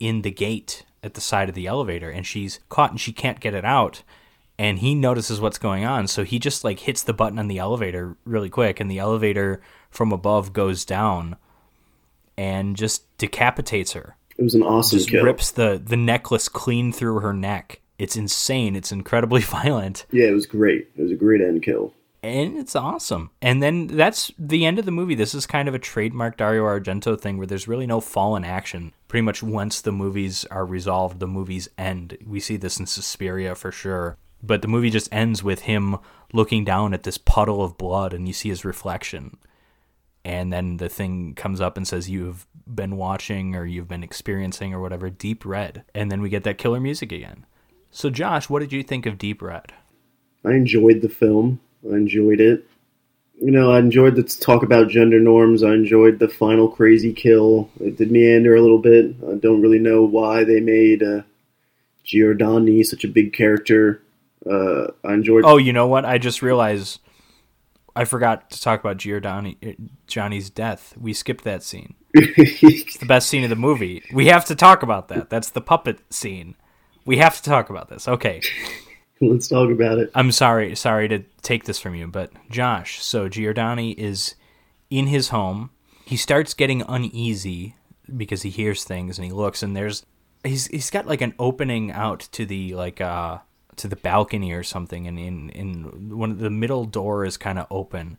in 0.00 0.22
the 0.22 0.30
gate 0.30 0.84
at 1.02 1.14
the 1.14 1.20
side 1.20 1.48
of 1.48 1.54
the 1.54 1.66
elevator, 1.66 2.10
and 2.10 2.26
she's 2.26 2.60
caught 2.68 2.90
and 2.90 3.00
she 3.00 3.12
can't 3.12 3.40
get 3.40 3.54
it 3.54 3.64
out. 3.64 4.02
And 4.58 4.78
he 4.80 4.94
notices 4.94 5.40
what's 5.40 5.58
going 5.58 5.84
on, 5.84 6.06
so 6.06 6.24
he 6.24 6.38
just 6.38 6.62
like 6.62 6.80
hits 6.80 7.02
the 7.02 7.14
button 7.14 7.38
on 7.38 7.48
the 7.48 7.58
elevator 7.58 8.16
really 8.24 8.50
quick, 8.50 8.80
and 8.80 8.90
the 8.90 8.98
elevator 8.98 9.60
from 9.90 10.12
above 10.12 10.52
goes 10.52 10.84
down 10.84 11.36
and 12.36 12.76
just 12.76 13.04
decapitates 13.18 13.92
her 13.92 14.16
It 14.38 14.42
was 14.42 14.54
an 14.54 14.62
awesome 14.62 14.98
just 14.98 15.10
kill. 15.10 15.24
rips 15.24 15.50
the 15.50 15.80
the 15.84 15.96
necklace 15.96 16.48
clean 16.48 16.92
through 16.92 17.20
her 17.20 17.32
neck. 17.32 17.80
It's 17.98 18.16
insane. 18.16 18.74
It's 18.74 18.90
incredibly 18.92 19.40
violent, 19.58 20.06
Yeah, 20.10 20.26
it 20.26 20.32
was 20.32 20.46
great. 20.46 20.88
It 20.96 21.02
was 21.02 21.10
a 21.12 21.16
great 21.16 21.40
end 21.40 21.62
kill. 21.62 21.92
And 22.22 22.56
it's 22.56 22.76
awesome. 22.76 23.30
And 23.40 23.62
then 23.62 23.86
that's 23.88 24.30
the 24.38 24.64
end 24.64 24.78
of 24.78 24.84
the 24.84 24.90
movie. 24.90 25.14
This 25.14 25.34
is 25.34 25.46
kind 25.46 25.68
of 25.68 25.74
a 25.74 25.78
trademark 25.78 26.36
Dario 26.36 26.64
Argento 26.64 27.20
thing 27.20 27.36
where 27.38 27.46
there's 27.46 27.68
really 27.68 27.86
no 27.86 28.00
fallen 28.00 28.44
action. 28.44 28.92
Pretty 29.08 29.22
much 29.22 29.42
once 29.42 29.80
the 29.80 29.92
movies 29.92 30.44
are 30.50 30.64
resolved, 30.66 31.18
the 31.20 31.26
movies 31.26 31.68
end. 31.76 32.16
We 32.26 32.40
see 32.40 32.56
this 32.56 32.78
in 32.78 32.86
Suspiria 32.86 33.54
for 33.54 33.72
sure. 33.72 34.16
But 34.42 34.62
the 34.62 34.68
movie 34.68 34.90
just 34.90 35.12
ends 35.12 35.42
with 35.42 35.62
him 35.62 35.98
looking 36.32 36.64
down 36.64 36.94
at 36.94 37.02
this 37.04 37.18
puddle 37.18 37.62
of 37.62 37.78
blood 37.78 38.12
and 38.14 38.26
you 38.26 38.32
see 38.34 38.48
his 38.48 38.64
reflection. 38.64 39.36
and 40.24 40.52
then 40.52 40.76
the 40.76 40.88
thing 40.88 41.34
comes 41.34 41.60
up 41.60 41.76
and 41.76 41.86
says 41.86 42.08
you've 42.08 42.46
been 42.72 42.96
watching 42.96 43.56
or 43.56 43.66
you've 43.66 43.88
been 43.88 44.04
experiencing 44.04 44.72
or 44.72 44.80
whatever 44.80 45.10
deep 45.10 45.44
red 45.44 45.82
and 45.94 46.10
then 46.12 46.22
we 46.22 46.28
get 46.28 46.44
that 46.44 46.58
killer 46.58 46.78
music 46.78 47.10
again 47.10 47.44
so 47.90 48.08
josh 48.08 48.48
what 48.48 48.60
did 48.60 48.72
you 48.72 48.82
think 48.84 49.04
of 49.04 49.18
deep 49.18 49.42
red 49.42 49.72
I 50.44 50.52
enjoyed 50.52 51.02
the 51.02 51.08
film. 51.08 51.60
I 51.90 51.94
enjoyed 51.96 52.40
it. 52.40 52.66
You 53.40 53.50
know, 53.50 53.72
I 53.72 53.78
enjoyed 53.78 54.14
the 54.14 54.22
talk 54.22 54.62
about 54.62 54.88
gender 54.88 55.18
norms. 55.18 55.62
I 55.64 55.72
enjoyed 55.72 56.18
the 56.18 56.28
final 56.28 56.68
crazy 56.68 57.12
kill. 57.12 57.70
It 57.80 57.96
did 57.96 58.12
meander 58.12 58.54
a 58.54 58.60
little 58.60 58.78
bit. 58.78 59.16
I 59.28 59.34
don't 59.34 59.60
really 59.60 59.80
know 59.80 60.04
why 60.04 60.44
they 60.44 60.60
made 60.60 61.02
uh, 61.02 61.22
Giordani 62.06 62.84
such 62.84 63.04
a 63.04 63.08
big 63.08 63.32
character. 63.32 64.00
Uh, 64.48 64.88
I 65.04 65.14
enjoyed. 65.14 65.44
oh 65.44 65.56
you 65.56 65.72
know 65.72 65.86
what 65.86 66.04
i 66.04 66.18
just 66.18 66.42
realized 66.42 66.98
i 67.94 68.04
forgot 68.04 68.50
to 68.50 68.60
talk 68.60 68.80
about 68.80 68.96
giordani 68.96 69.76
johnny's 70.08 70.50
death 70.50 70.94
we 71.00 71.12
skipped 71.12 71.44
that 71.44 71.62
scene 71.62 71.94
it's 72.14 72.96
the 72.96 73.06
best 73.06 73.28
scene 73.28 73.44
of 73.44 73.50
the 73.50 73.54
movie 73.54 74.02
we 74.12 74.26
have 74.26 74.44
to 74.44 74.56
talk 74.56 74.82
about 74.82 75.06
that 75.06 75.30
that's 75.30 75.50
the 75.50 75.60
puppet 75.60 76.00
scene 76.10 76.56
we 77.04 77.18
have 77.18 77.36
to 77.36 77.42
talk 77.44 77.70
about 77.70 77.88
this 77.88 78.08
okay 78.08 78.40
Let's 79.30 79.46
talk 79.46 79.70
about 79.70 79.98
it. 79.98 80.10
I'm 80.14 80.32
sorry, 80.32 80.74
sorry 80.74 81.06
to 81.08 81.20
take 81.42 81.64
this 81.64 81.78
from 81.78 81.94
you, 81.94 82.08
but 82.08 82.32
Josh, 82.50 83.02
so 83.02 83.28
Giordani 83.28 83.94
is 83.96 84.34
in 84.90 85.06
his 85.06 85.28
home. 85.28 85.70
He 86.04 86.16
starts 86.16 86.54
getting 86.54 86.82
uneasy 86.82 87.76
because 88.16 88.42
he 88.42 88.50
hears 88.50 88.82
things 88.82 89.18
and 89.18 89.24
he 89.24 89.32
looks 89.32 89.62
and 89.62 89.76
there's 89.76 90.04
he's 90.42 90.66
he's 90.66 90.90
got 90.90 91.06
like 91.06 91.20
an 91.20 91.34
opening 91.38 91.92
out 91.92 92.20
to 92.32 92.44
the 92.44 92.74
like 92.74 93.00
uh 93.00 93.38
to 93.76 93.86
the 93.86 93.96
balcony 93.96 94.52
or 94.52 94.64
something 94.64 95.06
and 95.06 95.18
in 95.18 95.50
in 95.50 96.16
one 96.16 96.32
of 96.32 96.40
the 96.40 96.50
middle 96.50 96.84
door 96.84 97.24
is 97.24 97.36
kind 97.36 97.60
of 97.60 97.66
open 97.70 98.18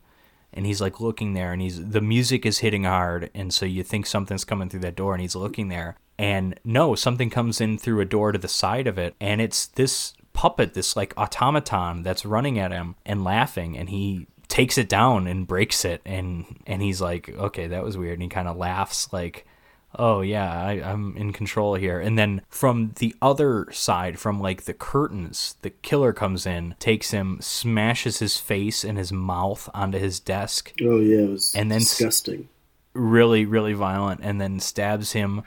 and 0.54 0.64
he's 0.66 0.80
like 0.80 1.00
looking 1.00 1.34
there 1.34 1.52
and 1.52 1.60
he's 1.60 1.90
the 1.90 2.00
music 2.00 2.46
is 2.46 2.58
hitting 2.58 2.84
hard 2.84 3.30
and 3.34 3.52
so 3.52 3.66
you 3.66 3.82
think 3.82 4.06
something's 4.06 4.44
coming 4.44 4.68
through 4.68 4.80
that 4.80 4.96
door 4.96 5.12
and 5.12 5.20
he's 5.20 5.36
looking 5.36 5.68
there 5.68 5.96
and 6.18 6.58
no 6.64 6.94
something 6.94 7.28
comes 7.28 7.60
in 7.60 7.76
through 7.76 8.00
a 8.00 8.06
door 8.06 8.32
to 8.32 8.38
the 8.38 8.48
side 8.48 8.86
of 8.86 8.98
it 8.98 9.14
and 9.20 9.40
it's 9.40 9.66
this 9.66 10.14
puppet 10.34 10.74
this 10.74 10.94
like 10.96 11.14
automaton 11.16 12.02
that's 12.02 12.26
running 12.26 12.58
at 12.58 12.70
him 12.72 12.94
and 13.06 13.24
laughing 13.24 13.78
and 13.78 13.88
he 13.88 14.26
takes 14.48 14.76
it 14.76 14.88
down 14.88 15.26
and 15.26 15.46
breaks 15.46 15.84
it 15.84 16.02
and 16.04 16.44
and 16.66 16.82
he's 16.82 17.00
like 17.00 17.30
okay 17.30 17.66
that 17.68 17.82
was 17.82 17.96
weird 17.96 18.14
and 18.14 18.22
he 18.22 18.28
kind 18.28 18.46
of 18.46 18.56
laughs 18.56 19.10
like 19.12 19.46
oh 19.96 20.20
yeah 20.20 20.52
I, 20.62 20.72
i'm 20.82 21.16
in 21.16 21.32
control 21.32 21.76
here 21.76 21.98
and 22.00 22.18
then 22.18 22.42
from 22.48 22.92
the 22.98 23.14
other 23.22 23.66
side 23.72 24.18
from 24.18 24.40
like 24.40 24.64
the 24.64 24.74
curtains 24.74 25.54
the 25.62 25.70
killer 25.70 26.12
comes 26.12 26.46
in 26.46 26.74
takes 26.78 27.12
him 27.12 27.38
smashes 27.40 28.18
his 28.18 28.38
face 28.38 28.84
and 28.84 28.98
his 28.98 29.12
mouth 29.12 29.70
onto 29.72 29.98
his 29.98 30.18
desk 30.20 30.72
Oh 30.82 30.98
yeah, 31.00 31.20
it 31.20 31.30
was 31.30 31.54
And 31.54 31.70
then 31.70 31.78
disgusting. 31.80 32.48
really 32.92 33.46
really 33.46 33.72
violent 33.72 34.20
and 34.22 34.40
then 34.40 34.58
stabs 34.60 35.12
him 35.12 35.42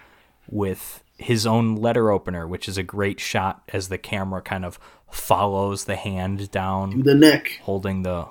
with 0.49 1.03
his 1.17 1.45
own 1.45 1.75
letter 1.75 2.11
opener 2.11 2.47
which 2.47 2.67
is 2.67 2.77
a 2.77 2.83
great 2.83 3.19
shot 3.19 3.63
as 3.73 3.89
the 3.89 3.97
camera 3.97 4.41
kind 4.41 4.63
of 4.65 4.79
follows 5.09 5.85
the 5.85 5.95
hand 5.95 6.49
down 6.51 6.91
through 6.91 7.03
the 7.03 7.15
neck. 7.15 7.59
holding 7.63 8.03
the 8.03 8.27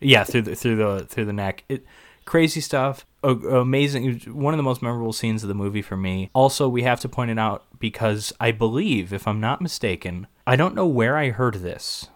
yeah 0.00 0.24
through 0.24 0.42
the 0.42 0.54
through 0.54 0.76
the 0.76 1.04
through 1.06 1.24
the 1.24 1.32
neck 1.32 1.64
it 1.68 1.84
crazy 2.24 2.60
stuff 2.60 3.04
A- 3.24 3.30
amazing 3.30 4.20
one 4.32 4.54
of 4.54 4.58
the 4.58 4.62
most 4.62 4.82
memorable 4.82 5.12
scenes 5.12 5.42
of 5.42 5.48
the 5.48 5.54
movie 5.54 5.82
for 5.82 5.96
me 5.96 6.30
also 6.34 6.68
we 6.68 6.82
have 6.82 7.00
to 7.00 7.08
point 7.08 7.30
it 7.30 7.38
out 7.38 7.64
because 7.80 8.32
i 8.38 8.52
believe 8.52 9.12
if 9.12 9.26
i'm 9.26 9.40
not 9.40 9.60
mistaken 9.60 10.26
i 10.46 10.54
don't 10.54 10.74
know 10.74 10.86
where 10.86 11.16
i 11.16 11.30
heard 11.30 11.56
this 11.56 12.08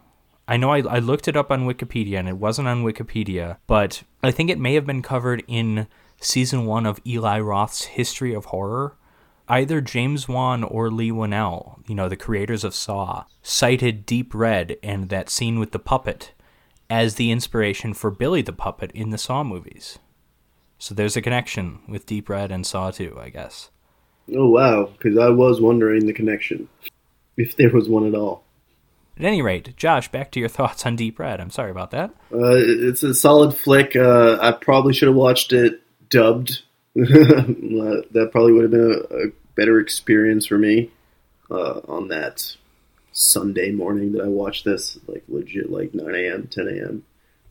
I 0.48 0.56
know 0.56 0.70
I, 0.70 0.78
I 0.82 0.98
looked 1.00 1.26
it 1.26 1.36
up 1.36 1.50
on 1.50 1.66
Wikipedia 1.66 2.18
and 2.20 2.28
it 2.28 2.36
wasn't 2.36 2.68
on 2.68 2.84
Wikipedia, 2.84 3.56
but 3.66 4.04
I 4.22 4.30
think 4.30 4.48
it 4.48 4.60
may 4.60 4.74
have 4.74 4.86
been 4.86 5.02
covered 5.02 5.42
in 5.48 5.88
season 6.20 6.66
one 6.66 6.86
of 6.86 7.00
Eli 7.04 7.40
Roth's 7.40 7.84
History 7.84 8.32
of 8.32 8.44
Horror. 8.46 8.94
Either 9.48 9.80
James 9.80 10.28
Wan 10.28 10.64
or 10.64 10.90
Leigh 10.90 11.12
Whannell, 11.12 11.80
you 11.88 11.94
know, 11.94 12.08
the 12.08 12.16
creators 12.16 12.64
of 12.64 12.74
Saw, 12.74 13.24
cited 13.42 14.04
Deep 14.04 14.34
Red 14.34 14.76
and 14.82 15.08
that 15.08 15.30
scene 15.30 15.60
with 15.60 15.70
the 15.70 15.78
puppet 15.78 16.32
as 16.90 17.14
the 17.14 17.30
inspiration 17.30 17.94
for 17.94 18.10
Billy 18.10 18.42
the 18.42 18.52
Puppet 18.52 18.90
in 18.92 19.10
the 19.10 19.18
Saw 19.18 19.44
movies. 19.44 19.98
So 20.78 20.94
there's 20.94 21.16
a 21.16 21.22
connection 21.22 21.80
with 21.88 22.06
Deep 22.06 22.28
Red 22.28 22.50
and 22.50 22.66
Saw 22.66 22.90
2, 22.90 23.18
I 23.20 23.28
guess. 23.30 23.70
Oh 24.34 24.48
wow, 24.50 24.86
because 24.86 25.16
I 25.16 25.28
was 25.30 25.60
wondering 25.60 26.06
the 26.06 26.12
connection, 26.12 26.68
if 27.36 27.56
there 27.56 27.70
was 27.70 27.88
one 27.88 28.06
at 28.06 28.14
all. 28.14 28.44
At 29.16 29.24
any 29.24 29.40
rate, 29.40 29.76
Josh, 29.76 30.10
back 30.10 30.30
to 30.32 30.40
your 30.40 30.48
thoughts 30.50 30.84
on 30.84 30.96
Deep 30.96 31.18
Red. 31.18 31.40
I'm 31.40 31.50
sorry 31.50 31.70
about 31.70 31.92
that. 31.92 32.10
Uh, 32.32 32.56
it's 32.56 33.02
a 33.02 33.14
solid 33.14 33.54
flick. 33.54 33.94
Uh, 33.94 34.38
I 34.40 34.52
probably 34.52 34.92
should 34.92 35.08
have 35.08 35.16
watched 35.16 35.52
it 35.52 35.80
dubbed. 36.10 36.62
That 38.12 38.28
probably 38.32 38.52
would 38.52 38.62
have 38.62 38.70
been 38.70 39.04
a, 39.10 39.14
a 39.26 39.30
better 39.54 39.78
experience 39.80 40.46
for 40.46 40.58
me 40.58 40.90
uh, 41.50 41.80
on 41.88 42.08
that 42.08 42.56
Sunday 43.12 43.70
morning 43.70 44.12
that 44.12 44.22
I 44.22 44.28
watched 44.28 44.64
this, 44.64 44.98
like 45.06 45.24
legit, 45.28 45.70
like 45.70 45.94
9 45.94 46.14
a.m., 46.14 46.48
10 46.50 46.68
a.m. 46.68 47.04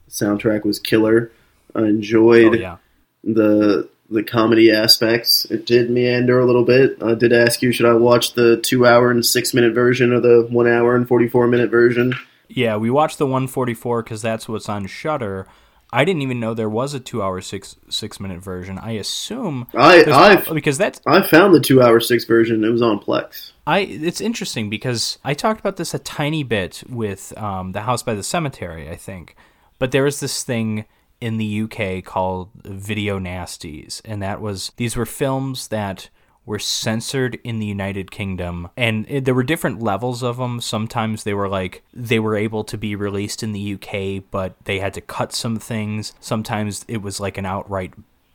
The 0.07 0.11
soundtrack 0.11 0.63
was 0.63 0.79
killer. 0.79 1.31
I 1.75 1.81
enjoyed 1.81 2.53
Oh, 2.55 2.57
yeah. 2.57 2.77
the 3.23 3.89
the 4.09 4.23
comedy 4.23 4.71
aspects. 4.71 5.45
It 5.45 5.65
did 5.65 5.89
meander 5.89 6.39
a 6.39 6.45
little 6.45 6.63
bit. 6.63 7.01
I 7.01 7.15
did 7.15 7.33
ask 7.33 7.63
you, 7.63 7.71
should 7.71 7.87
I 7.87 7.93
watch 7.93 8.35
the 8.35 8.57
two 8.57 8.85
hour 8.85 9.09
and 9.09 9.25
six 9.25 9.51
minute 9.53 9.73
version 9.73 10.13
or 10.13 10.19
the 10.19 10.47
one 10.49 10.67
hour 10.67 10.95
and 10.95 11.07
forty 11.07 11.27
four 11.27 11.47
minute 11.47 11.71
version? 11.71 12.13
Yeah, 12.47 12.77
we 12.77 12.91
watched 12.91 13.17
the 13.17 13.25
144 13.25 14.03
because 14.03 14.21
that's 14.21 14.47
what's 14.47 14.69
on 14.69 14.85
Shudder. 14.85 15.47
I 15.95 16.03
didn't 16.03 16.23
even 16.23 16.41
know 16.41 16.53
there 16.53 16.67
was 16.67 16.93
a 16.93 16.99
two-hour 16.99 17.39
six 17.39 17.77
six 17.87 18.19
minute 18.19 18.43
version. 18.43 18.77
I 18.77 18.91
assume 18.91 19.67
I 19.73 20.03
I 20.05 20.53
because 20.53 20.77
that's 20.77 20.99
I 21.07 21.21
found 21.21 21.55
the 21.55 21.61
two 21.61 21.81
hour 21.81 22.01
six 22.01 22.25
version. 22.25 22.65
It 22.65 22.69
was 22.69 22.81
on 22.81 22.99
Plex. 22.99 23.53
I. 23.65 23.79
It's 23.79 24.19
interesting 24.19 24.69
because 24.69 25.19
I 25.23 25.33
talked 25.33 25.61
about 25.61 25.77
this 25.77 25.93
a 25.93 25.99
tiny 25.99 26.43
bit 26.43 26.83
with 26.89 27.35
um, 27.37 27.71
the 27.71 27.83
House 27.83 28.03
by 28.03 28.13
the 28.13 28.23
Cemetery, 28.23 28.89
I 28.89 28.97
think, 28.97 29.37
but 29.79 29.91
there 29.91 30.03
was 30.03 30.19
this 30.19 30.43
thing 30.43 30.83
in 31.21 31.37
the 31.37 31.61
UK 31.61 32.03
called 32.03 32.49
video 32.65 33.17
nasties, 33.17 34.01
and 34.03 34.21
that 34.21 34.41
was 34.41 34.73
these 34.75 34.97
were 34.97 35.05
films 35.05 35.69
that 35.69 36.09
were 36.45 36.59
censored 36.59 37.39
in 37.43 37.59
the 37.59 37.65
United 37.65 38.11
Kingdom, 38.11 38.69
and 38.77 39.05
it, 39.09 39.25
there 39.25 39.33
were 39.33 39.43
different 39.43 39.81
levels 39.81 40.23
of 40.23 40.37
them. 40.37 40.61
Sometimes 40.61 41.23
they 41.23 41.33
were 41.33 41.49
like 41.49 41.83
they 41.93 42.19
were 42.19 42.35
able 42.35 42.63
to 42.63 42.77
be 42.77 42.95
released 42.95 43.43
in 43.43 43.51
the 43.51 43.73
UK, 43.73 44.23
but 44.31 44.55
they 44.65 44.79
had 44.79 44.93
to 44.93 45.01
cut 45.01 45.33
some 45.33 45.57
things. 45.57 46.13
Sometimes 46.19 46.85
it 46.87 47.01
was 47.01 47.19
like 47.19 47.37
an 47.37 47.45
outright 47.45 47.93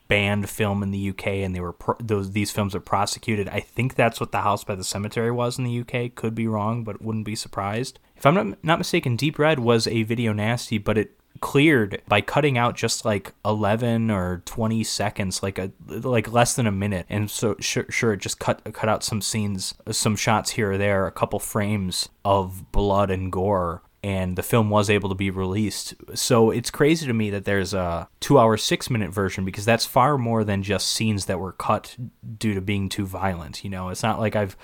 banned 0.08 0.50
film 0.50 0.82
in 0.82 0.90
the 0.90 1.11
UK, 1.11 1.26
and 1.28 1.54
they 1.54 1.61
were 1.61 1.74
those 2.00 2.32
these 2.32 2.50
films 2.50 2.74
are 2.74 2.80
prosecuted. 2.80 3.48
I 3.48 3.61
think 3.61 3.94
that's 3.94 4.20
what 4.20 4.32
The 4.32 4.40
House 4.42 4.64
by 4.64 4.74
the 4.74 4.84
Cemetery 4.84 5.30
was 5.30 5.56
in 5.56 5.64
the 5.64 5.80
UK. 5.80 6.14
Could 6.14 6.34
be 6.34 6.48
wrong, 6.48 6.84
but 6.84 7.00
wouldn't 7.00 7.24
be 7.24 7.36
surprised. 7.36 7.98
If 8.16 8.26
I'm 8.26 8.34
not 8.34 8.64
not 8.64 8.78
mistaken, 8.78 9.16
Deep 9.16 9.38
Red 9.38 9.61
was 9.61 9.86
a 9.86 10.02
video 10.02 10.32
nasty, 10.32 10.78
but 10.78 10.98
it 10.98 11.20
cleared 11.41 12.03
by 12.07 12.20
cutting 12.20 12.59
out 12.59 12.76
just 12.76 13.05
like 13.05 13.32
11 13.45 14.11
or 14.11 14.43
20 14.45 14.84
seconds 14.84 15.43
like 15.43 15.59
a 15.59 15.72
like 15.88 16.30
less 16.30 16.55
than 16.55 16.66
a 16.66 16.72
minute. 16.72 17.07
And 17.09 17.30
so 17.30 17.57
sure, 17.61 17.86
sure 17.88 18.12
it 18.12 18.20
just 18.20 18.38
cut 18.38 18.62
cut 18.72 18.88
out 18.88 19.03
some 19.03 19.22
scenes 19.22 19.74
some 19.91 20.16
shots 20.16 20.51
here 20.51 20.72
or 20.72 20.78
there 20.78 21.07
a 21.07 21.12
couple 21.12 21.38
frames 21.38 22.09
of 22.24 22.70
blood 22.72 23.11
and 23.11 23.32
gore 23.32 23.82
and 24.03 24.36
the 24.36 24.43
film 24.43 24.70
was 24.70 24.88
able 24.88 25.09
to 25.11 25.14
be 25.14 25.30
released. 25.30 25.95
So 26.14 26.51
it's 26.51 26.70
crazy 26.70 27.07
to 27.07 27.12
me 27.12 27.30
that 27.30 27.45
there's 27.45 27.74
a 27.74 28.09
2 28.20 28.38
hour 28.38 28.57
6 28.57 28.91
minute 28.91 29.11
version 29.11 29.45
because 29.45 29.64
that's 29.64 29.86
far 29.86 30.18
more 30.18 30.45
than 30.45 30.62
just 30.62 30.88
scenes 30.88 31.26
that 31.26 31.41
were 31.41 31.53
cut 31.53 31.97
due 32.38 32.55
to 32.55 32.61
being 32.61 32.88
too 32.88 33.07
violent 33.07 33.64
you 33.64 33.70
know? 33.70 33.88
It's 33.88 34.03
not 34.03 34.20
like 34.20 34.36
I've 34.36 34.57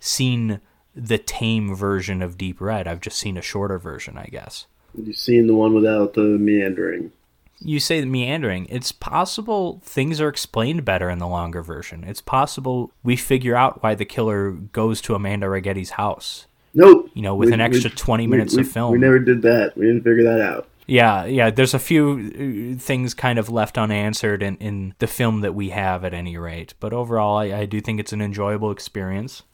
seen 0.00 0.60
the 0.96 1.18
tame 1.18 1.74
version 1.74 2.22
of 2.22 2.38
Deep 2.38 2.60
Red. 2.60 2.86
I've 2.86 3.00
just 3.00 3.18
seen 3.18 3.36
a 3.36 3.42
shorter 3.42 3.78
version 3.78 4.18
I 4.18 4.26
guess 4.26 4.66
You've 4.96 5.16
seen 5.16 5.46
the 5.46 5.54
one 5.54 5.74
without 5.74 6.14
the 6.14 6.22
meandering. 6.22 7.12
you 7.60 7.80
say 7.80 8.00
the 8.00 8.06
meandering. 8.06 8.66
It's 8.68 8.92
possible 8.92 9.80
things 9.84 10.20
are 10.20 10.28
explained 10.28 10.84
better 10.84 11.10
in 11.10 11.18
the 11.18 11.26
longer 11.26 11.62
version. 11.62 12.04
It's 12.04 12.20
possible 12.20 12.92
we 13.02 13.16
figure 13.16 13.56
out 13.56 13.82
why 13.82 13.94
the 13.94 14.04
killer 14.04 14.50
goes 14.50 15.00
to 15.02 15.14
Amanda 15.14 15.46
Righetti's 15.46 15.90
house. 15.90 16.46
Nope. 16.74 17.10
You 17.14 17.22
know, 17.22 17.34
with 17.34 17.52
an 17.52 17.60
extra 17.60 17.88
20 17.88 18.26
minutes 18.26 18.56
we, 18.56 18.62
of 18.62 18.68
film. 18.68 18.92
We 18.92 18.98
never 18.98 19.18
did 19.18 19.42
that. 19.42 19.76
We 19.76 19.86
didn't 19.86 20.02
figure 20.02 20.24
that 20.24 20.40
out. 20.40 20.68
Yeah, 20.86 21.24
yeah. 21.24 21.50
There's 21.50 21.72
a 21.72 21.78
few 21.78 22.74
uh, 22.76 22.82
things 22.82 23.14
kind 23.14 23.38
of 23.38 23.48
left 23.48 23.78
unanswered 23.78 24.42
in, 24.42 24.56
in 24.56 24.94
the 24.98 25.06
film 25.06 25.40
that 25.40 25.54
we 25.54 25.70
have, 25.70 26.04
at 26.04 26.12
any 26.12 26.36
rate. 26.36 26.74
But 26.80 26.92
overall, 26.92 27.38
I, 27.38 27.44
I 27.44 27.64
do 27.64 27.80
think 27.80 28.00
it's 28.00 28.12
an 28.12 28.20
enjoyable 28.20 28.70
experience. 28.70 29.44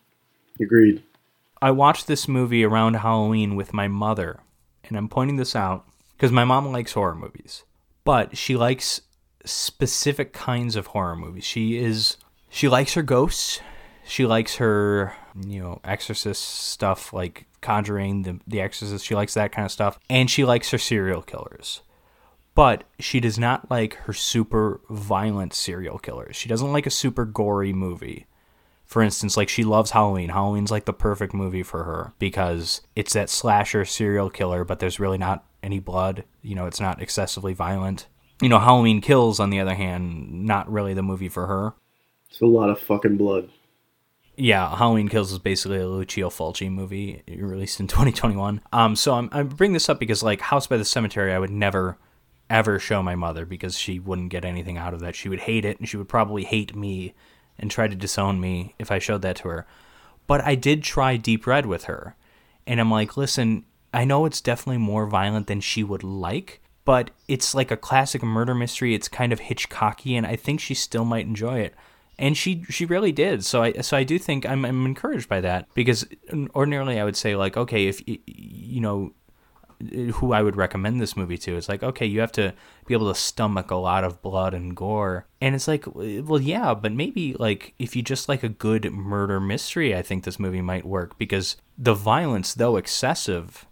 Agreed. 0.60 1.02
I 1.62 1.70
watched 1.70 2.06
this 2.06 2.26
movie 2.26 2.64
around 2.64 2.94
Halloween 2.94 3.54
with 3.54 3.72
my 3.72 3.86
mother, 3.86 4.40
and 4.90 4.98
I'm 4.98 5.08
pointing 5.08 5.36
this 5.36 5.56
out 5.56 5.86
because 6.16 6.30
my 6.32 6.44
mom 6.44 6.70
likes 6.70 6.92
horror 6.92 7.14
movies, 7.14 7.64
but 8.04 8.36
she 8.36 8.56
likes 8.56 9.00
specific 9.46 10.34
kinds 10.34 10.76
of 10.76 10.88
horror 10.88 11.16
movies. 11.16 11.44
She 11.44 11.78
is 11.78 12.18
she 12.50 12.68
likes 12.68 12.92
her 12.92 13.02
ghosts. 13.02 13.60
She 14.04 14.26
likes 14.26 14.56
her, 14.56 15.14
you 15.46 15.60
know, 15.62 15.80
exorcist 15.84 16.42
stuff 16.42 17.12
like 17.12 17.46
Conjuring, 17.62 18.22
the 18.22 18.40
the 18.46 18.60
Exorcist. 18.60 19.04
She 19.06 19.14
likes 19.14 19.34
that 19.34 19.52
kind 19.52 19.64
of 19.66 19.72
stuff, 19.72 19.98
and 20.10 20.28
she 20.30 20.44
likes 20.44 20.70
her 20.70 20.78
serial 20.78 21.22
killers. 21.22 21.82
but 22.54 22.84
she 22.98 23.20
does 23.20 23.38
not 23.38 23.70
like 23.70 23.94
her 24.06 24.12
super 24.12 24.80
violent 24.90 25.54
serial 25.54 25.98
killers. 25.98 26.36
She 26.36 26.48
doesn't 26.48 26.72
like 26.72 26.86
a 26.86 26.90
super 26.90 27.24
gory 27.24 27.72
movie. 27.72 28.26
For 28.90 29.02
instance, 29.02 29.36
like 29.36 29.48
she 29.48 29.62
loves 29.62 29.92
Halloween. 29.92 30.30
Halloween's 30.30 30.72
like 30.72 30.84
the 30.84 30.92
perfect 30.92 31.32
movie 31.32 31.62
for 31.62 31.84
her 31.84 32.12
because 32.18 32.80
it's 32.96 33.12
that 33.12 33.30
slasher 33.30 33.84
serial 33.84 34.30
killer, 34.30 34.64
but 34.64 34.80
there's 34.80 34.98
really 34.98 35.16
not 35.16 35.44
any 35.62 35.78
blood. 35.78 36.24
You 36.42 36.56
know, 36.56 36.66
it's 36.66 36.80
not 36.80 37.00
excessively 37.00 37.54
violent. 37.54 38.08
You 38.42 38.48
know, 38.48 38.58
Halloween 38.58 39.00
Kills, 39.00 39.38
on 39.38 39.50
the 39.50 39.60
other 39.60 39.76
hand, 39.76 40.44
not 40.44 40.68
really 40.68 40.92
the 40.92 41.04
movie 41.04 41.28
for 41.28 41.46
her. 41.46 41.74
It's 42.30 42.40
a 42.40 42.46
lot 42.46 42.68
of 42.68 42.80
fucking 42.80 43.16
blood. 43.16 43.48
Yeah, 44.36 44.74
Halloween 44.74 45.08
Kills 45.08 45.30
is 45.30 45.38
basically 45.38 45.78
a 45.78 45.86
Lucio 45.86 46.28
Fulci 46.28 46.68
movie 46.68 47.22
released 47.28 47.78
in 47.78 47.86
2021. 47.86 48.60
Um, 48.72 48.96
so 48.96 49.14
I'm, 49.14 49.28
I'm 49.30 49.46
bringing 49.46 49.74
this 49.74 49.88
up 49.88 50.00
because 50.00 50.24
like 50.24 50.40
House 50.40 50.66
by 50.66 50.76
the 50.78 50.84
Cemetery, 50.84 51.32
I 51.32 51.38
would 51.38 51.50
never 51.50 51.96
ever 52.48 52.80
show 52.80 53.04
my 53.04 53.14
mother 53.14 53.46
because 53.46 53.78
she 53.78 54.00
wouldn't 54.00 54.30
get 54.30 54.44
anything 54.44 54.76
out 54.76 54.94
of 54.94 54.98
that. 54.98 55.14
She 55.14 55.28
would 55.28 55.38
hate 55.38 55.64
it 55.64 55.78
and 55.78 55.88
she 55.88 55.96
would 55.96 56.08
probably 56.08 56.42
hate 56.42 56.74
me 56.74 57.14
and 57.60 57.70
try 57.70 57.86
to 57.86 57.94
disown 57.94 58.40
me 58.40 58.74
if 58.78 58.90
I 58.90 58.98
showed 58.98 59.22
that 59.22 59.36
to 59.36 59.48
her. 59.48 59.66
But 60.26 60.44
I 60.44 60.56
did 60.56 60.82
try 60.82 61.16
Deep 61.16 61.46
Red 61.46 61.66
with 61.66 61.84
her. 61.84 62.16
And 62.66 62.80
I'm 62.80 62.90
like, 62.90 63.16
listen, 63.16 63.64
I 63.92 64.04
know 64.04 64.24
it's 64.24 64.40
definitely 64.40 64.78
more 64.78 65.06
violent 65.06 65.46
than 65.46 65.60
she 65.60 65.84
would 65.84 66.02
like, 66.02 66.60
but 66.84 67.10
it's 67.28 67.54
like 67.54 67.70
a 67.70 67.76
classic 67.76 68.22
murder 68.22 68.54
mystery. 68.54 68.94
It's 68.94 69.08
kind 69.08 69.32
of 69.32 69.40
Hitchcocky, 69.40 70.16
and 70.16 70.26
I 70.26 70.36
think 70.36 70.60
she 70.60 70.74
still 70.74 71.04
might 71.04 71.26
enjoy 71.26 71.60
it. 71.60 71.74
And 72.18 72.36
she 72.36 72.64
she 72.68 72.84
really 72.84 73.12
did. 73.12 73.44
So 73.44 73.62
I 73.62 73.72
so 73.80 73.96
I 73.96 74.04
do 74.04 74.18
think 74.18 74.44
I'm 74.46 74.64
I'm 74.64 74.84
encouraged 74.84 75.28
by 75.28 75.40
that 75.40 75.66
because 75.74 76.06
ordinarily 76.54 77.00
I 77.00 77.04
would 77.04 77.16
say 77.16 77.34
like 77.34 77.56
okay 77.56 77.86
if 77.86 78.02
you 78.06 78.80
know 78.80 79.12
who 80.14 80.32
I 80.32 80.42
would 80.42 80.56
recommend 80.56 81.00
this 81.00 81.16
movie 81.16 81.38
to. 81.38 81.56
It's 81.56 81.68
like, 81.68 81.82
okay, 81.82 82.06
you 82.06 82.20
have 82.20 82.32
to 82.32 82.54
be 82.86 82.94
able 82.94 83.12
to 83.12 83.18
stomach 83.18 83.70
a 83.70 83.76
lot 83.76 84.04
of 84.04 84.20
blood 84.20 84.54
and 84.54 84.76
gore. 84.76 85.26
And 85.40 85.54
it's 85.54 85.68
like, 85.68 85.84
well, 85.94 86.40
yeah, 86.40 86.74
but 86.74 86.92
maybe 86.92 87.34
like 87.38 87.74
if 87.78 87.96
you 87.96 88.02
just 88.02 88.28
like 88.28 88.42
a 88.42 88.48
good 88.48 88.92
murder 88.92 89.40
mystery, 89.40 89.96
I 89.96 90.02
think 90.02 90.24
this 90.24 90.38
movie 90.38 90.60
might 90.60 90.84
work 90.84 91.18
because 91.18 91.56
the 91.78 91.94
violence, 91.94 92.54
though 92.54 92.76
excessive, 92.76 93.66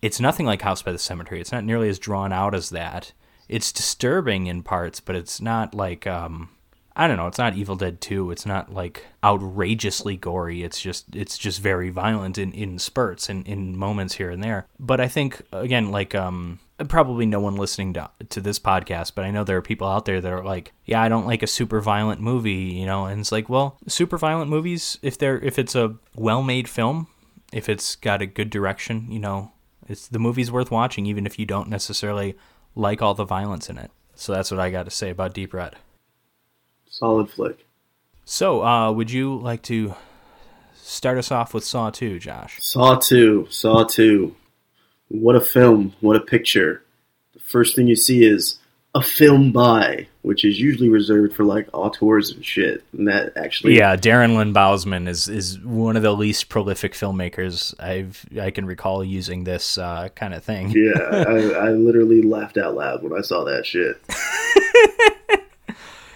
it's 0.00 0.20
nothing 0.20 0.46
like 0.46 0.62
House 0.62 0.82
by 0.82 0.92
the 0.92 0.98
Cemetery. 0.98 1.40
It's 1.40 1.52
not 1.52 1.64
nearly 1.64 1.88
as 1.88 1.98
drawn 1.98 2.32
out 2.32 2.54
as 2.54 2.70
that. 2.70 3.12
It's 3.48 3.72
disturbing 3.72 4.46
in 4.46 4.62
parts, 4.62 5.00
but 5.00 5.16
it's 5.16 5.40
not 5.40 5.74
like 5.74 6.06
um 6.06 6.48
I 6.94 7.06
don't 7.06 7.16
know, 7.16 7.26
it's 7.26 7.38
not 7.38 7.56
Evil 7.56 7.76
Dead 7.76 8.00
2. 8.00 8.30
It's 8.30 8.44
not 8.44 8.72
like 8.72 9.06
outrageously 9.24 10.16
gory. 10.16 10.62
It's 10.62 10.80
just 10.80 11.14
it's 11.14 11.38
just 11.38 11.60
very 11.60 11.90
violent 11.90 12.38
in, 12.38 12.52
in 12.52 12.78
spurts 12.78 13.28
and 13.28 13.46
in 13.48 13.76
moments 13.76 14.14
here 14.14 14.30
and 14.30 14.42
there. 14.42 14.66
But 14.78 15.00
I 15.00 15.08
think 15.08 15.42
again, 15.52 15.90
like 15.90 16.14
um 16.14 16.60
probably 16.88 17.26
no 17.26 17.40
one 17.40 17.56
listening 17.56 17.92
to, 17.94 18.10
to 18.30 18.40
this 18.40 18.58
podcast, 18.58 19.12
but 19.14 19.24
I 19.24 19.30
know 19.30 19.44
there 19.44 19.56
are 19.56 19.62
people 19.62 19.86
out 19.86 20.04
there 20.04 20.20
that 20.20 20.32
are 20.32 20.44
like, 20.44 20.72
yeah, 20.84 21.00
I 21.00 21.08
don't 21.08 21.26
like 21.26 21.42
a 21.42 21.46
super 21.46 21.80
violent 21.80 22.20
movie, 22.20 22.52
you 22.52 22.86
know, 22.86 23.06
and 23.06 23.20
it's 23.20 23.32
like, 23.32 23.48
well, 23.48 23.78
super 23.86 24.18
violent 24.18 24.50
movies, 24.50 24.98
if 25.02 25.16
they're 25.16 25.38
if 25.40 25.58
it's 25.58 25.74
a 25.74 25.96
well-made 26.14 26.68
film, 26.68 27.06
if 27.52 27.68
it's 27.68 27.96
got 27.96 28.22
a 28.22 28.26
good 28.26 28.50
direction, 28.50 29.06
you 29.10 29.18
know, 29.18 29.52
it's 29.88 30.08
the 30.08 30.18
movie's 30.18 30.50
worth 30.50 30.70
watching 30.70 31.06
even 31.06 31.26
if 31.26 31.38
you 31.38 31.46
don't 31.46 31.68
necessarily 31.68 32.36
like 32.74 33.00
all 33.00 33.14
the 33.14 33.24
violence 33.24 33.68
in 33.70 33.78
it. 33.78 33.90
So 34.14 34.32
that's 34.32 34.50
what 34.50 34.60
I 34.60 34.70
got 34.70 34.84
to 34.84 34.90
say 34.90 35.10
about 35.10 35.34
Deep 35.34 35.54
Red. 35.54 35.76
Solid 37.02 37.30
flick. 37.30 37.66
So, 38.24 38.62
uh, 38.62 38.92
would 38.92 39.10
you 39.10 39.34
like 39.34 39.62
to 39.62 39.96
start 40.76 41.18
us 41.18 41.32
off 41.32 41.52
with 41.52 41.64
Saw 41.64 41.90
2, 41.90 42.20
Josh? 42.20 42.58
Saw 42.60 42.94
2. 42.94 43.48
Saw 43.50 43.82
2. 43.82 44.32
What 45.08 45.34
a 45.34 45.40
film. 45.40 45.94
What 45.98 46.14
a 46.14 46.20
picture. 46.20 46.84
The 47.34 47.40
first 47.40 47.74
thing 47.74 47.88
you 47.88 47.96
see 47.96 48.22
is 48.22 48.60
a 48.94 49.02
film 49.02 49.50
by, 49.50 50.06
which 50.20 50.44
is 50.44 50.60
usually 50.60 50.88
reserved 50.88 51.34
for 51.34 51.42
like 51.42 51.68
auteurs 51.72 52.30
and 52.30 52.44
shit. 52.44 52.84
And 52.92 53.08
that 53.08 53.36
actually, 53.36 53.76
yeah, 53.76 53.96
Darren 53.96 54.36
Lynn 54.36 54.54
Bousman 54.54 55.08
is 55.08 55.26
is 55.26 55.58
one 55.58 55.96
of 55.96 56.04
the 56.04 56.14
least 56.14 56.48
prolific 56.48 56.92
filmmakers 56.92 57.74
I've 57.80 58.24
I 58.40 58.52
can 58.52 58.64
recall 58.64 59.02
using 59.02 59.42
this 59.42 59.76
uh, 59.76 60.08
kind 60.14 60.34
of 60.34 60.44
thing. 60.44 60.70
yeah, 60.70 61.00
I, 61.00 61.66
I 61.66 61.70
literally 61.70 62.22
laughed 62.22 62.58
out 62.58 62.76
loud 62.76 63.02
when 63.02 63.12
I 63.12 63.22
saw 63.22 63.42
that 63.42 63.66
shit. 63.66 64.00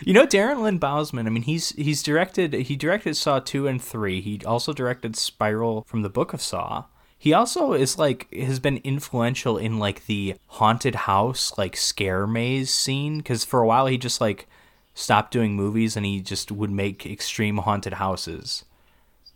You 0.00 0.12
know 0.12 0.26
Darren 0.26 0.62
Lynn 0.62 0.78
Bousman. 0.78 1.26
I 1.26 1.30
mean, 1.30 1.42
he's 1.42 1.70
he's 1.70 2.02
directed 2.02 2.52
he 2.52 2.76
directed 2.76 3.16
Saw 3.16 3.38
two 3.38 3.66
and 3.66 3.82
three. 3.82 4.20
He 4.20 4.40
also 4.44 4.72
directed 4.72 5.16
Spiral 5.16 5.84
from 5.86 6.02
the 6.02 6.10
Book 6.10 6.32
of 6.32 6.42
Saw. 6.42 6.84
He 7.18 7.32
also 7.32 7.72
is 7.72 7.98
like 7.98 8.32
has 8.32 8.60
been 8.60 8.78
influential 8.84 9.56
in 9.56 9.78
like 9.78 10.06
the 10.06 10.34
haunted 10.48 10.94
house 10.94 11.56
like 11.56 11.76
scare 11.76 12.26
maze 12.26 12.72
scene 12.72 13.18
because 13.18 13.44
for 13.44 13.60
a 13.60 13.66
while 13.66 13.86
he 13.86 13.96
just 13.96 14.20
like 14.20 14.46
stopped 14.94 15.32
doing 15.32 15.54
movies 15.54 15.96
and 15.96 16.04
he 16.04 16.20
just 16.20 16.52
would 16.52 16.70
make 16.70 17.06
extreme 17.06 17.58
haunted 17.58 17.94
houses 17.94 18.64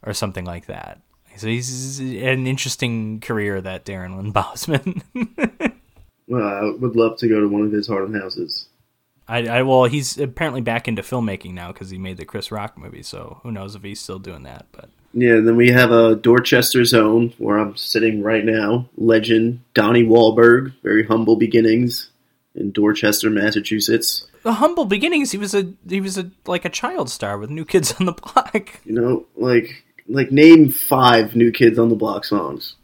or 0.02 0.12
something 0.14 0.44
like 0.44 0.66
that. 0.66 1.00
So 1.36 1.46
he's 1.46 2.00
an 2.00 2.46
interesting 2.46 3.20
career 3.20 3.60
that 3.60 3.84
Darren 3.84 4.16
Lynn 4.16 4.32
Bousman. 4.32 5.02
well, 6.28 6.46
I 6.46 6.70
would 6.78 6.96
love 6.96 7.16
to 7.18 7.28
go 7.28 7.40
to 7.40 7.48
one 7.48 7.62
of 7.62 7.72
his 7.72 7.86
haunted 7.86 8.20
houses. 8.20 8.66
I, 9.30 9.46
I 9.46 9.62
well, 9.62 9.84
he's 9.84 10.18
apparently 10.18 10.60
back 10.60 10.88
into 10.88 11.02
filmmaking 11.02 11.54
now 11.54 11.72
because 11.72 11.88
he 11.88 11.98
made 11.98 12.16
the 12.16 12.24
Chris 12.24 12.50
Rock 12.50 12.76
movie. 12.76 13.04
So 13.04 13.38
who 13.44 13.52
knows 13.52 13.76
if 13.76 13.82
he's 13.82 14.00
still 14.00 14.18
doing 14.18 14.42
that? 14.42 14.66
But 14.72 14.90
yeah, 15.14 15.34
then 15.34 15.56
we 15.56 15.70
have 15.70 15.92
uh, 15.92 16.10
a 16.10 16.16
Dorchester's 16.16 16.92
Own 16.92 17.32
where 17.38 17.56
I'm 17.56 17.76
sitting 17.76 18.22
right 18.22 18.44
now. 18.44 18.88
Legend 18.96 19.60
Donnie 19.72 20.02
Wahlberg, 20.02 20.74
very 20.82 21.06
humble 21.06 21.36
beginnings 21.36 22.10
in 22.56 22.72
Dorchester, 22.72 23.30
Massachusetts. 23.30 24.26
The 24.42 24.54
humble 24.54 24.84
beginnings. 24.84 25.30
He 25.30 25.38
was 25.38 25.54
a 25.54 25.72
he 25.88 26.00
was 26.00 26.18
a 26.18 26.32
like 26.46 26.64
a 26.64 26.70
child 26.70 27.08
star 27.08 27.38
with 27.38 27.50
New 27.50 27.64
Kids 27.64 27.94
on 28.00 28.06
the 28.06 28.12
Block. 28.12 28.80
You 28.84 28.94
know, 28.94 29.26
like 29.36 29.84
like 30.08 30.32
name 30.32 30.70
five 30.70 31.36
New 31.36 31.52
Kids 31.52 31.78
on 31.78 31.88
the 31.88 31.94
Block 31.94 32.24
songs. 32.24 32.74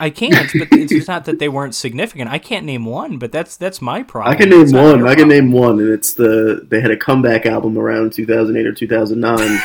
I 0.00 0.10
can't, 0.10 0.50
but 0.58 0.68
it's 0.72 0.92
just 0.92 1.08
not 1.08 1.24
that 1.26 1.38
they 1.38 1.48
weren't 1.48 1.74
significant. 1.74 2.28
I 2.28 2.38
can't 2.38 2.66
name 2.66 2.84
one, 2.84 3.18
but 3.18 3.30
that's 3.30 3.56
that's 3.56 3.80
my 3.80 4.02
problem. 4.02 4.34
I 4.34 4.36
can 4.36 4.50
name 4.50 4.72
one. 4.72 5.06
I 5.06 5.14
can 5.14 5.28
name 5.28 5.52
one, 5.52 5.78
and 5.78 5.88
it's 5.88 6.14
the 6.14 6.66
they 6.68 6.80
had 6.80 6.90
a 6.90 6.96
comeback 6.96 7.46
album 7.46 7.78
around 7.78 8.12
2008 8.12 8.66
or 8.66 8.72
2009, 8.72 9.60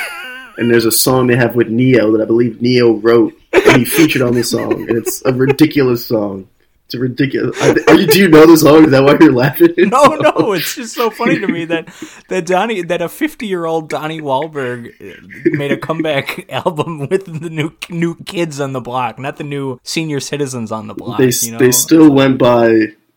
and 0.58 0.72
there's 0.72 0.86
a 0.86 0.92
song 0.92 1.28
they 1.28 1.36
have 1.36 1.56
with 1.56 1.70
Ne-Yo 1.70 2.12
that 2.12 2.22
I 2.22 2.26
believe 2.26 2.62
Ne-Yo 2.62 2.98
wrote, 2.98 3.34
and 3.54 3.78
he 3.78 3.86
featured 3.86 4.22
on 4.22 4.36
the 4.36 4.44
song, 4.44 4.88
and 4.88 4.98
it's 4.98 5.26
a 5.26 5.34
ridiculous 5.34 6.06
song. 6.06 6.48
It's 6.90 6.96
ridiculous. 6.96 7.56
Do 7.86 8.20
you 8.20 8.30
know 8.30 8.48
the 8.48 8.58
song? 8.58 8.86
Is 8.86 8.90
that 8.90 9.04
why 9.04 9.16
you're 9.22 9.32
laughing? 9.32 9.76
No, 9.78 10.16
no. 10.16 10.54
It's 10.54 10.74
just 10.74 10.96
so 10.96 11.12
funny 11.12 11.40
to 11.40 11.48
me 11.48 11.66
that 11.66 11.88
that 12.30 12.48
Donnie, 12.48 12.82
that 12.82 13.00
a 13.00 13.08
50 13.08 13.46
year 13.46 13.66
old 13.66 13.90
Donnie 13.90 14.22
Wahlberg 14.22 14.96
uh, 15.00 15.56
made 15.56 15.72
a 15.72 15.78
comeback 15.78 16.52
album 16.52 17.08
with 17.08 17.26
the 17.26 17.50
new 17.52 17.74
new 17.92 18.16
kids 18.24 18.60
on 18.60 18.74
the 18.74 18.82
block, 18.82 19.20
not 19.20 19.38
the 19.38 19.44
new 19.44 19.80
senior 19.84 20.20
citizens 20.20 20.72
on 20.72 20.88
the 20.88 20.96
block. 20.96 21.20
They 21.20 21.30
you 21.42 21.52
know? 21.52 21.60
they 21.60 21.72
still 21.72 22.12
went 22.12 22.40
by 22.40 22.70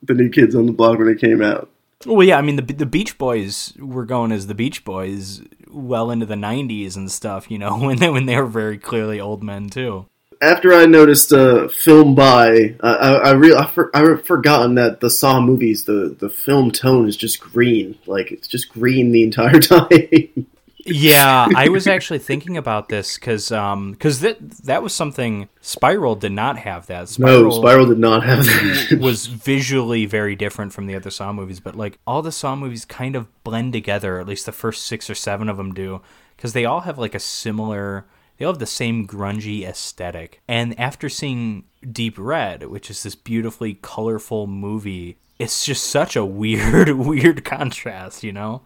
the 0.03 0.13
new 0.13 0.29
kids 0.29 0.55
on 0.55 0.67
the 0.67 0.73
block 0.73 0.99
when 0.99 1.09
it 1.09 1.19
came 1.19 1.41
out. 1.41 1.71
Well, 2.05 2.27
yeah. 2.27 2.37
I 2.37 2.43
mean, 2.43 2.57
the 2.57 2.75
the 2.75 2.85
Beach 2.85 3.17
Boys 3.17 3.73
were 3.79 4.05
going 4.05 4.33
as 4.33 4.49
the 4.49 4.55
Beach 4.55 4.85
Boys 4.85 5.41
well 5.71 6.11
into 6.11 6.27
the 6.27 6.35
90s 6.35 6.95
and 6.95 7.11
stuff. 7.11 7.51
You 7.51 7.57
know, 7.57 7.79
when 7.87 7.97
they 7.97 8.11
when 8.11 8.27
they 8.27 8.37
were 8.37 8.47
very 8.47 8.77
clearly 8.77 9.19
old 9.19 9.43
men 9.43 9.71
too 9.71 10.09
after 10.43 10.75
I 10.75 10.87
noticed 10.87 11.33
uh, 11.33 11.69
film 11.69 12.15
by, 12.15 12.75
uh, 12.81 13.19
I 13.23 13.29
I, 13.29 13.33
re- 13.33 13.55
I, 13.55 13.67
for- 13.67 13.91
I 13.97 14.17
forgotten 14.17 14.75
that 14.75 15.01
the 15.01 15.09
Saw 15.09 15.41
movies, 15.41 15.85
the 15.85 16.15
the 16.19 16.29
film 16.29 16.73
tone 16.73 17.09
is 17.09 17.17
just 17.17 17.41
green, 17.41 17.97
like 18.07 18.33
it's 18.33 18.49
just 18.49 18.69
green 18.69 19.13
the 19.13 19.23
entire 19.23 19.61
time. 19.61 20.47
yeah, 20.85 21.47
I 21.55 21.69
was 21.69 21.87
actually 21.87 22.19
thinking 22.19 22.57
about 22.57 22.89
this 22.89 23.17
because 23.17 23.53
um, 23.53 23.93
because 23.93 24.19
um, 24.19 24.29
that 24.29 24.51
that 24.65 24.83
was 24.83 24.93
something 24.93 25.49
Spiral 25.61 26.17
did 26.17 26.33
not 26.33 26.59
have 26.59 26.89
that. 26.89 27.09
Spiral 27.09 27.45
no, 27.45 27.51
Spiral 27.51 27.87
did 27.87 27.99
not 27.99 28.25
have 28.25 28.45
that. 28.45 28.99
was 29.01 29.27
visually 29.27 30.07
very 30.07 30.35
different 30.35 30.73
from 30.73 30.87
the 30.87 30.97
other 30.97 31.11
Saw 31.11 31.33
movies, 31.33 31.61
but 31.61 31.77
like 31.77 31.99
all 32.05 32.21
the 32.21 32.33
Saw 32.33 32.57
movies 32.57 32.85
kind 32.85 33.15
of 33.15 33.29
blend 33.45 33.73
together. 33.73 34.19
At 34.19 34.27
least 34.27 34.45
the 34.47 34.53
first 34.53 34.87
six 34.87 35.09
or 35.09 35.15
seven 35.15 35.49
of 35.49 35.57
them 35.57 35.73
do, 35.73 36.03
because 36.37 36.53
they 36.53 36.65
all 36.65 36.81
have 36.81 36.99
like 36.99 37.15
a 37.15 37.21
similar 37.21 38.07
they 38.37 38.45
all 38.45 38.53
have 38.53 38.59
the 38.59 38.67
same 38.67 39.07
grungy 39.07 39.67
aesthetic. 39.67 40.41
And 40.49 40.79
after 40.79 41.09
seeing 41.09 41.65
Deep 41.91 42.15
Red, 42.19 42.65
which 42.65 42.91
is 42.91 43.03
this 43.03 43.15
beautifully 43.15 43.75
colorful 43.75 44.47
movie, 44.47 45.19
it's 45.39 45.65
just 45.65 45.85
such 45.85 46.17
a 46.17 46.25
weird, 46.25 46.91
weird 46.91 47.45
contrast, 47.45 48.23
you 48.23 48.33
know? 48.33 48.63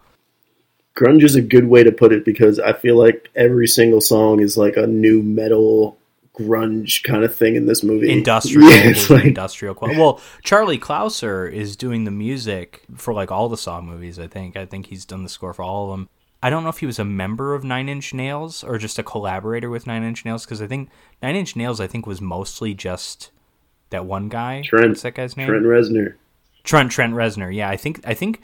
Grunge 0.95 1.23
is 1.23 1.35
a 1.35 1.41
good 1.41 1.67
way 1.67 1.83
to 1.83 1.91
put 1.91 2.11
it 2.11 2.25
because 2.25 2.59
I 2.59 2.73
feel 2.73 2.97
like 2.97 3.29
every 3.35 3.67
single 3.67 4.01
song 4.01 4.39
is 4.39 4.57
like 4.57 4.77
a 4.77 4.87
nu 4.87 5.21
metal 5.21 5.97
grunge 6.37 7.03
kind 7.03 7.23
of 7.23 7.35
thing 7.35 7.55
in 7.55 7.65
this 7.65 7.83
movie. 7.83 8.11
Industrial, 8.11 8.69
yeah, 8.69 8.93
like... 9.09 9.25
industrial. 9.25 9.75
Well, 9.79 10.21
Charlie 10.43 10.79
Clouser 10.79 11.51
is 11.51 11.75
doing 11.75 12.03
the 12.03 12.11
music 12.11 12.83
for 12.95 13.13
like 13.13 13.31
all 13.31 13.49
the 13.49 13.57
Saw 13.57 13.81
movies. 13.81 14.19
I 14.19 14.27
think. 14.27 14.55
I 14.55 14.65
think 14.65 14.87
he's 14.87 15.05
done 15.05 15.23
the 15.23 15.29
score 15.29 15.53
for 15.53 15.63
all 15.63 15.85
of 15.85 15.97
them. 15.97 16.09
I 16.41 16.49
don't 16.49 16.63
know 16.63 16.69
if 16.69 16.77
he 16.79 16.85
was 16.85 16.99
a 16.99 17.05
member 17.05 17.55
of 17.55 17.63
Nine 17.63 17.89
Inch 17.89 18.13
Nails 18.13 18.63
or 18.63 18.77
just 18.77 18.99
a 18.99 19.03
collaborator 19.03 19.69
with 19.69 19.87
Nine 19.87 20.03
Inch 20.03 20.23
Nails 20.23 20.45
because 20.45 20.61
I 20.61 20.67
think 20.67 20.89
Nine 21.21 21.35
Inch 21.35 21.55
Nails 21.55 21.79
I 21.79 21.87
think 21.87 22.05
was 22.05 22.21
mostly 22.21 22.73
just 22.73 23.31
that 23.89 24.05
one 24.05 24.29
guy. 24.29 24.61
Trent. 24.63 24.89
What's 24.89 25.01
that 25.01 25.15
guy's 25.15 25.35
name? 25.35 25.47
Trent 25.47 25.65
Reznor. 25.65 26.13
Trent 26.63 26.91
Trent 26.91 27.13
Reznor. 27.13 27.53
Yeah, 27.53 27.69
I 27.69 27.77
think 27.77 28.01
I 28.05 28.13
think 28.13 28.41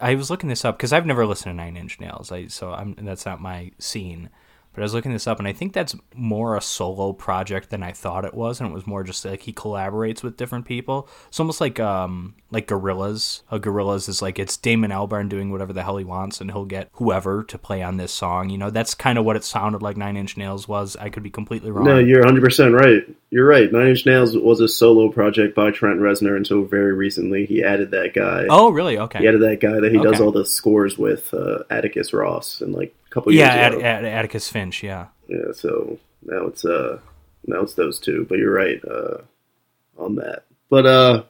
I 0.00 0.14
was 0.14 0.30
looking 0.30 0.48
this 0.48 0.64
up 0.64 0.76
because 0.76 0.92
I've 0.92 1.06
never 1.06 1.26
listened 1.26 1.52
to 1.52 1.56
Nine 1.56 1.76
Inch 1.76 2.00
Nails. 2.00 2.30
I 2.30 2.46
so 2.48 2.72
I'm 2.72 2.94
that's 3.00 3.24
not 3.24 3.40
my 3.40 3.70
scene. 3.78 4.28
But 4.74 4.82
I 4.82 4.84
was 4.84 4.94
looking 4.94 5.12
this 5.12 5.26
up, 5.28 5.38
and 5.38 5.46
I 5.46 5.52
think 5.52 5.72
that's 5.72 5.94
more 6.14 6.56
a 6.56 6.60
solo 6.60 7.12
project 7.12 7.70
than 7.70 7.82
I 7.82 7.92
thought 7.92 8.24
it 8.24 8.34
was, 8.34 8.60
and 8.60 8.68
it 8.68 8.74
was 8.74 8.86
more 8.86 9.04
just 9.04 9.24
like 9.24 9.42
he 9.42 9.52
collaborates 9.52 10.22
with 10.22 10.36
different 10.36 10.66
people. 10.66 11.08
It's 11.28 11.38
almost 11.38 11.60
like 11.60 11.78
um 11.78 12.34
like 12.50 12.66
Gorillaz. 12.66 13.42
A 13.50 13.60
Gorillaz 13.60 14.08
is 14.08 14.20
like 14.20 14.38
it's 14.38 14.56
Damon 14.56 14.90
Albarn 14.90 15.28
doing 15.28 15.50
whatever 15.50 15.72
the 15.72 15.84
hell 15.84 15.96
he 15.96 16.04
wants, 16.04 16.40
and 16.40 16.50
he'll 16.50 16.64
get 16.64 16.88
whoever 16.94 17.44
to 17.44 17.56
play 17.56 17.82
on 17.82 17.96
this 17.96 18.12
song. 18.12 18.50
You 18.50 18.58
know, 18.58 18.70
that's 18.70 18.94
kind 18.94 19.18
of 19.18 19.24
what 19.24 19.36
it 19.36 19.44
sounded 19.44 19.80
like 19.80 19.96
Nine 19.96 20.16
Inch 20.16 20.36
Nails 20.36 20.66
was. 20.66 20.96
I 20.96 21.08
could 21.08 21.22
be 21.22 21.30
completely 21.30 21.70
wrong. 21.70 21.84
No, 21.84 21.98
you're 21.98 22.20
100 22.20 22.42
percent 22.42 22.74
right. 22.74 23.02
You're 23.30 23.46
right. 23.46 23.70
Nine 23.70 23.88
Inch 23.88 24.06
Nails 24.06 24.36
was 24.36 24.60
a 24.60 24.68
solo 24.68 25.10
project 25.10 25.54
by 25.54 25.70
Trent 25.70 26.00
Reznor 26.00 26.36
until 26.36 26.64
very 26.64 26.94
recently. 26.94 27.46
He 27.46 27.62
added 27.64 27.90
that 27.90 28.14
guy. 28.14 28.46
oh, 28.48 28.70
really? 28.70 28.98
Okay. 28.98 29.20
He 29.20 29.28
added 29.28 29.42
that 29.42 29.60
guy 29.60 29.80
that 29.80 29.92
he 29.92 29.98
does 29.98 30.20
all 30.20 30.30
the 30.30 30.44
scores 30.44 30.96
with, 30.96 31.34
uh, 31.34 31.64
Atticus 31.70 32.12
Ross, 32.12 32.60
and 32.60 32.72
like 32.72 32.94
couple 33.14 33.32
years 33.32 33.46
yeah, 33.46 33.68
ago. 33.68 33.78
At, 33.78 34.04
at, 34.04 34.04
Atticus 34.04 34.48
Finch. 34.48 34.82
Yeah. 34.82 35.06
Yeah, 35.28 35.52
so 35.54 35.98
now 36.22 36.46
it's 36.46 36.64
uh 36.64 36.98
now 37.46 37.60
it's 37.60 37.74
those 37.74 37.98
two, 37.98 38.26
but 38.28 38.38
you're 38.38 38.52
right 38.52 38.80
uh 38.84 39.18
on 39.96 40.16
that. 40.16 40.44
But 40.68 40.86
uh 40.86 41.22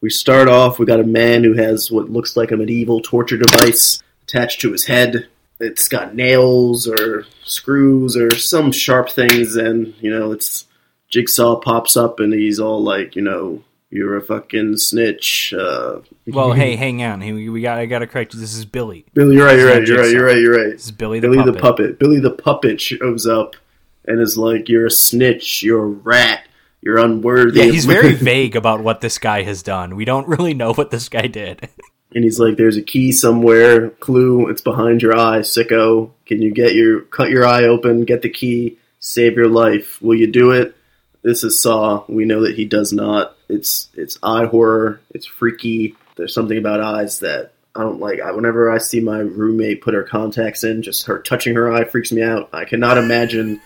we 0.00 0.10
start 0.10 0.48
off 0.48 0.78
we 0.78 0.86
got 0.86 1.00
a 1.00 1.04
man 1.04 1.44
who 1.44 1.54
has 1.54 1.90
what 1.90 2.10
looks 2.10 2.36
like 2.36 2.50
a 2.50 2.56
medieval 2.56 3.00
torture 3.00 3.38
device 3.38 4.02
attached 4.24 4.60
to 4.62 4.72
his 4.72 4.86
head. 4.86 5.28
It's 5.60 5.88
got 5.88 6.14
nails 6.14 6.88
or 6.88 7.24
screws 7.44 8.16
or 8.16 8.34
some 8.34 8.72
sharp 8.72 9.10
things 9.10 9.56
and 9.56 9.94
you 10.00 10.10
know 10.10 10.32
it's 10.32 10.66
Jigsaw 11.08 11.56
pops 11.60 11.96
up 11.96 12.20
and 12.20 12.32
he's 12.32 12.58
all 12.58 12.82
like, 12.82 13.14
you 13.14 13.22
know, 13.22 13.62
you're 13.96 14.16
a 14.16 14.20
fucking 14.20 14.76
snitch. 14.76 15.52
Uh 15.52 16.00
Well, 16.26 16.52
hey, 16.52 16.76
hang 16.84 17.02
on. 17.02 17.20
Hey, 17.20 17.32
we, 17.32 17.48
we 17.48 17.62
got. 17.62 17.78
I 17.78 17.86
got 17.86 18.00
to 18.00 18.06
correct 18.06 18.34
you. 18.34 18.40
This 18.40 18.54
is 18.54 18.64
Billy. 18.64 19.06
Billy, 19.14 19.36
you're 19.36 19.46
right, 19.46 19.58
you're 19.58 19.68
right, 19.68 19.86
you're 19.86 19.98
right, 19.98 20.10
you're 20.10 20.26
right, 20.26 20.38
you're 20.38 20.56
right. 20.56 20.72
This 20.72 20.86
is 20.86 20.92
Billy 20.92 21.20
the 21.20 21.28
Billy 21.28 21.38
puppet. 21.38 21.54
the 21.54 21.60
puppet. 21.60 21.98
Billy 21.98 22.20
the 22.20 22.30
puppet 22.30 22.80
shows 22.80 23.26
up 23.26 23.56
and 24.04 24.20
is 24.20 24.36
like, 24.36 24.68
"You're 24.68 24.86
a 24.86 24.90
snitch. 24.90 25.62
You're 25.62 25.82
a 25.82 25.86
rat. 25.86 26.46
You're 26.82 26.98
unworthy." 26.98 27.60
Yeah, 27.60 27.72
he's 27.72 27.86
very 27.86 28.12
vague 28.30 28.54
about 28.54 28.82
what 28.82 29.00
this 29.00 29.18
guy 29.18 29.42
has 29.42 29.62
done. 29.62 29.96
We 29.96 30.04
don't 30.04 30.28
really 30.28 30.54
know 30.54 30.74
what 30.74 30.90
this 30.90 31.08
guy 31.08 31.26
did. 31.26 31.68
and 32.14 32.22
he's 32.22 32.38
like, 32.38 32.56
"There's 32.56 32.76
a 32.76 32.82
key 32.82 33.12
somewhere. 33.12 33.90
Clue. 33.90 34.48
It's 34.48 34.60
behind 34.62 35.02
your 35.02 35.16
eye, 35.16 35.40
sicko. 35.40 36.10
Can 36.26 36.42
you 36.42 36.52
get 36.52 36.74
your 36.74 37.00
cut 37.00 37.30
your 37.30 37.46
eye 37.46 37.64
open? 37.64 38.04
Get 38.04 38.22
the 38.22 38.30
key. 38.30 38.78
Save 39.00 39.36
your 39.36 39.48
life. 39.48 40.00
Will 40.02 40.16
you 40.16 40.26
do 40.26 40.50
it?" 40.50 40.74
This 41.22 41.42
is 41.42 41.58
Saw. 41.60 42.04
We 42.08 42.24
know 42.24 42.42
that 42.42 42.54
he 42.54 42.66
does 42.66 42.92
not. 42.92 43.35
It's 43.48 43.88
it's 43.94 44.18
eye 44.22 44.46
horror. 44.46 45.00
It's 45.10 45.26
freaky. 45.26 45.96
There's 46.16 46.34
something 46.34 46.58
about 46.58 46.80
eyes 46.80 47.20
that 47.20 47.52
I 47.74 47.80
don't 47.80 48.00
like. 48.00 48.20
I, 48.20 48.32
whenever 48.32 48.70
I 48.70 48.78
see 48.78 49.00
my 49.00 49.18
roommate 49.18 49.82
put 49.82 49.94
her 49.94 50.02
contacts 50.02 50.64
in, 50.64 50.82
just 50.82 51.06
her 51.06 51.18
touching 51.20 51.54
her 51.54 51.72
eye 51.72 51.84
freaks 51.84 52.12
me 52.12 52.22
out. 52.22 52.48
I 52.52 52.64
cannot 52.64 52.98
imagine 52.98 53.60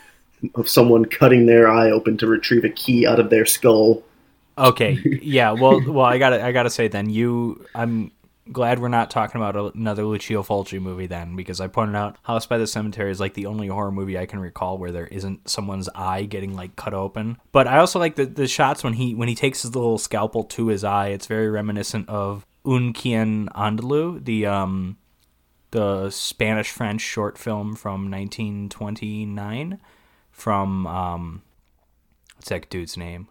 of 0.55 0.69
someone 0.69 1.05
cutting 1.05 1.47
their 1.47 1.69
eye 1.69 1.91
open 1.91 2.17
to 2.19 2.27
retrieve 2.27 2.65
a 2.65 2.71
key 2.71 3.07
out 3.07 3.21
of 3.21 3.31
their 3.31 3.47
skull. 3.47 4.03
Okay, 4.59 4.99
yeah. 5.23 5.53
Well, 5.53 5.81
well, 5.87 6.05
I 6.05 6.19
gotta, 6.19 6.45
I 6.45 6.53
gotta 6.53 6.71
say 6.71 6.89
then 6.89 7.09
you. 7.09 7.65
I'm 7.75 8.11
glad 8.53 8.79
we're 8.79 8.89
not 8.89 9.11
talking 9.11 9.41
about 9.41 9.75
another 9.75 10.05
Lucio 10.05 10.43
Fulci 10.43 10.81
movie 10.81 11.07
then, 11.07 11.37
because 11.37 11.61
I 11.61 11.69
pointed 11.69 11.97
out 11.97 12.17
House 12.23 12.47
by 12.47 12.59
the 12.59 12.67
Cemetery 12.67 13.11
is 13.11 13.21
like 13.21 13.35
the 13.35 13.47
only 13.47 13.69
horror 13.69 13.93
movie 13.93 14.19
I 14.19 14.27
can 14.27 14.39
recall 14.39 14.79
where 14.79 14.93
there 14.93 15.07
isn't 15.07 15.49
someone's 15.49 15.89
eye 15.95 16.25
getting 16.25 16.55
like 16.55 16.77
cut 16.77 16.95
open. 16.95 17.39
But 17.53 17.67
I 17.67 17.79
also 17.79 17.99
like 17.99 18.17
the 18.17 18.27
the 18.27 18.49
shots 18.49 18.83
when 18.85 18.95
he 18.95 19.15
when 19.15 19.29
he 19.29 19.35
takes 19.35 19.63
his 19.63 19.75
little 19.75 19.99
scalpel 19.99 20.45
to 20.45 20.69
his 20.69 20.85
eye. 20.85 21.09
It's 21.09 21.27
very 21.27 21.49
reminiscent 21.49 22.09
of 22.09 22.47
Un 22.65 22.93
Chien 22.93 23.49
Andalou, 23.55 24.25
the 24.25 24.47
um 24.47 24.97
the 25.71 26.11
Spanish 26.11 26.71
French 26.71 27.01
short 27.01 27.39
film 27.39 27.75
from 27.77 28.11
1929 28.11 29.81
from 30.31 30.87
um 30.87 31.43
what's 32.37 32.49
that 32.49 32.69
dude's 32.71 32.97
name? 32.97 33.29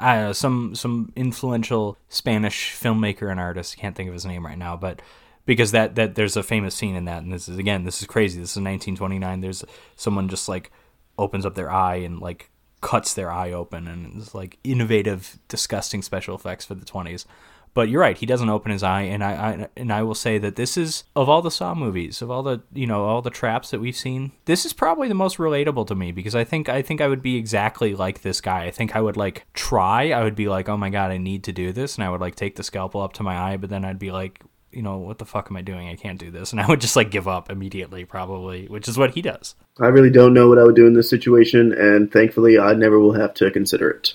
I 0.00 0.14
don't 0.14 0.24
know, 0.24 0.32
some 0.32 0.74
some 0.74 1.12
influential 1.14 1.98
Spanish 2.08 2.74
filmmaker 2.74 3.30
and 3.30 3.38
artist. 3.38 3.76
Can't 3.76 3.94
think 3.94 4.08
of 4.08 4.14
his 4.14 4.26
name 4.26 4.44
right 4.44 4.58
now, 4.58 4.76
but 4.76 5.02
because 5.46 5.72
that 5.72 5.94
that 5.96 6.14
there's 6.14 6.36
a 6.36 6.42
famous 6.42 6.74
scene 6.74 6.94
in 6.94 7.04
that, 7.04 7.22
and 7.22 7.32
this 7.32 7.48
is 7.48 7.58
again, 7.58 7.84
this 7.84 8.00
is 8.00 8.06
crazy. 8.06 8.40
This 8.40 8.52
is 8.52 8.56
1929. 8.56 9.40
There's 9.40 9.64
someone 9.96 10.28
just 10.28 10.48
like 10.48 10.70
opens 11.18 11.44
up 11.44 11.54
their 11.54 11.70
eye 11.70 11.96
and 11.96 12.20
like 12.20 12.50
cuts 12.80 13.14
their 13.14 13.30
eye 13.30 13.52
open, 13.52 13.86
and 13.86 14.20
it's 14.20 14.34
like 14.34 14.58
innovative, 14.64 15.38
disgusting 15.48 16.02
special 16.02 16.34
effects 16.34 16.64
for 16.64 16.74
the 16.74 16.86
20s. 16.86 17.26
But 17.72 17.88
you're 17.88 18.00
right. 18.00 18.18
He 18.18 18.26
doesn't 18.26 18.48
open 18.48 18.72
his 18.72 18.82
eye, 18.82 19.02
and 19.02 19.22
I, 19.22 19.30
I 19.32 19.68
and 19.76 19.92
I 19.92 20.02
will 20.02 20.14
say 20.14 20.38
that 20.38 20.56
this 20.56 20.76
is 20.76 21.04
of 21.14 21.28
all 21.28 21.40
the 21.40 21.52
Saw 21.52 21.74
movies, 21.74 22.20
of 22.20 22.30
all 22.30 22.42
the 22.42 22.62
you 22.72 22.86
know 22.86 23.04
all 23.04 23.22
the 23.22 23.30
traps 23.30 23.70
that 23.70 23.80
we've 23.80 23.96
seen, 23.96 24.32
this 24.46 24.66
is 24.66 24.72
probably 24.72 25.06
the 25.06 25.14
most 25.14 25.38
relatable 25.38 25.86
to 25.86 25.94
me 25.94 26.10
because 26.10 26.34
I 26.34 26.42
think 26.42 26.68
I 26.68 26.82
think 26.82 27.00
I 27.00 27.06
would 27.06 27.22
be 27.22 27.36
exactly 27.36 27.94
like 27.94 28.22
this 28.22 28.40
guy. 28.40 28.64
I 28.64 28.70
think 28.72 28.96
I 28.96 29.00
would 29.00 29.16
like 29.16 29.46
try. 29.54 30.10
I 30.10 30.24
would 30.24 30.34
be 30.34 30.48
like, 30.48 30.68
oh 30.68 30.76
my 30.76 30.90
god, 30.90 31.12
I 31.12 31.18
need 31.18 31.44
to 31.44 31.52
do 31.52 31.72
this, 31.72 31.94
and 31.94 32.04
I 32.04 32.10
would 32.10 32.20
like 32.20 32.34
take 32.34 32.56
the 32.56 32.64
scalpel 32.64 33.02
up 33.02 33.12
to 33.14 33.22
my 33.22 33.36
eye, 33.36 33.56
but 33.56 33.70
then 33.70 33.84
I'd 33.84 34.00
be 34.00 34.10
like, 34.10 34.42
you 34.72 34.82
know, 34.82 34.98
what 34.98 35.18
the 35.18 35.24
fuck 35.24 35.48
am 35.50 35.56
I 35.56 35.62
doing? 35.62 35.88
I 35.88 35.96
can't 35.96 36.18
do 36.18 36.30
this, 36.30 36.52
and 36.52 36.60
I 36.60 36.66
would 36.66 36.80
just 36.80 36.96
like 36.96 37.10
give 37.10 37.28
up 37.28 37.50
immediately, 37.50 38.04
probably, 38.04 38.66
which 38.66 38.88
is 38.88 38.98
what 38.98 39.14
he 39.14 39.22
does. 39.22 39.54
I 39.80 39.86
really 39.86 40.10
don't 40.10 40.34
know 40.34 40.48
what 40.48 40.58
I 40.58 40.64
would 40.64 40.76
do 40.76 40.86
in 40.86 40.94
this 40.94 41.10
situation, 41.10 41.72
and 41.72 42.10
thankfully, 42.12 42.58
I 42.58 42.74
never 42.74 42.98
will 42.98 43.14
have 43.14 43.34
to 43.34 43.50
consider 43.50 43.90
it. 43.90 44.14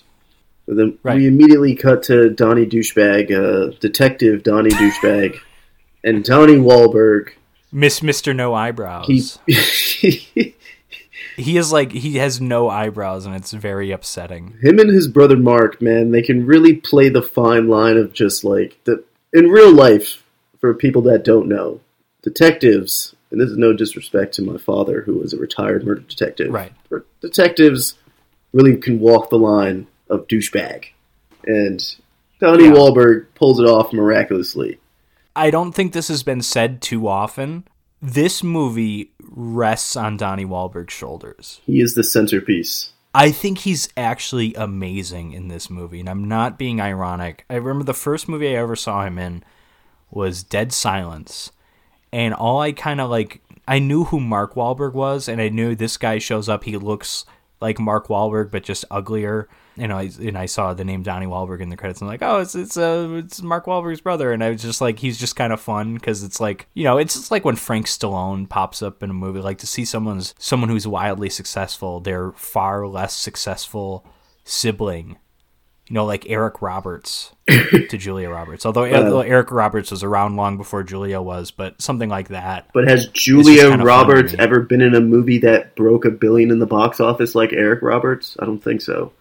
But 0.68 0.78
then 0.78 0.98
Right. 1.04 1.18
we 1.18 1.28
immediately 1.28 1.76
cut 1.76 2.02
to 2.04 2.30
Donnie 2.30 2.66
Douchebag, 2.66 3.32
uh, 3.32 3.76
Detective 3.80 4.42
Donnie 4.44 4.72
Douchebag, 4.72 5.38
and 6.04 6.24
Donnie 6.24 6.58
Wahlberg. 6.58 7.30
Miss 7.72 8.02
Mister 8.02 8.34
No 8.34 8.54
Eyebrows. 8.54 9.38
He, 9.46 10.56
he 11.38 11.58
is 11.58 11.72
like 11.72 11.92
he 11.92 12.18
has 12.18 12.40
no 12.42 12.70
eyebrows, 12.70 13.26
and 13.26 13.36
it's 13.36 13.52
very 13.52 13.92
upsetting. 13.92 14.56
him 14.62 14.80
and 14.80 14.90
his 14.90 15.08
brother 15.08 15.38
Mark, 15.38 15.82
man, 15.82 16.12
they 16.12 16.22
can 16.22 16.46
really 16.46 16.74
play 16.74 17.10
the 17.10 17.22
fine 17.22 17.68
line 17.68 17.98
of 17.98 18.14
just 18.14 18.44
like 18.44 18.78
the 18.86 19.04
in 19.34 19.50
real 19.50 19.72
life. 19.74 20.22
For 20.62 20.74
people 20.74 21.04
that 21.04 21.24
don't 21.24 21.48
know, 21.48 21.82
detectives, 22.24 23.14
and 23.30 23.40
this 23.40 23.52
is 23.52 23.58
no 23.58 23.72
disrespect 23.74 24.34
to 24.36 24.42
my 24.42 24.58
father, 24.58 25.02
who 25.02 25.16
was 25.20 25.32
a 25.32 25.38
retired 25.38 25.86
murder 25.86 26.02
detective. 26.02 26.52
Right. 26.52 26.72
detectives 27.22 27.96
really 28.52 28.76
can 28.78 29.00
walk 29.00 29.30
the 29.30 29.38
line 29.38 29.86
of 30.10 30.28
douchebag, 30.28 30.86
and 31.46 31.96
Donnie 32.40 32.66
Yeah. 32.66 32.72
Wahlberg 32.72 33.28
pulls 33.36 33.60
it 33.60 33.66
off 33.68 33.94
miraculously. 33.94 34.80
I 35.36 35.52
don't 35.52 35.74
think 35.74 35.94
this 35.94 36.08
has 36.08 36.24
been 36.24 36.42
said 36.42 36.82
too 36.82 37.08
often. 37.08 37.66
This 38.02 38.44
movie 38.44 39.12
rests 39.20 39.96
on 39.96 40.18
Donnie 40.18 40.46
Wahlberg's 40.46 40.94
shoulders. 40.94 41.60
He 41.66 41.82
is 41.82 41.96
the 41.96 42.04
centerpiece. 42.04 42.92
I 43.14 43.32
think 43.32 43.60
he's 43.60 43.88
actually 43.96 44.54
amazing 44.56 45.32
in 45.32 45.48
this 45.48 45.70
movie, 45.70 46.02
and 46.02 46.10
I'm 46.10 46.28
not 46.28 46.58
being 46.60 46.82
ironic. 46.82 47.46
I 47.50 47.56
remember 47.56 47.86
the 47.86 47.94
first 47.94 48.28
movie 48.28 48.50
I 48.50 48.60
ever 48.62 48.76
saw 48.76 49.06
him 49.06 49.18
in 49.18 49.44
was 50.12 50.44
Dead 50.44 50.74
Silence, 50.74 51.52
and 52.12 52.34
all 52.34 52.60
I 52.60 52.74
kind 52.74 53.00
of 53.02 53.10
like, 53.10 53.42
I 53.68 53.80
knew 53.80 54.04
who 54.04 54.20
Mark 54.20 54.56
Wahlberg 54.56 54.94
was, 54.94 55.28
and 55.28 55.42
I 55.42 55.50
knew 55.50 55.76
this 55.76 55.98
guy 55.98 56.20
shows 56.20 56.48
up. 56.50 56.66
He 56.66 56.78
looks 56.78 57.26
like 57.62 57.80
Mark 57.80 58.08
Wahlberg, 58.08 58.52
but 58.52 58.64
just 58.64 58.86
uglier. 58.92 59.48
Know, 59.78 59.98
I, 59.98 60.10
and 60.20 60.38
I 60.38 60.46
saw 60.46 60.74
the 60.74 60.86
name 60.86 61.04
Donnie 61.04 61.26
Wahlberg 61.26 61.60
in 61.60 61.70
the 61.70 61.76
credits. 61.76 62.00
And 62.00 62.10
I'm 62.10 62.14
like, 62.14 62.22
oh, 62.22 62.40
it's 62.40 62.56
it's 62.56 62.78
uh, 62.78 63.10
it's 63.16 63.42
Mark 63.42 63.66
Wahlberg's 63.66 64.00
brother, 64.00 64.32
and 64.32 64.42
I 64.42 64.52
was 64.52 64.62
just 64.62 64.80
like, 64.80 65.00
he's 65.00 65.18
just 65.18 65.36
kind 65.36 65.52
of 65.52 65.60
fun 65.60 65.96
because 65.96 66.24
it's 66.24 66.40
like, 66.40 66.68
you 66.74 66.86
know, 66.86 66.98
it's 66.98 67.14
just 67.14 67.32
like 67.32 67.44
when 67.44 67.58
Frank 67.58 67.88
Stallone 67.88 68.48
pops 68.48 68.82
up 68.82 69.04
in 69.04 69.10
a 69.10 69.14
movie. 69.14 69.42
Like 69.42 69.58
to 69.60 69.68
see 69.68 69.84
someone's 69.84 70.34
someone 70.40 70.70
who's 70.70 70.88
wildly 70.88 71.30
successful, 71.30 72.00
their 72.00 72.32
far 72.34 72.88
less 72.88 73.14
successful 73.14 74.08
sibling. 74.46 75.18
You 75.90 75.94
know, 75.94 76.06
like 76.06 76.28
Eric 76.28 76.64
Roberts 76.64 77.34
to 77.48 77.98
Julia 77.98 78.30
Roberts. 78.30 78.66
Although, 78.66 78.92
although 78.92 79.22
Eric 79.22 79.52
Roberts 79.52 79.92
was 79.92 80.04
around 80.04 80.36
long 80.36 80.58
before 80.58 80.82
Julia 80.84 81.22
was, 81.22 81.52
but 81.52 81.80
something 81.80 82.10
like 82.10 82.30
that. 82.30 82.70
But 82.74 82.88
has 82.88 83.08
Julia 83.10 83.70
kinda 83.70 83.72
fun 83.72 83.80
to 83.80 83.86
Roberts 83.86 84.36
ever 84.40 84.62
been 84.62 84.82
in 84.82 84.96
a 84.96 85.02
movie 85.02 85.38
that 85.40 85.76
broke 85.76 86.06
a 86.06 86.10
billion 86.10 86.50
in 86.50 86.58
the 86.58 86.66
box 86.66 87.00
office 87.00 87.36
like 87.36 87.54
Eric 87.54 87.84
Roberts? 87.84 88.36
I 88.40 88.46
don't 88.46 88.64
think 88.64 88.82
so. 88.82 89.12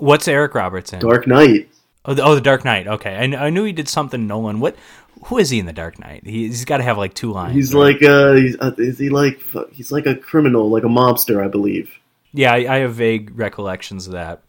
What's 0.00 0.26
Eric 0.28 0.54
Roberts 0.54 0.92
in? 0.92 1.00
Dark 1.00 1.26
Knight. 1.26 1.68
Oh, 2.04 2.14
the, 2.14 2.22
oh, 2.22 2.34
the 2.34 2.40
Dark 2.40 2.64
Knight. 2.64 2.86
Okay, 2.86 3.14
I, 3.14 3.46
I 3.46 3.50
knew 3.50 3.64
he 3.64 3.72
did 3.72 3.88
something. 3.88 4.26
Nolan. 4.26 4.60
What? 4.60 4.76
Who 5.24 5.38
is 5.38 5.50
he 5.50 5.58
in 5.58 5.66
the 5.66 5.72
Dark 5.72 5.98
Knight? 5.98 6.24
He, 6.24 6.46
he's 6.46 6.64
got 6.64 6.78
to 6.78 6.82
have 6.82 6.96
like 6.96 7.12
two 7.12 7.32
lines. 7.32 7.54
He's 7.54 7.74
right? 7.74 8.00
like 8.00 8.02
uh, 8.02 8.32
he's, 8.34 8.56
uh, 8.58 8.72
is 8.78 8.98
he 8.98 9.10
like 9.10 9.40
he's 9.72 9.92
like 9.92 10.06
a 10.06 10.14
criminal, 10.14 10.70
like 10.70 10.84
a 10.84 10.88
mobster, 10.88 11.44
I 11.44 11.48
believe. 11.48 11.90
yeah, 12.32 12.52
I, 12.52 12.76
I 12.76 12.78
have 12.78 12.94
vague 12.94 13.38
recollections 13.38 14.06
of 14.06 14.14
that. 14.14 14.40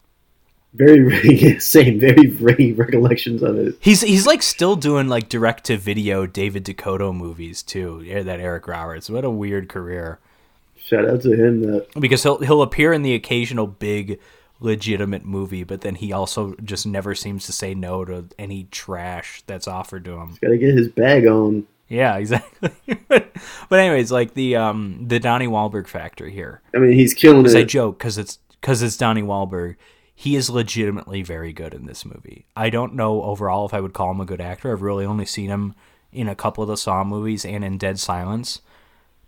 Very, 0.74 1.10
very 1.22 1.58
same, 1.60 2.00
very 2.00 2.28
vague 2.28 2.78
recollections 2.78 3.42
of 3.42 3.58
it. 3.58 3.74
He's 3.80 4.00
he's 4.00 4.26
like 4.26 4.42
still 4.42 4.74
doing 4.76 5.08
like 5.08 5.28
direct 5.28 5.64
to 5.64 5.76
video 5.76 6.26
David 6.26 6.64
Dakota 6.64 7.12
movies 7.12 7.62
too. 7.62 8.02
Yeah, 8.02 8.22
that 8.22 8.40
Eric 8.40 8.66
Roberts. 8.66 9.10
What 9.10 9.24
a 9.24 9.30
weird 9.30 9.68
career. 9.68 10.18
Shout 10.78 11.08
out 11.08 11.20
to 11.22 11.32
him. 11.32 11.60
That 11.62 11.86
Because 12.00 12.22
he'll 12.22 12.38
he'll 12.38 12.62
appear 12.62 12.94
in 12.94 13.02
the 13.02 13.14
occasional 13.14 13.66
big 13.66 14.18
legitimate 14.62 15.24
movie, 15.24 15.64
but 15.64 15.80
then 15.82 15.94
he 15.96 16.12
also 16.12 16.54
just 16.64 16.86
never 16.86 17.14
seems 17.14 17.46
to 17.46 17.52
say 17.52 17.74
no 17.74 18.04
to 18.04 18.26
any 18.38 18.64
trash 18.70 19.42
that's 19.46 19.68
offered 19.68 20.04
to 20.06 20.12
him. 20.12 20.28
He's 20.30 20.38
Got 20.38 20.48
to 20.48 20.58
get 20.58 20.74
his 20.74 20.88
bag 20.88 21.26
on. 21.26 21.66
Yeah, 21.88 22.16
exactly. 22.18 22.70
but 23.08 23.78
anyways, 23.78 24.10
like 24.10 24.34
the 24.34 24.56
um 24.56 25.04
the 25.08 25.20
Donnie 25.20 25.46
Wahlberg 25.48 25.86
factor 25.88 26.28
here. 26.28 26.62
I 26.74 26.78
mean, 26.78 26.92
he's 26.92 27.12
killing 27.14 27.42
Because 27.42 27.54
I 27.54 27.60
it. 27.60 27.68
joke 27.68 27.98
because 27.98 28.16
it's 28.18 28.38
because 28.60 28.82
it's 28.82 28.96
Donnie 28.96 29.22
Wahlberg. 29.22 29.76
He 30.14 30.36
is 30.36 30.48
legitimately 30.48 31.22
very 31.22 31.52
good 31.52 31.74
in 31.74 31.86
this 31.86 32.04
movie. 32.04 32.46
I 32.56 32.70
don't 32.70 32.94
know 32.94 33.22
overall 33.22 33.66
if 33.66 33.74
I 33.74 33.80
would 33.80 33.92
call 33.92 34.10
him 34.12 34.20
a 34.20 34.24
good 34.26 34.40
actor. 34.40 34.72
I've 34.72 34.82
really 34.82 35.04
only 35.04 35.26
seen 35.26 35.50
him 35.50 35.74
in 36.12 36.28
a 36.28 36.36
couple 36.36 36.62
of 36.62 36.68
the 36.68 36.76
Saw 36.76 37.02
movies 37.02 37.44
and 37.44 37.64
in 37.64 37.76
Dead 37.78 37.98
Silence. 37.98 38.60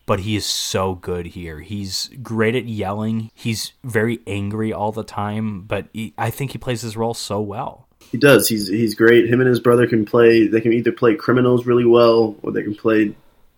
But 0.06 0.20
he 0.20 0.36
is 0.36 0.44
so 0.44 0.96
good 0.96 1.26
here. 1.28 1.60
He's 1.60 2.10
great 2.22 2.54
at 2.54 2.66
yelling. 2.66 3.30
He's 3.34 3.72
very 3.82 4.20
angry 4.26 4.70
all 4.72 4.92
the 4.92 5.02
time, 5.04 5.62
but 5.62 5.86
he, 5.94 6.12
I 6.18 6.28
think 6.28 6.52
he 6.52 6.58
plays 6.58 6.82
his 6.82 6.94
role 6.96 7.14
so 7.14 7.40
well. 7.40 7.88
He 8.12 8.18
does. 8.18 8.48
He's 8.48 8.68
he's 8.68 8.94
great. 8.94 9.26
Him 9.30 9.40
and 9.40 9.48
his 9.48 9.60
brother 9.60 9.86
can 9.86 10.04
play. 10.04 10.46
They 10.46 10.60
can 10.60 10.74
either 10.74 10.92
play 10.92 11.14
criminals 11.14 11.64
really 11.64 11.86
well, 11.86 12.36
or 12.42 12.52
they 12.52 12.62
can 12.62 12.74
play 12.74 13.14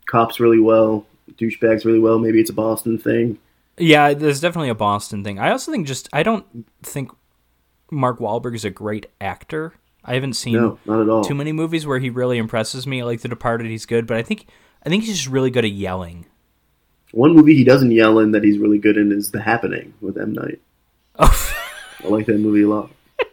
cops 0.07 0.39
really 0.39 0.61
well, 0.61 1.05
douchebags 1.33 1.85
really 1.85 1.99
well. 1.99 2.21
Maybe 2.21 2.41
it's 2.41 2.51
a 2.51 2.55
Boston 2.55 2.97
thing. 2.97 3.39
Yeah, 3.77 4.15
there's 4.15 4.41
definitely 4.41 4.71
a 4.71 4.75
Boston 4.77 5.25
thing. 5.25 5.41
I 5.41 5.51
also 5.51 5.73
think 5.73 5.87
just 5.89 6.09
I 6.13 6.23
don't 6.23 6.47
think 6.83 7.11
Mark 7.91 8.21
Wahlberg 8.21 8.55
is 8.55 8.65
a 8.65 8.71
great 8.71 9.07
actor. 9.21 9.75
I 10.05 10.15
haven't 10.15 10.35
seen 10.35 10.55
No, 10.55 10.79
not 10.87 11.01
at 11.03 11.09
all. 11.09 11.25
too 11.25 11.35
many 11.35 11.51
movies 11.51 11.85
where 11.87 11.99
he 11.99 12.09
really 12.09 12.39
impresses 12.39 12.87
me. 12.87 13.03
Like 13.03 13.21
The 13.23 13.29
Departed, 13.29 13.67
he's 13.67 13.85
good, 13.85 14.07
but 14.07 14.17
I 14.17 14.23
think 14.23 14.47
I 14.85 14.89
think 14.89 15.03
he's 15.03 15.17
just 15.17 15.29
really 15.29 15.51
good 15.51 15.65
at 15.65 15.73
yelling. 15.73 16.27
One 17.17 17.35
movie 17.35 17.55
he 17.55 17.65
doesn't 17.65 17.93
yell 17.93 18.19
in 18.19 18.33
that 18.33 18.45
he's 18.45 18.59
really 18.59 18.77
good 18.79 18.99
in 18.99 19.11
is 19.11 19.31
The 19.31 19.41
Happening 19.41 19.95
with 20.03 20.19
M 20.19 20.35
Night. 20.35 20.61
Oh. 21.19 21.55
I 22.05 22.09
like 22.09 22.27
that 22.27 22.39
movie 22.39 22.63
a 22.63 22.69
lot. 22.69 22.91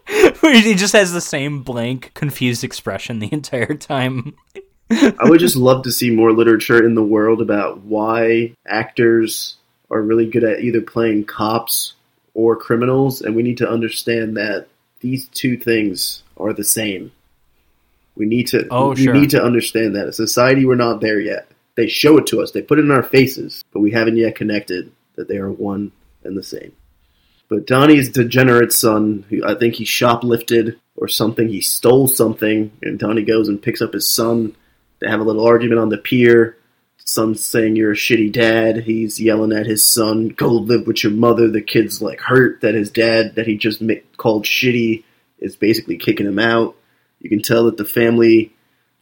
He 0.42 0.76
just 0.76 0.94
has 0.94 1.12
the 1.12 1.20
same 1.22 1.64
blank, 1.64 2.12
confused 2.14 2.64
expression 2.64 3.20
the 3.20 3.32
entire 3.34 3.74
time. 3.76 4.36
I 4.92 5.14
would 5.24 5.40
just 5.42 5.56
love 5.58 5.84
to 5.84 5.92
see 5.92 6.12
more 6.12 6.32
literature 6.32 6.86
in 6.86 6.96
the 6.96 7.04
world 7.04 7.42
about 7.42 7.82
why 7.82 8.54
actors 8.66 9.56
are 9.92 10.02
really 10.02 10.30
good 10.30 10.44
at 10.46 10.60
either 10.62 10.82
playing 10.82 11.26
cops 11.26 11.94
or 12.34 12.56
criminals, 12.56 13.22
and 13.22 13.36
we 13.36 13.44
need 13.44 13.58
to 13.58 13.70
understand 13.70 14.38
that 14.38 14.68
these 15.02 15.28
two 15.30 15.58
things 15.58 16.24
are 16.38 16.54
the 16.54 16.64
same. 16.64 17.12
We 18.16 18.26
need 18.26 18.48
to 18.48 18.66
Oh, 18.70 18.90
we 18.92 19.04
sure. 19.04 19.14
need 19.14 19.32
to 19.32 19.44
understand 19.44 19.96
that. 19.96 20.08
As 20.08 20.20
a 20.20 20.28
society, 20.28 20.66
we're 20.66 20.76
not 20.76 21.02
there 21.02 21.20
yet. 21.20 21.48
They 21.76 21.88
show 21.88 22.18
it 22.18 22.28
to 22.28 22.42
us, 22.42 22.52
they 22.52 22.62
put 22.62 22.80
it 22.80 22.86
in 22.86 22.92
our 22.92 23.04
faces, 23.04 23.64
but 23.72 23.80
we 23.80 23.92
haven't 23.92 24.18
yet 24.18 24.36
connected 24.36 24.92
that 25.16 25.28
they 25.28 25.38
are 25.38 25.52
one 25.52 25.92
and 26.24 26.38
the 26.38 26.44
same. 26.44 26.74
But 27.50 27.68
Donnie's 27.68 28.10
degenerate 28.10 28.74
son, 28.74 29.26
who 29.30 29.44
I 29.46 29.56
think 29.56 29.76
he 29.76 29.86
shoplifted 29.86 30.78
or 30.96 31.08
something, 31.08 31.50
he 31.50 31.62
stole 31.62 32.08
something, 32.08 32.72
and 32.82 33.00
Donnie 33.00 33.24
goes 33.24 33.48
and 33.48 33.62
picks 33.62 33.82
up 33.82 33.94
his 33.94 34.08
son. 34.08 34.56
They 35.00 35.10
have 35.10 35.20
a 35.20 35.24
little 35.24 35.46
argument 35.46 35.80
on 35.80 35.90
the 35.90 35.98
pier. 35.98 36.58
Son's 37.06 37.44
saying 37.44 37.76
you're 37.76 37.92
a 37.92 37.96
shitty 37.96 38.32
dad. 38.32 38.84
He's 38.84 39.20
yelling 39.20 39.52
at 39.52 39.66
his 39.66 39.86
son, 39.86 40.30
"Go 40.30 40.48
live 40.54 40.88
with 40.88 41.04
your 41.04 41.12
mother." 41.12 41.50
The 41.50 41.62
kid's 41.62 42.02
like 42.02 42.22
hurt 42.22 42.62
that 42.62 42.76
his 42.76 42.90
dad, 42.90 43.36
that 43.36 43.46
he 43.46 43.58
just 43.58 43.84
called 44.16 44.46
shitty, 44.46 45.04
is 45.40 45.58
basically 45.58 45.98
kicking 45.98 46.26
him 46.26 46.40
out. 46.40 46.76
You 47.20 47.30
can 47.30 47.42
tell 47.42 47.66
that 47.66 47.76
the 47.76 47.86
family, 47.86 48.53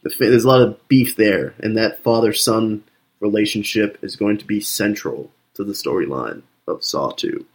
the 0.02 0.14
there's 0.18 0.44
a 0.44 0.48
lot 0.48 0.62
of 0.62 0.88
beef 0.88 1.16
there, 1.16 1.54
and 1.58 1.76
that 1.76 2.02
father-son 2.02 2.84
relationship 3.20 3.98
is 4.02 4.16
going 4.16 4.38
to 4.38 4.44
be 4.44 4.60
central 4.60 5.30
to 5.54 5.64
the 5.64 5.72
storyline 5.72 6.42
of 6.66 6.84
Saw 6.84 7.10
Two. 7.10 7.46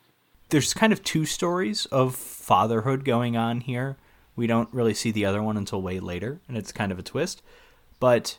There's 0.50 0.74
kind 0.74 0.94
of 0.94 1.04
two 1.04 1.26
stories 1.26 1.86
of 1.88 2.16
fatherhood 2.16 3.04
going 3.04 3.36
on 3.36 3.62
here. 3.62 3.98
We 4.36 4.48
don't 4.48 4.74
really 4.74 4.94
see 4.94 5.12
the 5.12 5.26
other 5.26 5.44
one 5.44 5.58
until 5.58 5.82
way 5.82 6.00
later, 6.00 6.40
and 6.48 6.58
it's 6.58 6.72
kind 6.72 6.92
of 6.92 7.00
a 7.00 7.04
twist. 7.04 7.42
But 8.00 8.38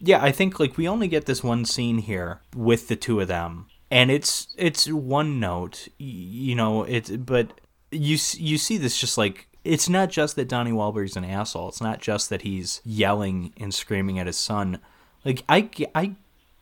yeah, 0.00 0.22
I 0.22 0.32
think 0.32 0.58
like 0.58 0.76
we 0.76 0.88
only 0.88 1.08
get 1.08 1.26
this 1.26 1.44
one 1.44 1.64
scene 1.64 1.98
here 1.98 2.40
with 2.54 2.88
the 2.88 2.96
two 2.96 3.20
of 3.20 3.28
them, 3.28 3.66
and 3.90 4.10
it's 4.10 4.48
it's 4.58 4.88
one 4.90 5.38
note, 5.38 5.88
you 5.98 6.54
know. 6.54 6.82
It 6.82 7.24
but 7.24 7.60
you 7.92 8.18
you 8.34 8.58
see 8.58 8.76
this 8.76 8.98
just 8.98 9.16
like 9.16 9.46
it's 9.66 9.88
not 9.88 10.10
just 10.10 10.36
that 10.36 10.48
Donnie 10.48 10.72
Wahlberg's 10.72 11.16
an 11.16 11.24
asshole. 11.24 11.68
It's 11.68 11.80
not 11.80 12.00
just 12.00 12.30
that 12.30 12.42
he's 12.42 12.80
yelling 12.84 13.52
and 13.58 13.74
screaming 13.74 14.18
at 14.18 14.26
his 14.26 14.36
son. 14.36 14.78
Like 15.24 15.42
I 15.48 15.68
I 15.94 16.12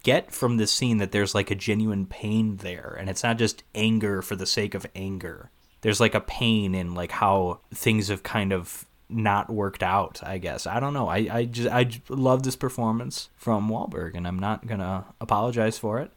get 0.03 0.33
from 0.33 0.57
this 0.57 0.73
scene 0.73 0.99
that 0.99 1.13
there's 1.13 1.35
like 1.35 1.51
a 1.51 1.55
genuine 1.55 2.07
pain 2.07 2.57
there, 2.59 2.97
and 2.99 3.09
it's 3.09 3.23
not 3.23 3.39
just 3.39 3.63
anger 3.75 4.23
for 4.23 4.37
the 4.37 4.47
sake 4.47 4.75
of 4.75 4.87
anger. 4.95 5.51
There's 5.83 6.01
like 6.01 6.15
a 6.15 6.21
pain 6.21 6.75
in 6.75 6.95
like 6.95 7.11
how 7.13 7.61
things 7.75 8.09
have 8.09 8.23
kind 8.23 8.53
of 8.53 8.87
not 9.11 9.51
worked 9.51 9.83
out. 9.83 10.21
I 10.23 10.39
guess 10.39 10.67
I 10.67 10.81
don't 10.81 10.95
know. 10.95 11.09
I 11.09 11.29
I 11.31 11.45
just 11.45 11.69
I 11.69 11.89
love 12.09 12.43
this 12.43 12.57
performance 12.57 13.29
from 13.37 13.69
Wahlberg, 13.69 14.15
and 14.15 14.27
I'm 14.27 14.39
not 14.39 14.67
gonna 14.67 15.05
apologize 15.21 15.79
for 15.79 16.01
it. 16.01 16.11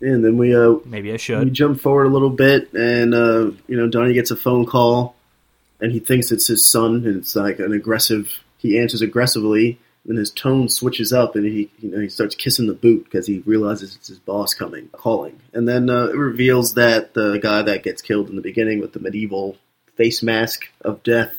And 0.00 0.24
then 0.24 0.36
we 0.36 0.54
uh, 0.54 0.78
Maybe 0.84 1.12
I 1.12 1.16
should. 1.16 1.44
we 1.44 1.50
jump 1.50 1.80
forward 1.80 2.06
a 2.06 2.10
little 2.10 2.30
bit, 2.30 2.72
and 2.72 3.14
uh, 3.14 3.50
you 3.68 3.76
know 3.76 3.86
Donnie 3.88 4.14
gets 4.14 4.32
a 4.32 4.36
phone 4.36 4.66
call, 4.66 5.14
and 5.82 5.92
he 5.92 5.98
thinks 5.98 6.30
it's 6.30 6.46
his 6.46 6.64
son, 6.64 7.04
and 7.04 7.16
it's 7.16 7.36
like 7.36 7.58
an 7.58 7.72
aggressive. 7.72 8.42
He 8.56 8.78
answers 8.78 9.02
aggressively, 9.02 9.80
and 10.08 10.16
his 10.16 10.30
tone 10.30 10.68
switches 10.68 11.12
up, 11.12 11.34
and 11.34 11.44
he 11.44 11.70
you 11.80 11.90
know 11.90 12.00
he 12.00 12.08
starts 12.08 12.36
kissing 12.36 12.68
the 12.68 12.72
boot 12.72 13.04
because 13.04 13.26
he 13.26 13.40
realizes 13.40 13.96
it's 13.96 14.08
his 14.08 14.20
boss 14.20 14.54
coming, 14.54 14.88
calling, 14.92 15.40
and 15.52 15.68
then 15.68 15.90
uh, 15.90 16.04
it 16.06 16.16
reveals 16.16 16.74
that 16.74 17.12
the 17.14 17.38
guy 17.38 17.62
that 17.62 17.82
gets 17.82 18.00
killed 18.00 18.30
in 18.30 18.36
the 18.36 18.42
beginning 18.42 18.80
with 18.80 18.92
the 18.92 19.00
medieval 19.00 19.56
face 19.96 20.22
mask 20.22 20.68
of 20.80 21.02
death. 21.02 21.34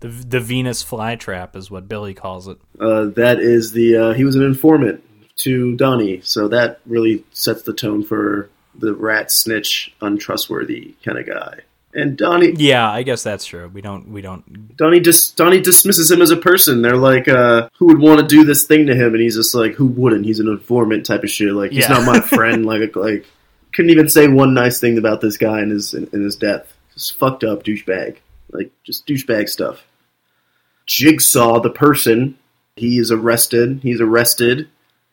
The 0.00 0.08
the 0.08 0.40
Venus 0.40 0.84
flytrap 0.84 1.56
is 1.56 1.68
what 1.68 1.88
Billy 1.88 2.14
calls 2.14 2.46
it. 2.46 2.58
Uh, 2.80 3.06
that 3.16 3.40
is 3.40 3.72
the 3.72 3.96
uh, 3.96 4.12
he 4.14 4.22
was 4.22 4.36
an 4.36 4.44
informant 4.44 5.02
to 5.38 5.76
Donnie, 5.76 6.20
so 6.20 6.46
that 6.46 6.80
really 6.86 7.24
sets 7.32 7.62
the 7.62 7.72
tone 7.72 8.04
for 8.04 8.48
the 8.76 8.94
rat 8.94 9.32
snitch, 9.32 9.92
untrustworthy 10.00 10.94
kind 11.04 11.18
of 11.18 11.26
guy. 11.26 11.62
And 12.00 12.16
Donnie, 12.16 12.52
Yeah, 12.56 12.88
I 12.90 13.02
guess 13.02 13.22
that's 13.22 13.44
true. 13.44 13.68
We 13.72 13.80
don't 13.80 14.08
we 14.08 14.20
don't 14.22 14.76
Donnie 14.76 15.00
just 15.00 15.36
Donnie 15.36 15.60
dismisses 15.60 16.10
him 16.10 16.22
as 16.22 16.30
a 16.30 16.36
person. 16.36 16.80
They're 16.82 16.96
like, 16.96 17.26
uh, 17.28 17.68
who 17.78 17.86
would 17.86 17.98
want 17.98 18.20
to 18.20 18.26
do 18.26 18.44
this 18.44 18.64
thing 18.64 18.86
to 18.86 18.94
him? 18.94 19.14
And 19.14 19.20
he's 19.22 19.34
just 19.36 19.54
like, 19.54 19.72
who 19.74 19.86
wouldn't? 19.86 20.24
He's 20.24 20.38
an 20.40 20.48
informant 20.48 21.06
type 21.06 21.24
of 21.24 21.30
shit. 21.30 21.52
Like 21.52 21.72
he's 21.72 21.88
Yeah. 21.88 21.98
not 21.98 22.06
my 22.06 22.20
friend. 22.36 22.64
like 22.64 22.94
like 22.94 23.26
couldn't 23.74 23.90
even 23.90 24.08
say 24.08 24.28
one 24.28 24.54
nice 24.54 24.78
thing 24.80 24.96
about 24.96 25.20
this 25.20 25.36
guy 25.36 25.60
in 25.62 25.70
his 25.70 25.92
in, 25.94 26.08
in 26.12 26.22
his 26.22 26.36
death. 26.36 26.72
Just 26.94 27.18
fucked 27.18 27.44
up 27.44 27.64
douchebag. 27.64 28.18
Like 28.52 28.70
just 28.84 29.06
douchebag 29.06 29.48
stuff. 29.48 29.82
Jigsaw, 30.86 31.60
the 31.60 31.70
person, 31.70 32.38
he 32.76 32.98
is 32.98 33.10
arrested. 33.10 33.80
He's 33.82 34.00
arrested, 34.00 34.68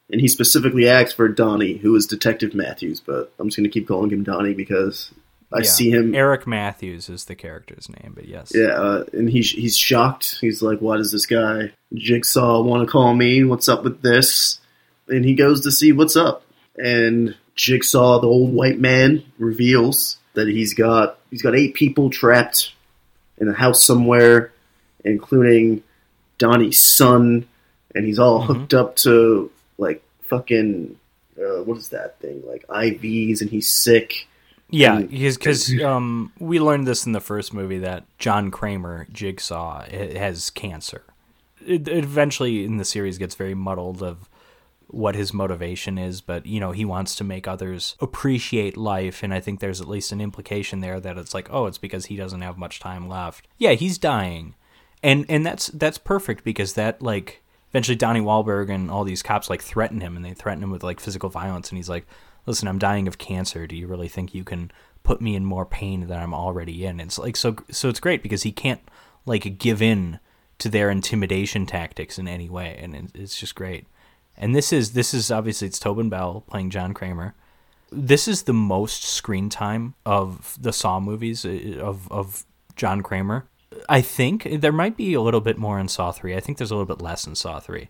and 0.09 0.21
he 0.21 0.27
specifically 0.27 0.87
asks 0.87 1.13
for 1.13 1.27
Donnie, 1.27 1.77
who 1.77 1.95
is 1.95 2.05
Detective 2.07 2.53
Matthews. 2.55 3.01
But 3.01 3.33
I'm 3.39 3.47
just 3.47 3.57
gonna 3.57 3.69
keep 3.69 3.87
calling 3.87 4.11
him 4.11 4.23
Donnie 4.23 4.53
because 4.53 5.11
I 5.55 5.59
yeah. 5.59 5.69
see 5.69 5.89
him 5.89 6.13
Eric 6.13 6.45
Matthews 6.45 7.07
is 7.07 7.25
the 7.25 7.35
character's 7.35 7.87
name, 7.89 8.11
but 8.13 8.27
yes. 8.27 8.51
yeah, 8.53 8.73
uh, 8.73 9.05
and 9.13 9.29
he's 9.29 9.51
he's 9.51 9.77
shocked. 9.77 10.37
He's 10.41 10.61
like, 10.61 10.79
"Why 10.79 10.97
does 10.97 11.11
this 11.11 11.25
guy 11.25 11.71
Jigsaw 11.93 12.61
want 12.61 12.85
to 12.85 12.91
call 12.91 13.13
me? 13.13 13.43
What's 13.45 13.69
up 13.69 13.83
with 13.83 14.01
this?" 14.01 14.59
And 15.07 15.23
he 15.23 15.33
goes 15.33 15.61
to 15.61 15.71
see 15.71 15.93
what's 15.93 16.17
up. 16.17 16.43
And 16.75 17.35
Jigsaw, 17.55 18.19
the 18.19 18.27
old 18.27 18.53
white 18.53 18.79
man, 18.79 19.23
reveals 19.39 20.17
that 20.33 20.49
he's 20.49 20.73
got 20.73 21.19
he's 21.31 21.41
got 21.41 21.55
eight 21.55 21.73
people 21.73 22.09
trapped 22.09 22.73
in 23.37 23.47
a 23.47 23.53
house 23.53 23.81
somewhere, 23.81 24.51
including 25.05 25.83
Donnie's 26.37 26.81
son, 26.81 27.47
and 27.93 28.05
he's 28.05 28.19
all 28.19 28.41
hooked 28.41 28.73
up 28.73 28.97
to 28.97 29.49
like 29.77 30.03
fucking 30.23 30.97
uh, 31.39 31.63
what 31.63 31.77
is 31.77 31.89
that 31.89 32.19
thing 32.19 32.43
like 32.45 32.67
IVs, 32.67 33.39
and 33.39 33.49
he's 33.49 33.71
sick. 33.71 34.27
Yeah, 34.69 35.01
because 35.01 35.71
um, 35.81 36.33
we 36.39 36.59
learned 36.59 36.87
this 36.87 37.05
in 37.05 37.11
the 37.11 37.21
first 37.21 37.53
movie 37.53 37.77
that 37.79 38.05
John 38.17 38.49
Kramer, 38.51 39.07
Jigsaw, 39.11 39.85
has 39.89 40.49
cancer. 40.49 41.03
It, 41.65 41.87
it 41.87 42.03
eventually 42.03 42.65
in 42.65 42.77
the 42.77 42.85
series 42.85 43.17
gets 43.17 43.35
very 43.35 43.53
muddled 43.53 44.01
of 44.01 44.27
what 44.87 45.15
his 45.15 45.33
motivation 45.33 45.97
is, 45.97 46.21
but 46.21 46.45
you 46.45 46.59
know 46.59 46.71
he 46.71 46.85
wants 46.85 47.15
to 47.15 47.23
make 47.23 47.47
others 47.47 47.95
appreciate 47.99 48.77
life, 48.77 49.23
and 49.23 49.33
I 49.33 49.39
think 49.39 49.59
there's 49.59 49.81
at 49.81 49.87
least 49.87 50.11
an 50.11 50.21
implication 50.21 50.79
there 50.79 50.99
that 50.99 51.17
it's 51.17 51.33
like, 51.33 51.47
oh, 51.51 51.65
it's 51.65 51.77
because 51.77 52.05
he 52.05 52.15
doesn't 52.15 52.41
have 52.41 52.57
much 52.57 52.79
time 52.79 53.07
left. 53.07 53.47
Yeah, 53.57 53.71
he's 53.71 53.97
dying, 53.97 54.55
and 55.03 55.25
and 55.29 55.45
that's 55.45 55.67
that's 55.67 55.97
perfect 55.97 56.43
because 56.43 56.73
that 56.73 57.01
like 57.01 57.43
eventually 57.69 57.95
Donnie 57.95 58.21
Wahlberg 58.21 58.69
and 58.69 58.89
all 58.89 59.03
these 59.03 59.23
cops 59.23 59.49
like 59.49 59.61
threaten 59.61 60.01
him, 60.01 60.15
and 60.15 60.25
they 60.25 60.33
threaten 60.33 60.63
him 60.63 60.71
with 60.71 60.83
like 60.83 60.99
physical 60.99 61.29
violence, 61.29 61.69
and 61.69 61.77
he's 61.77 61.89
like, 61.89 62.07
listen, 62.45 62.67
I'm 62.67 62.79
dying 62.79 63.07
of 63.07 63.17
cancer. 63.17 63.67
Do 63.67 63.75
you 63.75 63.87
really 63.87 64.07
think 64.07 64.33
you 64.33 64.43
can 64.43 64.71
put 65.03 65.21
me 65.21 65.35
in 65.35 65.45
more 65.45 65.65
pain 65.65 66.07
than 66.07 66.19
I'm 66.19 66.33
already 66.33 66.85
in? 66.85 66.99
It's 66.99 67.17
like 67.17 67.37
so 67.37 67.55
so 67.69 67.89
it's 67.89 67.99
great 67.99 68.23
because 68.23 68.43
he 68.43 68.51
can't 68.51 68.81
like 69.25 69.57
give 69.57 69.81
in 69.81 70.19
to 70.57 70.69
their 70.69 70.89
intimidation 70.89 71.65
tactics 71.65 72.17
in 72.17 72.27
any 72.27 72.49
way, 72.49 72.77
and 72.81 73.11
it's 73.13 73.37
just 73.37 73.55
great. 73.55 73.87
And 74.37 74.55
this 74.55 74.73
is 74.73 74.93
this 74.93 75.13
is 75.13 75.31
obviously 75.31 75.67
it's 75.67 75.79
Tobin 75.79 76.09
Bell 76.09 76.43
playing 76.47 76.69
John 76.69 76.93
Kramer, 76.93 77.35
This 77.91 78.27
is 78.27 78.43
the 78.43 78.53
most 78.53 79.03
screen 79.03 79.49
time 79.49 79.95
of 80.05 80.57
the 80.61 80.73
Saw 80.73 80.99
movies 80.99 81.45
uh, 81.45 81.79
of 81.79 82.11
of 82.11 82.45
John 82.75 83.01
Kramer. 83.01 83.47
I 83.89 84.01
think 84.01 84.47
there 84.61 84.71
might 84.71 84.97
be 84.97 85.13
a 85.13 85.21
little 85.21 85.41
bit 85.41 85.57
more 85.57 85.79
in 85.79 85.87
Saw 85.87 86.11
three. 86.11 86.35
I 86.35 86.39
think 86.39 86.57
there's 86.57 86.71
a 86.71 86.75
little 86.75 86.93
bit 86.93 87.03
less 87.03 87.27
in 87.27 87.35
Saw 87.35 87.59
three. 87.59 87.89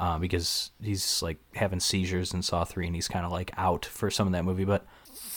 Uh, 0.00 0.18
because 0.18 0.70
he's 0.82 1.20
like 1.20 1.36
having 1.54 1.78
seizures 1.78 2.32
in 2.32 2.40
Saw 2.40 2.64
three, 2.64 2.86
and 2.86 2.94
he's 2.94 3.06
kind 3.06 3.26
of 3.26 3.30
like 3.30 3.50
out 3.58 3.84
for 3.84 4.10
some 4.10 4.26
of 4.26 4.32
that 4.32 4.46
movie. 4.46 4.64
But 4.64 4.86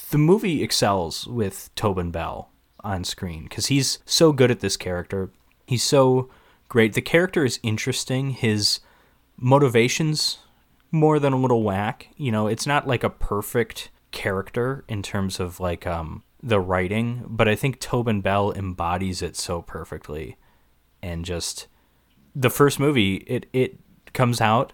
the 0.10 0.18
movie 0.18 0.64
excels 0.64 1.28
with 1.28 1.70
Tobin 1.76 2.12
Bell 2.12 2.50
on 2.82 3.04
screen 3.04 3.44
because 3.44 3.66
he's 3.66 4.00
so 4.06 4.32
good 4.32 4.50
at 4.50 4.62
this 4.62 4.78
character. 4.78 5.32
He's 5.68 5.84
so 5.84 6.30
great. 6.70 6.94
The 6.94 7.02
character 7.02 7.44
is 7.44 7.60
interesting. 7.62 8.30
His 8.30 8.80
motivations 9.36 10.38
more 10.92 11.20
than 11.20 11.34
a 11.34 11.42
little 11.42 11.64
whack. 11.64 12.08
You 12.16 12.32
know, 12.32 12.48
it's 12.48 12.66
not 12.66 12.88
like 12.88 13.04
a 13.04 13.10
perfect 13.10 13.90
character 14.12 14.86
in 14.88 15.04
terms 15.04 15.42
of 15.42 15.60
like 15.60 15.86
um 15.86 16.24
the 16.42 16.62
writing, 16.62 17.26
but 17.28 17.50
I 17.50 17.56
think 17.56 17.82
Tobin 17.82 18.22
Bell 18.22 18.54
embodies 18.54 19.22
it 19.22 19.36
so 19.36 19.62
perfectly. 19.62 20.38
And 21.02 21.26
just 21.26 21.68
the 22.34 22.50
first 22.50 22.80
movie, 22.80 23.16
it 23.28 23.46
it 23.52 23.78
comes 24.14 24.40
out 24.40 24.74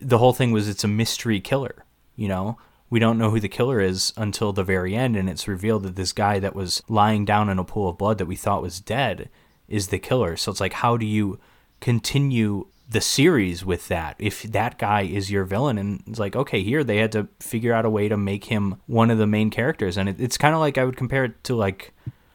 the 0.00 0.18
whole 0.18 0.32
thing 0.32 0.52
was 0.52 0.68
it's 0.68 0.84
a 0.84 0.88
mystery 0.88 1.40
killer, 1.40 1.84
you 2.16 2.28
know? 2.28 2.58
We 2.90 3.00
don't 3.00 3.18
know 3.18 3.30
who 3.30 3.40
the 3.40 3.48
killer 3.48 3.80
is 3.80 4.14
until 4.16 4.52
the 4.52 4.64
very 4.64 4.94
end 4.94 5.16
and 5.16 5.28
it's 5.28 5.46
revealed 5.46 5.82
that 5.82 5.96
this 5.96 6.12
guy 6.12 6.38
that 6.38 6.54
was 6.54 6.82
lying 6.88 7.26
down 7.26 7.50
in 7.50 7.58
a 7.58 7.64
pool 7.64 7.90
of 7.90 7.98
blood 7.98 8.16
that 8.18 8.26
we 8.26 8.36
thought 8.36 8.62
was 8.62 8.80
dead 8.80 9.28
is 9.68 9.88
the 9.88 9.98
killer. 9.98 10.36
So 10.36 10.50
it's 10.50 10.60
like 10.60 10.72
how 10.72 10.96
do 10.96 11.04
you 11.04 11.38
continue 11.80 12.66
the 12.88 13.02
series 13.02 13.62
with 13.62 13.88
that 13.88 14.16
if 14.18 14.42
that 14.44 14.78
guy 14.78 15.02
is 15.02 15.30
your 15.30 15.44
villain 15.44 15.76
and 15.76 16.02
it's 16.06 16.18
like 16.18 16.34
okay 16.34 16.62
here 16.62 16.82
they 16.82 16.96
had 16.96 17.12
to 17.12 17.28
figure 17.38 17.74
out 17.74 17.84
a 17.84 17.90
way 17.90 18.08
to 18.08 18.16
make 18.16 18.44
him 18.44 18.80
one 18.86 19.10
of 19.10 19.18
the 19.18 19.26
main 19.26 19.50
characters 19.50 19.98
and 19.98 20.08
it, 20.08 20.18
it's 20.18 20.38
kind 20.38 20.54
of 20.54 20.60
like 20.60 20.78
i 20.78 20.84
would 20.84 20.96
compare 20.96 21.24
it 21.24 21.44
to 21.44 21.54
like 21.54 21.92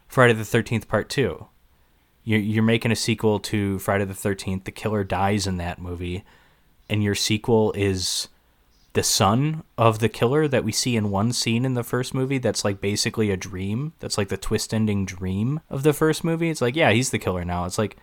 friday 0.08 0.32
the 0.32 0.44
13th 0.44 0.88
part 0.88 1.10
2 1.10 1.44
you're, 2.24 2.64
making 2.64 2.92
a 2.92 2.96
sequel 2.96 3.40
to 3.40 3.80
friday 3.80 4.06
the 4.06 4.14
13th 4.14 4.64
the 4.64 4.72
killer 4.72 5.04
dies 5.04 5.46
in 5.48 5.58
that 5.58 5.80
movie 5.80 6.24
and 6.90 7.04
your 7.04 7.16
sequel 7.16 7.72
is 7.74 8.30
the 8.94 9.04
son 9.04 9.64
of 9.78 10.00
the 10.00 10.10
killer 10.10 10.48
that 10.48 10.64
we 10.64 10.72
see 10.72 10.96
in 10.96 11.10
one 11.10 11.34
scene 11.34 11.66
in 11.66 11.74
the 11.74 11.84
first 11.84 12.14
movie 12.14 12.38
that's 12.38 12.64
like 12.64 12.80
basically 12.80 13.32
a 13.32 13.38
dream 13.38 13.94
that's 14.00 14.18
like 14.18 14.30
the 14.30 14.38
twist 14.38 14.74
ending 14.74 15.06
dream 15.06 15.60
of 15.70 15.84
the 15.84 15.94
first 15.94 16.24
movie 16.24 16.50
it's 16.50 16.62
like 16.62 16.76
yeah 16.76 16.92
he's 16.92 17.10
the 17.10 17.20
killer 17.20 17.44
now 17.44 17.66
it's 17.66 17.78
like 17.78 17.98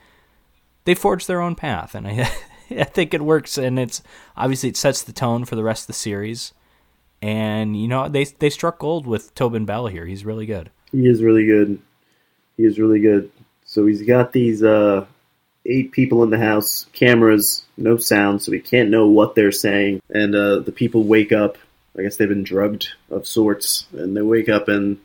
they 0.84 0.94
forged 0.94 1.28
their 1.28 1.40
own 1.40 1.54
path, 1.54 1.94
and 1.94 2.06
I 2.06 2.30
I 2.70 2.84
think 2.84 3.14
it 3.14 3.22
works. 3.22 3.58
And 3.58 3.78
it's 3.78 4.02
obviously 4.36 4.68
it 4.68 4.76
sets 4.76 5.02
the 5.02 5.12
tone 5.12 5.44
for 5.44 5.56
the 5.56 5.64
rest 5.64 5.84
of 5.84 5.86
the 5.88 5.92
series. 5.92 6.52
And 7.22 7.80
you 7.80 7.88
know 7.88 8.08
they 8.08 8.24
they 8.24 8.50
struck 8.50 8.78
gold 8.78 9.06
with 9.06 9.34
Tobin 9.34 9.64
Bell 9.64 9.86
here. 9.86 10.06
He's 10.06 10.24
really 10.24 10.46
good. 10.46 10.70
He 10.92 11.06
is 11.06 11.22
really 11.22 11.46
good. 11.46 11.80
He 12.56 12.64
is 12.64 12.78
really 12.78 13.00
good. 13.00 13.30
So 13.70 13.86
he's 13.86 14.02
got 14.02 14.32
these 14.32 14.64
uh, 14.64 15.06
eight 15.64 15.92
people 15.92 16.24
in 16.24 16.30
the 16.30 16.38
house, 16.38 16.86
cameras, 16.92 17.64
no 17.76 17.98
sound, 17.98 18.42
so 18.42 18.50
we 18.50 18.58
can't 18.58 18.90
know 18.90 19.06
what 19.06 19.36
they're 19.36 19.52
saying. 19.52 20.02
And 20.10 20.34
uh, 20.34 20.58
the 20.58 20.72
people 20.72 21.04
wake 21.04 21.30
up. 21.30 21.56
I 21.96 22.02
guess 22.02 22.16
they've 22.16 22.28
been 22.28 22.42
drugged 22.42 22.88
of 23.10 23.28
sorts, 23.28 23.86
and 23.92 24.16
they 24.16 24.22
wake 24.22 24.48
up 24.48 24.66
and 24.66 24.98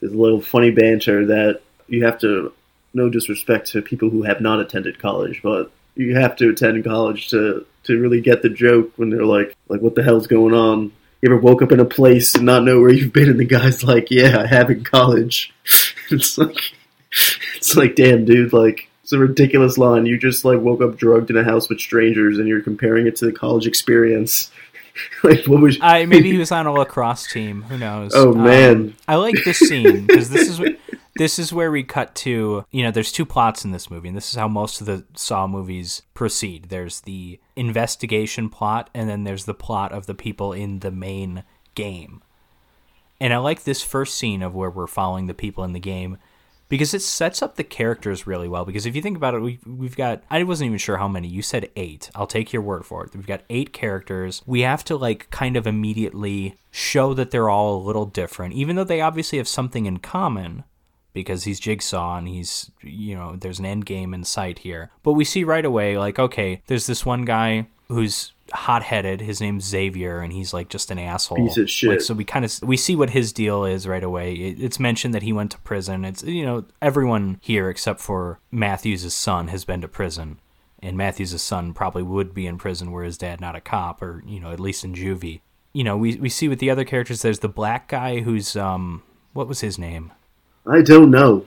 there's 0.00 0.12
a 0.12 0.16
little 0.16 0.40
funny 0.40 0.72
banter 0.72 1.26
that 1.26 1.60
you 1.86 2.04
have 2.06 2.18
to 2.20 2.52
no 2.92 3.08
disrespect 3.08 3.68
to 3.68 3.82
people 3.82 4.10
who 4.10 4.22
have 4.22 4.40
not 4.40 4.58
attended 4.58 4.98
college, 4.98 5.40
but 5.40 5.70
you 5.94 6.16
have 6.16 6.34
to 6.36 6.50
attend 6.50 6.82
college 6.82 7.28
to 7.30 7.64
to 7.84 8.00
really 8.00 8.20
get 8.20 8.42
the 8.42 8.48
joke 8.48 8.90
when 8.96 9.10
they're 9.10 9.24
like 9.24 9.56
like 9.68 9.80
what 9.80 9.94
the 9.94 10.02
hell's 10.02 10.26
going 10.26 10.54
on. 10.54 10.90
You 11.22 11.30
ever 11.30 11.38
woke 11.38 11.62
up 11.62 11.70
in 11.70 11.78
a 11.78 11.84
place 11.84 12.34
and 12.34 12.46
not 12.46 12.64
know 12.64 12.80
where 12.80 12.92
you've 12.92 13.12
been, 13.12 13.28
and 13.28 13.38
the 13.38 13.44
guy's 13.44 13.84
like, 13.84 14.10
"Yeah, 14.10 14.40
I 14.40 14.46
have 14.46 14.70
in 14.70 14.82
college." 14.82 15.52
it's 16.10 16.36
like 16.36 16.72
it's 17.56 17.76
like, 17.76 17.94
damn, 17.94 18.24
dude, 18.24 18.52
like 18.52 18.88
it's 19.02 19.12
a 19.12 19.18
ridiculous 19.18 19.78
line. 19.78 20.06
You 20.06 20.18
just 20.18 20.44
like 20.44 20.60
woke 20.60 20.82
up 20.82 20.96
drugged 20.96 21.30
in 21.30 21.36
a 21.36 21.44
house 21.44 21.68
with 21.68 21.80
strangers, 21.80 22.38
and 22.38 22.48
you're 22.48 22.62
comparing 22.62 23.06
it 23.06 23.16
to 23.16 23.26
the 23.26 23.32
college 23.32 23.66
experience. 23.66 24.50
like 25.22 25.46
what 25.46 25.60
was? 25.60 25.78
I 25.80 26.04
maybe 26.06 26.30
he 26.32 26.38
was 26.38 26.52
on 26.52 26.66
a 26.66 26.72
lacrosse 26.72 27.30
team. 27.32 27.62
Who 27.62 27.78
knows? 27.78 28.12
Oh 28.14 28.32
man, 28.32 28.74
um, 28.74 28.96
I 29.06 29.16
like 29.16 29.36
this 29.44 29.58
scene 29.58 30.06
because 30.06 30.30
this 30.30 30.48
is 30.48 30.60
this 31.18 31.38
is 31.38 31.52
where 31.52 31.70
we 31.70 31.82
cut 31.82 32.14
to 32.14 32.64
you 32.70 32.82
know 32.82 32.90
there's 32.90 33.12
two 33.12 33.26
plots 33.26 33.64
in 33.64 33.72
this 33.72 33.90
movie 33.90 34.08
and 34.08 34.16
this 34.16 34.30
is 34.30 34.36
how 34.36 34.48
most 34.48 34.80
of 34.80 34.86
the 34.86 35.04
saw 35.14 35.46
movies 35.46 36.02
proceed 36.14 36.66
there's 36.68 37.00
the 37.02 37.38
investigation 37.56 38.48
plot 38.48 38.88
and 38.94 39.08
then 39.08 39.24
there's 39.24 39.44
the 39.44 39.54
plot 39.54 39.92
of 39.92 40.06
the 40.06 40.14
people 40.14 40.52
in 40.52 40.78
the 40.78 40.90
main 40.90 41.42
game 41.74 42.22
and 43.20 43.34
i 43.34 43.36
like 43.36 43.64
this 43.64 43.82
first 43.82 44.14
scene 44.14 44.42
of 44.42 44.54
where 44.54 44.70
we're 44.70 44.86
following 44.86 45.26
the 45.26 45.34
people 45.34 45.64
in 45.64 45.72
the 45.72 45.80
game 45.80 46.16
because 46.68 46.94
it 46.94 47.02
sets 47.02 47.42
up 47.42 47.56
the 47.56 47.64
characters 47.64 48.26
really 48.26 48.48
well 48.48 48.64
because 48.64 48.86
if 48.86 48.94
you 48.94 49.02
think 49.02 49.16
about 49.16 49.34
it 49.34 49.40
we, 49.40 49.58
we've 49.66 49.96
got 49.96 50.22
i 50.30 50.42
wasn't 50.42 50.66
even 50.66 50.78
sure 50.78 50.98
how 50.98 51.08
many. 51.08 51.28
You 51.28 51.42
said 51.42 51.70
eight. 51.76 52.10
I'll 52.14 52.26
take 52.26 52.52
your 52.52 52.62
word 52.62 52.84
for 52.84 53.04
it. 53.04 53.14
We've 53.14 53.26
got 53.26 53.42
eight 53.50 53.72
characters. 53.72 54.42
We 54.46 54.60
have 54.62 54.84
to 54.84 54.96
like 54.96 55.30
kind 55.30 55.56
of 55.56 55.66
immediately 55.66 56.56
show 56.70 57.14
that 57.14 57.30
they're 57.30 57.50
all 57.50 57.76
a 57.76 57.86
little 57.86 58.06
different 58.06 58.54
even 58.54 58.76
though 58.76 58.84
they 58.84 59.00
obviously 59.00 59.38
have 59.38 59.48
something 59.48 59.86
in 59.86 59.98
common 59.98 60.64
because 61.12 61.44
he's 61.44 61.58
Jigsaw 61.58 62.18
and 62.18 62.28
he's, 62.28 62.70
you 62.80 63.16
know, 63.16 63.34
there's 63.34 63.58
an 63.58 63.64
end 63.66 63.86
game 63.86 64.14
in 64.14 64.22
sight 64.22 64.60
here. 64.60 64.90
But 65.02 65.14
we 65.14 65.24
see 65.24 65.42
right 65.42 65.64
away, 65.64 65.98
like, 65.98 66.18
okay, 66.18 66.62
there's 66.68 66.86
this 66.86 67.04
one 67.04 67.24
guy 67.24 67.66
who's 67.88 68.32
hot 68.52 68.82
headed. 68.82 69.20
His 69.20 69.40
name's 69.40 69.64
Xavier, 69.64 70.20
and 70.20 70.32
he's 70.32 70.52
like 70.52 70.68
just 70.68 70.90
an 70.90 70.98
asshole. 70.98 71.36
Piece 71.38 71.56
of 71.56 71.70
shit. 71.70 71.90
Like, 71.90 72.00
so 72.00 72.14
we 72.14 72.24
kind 72.24 72.44
of 72.44 72.58
we 72.62 72.76
see 72.76 72.96
what 72.96 73.10
his 73.10 73.32
deal 73.32 73.64
is 73.64 73.86
right 73.86 74.02
away. 74.02 74.34
It, 74.34 74.62
it's 74.62 74.80
mentioned 74.80 75.14
that 75.14 75.22
he 75.22 75.32
went 75.32 75.52
to 75.52 75.58
prison. 75.58 76.04
It's 76.04 76.22
you 76.22 76.44
know 76.44 76.64
everyone 76.80 77.38
here 77.42 77.68
except 77.68 78.00
for 78.00 78.38
Matthews' 78.50 79.14
son 79.14 79.48
has 79.48 79.64
been 79.64 79.80
to 79.80 79.88
prison, 79.88 80.38
and 80.82 80.96
Matthews' 80.96 81.42
son 81.42 81.72
probably 81.72 82.02
would 82.02 82.34
be 82.34 82.46
in 82.46 82.58
prison 82.58 82.90
were 82.90 83.04
his 83.04 83.18
dad 83.18 83.40
not 83.40 83.56
a 83.56 83.60
cop, 83.60 84.02
or 84.02 84.22
you 84.26 84.40
know 84.40 84.52
at 84.52 84.60
least 84.60 84.84
in 84.84 84.94
juvie. 84.94 85.40
You 85.72 85.84
know 85.84 85.96
we 85.96 86.16
we 86.16 86.28
see 86.28 86.48
with 86.48 86.58
the 86.58 86.70
other 86.70 86.84
characters. 86.84 87.22
There's 87.22 87.40
the 87.40 87.48
black 87.48 87.88
guy 87.88 88.20
who's 88.20 88.56
um 88.56 89.02
what 89.32 89.48
was 89.48 89.60
his 89.60 89.78
name? 89.78 90.12
I 90.66 90.82
don't 90.82 91.10
know. 91.10 91.46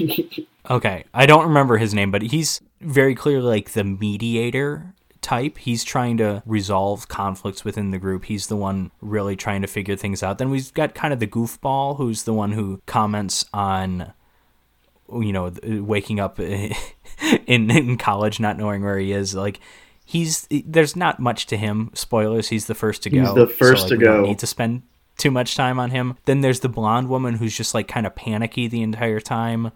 okay, 0.70 1.04
I 1.14 1.26
don't 1.26 1.46
remember 1.46 1.76
his 1.76 1.94
name, 1.94 2.10
but 2.10 2.22
he's 2.22 2.60
very 2.80 3.14
clearly 3.14 3.46
like 3.46 3.70
the 3.70 3.84
mediator 3.84 4.94
type. 5.22 5.58
He's 5.58 5.84
trying 5.84 6.16
to 6.18 6.42
resolve 6.46 7.08
conflicts 7.08 7.64
within 7.64 7.90
the 7.90 7.98
group. 7.98 8.26
He's 8.26 8.46
the 8.46 8.56
one 8.56 8.90
really 9.00 9.36
trying 9.36 9.62
to 9.62 9.68
figure 9.68 9.96
things 9.96 10.22
out. 10.22 10.38
Then 10.38 10.50
we've 10.50 10.72
got 10.74 10.94
kind 10.94 11.12
of 11.12 11.20
the 11.20 11.26
goofball 11.26 11.96
who's 11.96 12.24
the 12.24 12.34
one 12.34 12.52
who 12.52 12.82
comments 12.86 13.44
on 13.52 14.12
you 15.10 15.32
know 15.32 15.50
waking 15.64 16.20
up 16.20 16.38
in 16.40 16.74
in 17.46 17.96
college 17.96 18.38
not 18.38 18.58
knowing 18.58 18.82
where 18.82 18.98
he 18.98 19.12
is 19.12 19.34
like 19.34 19.58
he's 20.04 20.46
there's 20.66 20.94
not 20.94 21.18
much 21.18 21.46
to 21.46 21.56
him 21.56 21.90
spoilers 21.94 22.48
he's 22.48 22.66
the 22.66 22.74
first 22.74 23.02
to 23.04 23.08
go 23.08 23.24
he's 23.24 23.34
the 23.34 23.46
first 23.46 23.88
so, 23.88 23.94
like, 23.94 23.98
to 24.00 24.04
go 24.04 24.20
need 24.26 24.38
to 24.38 24.46
spend 24.46 24.82
too 25.18 25.30
much 25.30 25.56
time 25.56 25.78
on 25.78 25.90
him. 25.90 26.16
Then 26.24 26.40
there's 26.40 26.60
the 26.60 26.68
blonde 26.68 27.08
woman 27.08 27.34
who's 27.34 27.54
just 27.54 27.74
like 27.74 27.88
kind 27.88 28.06
of 28.06 28.14
panicky 28.14 28.68
the 28.68 28.82
entire 28.82 29.20
time 29.20 29.72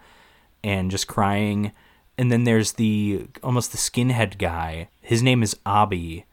and 0.65 0.91
just 0.91 1.09
crying. 1.09 1.73
And 2.17 2.33
then 2.33 2.45
there's 2.45 2.73
the 2.73 3.27
almost 3.43 3.73
the 3.73 3.79
skinhead 3.79 4.39
guy. 4.39 4.89
His 5.03 5.23
name 5.23 5.43
is 5.43 5.57
Abi, 5.67 6.25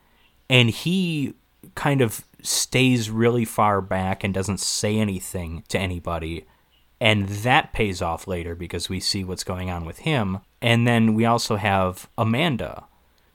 and 0.50 0.70
he 0.70 1.34
kind 1.76 2.02
of 2.02 2.24
stays 2.42 3.10
really 3.10 3.44
far 3.44 3.82
back 3.82 4.24
and 4.24 4.34
doesn't 4.34 4.60
say 4.60 4.98
anything 4.98 5.64
to 5.68 5.80
anybody. 5.80 6.46
And 7.02 7.28
that 7.30 7.74
pays 7.74 8.02
off 8.02 8.28
later 8.28 8.56
because 8.56 8.90
we 8.90 9.00
see 9.00 9.24
what's 9.24 9.44
going 9.44 9.70
on 9.70 9.86
with 9.86 10.00
him. 10.00 10.40
And 10.62 10.88
then 10.88 11.16
we 11.16 11.26
also 11.26 11.56
have 11.56 12.10
Amanda, 12.18 12.86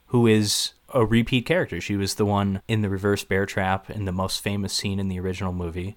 who 0.07 0.27
is 0.27 0.73
a 0.93 1.05
repeat 1.05 1.47
character. 1.47 1.81
She 1.81 1.97
was 1.97 2.15
the 2.15 2.27
one 2.27 2.63
in 2.69 2.83
the 2.83 2.89
reverse 2.89 3.25
bear 3.25 3.47
trap 3.47 3.91
in 3.91 4.05
the 4.05 4.13
most 4.13 4.41
famous 4.41 4.73
scene 4.73 5.01
in 5.01 5.09
the 5.09 5.21
original 5.21 5.53
movie. 5.53 5.97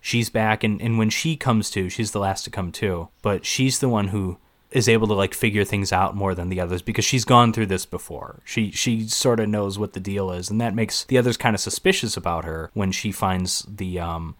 She's 0.00 0.28
back, 0.28 0.62
and, 0.62 0.80
and 0.82 0.98
when 0.98 1.10
she 1.10 1.36
comes 1.36 1.70
to, 1.70 1.88
she's 1.88 2.10
the 2.10 2.18
last 2.18 2.44
to 2.44 2.50
come 2.50 2.72
to, 2.72 3.08
but 3.22 3.46
she's 3.46 3.78
the 3.78 3.88
one 3.88 4.08
who 4.08 4.38
is 4.74 4.88
able 4.88 5.06
to 5.06 5.14
like 5.14 5.32
figure 5.32 5.64
things 5.64 5.92
out 5.92 6.16
more 6.16 6.34
than 6.34 6.48
the 6.48 6.60
others 6.60 6.82
because 6.82 7.04
she's 7.04 7.24
gone 7.24 7.52
through 7.52 7.66
this 7.66 7.86
before. 7.86 8.42
She 8.44 8.72
she 8.72 9.06
sort 9.08 9.40
of 9.40 9.48
knows 9.48 9.78
what 9.78 9.94
the 9.94 10.00
deal 10.00 10.30
is, 10.32 10.50
and 10.50 10.60
that 10.60 10.74
makes 10.74 11.04
the 11.04 11.16
others 11.16 11.36
kind 11.36 11.54
of 11.54 11.60
suspicious 11.60 12.16
about 12.16 12.44
her 12.44 12.70
when 12.74 12.90
she 12.92 13.12
finds 13.12 13.62
the 13.62 14.00
um, 14.00 14.34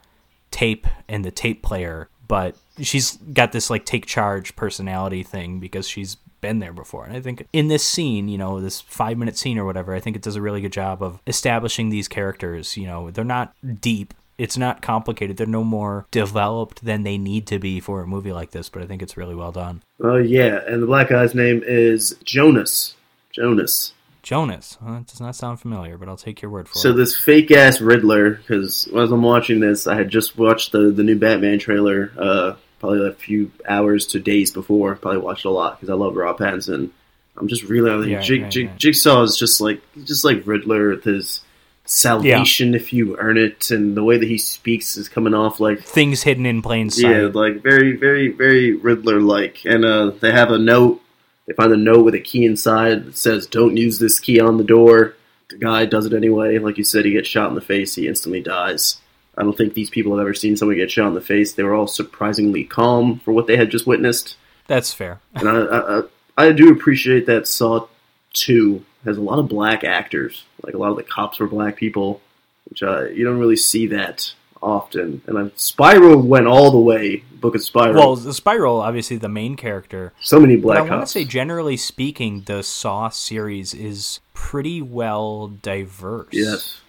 tape 0.51 0.86
and 1.09 1.24
the 1.24 1.31
tape 1.31 1.62
player. 1.62 2.09
But 2.27 2.56
she's 2.81 3.16
got 3.16 3.52
this 3.52 3.70
like 3.70 3.86
take 3.86 4.06
charge 4.06 4.56
personality 4.56 5.23
thing 5.23 5.61
because 5.61 5.89
she's 5.89 6.16
been 6.40 6.59
there 6.59 6.73
before. 6.73 7.05
And 7.05 7.16
I 7.16 7.20
think 7.20 7.47
in 7.52 7.69
this 7.69 7.86
scene, 7.86 8.28
you 8.28 8.36
know, 8.36 8.61
this 8.61 8.81
five 8.81 9.16
minute 9.16 9.39
scene 9.39 9.56
or 9.56 9.65
whatever, 9.65 9.94
I 9.94 10.01
think 10.01 10.16
it 10.16 10.23
does 10.23 10.36
a 10.36 10.43
really 10.43 10.61
good 10.61 10.73
job 10.73 11.02
of 11.02 11.20
establishing 11.28 11.90
these 11.90 12.09
characters. 12.09 12.77
You 12.77 12.86
know, 12.86 13.11
they're 13.11 13.24
not 13.24 13.55
deep. 13.81 14.15
It's 14.36 14.59
not 14.59 14.82
complicated. 14.82 15.36
They're 15.36 15.47
no 15.47 15.65
more 15.65 16.06
developed 16.11 16.85
than 16.85 17.02
they 17.02 17.19
need 17.19 17.47
to 17.48 17.59
be 17.59 17.81
for 17.81 18.02
a 18.02 18.06
movie 18.06 18.32
like 18.32 18.51
this, 18.51 18.69
but 18.69 18.82
I 18.82 18.86
think 18.86 19.02
it's 19.02 19.16
really 19.16 19.35
well 19.35 19.52
done. 19.52 19.82
Oh, 20.02 20.15
uh, 20.15 20.19
yeah. 20.19 20.61
And 20.66 20.82
the 20.82 20.86
black 20.86 21.09
guy's 21.09 21.35
name 21.35 21.62
is 21.65 22.16
Jonas. 22.24 22.97
Jonas. 23.31 23.93
Jonas. 24.23 24.78
Well, 24.81 24.94
that 24.94 25.06
does 25.06 25.20
not 25.20 25.36
sound 25.36 25.61
familiar, 25.61 25.98
but 25.98 26.09
I'll 26.09 26.16
take 26.16 26.40
your 26.40 26.51
word 26.51 26.66
for 26.66 26.78
So 26.78 26.89
it. 26.89 26.93
So 26.93 26.98
this 26.98 27.16
fake 27.16 27.51
ass 27.51 27.81
Riddler, 27.81 28.35
because 28.36 28.89
as 28.89 29.12
I'm 29.12 29.23
watching 29.23 29.61
this, 29.61 29.86
I 29.86 29.97
had 29.97 30.09
just 30.09 30.36
watched 30.39 30.73
the 30.73 30.90
the 30.90 31.02
new 31.02 31.16
Batman 31.16 31.59
trailer, 31.59 32.11
uh, 32.19 32.55
probably 32.81 33.06
a 33.06 33.12
few 33.12 33.52
hours 33.69 34.06
to 34.09 34.19
days 34.19 34.51
before. 34.51 34.94
Probably 34.97 35.20
watched 35.20 35.44
a 35.44 35.51
lot 35.51 35.78
because 35.78 35.90
I 35.90 35.94
love 35.94 36.16
Rob 36.16 36.39
Pattinson. 36.39 36.90
I'm 37.36 37.48
just 37.48 37.65
realizing 37.65 38.11
Yeah, 38.11 38.20
Jig, 38.20 38.43
right, 38.43 38.51
Jig, 38.51 38.69
right. 38.69 38.78
Jigsaw 38.78 39.23
is 39.23 39.36
just 39.36 39.61
like 39.61 39.82
just 40.05 40.24
like 40.24 40.47
Riddler 40.47 40.90
with 40.90 41.05
his 41.05 41.43
salvation 41.85 42.74
if 42.74 42.93
you 42.93 43.16
earn 43.19 43.36
it, 43.36 43.70
and 43.70 43.97
the 43.97 44.05
way 44.05 44.16
that 44.19 44.28
he 44.28 44.39
speaks 44.39 44.97
is 44.97 45.09
coming 45.09 45.35
off 45.35 45.61
like 45.61 45.81
Things 45.82 46.23
hidden 46.23 46.47
in 46.47 46.62
plain 46.62 46.90
sight. 46.90 47.11
yeah, 47.11 47.31
like 47.32 47.62
very, 47.62 47.97
very, 47.97 48.28
very 48.28 48.73
Riddler 48.73 49.20
like. 49.20 49.65
And 49.65 49.85
uh, 49.85 50.11
they 50.20 50.32
have 50.32 50.51
a 50.51 50.59
note. 50.59 51.01
They 51.47 51.52
find 51.52 51.73
a 51.73 51.77
note 51.77 52.05
with 52.05 52.15
a 52.15 52.20
key 52.20 52.44
inside 52.44 53.05
that 53.05 53.16
says, 53.16 53.47
"Don't 53.47 53.77
use 53.77 53.98
this 53.98 54.19
key 54.19 54.40
on 54.40 54.56
the 54.56 54.65
door." 54.65 55.15
The 55.48 55.59
guy 55.59 55.85
does 55.85 56.06
it 56.06 56.15
anyway. 56.15 56.59
Like 56.59 56.78
you 56.78 56.85
said, 56.85 57.05
he 57.05 57.12
gets 57.12 57.28
shot 57.28 57.51
in 57.51 57.55
the 57.55 57.61
face. 57.61 57.94
He 57.94 58.09
instantly 58.09 58.40
dies. 58.40 58.98
I 59.36 59.43
don't 59.43 59.56
think 59.56 59.74
these 59.74 59.90
people 59.90 60.12
have 60.12 60.20
ever 60.20 60.32
seen 60.32 60.56
someone 60.56 60.77
get 60.77 60.90
shot 60.90 61.09
in 61.09 61.15
the 61.15 61.20
face. 61.20 61.52
They 61.52 61.65
were 61.65 61.74
all 61.74 61.86
surprisingly 61.86 62.65
calm 62.65 63.19
for 63.19 63.32
what 63.32 63.47
they 63.47 63.56
had 63.56 63.70
just 63.70 63.86
witnessed. 63.86 64.36
That's 64.69 64.94
fair. 64.94 65.20
And 65.35 65.48
I, 65.48 65.56
I, 65.56 65.98
I, 65.98 66.02
I 66.39 66.52
do 66.52 66.73
appreciate 66.73 67.27
that 67.27 67.47
Saw 67.47 67.89
Two 68.32 68.85
has 69.05 69.19
a 69.19 69.20
lot 69.20 69.39
of 69.39 69.48
black 69.48 69.85
actors. 69.85 70.44
Like 70.64 70.74
a 70.74 70.78
lot 70.78 70.90
of 70.90 70.96
the 70.96 71.02
cops 71.02 71.38
were 71.38 71.46
black 71.46 71.76
people, 71.76 72.20
which 72.68 72.82
uh, 72.82 73.04
you 73.06 73.24
don't 73.24 73.38
really 73.38 73.56
see 73.56 73.86
that 73.88 74.32
often. 74.62 75.20
And 75.26 75.36
uh, 75.36 75.50
Spiral 75.56 76.20
went 76.22 76.46
all 76.46 76.70
the 76.70 76.78
way. 76.78 77.24
Book 77.32 77.54
of 77.54 77.62
Spiral. 77.62 77.94
Well, 77.94 78.16
the 78.16 78.32
Spiral, 78.32 78.80
obviously 78.80 79.18
the 79.18 79.28
main 79.28 79.56
character, 79.56 80.12
so 80.20 80.40
many 80.40 80.56
but 80.56 80.62
black 80.62 80.78
I 80.78 80.82
want 80.82 81.02
to 81.02 81.06
say, 81.06 81.24
generally 81.24 81.76
speaking, 81.76 82.42
the 82.46 82.62
Saw 82.62 83.10
series 83.10 83.74
is 83.74 84.20
pretty 84.32 84.80
well 84.80 85.48
diverse. 85.48 86.28
yes. 86.32 86.80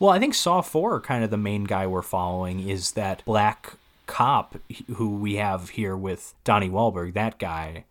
Well, 0.00 0.10
I 0.10 0.18
think 0.18 0.34
Saw 0.34 0.62
4, 0.62 1.00
kind 1.00 1.22
of 1.22 1.30
the 1.30 1.36
main 1.36 1.64
guy 1.64 1.86
we're 1.86 2.00
following, 2.00 2.66
is 2.66 2.92
that 2.92 3.22
black 3.26 3.74
cop 4.06 4.56
who 4.96 5.14
we 5.14 5.34
have 5.36 5.68
here 5.70 5.94
with 5.94 6.34
Donnie 6.42 6.70
Wahlberg. 6.70 7.12
That 7.12 7.38
guy, 7.38 7.84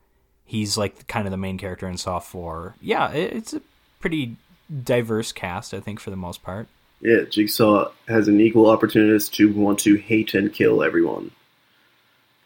he's 0.44 0.76
like 0.76 1.08
kind 1.08 1.28
of 1.28 1.32
the 1.32 1.38
main 1.38 1.60
character 1.60 1.88
in 1.88 1.98
Saw 1.98 2.18
4. 2.18 2.76
Yeah, 2.82 3.12
it's 3.12 3.54
a 3.54 3.62
pretty 4.00 4.38
diverse 4.84 5.32
cast, 5.32 5.74
I 5.74 5.80
think, 5.80 6.00
for 6.00 6.10
the 6.10 6.16
most 6.16 6.44
part. 6.44 6.68
Yeah, 7.02 7.24
Jigsaw 7.30 7.92
has 8.08 8.28
an 8.28 8.42
equal 8.42 8.70
opportunist 8.70 9.34
to 9.36 9.52
want 9.54 9.80
to 9.80 9.96
hate 9.96 10.34
and 10.34 10.54
kill 10.54 10.84
everyone. 10.84 11.32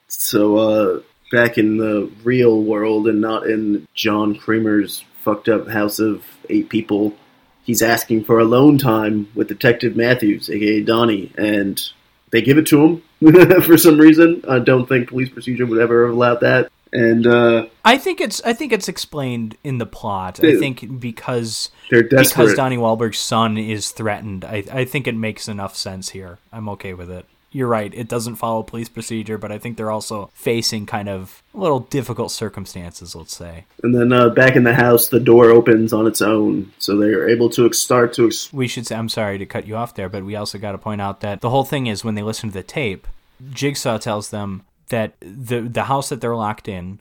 So, 0.08 0.58
uh, 0.58 1.02
back 1.32 1.58
in 1.58 1.78
the 1.78 2.12
real 2.24 2.62
world 2.62 3.08
and 3.08 3.20
not 3.20 3.48
in 3.48 3.88
John 3.96 4.36
Kramer's 4.36 5.04
fucked 5.24 5.50
up 5.50 5.68
house 5.68 6.00
of 6.00 6.24
eight 6.50 6.70
people, 6.70 7.16
he's 7.64 7.82
asking 7.82 8.26
for 8.26 8.40
alone 8.40 8.78
time 8.78 9.28
with 9.34 9.48
Detective 9.48 9.96
Matthews, 9.96 10.50
aka 10.50 10.82
Donnie, 10.82 11.32
and 11.38 11.82
they 12.30 12.42
give 12.42 12.60
it 12.60 12.68
to 12.68 12.84
him 13.22 13.62
for 13.62 13.78
some 13.78 13.98
reason. 13.98 14.44
I 14.48 14.60
don't 14.60 14.88
think 14.88 15.10
police 15.10 15.30
procedure 15.30 15.66
would 15.66 15.82
ever 15.82 16.06
have 16.06 16.16
allowed 16.16 16.42
that. 16.42 16.72
And 16.94 17.26
uh, 17.26 17.66
I 17.84 17.98
think 17.98 18.22
it's 18.22 18.42
I 18.44 18.54
think 18.54 18.72
it's 18.72 18.88
explained 18.88 19.58
in 19.64 19.80
the 19.80 19.86
plot. 19.86 20.44
I 20.44 20.58
think 20.58 21.00
because 21.00 21.72
they're 21.90 22.04
because. 22.04 22.54
Donnie 22.54 22.78
Wahlberg's 22.78 23.20
son 23.20 23.58
is 23.58 23.92
threatened, 23.92 24.46
I 24.46 24.64
I 24.72 24.86
think 24.86 25.08
it 25.08 25.16
makes 25.16 25.48
enough 25.48 25.76
sense 25.76 26.10
here. 26.10 26.38
I'm 26.52 26.70
okay 26.70 26.94
with 26.94 27.10
it. 27.10 27.26
You're 27.52 27.68
right. 27.68 27.94
It 27.94 28.08
doesn't 28.08 28.36
follow 28.36 28.64
police 28.64 28.90
procedure, 28.90 29.38
but 29.38 29.52
I 29.52 29.60
think 29.60 29.78
they're 29.78 29.92
also 29.92 30.32
facing 30.34 30.88
kind 30.88 31.08
of 31.08 31.44
a 31.54 31.60
little 31.60 31.82
difficult 31.82 32.32
circumstances. 32.32 33.16
Let's 33.16 33.36
say 33.36 33.66
and 33.82 33.94
then 33.94 34.12
uh, 34.12 34.30
back 34.30 34.56
in 34.56 34.64
the 34.64 34.74
house, 34.74 35.08
the 35.08 35.20
door 35.20 35.50
opens 35.50 35.94
on 35.94 36.06
its 36.08 36.22
own, 36.22 36.72
so 36.80 36.98
they 36.98 37.08
are 37.08 37.28
able 37.28 37.50
to 37.52 37.66
ex- 37.66 37.80
start 37.80 38.14
to 38.14 38.28
ex- 38.28 38.54
we 38.54 38.68
should 38.68 38.86
say. 38.88 38.96
I'm 38.96 39.10
sorry 39.10 39.38
to 39.40 39.46
cut 39.46 39.68
you 39.68 39.76
off 39.76 39.96
there, 39.96 40.10
but 40.10 40.24
we 40.24 40.36
also 40.36 40.58
got 40.60 40.74
to 40.74 40.78
point 40.78 41.02
out 41.02 41.22
that 41.22 41.42
the 41.42 41.50
whole 41.50 41.66
thing 41.66 41.88
is 41.88 42.04
when 42.04 42.16
they 42.16 42.24
listen 42.24 42.50
to 42.50 42.54
the 42.54 42.64
tape, 42.64 43.08
Jigsaw 43.52 43.98
tells 43.98 44.30
them 44.30 44.64
that 44.94 45.16
the 45.22 45.62
the 45.62 45.86
house 45.86 46.10
that 46.10 46.22
they're 46.22 46.36
locked 46.36 46.68
in, 46.68 47.00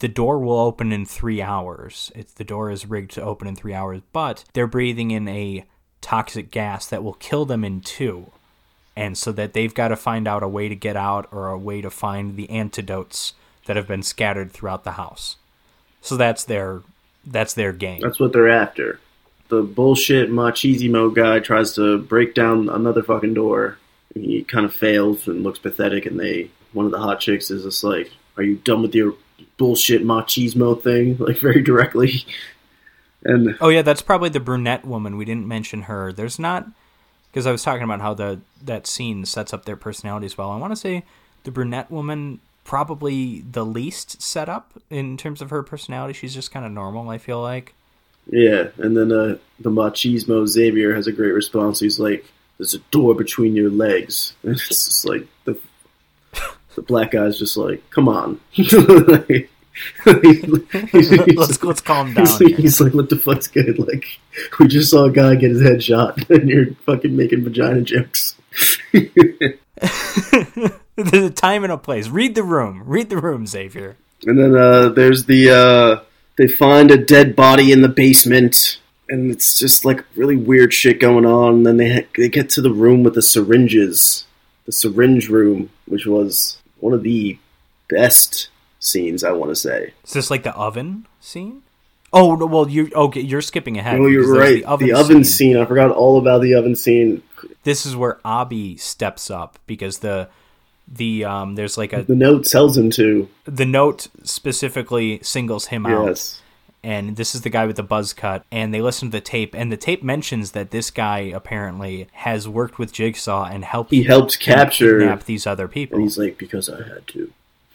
the 0.00 0.08
door 0.08 0.38
will 0.38 0.58
open 0.58 0.92
in 0.92 1.06
three 1.06 1.40
hours. 1.40 2.12
It's 2.14 2.34
the 2.34 2.44
door 2.44 2.70
is 2.70 2.84
rigged 2.84 3.12
to 3.12 3.22
open 3.22 3.48
in 3.48 3.56
three 3.56 3.72
hours, 3.72 4.02
but 4.12 4.44
they're 4.52 4.66
breathing 4.66 5.12
in 5.12 5.26
a 5.28 5.64
toxic 6.02 6.50
gas 6.50 6.86
that 6.88 7.02
will 7.02 7.14
kill 7.14 7.46
them 7.46 7.64
in 7.64 7.80
two. 7.80 8.30
And 8.94 9.16
so 9.16 9.32
that 9.32 9.54
they've 9.54 9.72
got 9.72 9.88
to 9.88 9.96
find 9.96 10.28
out 10.28 10.42
a 10.42 10.48
way 10.48 10.68
to 10.68 10.76
get 10.76 10.94
out 10.94 11.26
or 11.32 11.48
a 11.48 11.56
way 11.56 11.80
to 11.80 11.88
find 11.88 12.36
the 12.36 12.50
antidotes 12.50 13.32
that 13.64 13.76
have 13.76 13.88
been 13.88 14.02
scattered 14.02 14.52
throughout 14.52 14.84
the 14.84 14.92
house. 14.92 15.36
So 16.02 16.18
that's 16.18 16.44
their 16.44 16.82
that's 17.24 17.54
their 17.54 17.72
game. 17.72 18.00
That's 18.02 18.20
what 18.20 18.34
they're 18.34 18.50
after. 18.50 19.00
The 19.48 19.62
bullshit 19.62 20.30
machismo 20.30 21.14
guy 21.14 21.38
tries 21.38 21.74
to 21.76 21.96
break 21.96 22.34
down 22.34 22.68
another 22.68 23.02
fucking 23.02 23.32
door. 23.32 23.78
He 24.14 24.44
kind 24.44 24.66
of 24.66 24.74
fails 24.74 25.26
and 25.26 25.42
looks 25.42 25.58
pathetic, 25.58 26.04
and 26.04 26.20
they 26.20 26.50
one 26.72 26.86
of 26.86 26.92
the 26.92 26.98
hot 26.98 27.20
chicks 27.20 27.50
is 27.50 27.64
just 27.64 27.84
like, 27.84 28.10
"Are 28.36 28.42
you 28.42 28.56
done 28.56 28.82
with 28.82 28.94
your 28.94 29.14
bullshit 29.56 30.04
machismo 30.04 30.80
thing?" 30.80 31.16
Like 31.20 31.38
very 31.38 31.62
directly. 31.62 32.24
And 33.24 33.56
Oh 33.60 33.68
yeah, 33.68 33.82
that's 33.82 34.02
probably 34.02 34.30
the 34.30 34.40
brunette 34.40 34.84
woman. 34.84 35.16
We 35.16 35.24
didn't 35.24 35.46
mention 35.46 35.82
her. 35.82 36.12
There's 36.12 36.40
not 36.40 36.66
because 37.30 37.46
I 37.46 37.52
was 37.52 37.62
talking 37.62 37.84
about 37.84 38.00
how 38.00 38.14
the 38.14 38.40
that 38.64 38.86
scene 38.86 39.24
sets 39.24 39.52
up 39.52 39.64
their 39.64 39.76
personalities 39.76 40.36
well. 40.36 40.50
I 40.50 40.56
want 40.56 40.72
to 40.72 40.76
say 40.76 41.04
the 41.44 41.52
brunette 41.52 41.88
woman 41.88 42.40
probably 42.64 43.40
the 43.40 43.64
least 43.64 44.22
set 44.22 44.48
up 44.48 44.72
in 44.90 45.16
terms 45.16 45.42
of 45.42 45.50
her 45.50 45.62
personality. 45.62 46.12
She's 46.12 46.34
just 46.34 46.50
kind 46.50 46.64
of 46.64 46.72
normal. 46.72 47.08
I 47.10 47.18
feel 47.18 47.40
like. 47.40 47.74
yeah, 48.28 48.68
and 48.78 48.96
then 48.96 49.12
uh, 49.12 49.38
the 49.58 49.70
machismo 49.70 50.46
Xavier 50.46 50.94
has 50.94 51.06
a 51.06 51.12
great 51.12 51.32
response. 51.32 51.80
He's 51.80 51.98
like, 51.98 52.24
"There's 52.58 52.74
a 52.74 52.78
door 52.90 53.14
between 53.14 53.54
your 53.54 53.70
legs," 53.70 54.34
and 54.42 54.52
it's 54.52 54.68
just 54.68 55.04
like 55.04 55.26
the 55.44 55.58
the 56.74 56.82
black 56.82 57.12
guy's 57.12 57.38
just 57.38 57.56
like, 57.56 57.88
"Come 57.90 58.08
on." 58.08 58.40
Like, 60.04 60.22
he's- 60.90 61.08
he's- 61.08 61.34
let's 61.34 61.62
let's 61.62 61.80
calm 61.80 62.12
down. 62.12 62.26
He's, 62.26 62.56
he's 62.58 62.80
like, 62.80 62.92
what 62.92 63.08
the 63.08 63.16
fuck's 63.16 63.48
good? 63.48 63.78
Like, 63.78 64.04
we 64.60 64.68
just 64.68 64.90
saw 64.90 65.06
a 65.06 65.10
guy 65.10 65.34
get 65.34 65.50
his 65.50 65.62
head 65.62 65.82
shot, 65.82 66.18
and 66.30 66.46
you're 66.48 66.74
fucking 66.84 67.16
making 67.16 67.42
vagina 67.44 67.80
jokes. 67.80 68.34
There's 68.92 69.54
a 71.24 71.30
time 71.30 71.64
and 71.64 71.72
a 71.72 71.78
place. 71.78 72.08
Read 72.08 72.34
the 72.34 72.42
room. 72.42 72.82
Read 72.84 73.08
the 73.10 73.16
room, 73.18 73.46
Xavier. 73.46 73.96
and 74.26 74.38
then 74.38 74.54
uh, 74.54 74.90
there's 74.90 75.24
the 75.24 75.50
uh, 75.50 76.00
they 76.36 76.46
find 76.46 76.90
a 76.90 76.98
dead 77.02 77.34
body 77.34 77.72
in 77.72 77.80
the 77.82 77.88
basement, 77.88 78.78
and 79.08 79.30
it's 79.30 79.58
just 79.58 79.84
like 79.86 80.04
really 80.14 80.36
weird 80.36 80.72
shit 80.74 81.00
going 81.00 81.24
on. 81.26 81.54
And 81.56 81.66
then 81.66 81.76
they 81.78 81.94
ha- 81.94 82.06
they 82.16 82.28
get 82.28 82.50
to 82.50 82.60
the 82.60 82.72
room 82.72 83.02
with 83.02 83.14
the 83.14 83.22
syringes, 83.22 84.26
the 84.66 84.72
syringe 84.72 85.28
room, 85.30 85.70
which 85.86 86.04
was 86.06 86.58
one 86.82 86.92
of 86.92 87.02
the 87.02 87.38
best 87.88 88.48
scenes 88.80 89.22
I 89.24 89.32
want 89.32 89.50
to 89.50 89.56
say. 89.56 89.92
Is 90.04 90.12
this 90.12 90.30
like 90.30 90.42
the 90.42 90.54
oven 90.54 91.06
scene? 91.20 91.62
Oh 92.12 92.34
no, 92.34 92.46
well 92.46 92.68
you 92.68 92.90
okay? 92.94 93.20
You're 93.20 93.40
skipping 93.40 93.78
ahead. 93.78 93.98
Oh, 93.98 94.06
you're 94.06 94.22
because 94.22 94.36
there's 94.36 94.64
right. 94.66 94.78
The 94.80 94.92
oven, 94.92 95.24
scene. 95.24 95.56
I 95.56 95.64
forgot 95.64 95.90
all 95.90 96.18
about 96.18 96.42
the 96.42 96.54
oven 96.54 96.76
scene. 96.76 97.22
This 97.64 97.86
is 97.86 97.96
where 97.96 98.18
Abby 98.24 98.76
steps 98.76 99.30
up 99.30 99.58
because 99.66 99.98
the 100.00 100.28
the 100.88 101.24
um 101.24 101.54
there's 101.54 101.78
like 101.78 101.92
a 101.94 102.02
The 102.02 102.14
note 102.14 102.44
tells 102.44 102.76
him 102.76 102.90
to. 102.90 103.28
the 103.46 103.64
note 103.64 104.08
specifically 104.24 105.20
singles 105.22 105.66
him 105.66 105.86
out 105.86 106.06
Yes. 106.08 106.41
And 106.84 107.16
this 107.16 107.34
is 107.34 107.42
the 107.42 107.50
guy 107.50 107.66
with 107.66 107.76
the 107.76 107.82
buzz 107.82 108.12
cut 108.12 108.44
and 108.50 108.74
they 108.74 108.80
listen 108.82 109.08
to 109.08 109.16
the 109.16 109.20
tape 109.20 109.54
and 109.54 109.70
the 109.70 109.76
tape 109.76 110.02
mentions 110.02 110.52
that 110.52 110.70
this 110.70 110.90
guy 110.90 111.18
apparently 111.20 112.08
has 112.12 112.48
worked 112.48 112.78
with 112.78 112.92
jigsaw 112.92 113.44
and 113.44 113.64
helped 113.64 113.90
He 113.90 114.02
helped 114.02 114.40
capture, 114.40 114.98
kidnap 114.98 115.24
these 115.24 115.46
other 115.46 115.68
people 115.68 115.96
and 115.96 116.04
he's 116.04 116.18
like, 116.18 116.38
because 116.38 116.68
I 116.68 116.82
had 116.82 117.06
to. 117.08 117.32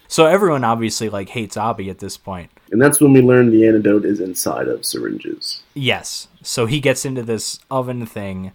so 0.08 0.26
everyone 0.26 0.64
obviously 0.64 1.10
like 1.10 1.30
hates 1.30 1.56
abby 1.58 1.90
at 1.90 2.00
this 2.00 2.18
point. 2.18 2.52
And 2.72 2.82
that's 2.82 3.00
when 3.00 3.14
we 3.14 3.22
learn 3.22 3.50
the 3.50 3.66
antidote 3.66 4.04
is 4.04 4.20
inside 4.20 4.68
of 4.68 4.86
syringes. 4.86 5.62
yes 5.74 6.28
so 6.44 6.66
he 6.66 6.80
gets 6.80 7.06
into 7.06 7.24
this 7.24 7.60
oven 7.72 8.06
thing 8.06 8.52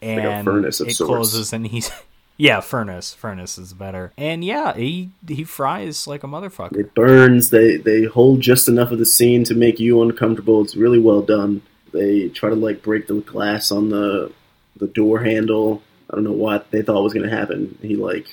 and 0.00 0.44
furnace 0.44 0.80
of 0.80 0.88
it 0.88 0.94
sorts. 0.94 1.08
closes 1.08 1.52
and 1.52 1.66
he's 1.66 1.90
yeah 2.36 2.60
furnace 2.60 3.14
furnace 3.14 3.58
is 3.58 3.72
better 3.72 4.12
and 4.16 4.44
yeah 4.44 4.74
he 4.74 5.10
he 5.26 5.44
fries 5.44 6.06
like 6.06 6.22
a 6.22 6.26
motherfucker 6.26 6.76
It 6.76 6.94
burns. 6.94 7.50
They 7.50 7.76
they 7.76 8.04
hold 8.04 8.40
just 8.40 8.68
enough 8.68 8.90
of 8.90 8.98
the 8.98 9.06
scene 9.06 9.44
to 9.44 9.54
make 9.54 9.80
you 9.80 10.02
uncomfortable. 10.02 10.62
It's 10.62 10.76
really 10.76 10.98
well 10.98 11.22
done. 11.22 11.62
They 11.92 12.28
try 12.28 12.50
to 12.50 12.56
like 12.56 12.82
break 12.82 13.06
the 13.06 13.14
glass 13.14 13.70
on 13.70 13.88
the 13.90 14.32
the 14.76 14.86
door 14.86 15.20
handle. 15.20 15.82
I 16.10 16.14
don't 16.14 16.24
know 16.24 16.32
what 16.32 16.70
they 16.70 16.82
thought 16.82 17.02
was 17.02 17.14
going 17.14 17.28
to 17.28 17.36
happen. 17.36 17.78
He 17.80 17.96
like 17.96 18.28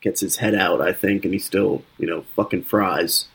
gets 0.00 0.20
his 0.20 0.36
head 0.36 0.54
out, 0.54 0.80
I 0.80 0.92
think, 0.92 1.24
and 1.24 1.34
he 1.34 1.40
still 1.40 1.82
you 1.98 2.06
know 2.06 2.22
fucking 2.36 2.64
fries. 2.64 3.26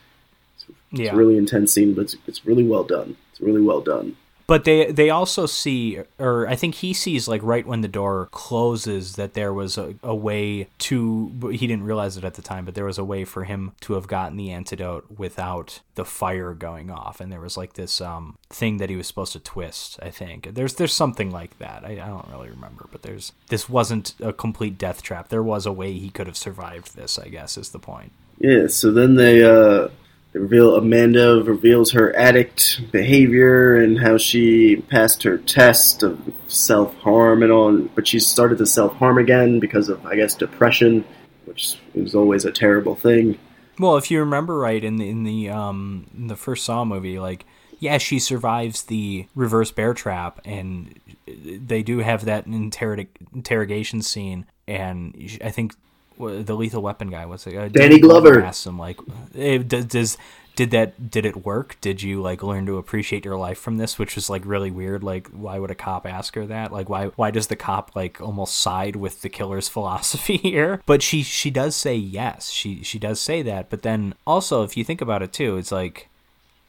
It's 0.56 0.66
yeah 0.90 1.12
a 1.12 1.16
really 1.16 1.36
intense 1.36 1.72
scene, 1.72 1.94
but 1.94 2.02
it's, 2.02 2.16
it's 2.26 2.46
really 2.46 2.66
well 2.66 2.84
done. 2.84 3.16
It's 3.30 3.40
really 3.40 3.62
well 3.62 3.80
done. 3.80 4.16
But 4.46 4.64
they 4.64 4.92
they 4.92 5.08
also 5.08 5.46
see, 5.46 6.00
or 6.18 6.46
I 6.46 6.54
think 6.54 6.76
he 6.76 6.92
sees, 6.92 7.26
like 7.26 7.42
right 7.42 7.66
when 7.66 7.80
the 7.80 7.88
door 7.88 8.28
closes, 8.30 9.16
that 9.16 9.32
there 9.32 9.54
was 9.54 9.78
a, 9.78 9.94
a 10.02 10.14
way 10.14 10.68
to. 10.80 11.50
He 11.52 11.66
didn't 11.66 11.84
realize 11.84 12.18
it 12.18 12.24
at 12.24 12.34
the 12.34 12.42
time, 12.42 12.66
but 12.66 12.74
there 12.74 12.84
was 12.84 12.98
a 12.98 13.04
way 13.04 13.24
for 13.24 13.44
him 13.44 13.72
to 13.80 13.94
have 13.94 14.06
gotten 14.06 14.36
the 14.36 14.50
antidote 14.50 15.06
without 15.16 15.80
the 15.94 16.04
fire 16.04 16.52
going 16.52 16.90
off, 16.90 17.20
and 17.20 17.32
there 17.32 17.40
was 17.40 17.56
like 17.56 17.72
this 17.72 18.02
um 18.02 18.36
thing 18.50 18.76
that 18.76 18.90
he 18.90 18.96
was 18.96 19.06
supposed 19.06 19.32
to 19.32 19.40
twist. 19.40 19.98
I 20.02 20.10
think 20.10 20.54
there's 20.54 20.74
there's 20.74 20.92
something 20.92 21.30
like 21.30 21.58
that. 21.58 21.82
I, 21.84 21.92
I 21.92 22.08
don't 22.08 22.28
really 22.30 22.50
remember, 22.50 22.86
but 22.92 23.00
there's 23.00 23.32
this 23.48 23.68
wasn't 23.68 24.14
a 24.20 24.32
complete 24.32 24.76
death 24.76 25.02
trap. 25.02 25.28
There 25.28 25.42
was 25.42 25.64
a 25.64 25.72
way 25.72 25.94
he 25.94 26.10
could 26.10 26.26
have 26.26 26.36
survived 26.36 26.94
this. 26.94 27.18
I 27.18 27.28
guess 27.28 27.56
is 27.56 27.70
the 27.70 27.78
point. 27.78 28.12
Yeah. 28.38 28.66
So 28.66 28.90
then 28.90 29.14
they 29.14 29.42
uh 29.42 29.88
reveal 30.34 30.76
Amanda 30.76 31.42
reveals 31.42 31.92
her 31.92 32.14
addict 32.16 32.80
behavior 32.90 33.76
and 33.76 33.98
how 33.98 34.18
she 34.18 34.76
passed 34.76 35.22
her 35.22 35.38
test 35.38 36.02
of 36.02 36.20
self 36.48 36.94
harm 36.98 37.42
and 37.42 37.50
all, 37.50 37.78
but 37.94 38.06
she 38.06 38.18
started 38.18 38.58
to 38.58 38.66
self 38.66 38.94
harm 38.96 39.18
again 39.18 39.60
because 39.60 39.88
of, 39.88 40.04
I 40.04 40.16
guess, 40.16 40.34
depression, 40.34 41.04
which 41.44 41.78
is 41.94 42.14
always 42.14 42.44
a 42.44 42.52
terrible 42.52 42.94
thing. 42.94 43.38
Well, 43.78 43.96
if 43.96 44.10
you 44.10 44.20
remember 44.20 44.58
right 44.58 44.82
in 44.82 44.96
the 44.96 45.08
in 45.08 45.24
the 45.24 45.50
um 45.50 46.06
in 46.16 46.26
the 46.26 46.36
first 46.36 46.64
Saw 46.64 46.84
movie, 46.84 47.18
like 47.18 47.46
yeah, 47.78 47.98
she 47.98 48.18
survives 48.18 48.84
the 48.84 49.26
reverse 49.34 49.70
bear 49.70 49.94
trap, 49.94 50.40
and 50.44 50.98
they 51.26 51.82
do 51.82 51.98
have 51.98 52.24
that 52.24 52.46
interrog- 52.46 53.08
interrogation 53.34 54.02
scene, 54.02 54.46
and 54.66 55.38
I 55.42 55.50
think 55.50 55.74
the 56.18 56.54
lethal 56.54 56.82
weapon 56.82 57.10
guy 57.10 57.26
was 57.26 57.46
it? 57.46 57.56
Uh, 57.56 57.68
Danny 57.68 57.98
Glover 57.98 58.42
asked 58.42 58.66
him 58.66 58.78
like, 58.78 58.98
hey, 59.34 59.58
does, 59.58 59.84
does 59.86 60.18
did 60.56 60.70
that 60.70 61.10
did 61.10 61.26
it 61.26 61.44
work? 61.44 61.76
Did 61.80 62.02
you 62.02 62.22
like 62.22 62.42
learn 62.42 62.66
to 62.66 62.78
appreciate 62.78 63.24
your 63.24 63.36
life 63.36 63.58
from 63.58 63.76
this? 63.76 63.98
Which 63.98 64.14
was 64.14 64.30
like 64.30 64.44
really 64.44 64.70
weird. 64.70 65.02
Like, 65.02 65.28
why 65.28 65.58
would 65.58 65.70
a 65.70 65.74
cop 65.74 66.06
ask 66.06 66.34
her 66.36 66.46
that? 66.46 66.72
Like, 66.72 66.88
why 66.88 67.06
why 67.16 67.30
does 67.30 67.48
the 67.48 67.56
cop 67.56 67.96
like 67.96 68.20
almost 68.20 68.58
side 68.58 68.96
with 68.96 69.22
the 69.22 69.28
killer's 69.28 69.68
philosophy 69.74 70.36
here? 70.36 70.80
But 70.86 71.02
she 71.02 71.22
she 71.22 71.50
does 71.50 71.74
say 71.74 71.96
yes. 71.96 72.50
She 72.50 72.82
she 72.82 72.98
does 72.98 73.20
say 73.20 73.42
that. 73.42 73.70
But 73.70 73.82
then 73.82 74.14
also, 74.26 74.62
if 74.62 74.76
you 74.76 74.84
think 74.84 75.00
about 75.00 75.22
it 75.22 75.32
too, 75.32 75.56
it's 75.56 75.72
like 75.72 76.08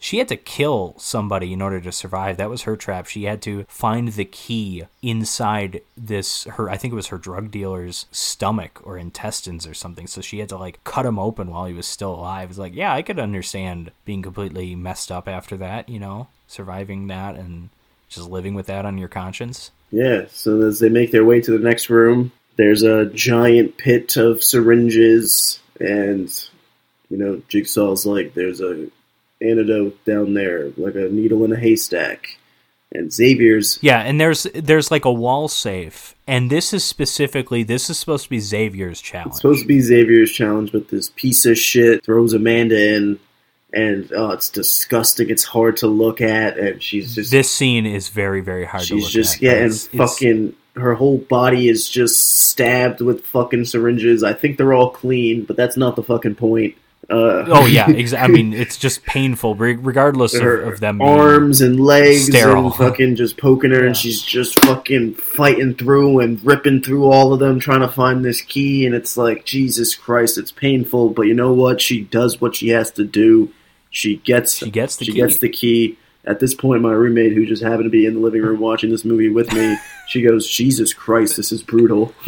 she 0.06 0.20
had 0.20 0.28
to 0.28 0.38
kill 0.38 0.94
somebody 1.00 1.52
in 1.52 1.64
order 1.64 1.82
to 1.82 1.92
survive. 1.92 2.38
That 2.38 2.52
was 2.52 2.62
her 2.62 2.78
trap. 2.78 3.08
She 3.08 3.24
had 3.24 3.42
to 3.42 3.66
find 3.68 4.10
the 4.10 4.24
key 4.24 4.84
inside 5.02 5.82
this 5.98 6.44
her 6.44 6.70
I 6.70 6.78
think 6.78 6.92
it 6.92 6.96
was 6.96 7.08
her 7.08 7.18
drug 7.18 7.50
dealer's 7.50 8.06
stomach 8.12 8.80
or 8.84 9.00
intestines 9.00 9.66
or 9.66 9.74
something. 9.74 10.06
So 10.06 10.22
she 10.22 10.38
had 10.38 10.50
to 10.50 10.58
like 10.58 10.84
cut 10.84 11.08
him 11.08 11.18
open 11.18 11.50
while 11.50 11.66
he 11.66 11.74
was 11.74 11.88
still 11.88 12.14
alive. 12.14 12.52
It's 12.52 12.60
like, 12.60 12.76
yeah, 12.76 12.94
I 12.94 13.02
could 13.02 13.18
understand 13.18 13.90
being 14.06 14.22
completely 14.22 14.76
messed 14.76 15.12
up 15.12 15.28
after 15.28 15.58
that, 15.58 15.90
you 15.90 15.98
know, 15.98 16.28
surviving 16.48 17.08
that 17.08 17.34
and 17.34 17.70
just 18.08 18.30
living 18.30 18.54
with 18.54 18.68
that 18.68 18.86
on 18.86 19.00
your 19.00 19.10
conscience. 19.10 19.72
Yeah, 19.90 20.26
so 20.30 20.62
as 20.62 20.78
they 20.78 20.90
make 20.90 21.10
their 21.10 21.26
way 21.26 21.42
to 21.42 21.52
the 21.52 21.68
next 21.68 21.90
room, 21.90 22.32
there's 22.58 22.84
a 22.84 23.08
giant 23.08 23.78
pit 23.78 24.18
of 24.18 24.44
syringes 24.44 25.60
and 25.80 26.32
you 27.10 27.18
know, 27.18 27.42
Jigsaw's 27.50 28.06
like 28.06 28.36
there's 28.36 28.62
a 28.62 28.88
antidote 29.42 30.04
down 30.06 30.34
there, 30.34 30.72
like 30.78 30.96
a 30.96 31.10
needle 31.10 31.44
in 31.46 31.54
a 31.54 31.60
haystack. 31.60 32.38
And 32.92 33.12
Xavier's 33.12 33.78
Yeah, 33.82 34.00
and 34.00 34.22
there's 34.22 34.44
there's 34.54 34.90
like 34.90 35.06
a 35.06 35.12
wall 35.12 35.48
safe. 35.48 36.16
And 36.28 36.50
this 36.50 36.74
is 36.74 36.86
specifically 36.86 37.64
this 37.64 37.90
is 37.90 37.98
supposed 37.98 38.26
to 38.26 38.30
be 38.30 38.40
Xavier's 38.40 39.02
challenge. 39.02 39.30
It's 39.30 39.38
supposed 39.38 39.62
to 39.64 39.68
be 39.68 39.82
Xavier's 39.82 40.32
challenge, 40.32 40.72
but 40.72 40.88
this 40.88 41.12
piece 41.16 41.46
of 41.46 41.58
shit 41.58 42.06
throws 42.06 42.34
Amanda 42.34 42.96
in 42.96 43.20
and 43.76 44.12
oh, 44.16 44.32
it's 44.32 44.50
disgusting. 44.50 45.30
It's 45.30 45.44
hard 45.44 45.78
to 45.78 45.88
look 45.88 46.22
at, 46.22 46.58
and 46.58 46.82
she's 46.82 47.14
just 47.14 47.30
this 47.30 47.52
scene 47.52 47.86
is 47.86 48.10
very 48.10 48.42
very 48.42 48.66
hard. 48.66 48.84
To 48.86 48.96
look. 48.96 49.04
She's 49.04 49.12
just 49.12 49.36
at, 49.36 49.42
getting 49.42 49.66
it's, 49.66 49.88
fucking. 49.88 50.48
It's, 50.48 50.58
her 50.78 50.94
whole 50.94 51.18
body 51.18 51.70
is 51.70 51.88
just 51.88 52.48
stabbed 52.48 53.00
with 53.00 53.26
fucking 53.26 53.64
syringes. 53.64 54.24
I 54.24 54.34
think 54.34 54.58
they're 54.58 54.74
all 54.74 54.90
clean, 54.90 55.46
but 55.46 55.56
that's 55.56 55.78
not 55.78 55.96
the 55.96 56.04
fucking 56.04 56.36
point. 56.36 56.76
Uh, 57.08 57.46
oh 57.48 57.66
yeah, 57.68 57.86
exa- 57.86 58.20
I 58.20 58.28
mean 58.28 58.54
it's 58.54 58.78
just 58.78 59.06
painful, 59.06 59.54
regardless 59.56 60.34
of, 60.34 60.44
of 60.44 60.80
them. 60.80 61.02
Arms 61.02 61.62
and 61.62 61.80
legs 61.80 62.26
sterile. 62.26 62.66
and 62.66 62.76
fucking 62.78 63.16
just 63.16 63.38
poking 63.38 63.72
her, 63.72 63.82
yeah. 63.82 63.88
and 63.88 63.98
she's 63.98 64.22
just 64.22 64.60
fucking 64.66 65.14
fighting 65.14 65.76
through 65.76 66.20
and 66.22 66.44
ripping 66.44 66.82
through 66.82 67.06
all 67.06 67.32
of 67.32 67.40
them, 67.40 67.60
trying 67.60 67.82
to 67.82 67.88
find 67.88 68.26
this 68.26 68.42
key. 68.42 68.86
And 68.88 68.96
it's 68.96 69.18
like 69.18 69.46
Jesus 69.46 69.94
Christ, 69.94 70.38
it's 70.40 70.52
painful, 70.52 71.10
but 71.12 71.24
you 71.24 71.36
know 71.36 71.54
what? 71.54 71.80
She 71.80 72.02
does 72.02 72.42
what 72.42 72.56
she 72.56 72.70
has 72.70 72.90
to 72.92 73.04
do. 73.04 73.52
She 73.92 74.18
gets 74.18 74.58
she 74.58 74.72
gets 74.72 74.98
the 74.98 75.06
she 75.06 75.12
key. 75.12 75.18
gets 75.20 75.38
the 75.38 75.50
key. 75.50 75.98
At 76.28 76.40
this 76.40 76.54
point, 76.54 76.82
my 76.82 76.92
roommate, 76.92 77.34
who 77.34 77.46
just 77.46 77.64
happened 77.64 77.86
to 77.86 77.90
be 77.90 78.06
in 78.06 78.16
the 78.16 78.20
living 78.20 78.42
room 78.42 78.60
watching 78.60 78.90
this 78.90 79.06
movie 79.06 79.30
with 79.30 79.52
me, 79.54 79.78
she 80.08 80.22
goes, 80.22 80.50
"Jesus 80.50 80.94
Christ, 80.94 81.38
this 81.38 81.52
is 81.52 81.62
brutal." 81.62 82.14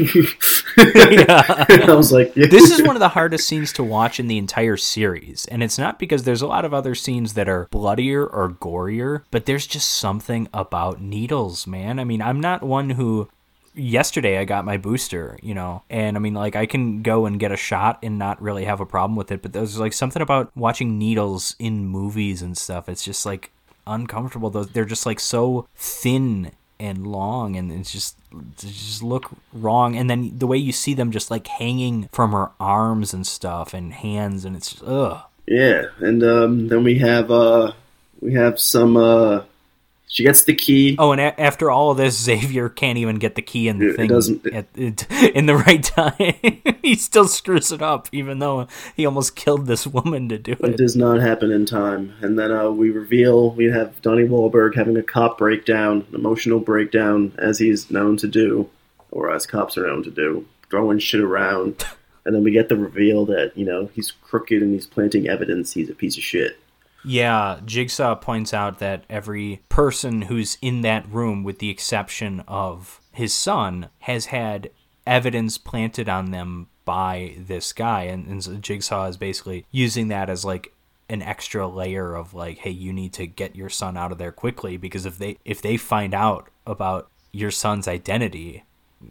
I 0.77 1.85
was 1.89 2.11
like, 2.11 2.35
yeah. 2.35 2.47
"This 2.47 2.71
is 2.71 2.81
one 2.81 2.95
of 2.95 2.99
the 2.99 3.09
hardest 3.09 3.47
scenes 3.47 3.73
to 3.73 3.83
watch 3.83 4.19
in 4.19 4.27
the 4.27 4.37
entire 4.37 4.77
series," 4.77 5.45
and 5.45 5.63
it's 5.63 5.77
not 5.77 5.99
because 5.99 6.23
there's 6.23 6.41
a 6.41 6.47
lot 6.47 6.65
of 6.65 6.73
other 6.73 6.95
scenes 6.95 7.33
that 7.33 7.49
are 7.49 7.67
bloodier 7.71 8.25
or 8.25 8.49
gorier, 8.49 9.23
but 9.31 9.45
there's 9.45 9.67
just 9.67 9.91
something 9.91 10.47
about 10.53 11.01
needles, 11.01 11.67
man. 11.67 11.99
I 11.99 12.03
mean, 12.03 12.21
I'm 12.21 12.39
not 12.39 12.63
one 12.63 12.91
who 12.91 13.29
yesterday 13.77 14.37
I 14.39 14.45
got 14.45 14.65
my 14.65 14.77
booster, 14.77 15.37
you 15.41 15.53
know, 15.53 15.83
and 15.89 16.17
I 16.17 16.19
mean, 16.19 16.33
like, 16.33 16.55
I 16.55 16.65
can 16.65 17.03
go 17.03 17.25
and 17.25 17.39
get 17.39 17.51
a 17.51 17.57
shot 17.57 17.99
and 18.03 18.17
not 18.17 18.41
really 18.41 18.65
have 18.65 18.79
a 18.79 18.85
problem 18.85 19.15
with 19.15 19.31
it, 19.31 19.41
but 19.41 19.53
there's 19.53 19.79
like 19.79 19.93
something 19.93 20.21
about 20.21 20.51
watching 20.55 20.97
needles 20.97 21.55
in 21.59 21.85
movies 21.85 22.41
and 22.41 22.57
stuff. 22.57 22.89
It's 22.89 23.03
just 23.03 23.25
like 23.25 23.51
uncomfortable. 23.87 24.49
Those 24.49 24.69
they're 24.69 24.85
just 24.85 25.05
like 25.05 25.19
so 25.19 25.67
thin 25.75 26.51
and 26.79 27.07
long, 27.07 27.55
and 27.55 27.71
it's 27.71 27.91
just 27.91 28.17
just 28.57 29.01
look 29.01 29.31
wrong. 29.53 29.95
And 29.95 30.09
then 30.09 30.37
the 30.37 30.47
way 30.47 30.57
you 30.57 30.71
see 30.71 30.93
them 30.93 31.11
just 31.11 31.31
like 31.31 31.47
hanging 31.47 32.09
from 32.11 32.31
her 32.31 32.51
arms 32.59 33.13
and 33.13 33.25
stuff 33.25 33.73
and 33.73 33.93
hands, 33.93 34.45
and 34.45 34.55
it's 34.55 34.71
just, 34.71 34.83
ugh. 34.83 35.21
Yeah, 35.45 35.85
and 35.99 36.23
um, 36.23 36.67
then 36.67 36.83
we 36.83 36.99
have 36.99 37.31
uh, 37.31 37.71
we 38.19 38.33
have 38.33 38.59
some 38.59 38.97
uh, 38.97 39.43
she 40.09 40.23
gets 40.23 40.45
the 40.45 40.55
key. 40.55 40.95
Oh, 40.97 41.11
and 41.11 41.19
a- 41.19 41.39
after 41.39 41.69
all 41.69 41.91
of 41.91 41.97
this, 41.97 42.17
Xavier 42.17 42.69
can't 42.69 42.97
even 42.97 43.17
get 43.17 43.35
the 43.35 43.41
key 43.41 43.67
in 43.67 43.77
the 43.77 43.89
it, 43.89 43.95
thing 43.97 44.05
it 44.05 44.13
doesn't, 44.13 44.47
at, 44.47 44.65
it, 44.73 45.11
in 45.35 45.45
the 45.47 45.57
right 45.57 45.83
time. 45.83 46.13
he 46.81 46.95
still 46.95 47.27
screws 47.27 47.71
it 47.73 47.81
up, 47.81 48.07
even 48.13 48.39
though 48.39 48.67
he 48.95 49.05
almost 49.05 49.35
killed 49.35 49.67
this 49.67 49.85
woman 49.85 50.29
to 50.29 50.37
do 50.37 50.53
it. 50.53 50.63
It 50.63 50.77
does 50.77 50.95
not 50.95 51.19
happen 51.19 51.51
in 51.51 51.65
time. 51.65 52.13
And 52.21 52.39
then 52.39 52.53
uh, 52.53 52.71
we 52.71 52.89
reveal 52.89 53.51
we 53.51 53.65
have 53.65 54.01
Donnie 54.01 54.27
Wahlberg 54.27 54.75
having 54.75 54.95
a 54.95 55.03
cop 55.03 55.37
breakdown, 55.37 56.05
an 56.07 56.15
emotional 56.15 56.59
breakdown, 56.59 57.33
as 57.37 57.59
he's 57.59 57.91
known 57.91 58.15
to 58.17 58.27
do, 58.27 58.69
or 59.11 59.33
as 59.33 59.45
cops 59.45 59.77
are 59.77 59.87
known 59.87 60.03
to 60.03 60.11
do, 60.11 60.47
throwing 60.69 60.99
shit 60.99 61.21
around. 61.21 61.85
and 62.25 62.33
then 62.33 62.43
we 62.43 62.51
get 62.51 62.69
the 62.69 62.77
reveal 62.77 63.25
that 63.25 63.57
you 63.57 63.65
know 63.65 63.89
he's 63.93 64.11
crooked 64.11 64.61
and 64.61 64.73
he's 64.73 64.87
planting 64.87 65.27
evidence. 65.27 65.73
He's 65.73 65.89
a 65.89 65.95
piece 65.95 66.15
of 66.15 66.23
shit. 66.23 66.57
Yeah, 67.03 67.59
Jigsaw 67.63 68.15
points 68.15 68.53
out 68.53 68.79
that 68.79 69.05
every 69.09 69.61
person 69.69 70.23
who's 70.23 70.57
in 70.61 70.81
that 70.81 71.07
room, 71.09 71.43
with 71.43 71.59
the 71.59 71.69
exception 71.69 72.43
of 72.47 73.01
his 73.11 73.33
son, 73.33 73.89
has 73.99 74.27
had 74.27 74.71
evidence 75.05 75.57
planted 75.57 76.09
on 76.09 76.31
them 76.31 76.67
by 76.85 77.35
this 77.37 77.73
guy. 77.73 78.03
And, 78.03 78.27
and 78.27 78.43
so 78.43 78.55
Jigsaw 78.55 79.07
is 79.07 79.17
basically 79.17 79.65
using 79.71 80.07
that 80.09 80.29
as 80.29 80.45
like 80.45 80.73
an 81.09 81.21
extra 81.21 81.67
layer 81.67 82.15
of 82.15 82.33
like, 82.33 82.59
hey, 82.59 82.71
you 82.71 82.91
need 82.91 83.13
to 83.13 83.27
get 83.27 83.55
your 83.55 83.69
son 83.69 83.97
out 83.97 84.11
of 84.11 84.17
there 84.17 84.31
quickly 84.31 84.77
because 84.77 85.05
if 85.05 85.17
they 85.17 85.37
if 85.45 85.61
they 85.61 85.77
find 85.77 86.13
out 86.13 86.49
about 86.65 87.09
your 87.31 87.51
son's 87.51 87.87
identity, 87.87 88.63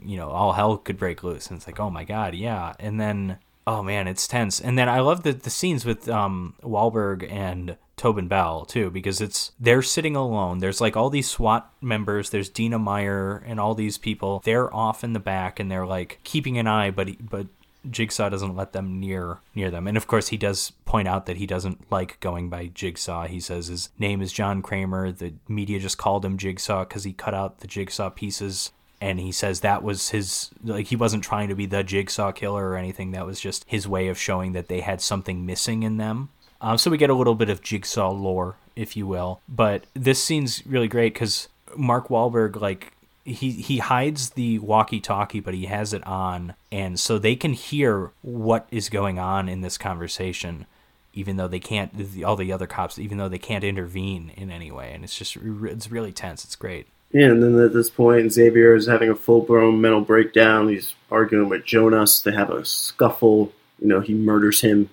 you 0.04 0.16
know, 0.16 0.28
all 0.28 0.52
hell 0.52 0.76
could 0.76 0.98
break 0.98 1.22
loose. 1.22 1.48
And 1.48 1.56
it's 1.56 1.66
like, 1.66 1.80
oh 1.80 1.90
my 1.90 2.04
god, 2.04 2.34
yeah. 2.34 2.74
And 2.78 3.00
then 3.00 3.38
oh 3.66 3.82
man, 3.82 4.06
it's 4.06 4.28
tense. 4.28 4.60
And 4.60 4.78
then 4.78 4.88
I 4.88 5.00
love 5.00 5.22
the 5.22 5.32
the 5.32 5.50
scenes 5.50 5.84
with 5.84 6.08
um 6.08 6.54
Wahlberg 6.62 7.30
and 7.30 7.76
Tobin 7.96 8.28
Bell 8.28 8.64
too, 8.64 8.90
because 8.90 9.20
it's 9.20 9.52
they're 9.58 9.82
sitting 9.82 10.16
alone. 10.16 10.58
There's 10.58 10.80
like 10.80 10.96
all 10.96 11.10
these 11.10 11.28
SWAT 11.28 11.70
members. 11.80 12.30
There's 12.30 12.48
Dina 12.48 12.78
Meyer 12.78 13.42
and 13.46 13.58
all 13.58 13.74
these 13.74 13.98
people. 13.98 14.42
They're 14.44 14.72
off 14.74 15.02
in 15.02 15.12
the 15.12 15.20
back 15.20 15.58
and 15.58 15.70
they're 15.70 15.86
like 15.86 16.20
keeping 16.24 16.58
an 16.58 16.66
eye, 16.66 16.90
but 16.90 17.28
but 17.28 17.46
Jigsaw 17.90 18.28
doesn't 18.28 18.56
let 18.56 18.72
them 18.72 19.00
near 19.00 19.38
near 19.54 19.70
them. 19.70 19.86
And 19.86 19.96
of 19.96 20.06
course, 20.06 20.28
he 20.28 20.36
does 20.36 20.72
point 20.84 21.08
out 21.08 21.26
that 21.26 21.36
he 21.36 21.46
doesn't 21.46 21.90
like 21.90 22.20
going 22.20 22.48
by 22.48 22.68
Jigsaw. 22.68 23.26
He 23.26 23.40
says 23.40 23.68
his 23.68 23.90
name 23.98 24.20
is 24.22 24.32
John 24.32 24.62
Kramer. 24.62 25.12
The 25.12 25.34
media 25.48 25.78
just 25.78 25.98
called 25.98 26.24
him 26.24 26.38
Jigsaw 26.38 26.84
because 26.84 27.04
he 27.04 27.12
cut 27.12 27.34
out 27.34 27.60
the 27.60 27.66
Jigsaw 27.68 28.10
pieces. 28.10 28.72
And 29.00 29.20
he 29.20 29.30
says 29.32 29.60
that 29.60 29.82
was 29.82 30.10
his 30.10 30.50
like 30.64 30.86
he 30.86 30.96
wasn't 30.96 31.24
trying 31.24 31.48
to 31.48 31.54
be 31.54 31.66
the 31.66 31.82
Jigsaw 31.82 32.32
killer 32.32 32.68
or 32.68 32.76
anything. 32.76 33.10
That 33.10 33.26
was 33.26 33.40
just 33.40 33.64
his 33.66 33.86
way 33.86 34.08
of 34.08 34.18
showing 34.18 34.52
that 34.52 34.68
they 34.68 34.80
had 34.80 35.00
something 35.00 35.44
missing 35.44 35.82
in 35.82 35.98
them 35.98 36.30
um, 36.60 36.78
so 36.78 36.90
we 36.90 36.98
get 36.98 37.10
a 37.10 37.14
little 37.14 37.34
bit 37.34 37.50
of 37.50 37.62
Jigsaw 37.62 38.10
lore, 38.10 38.56
if 38.74 38.96
you 38.96 39.06
will. 39.06 39.40
But 39.48 39.84
this 39.94 40.22
scene's 40.22 40.64
really 40.66 40.88
great 40.88 41.14
because 41.14 41.48
Mark 41.76 42.08
Wahlberg, 42.08 42.60
like, 42.60 42.92
he 43.24 43.50
he 43.50 43.78
hides 43.78 44.30
the 44.30 44.60
walkie-talkie, 44.60 45.40
but 45.40 45.52
he 45.52 45.66
has 45.66 45.92
it 45.92 46.06
on, 46.06 46.54
and 46.70 46.98
so 46.98 47.18
they 47.18 47.34
can 47.34 47.54
hear 47.54 48.12
what 48.22 48.68
is 48.70 48.88
going 48.88 49.18
on 49.18 49.48
in 49.48 49.62
this 49.62 49.76
conversation, 49.76 50.64
even 51.12 51.36
though 51.36 51.48
they 51.48 51.58
can't. 51.58 51.92
All 52.24 52.36
the 52.36 52.52
other 52.52 52.68
cops, 52.68 53.00
even 53.00 53.18
though 53.18 53.28
they 53.28 53.38
can't 53.38 53.64
intervene 53.64 54.30
in 54.36 54.52
any 54.52 54.70
way, 54.70 54.92
and 54.92 55.02
it's 55.02 55.18
just 55.18 55.36
it's 55.36 55.90
really 55.90 56.12
tense. 56.12 56.44
It's 56.44 56.54
great. 56.54 56.86
Yeah, 57.12 57.26
and 57.26 57.42
then 57.42 57.58
at 57.58 57.72
this 57.72 57.88
point, 57.88 58.32
Xavier 58.32 58.74
is 58.74 58.86
having 58.86 59.08
a 59.08 59.14
full 59.14 59.40
blown 59.40 59.80
mental 59.80 60.00
breakdown. 60.00 60.68
He's 60.68 60.94
arguing 61.10 61.48
with 61.48 61.64
Jonas. 61.64 62.20
They 62.20 62.32
have 62.32 62.50
a 62.50 62.64
scuffle. 62.64 63.52
You 63.78 63.88
know, 63.88 64.00
he 64.00 64.14
murders 64.14 64.60
him 64.60 64.90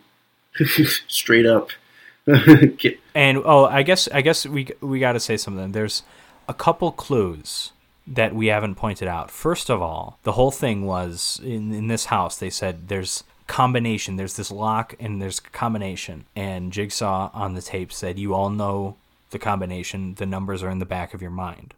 straight 1.08 1.46
up. 1.46 1.70
and 3.16 3.42
oh, 3.44 3.66
I 3.66 3.84
guess 3.84 4.08
I 4.08 4.22
guess 4.22 4.46
we 4.46 4.70
we 4.80 5.00
got 5.00 5.14
to 5.14 5.20
say 5.20 5.38
something. 5.38 5.72
There's 5.72 6.04
a 6.48 6.54
couple 6.54 6.92
clues 6.92 7.74
that 8.08 8.36
we 8.36 8.48
haven't 8.48 8.76
pointed 8.76 9.08
out. 9.08 9.32
First 9.32 9.70
of 9.70 9.82
all, 9.82 10.20
the 10.24 10.34
whole 10.34 10.52
thing 10.52 10.86
was 10.86 11.42
in 11.44 11.74
in 11.74 11.88
this 11.88 12.06
house. 12.06 12.38
They 12.38 12.50
said 12.50 12.88
there's 12.88 13.24
combination. 13.48 14.16
There's 14.16 14.36
this 14.36 14.52
lock 14.52 14.96
and 15.00 15.22
there's 15.22 15.40
combination. 15.40 16.26
And 16.36 16.72
Jigsaw 16.72 17.32
on 17.34 17.56
the 17.56 17.62
tape 17.62 17.92
said, 17.92 18.18
"You 18.18 18.34
all 18.34 18.50
know 18.50 18.96
the 19.32 19.40
combination. 19.40 20.16
The 20.16 20.26
numbers 20.26 20.64
are 20.64 20.70
in 20.70 20.80
the 20.80 20.86
back 20.86 21.14
of 21.14 21.22
your 21.22 21.32
mind." 21.32 21.74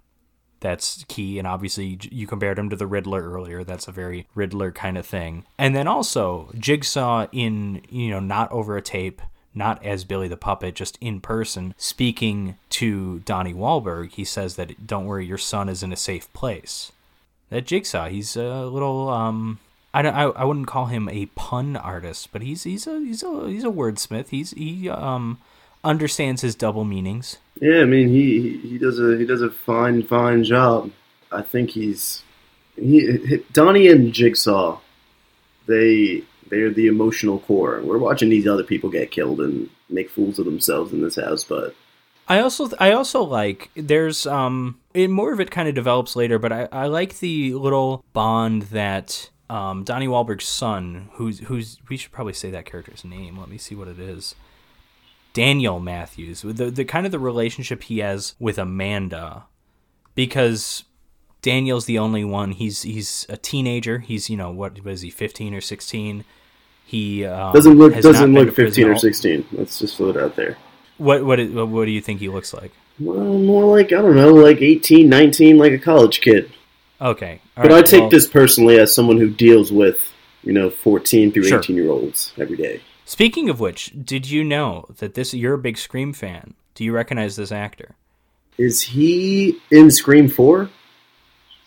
That's 0.60 1.06
key, 1.08 1.38
and 1.38 1.48
obviously 1.48 2.00
you 2.12 2.28
compared 2.28 2.58
him 2.58 2.70
to 2.70 2.76
the 2.76 2.88
Riddler 2.88 3.30
earlier. 3.30 3.64
That's 3.64 3.88
a 3.88 3.92
very 3.92 4.28
Riddler 4.36 4.72
kind 4.72 4.98
of 4.98 5.06
thing. 5.06 5.46
And 5.58 5.76
then 5.76 5.88
also 5.88 6.50
Jigsaw 6.58 7.28
in 7.32 7.82
you 7.90 8.10
know 8.10 8.20
not 8.20 8.52
over 8.52 8.78
a 8.78 8.82
tape 8.82 9.22
not 9.56 9.84
as 9.86 10.04
Billy 10.04 10.28
the 10.28 10.38
Puppet, 10.38 10.76
just 10.76 10.98
in 11.00 11.22
person, 11.22 11.74
speaking 11.78 12.58
to 12.72 13.20
Donnie 13.20 13.54
Wahlberg, 13.54 14.12
he 14.12 14.26
says 14.26 14.58
that 14.58 14.86
don't 14.86 15.06
worry, 15.06 15.26
your 15.26 15.38
son 15.38 15.70
is 15.70 15.82
in 15.82 15.94
a 15.94 15.98
safe 15.98 16.32
place. 16.34 16.92
That 17.50 17.66
Jigsaw, 17.66 18.10
he's 18.10 18.36
a 18.36 18.66
little 18.66 19.08
um 19.10 19.60
I 19.94 20.02
don't 20.02 20.14
I, 20.14 20.24
I 20.24 20.44
wouldn't 20.44 20.68
call 20.68 20.88
him 20.88 21.08
a 21.08 21.28
pun 21.28 21.78
artist, 21.78 22.30
but 22.34 22.42
he's 22.42 22.64
he's 22.64 22.86
a 22.86 23.00
he's 23.00 23.24
a 23.24 23.48
he's 23.48 23.64
a 23.64 23.68
wordsmith. 23.68 24.30
He's 24.30 24.52
he 24.52 24.90
um 24.90 25.40
understands 25.86 26.42
his 26.42 26.56
double 26.56 26.84
meanings. 26.84 27.38
Yeah, 27.62 27.82
I 27.82 27.86
mean 27.86 28.10
he 28.10 28.58
he 28.58 28.78
does 28.78 29.00
a 29.00 29.18
he 29.18 29.26
does 29.26 29.42
a 29.42 29.50
fine 29.50 30.04
fine 30.04 30.44
job. 30.44 30.92
I 31.32 31.42
think 31.42 31.70
he's 31.70 32.24
he 32.76 33.44
Donnie 33.54 33.88
and 33.88 34.12
Jigsaw 34.12 34.80
they 35.68 36.24
they're 36.50 36.70
the 36.70 36.88
emotional 36.88 37.40
core. 37.40 37.82
We're 37.84 37.98
watching 37.98 38.30
these 38.30 38.48
other 38.48 38.64
people 38.64 38.90
get 38.90 39.12
killed 39.12 39.40
and 39.42 39.70
make 39.90 40.10
fools 40.10 40.40
of 40.40 40.46
themselves 40.46 40.94
in 40.94 41.02
this 41.02 41.16
house, 41.16 41.44
but 41.44 41.76
I 42.28 42.40
also 42.40 42.70
I 42.80 42.92
also 42.92 43.24
like 43.24 43.70
there's 43.76 44.26
um 44.26 44.80
it, 44.94 45.10
more 45.10 45.34
of 45.34 45.40
it 45.40 45.52
kind 45.52 45.68
of 45.70 45.76
develops 45.76 46.16
later, 46.16 46.40
but 46.40 46.52
I, 46.52 46.68
I 46.72 46.88
like 46.88 47.20
the 47.20 47.54
little 47.54 48.04
bond 48.14 48.64
that 48.64 49.30
um, 49.50 49.84
Donnie 49.84 50.08
Wahlberg's 50.08 50.48
son, 50.48 51.10
who's 51.14 51.40
who's 51.40 51.80
we 51.90 51.98
should 51.98 52.12
probably 52.12 52.34
say 52.34 52.50
that 52.52 52.66
character's 52.66 53.04
name. 53.06 53.38
Let 53.38 53.50
me 53.50 53.58
see 53.58 53.76
what 53.76 53.88
it 53.88 54.00
is. 54.00 54.36
Daniel 55.36 55.82
Matthews, 55.82 56.44
the 56.44 56.72
the 56.72 56.86
kind 56.86 57.06
of 57.06 57.12
the 57.12 57.20
relationship 57.20 57.84
he 57.84 58.00
has 58.00 58.36
with 58.40 58.58
Amanda, 58.58 59.44
because 60.16 60.86
Daniel's 61.42 61.86
the 61.86 62.00
only 62.00 62.24
one. 62.24 62.52
He's 62.52 62.84
he's 62.84 63.26
a 63.28 63.36
teenager. 63.36 64.00
He's 64.00 64.30
you 64.30 64.38
know 64.38 64.50
what 64.50 64.82
was 64.86 65.02
he, 65.02 65.10
fifteen 65.10 65.54
or 65.54 65.60
sixteen? 65.60 66.24
He 66.86 67.26
um, 67.26 67.52
doesn't 67.52 67.78
look 67.78 67.94
doesn't 68.02 68.34
look 68.34 68.56
fifteen 68.56 68.88
or 68.88 68.98
sixteen. 68.98 69.46
Let's 69.52 69.78
just 69.78 69.98
throw 69.98 70.12
it 70.12 70.18
out 70.18 70.38
there. 70.38 70.58
What 70.98 71.26
what 71.26 71.38
what 71.68 71.84
do 71.84 71.92
you 71.92 72.02
think 72.02 72.22
he 72.22 72.30
looks 72.30 72.54
like? 72.54 72.72
Well, 72.98 73.20
more 73.20 73.66
like 73.66 73.88
I 73.88 74.02
don't 74.02 74.16
know, 74.16 74.34
like 74.34 74.62
18, 74.62 75.10
19, 75.10 75.58
like 75.58 75.74
a 75.74 75.78
college 75.78 76.22
kid. 76.22 76.50
Okay, 77.02 77.42
All 77.58 77.64
but 77.64 77.74
right, 77.74 77.80
I 77.80 77.82
take 77.82 78.00
well, 78.00 78.10
this 78.10 78.26
personally 78.26 78.80
as 78.80 78.96
someone 78.96 79.18
who 79.18 79.30
deals 79.30 79.70
with 79.70 80.14
you 80.44 80.54
know 80.54 80.70
fourteen 80.70 81.34
through 81.34 81.44
sure. 81.44 81.60
eighteen 81.60 81.76
year 81.76 81.90
olds 81.90 82.32
every 82.38 82.56
day. 82.56 82.80
Speaking 83.06 83.50
of 83.50 83.60
which, 83.60 83.94
did 84.04 84.30
you 84.30 84.44
know 84.44 84.86
that 84.98 85.14
this? 85.14 85.34
You're 85.34 85.54
a 85.54 85.60
big 85.60 85.78
Scream 85.78 86.12
fan. 86.12 86.56
Do 86.74 86.84
you 86.84 86.92
recognize 86.92 87.36
this 87.36 87.52
actor? 87.52 87.96
Is 88.58 88.82
he 88.82 89.60
in 89.70 89.92
Scream 89.92 90.28
Four? 90.28 90.70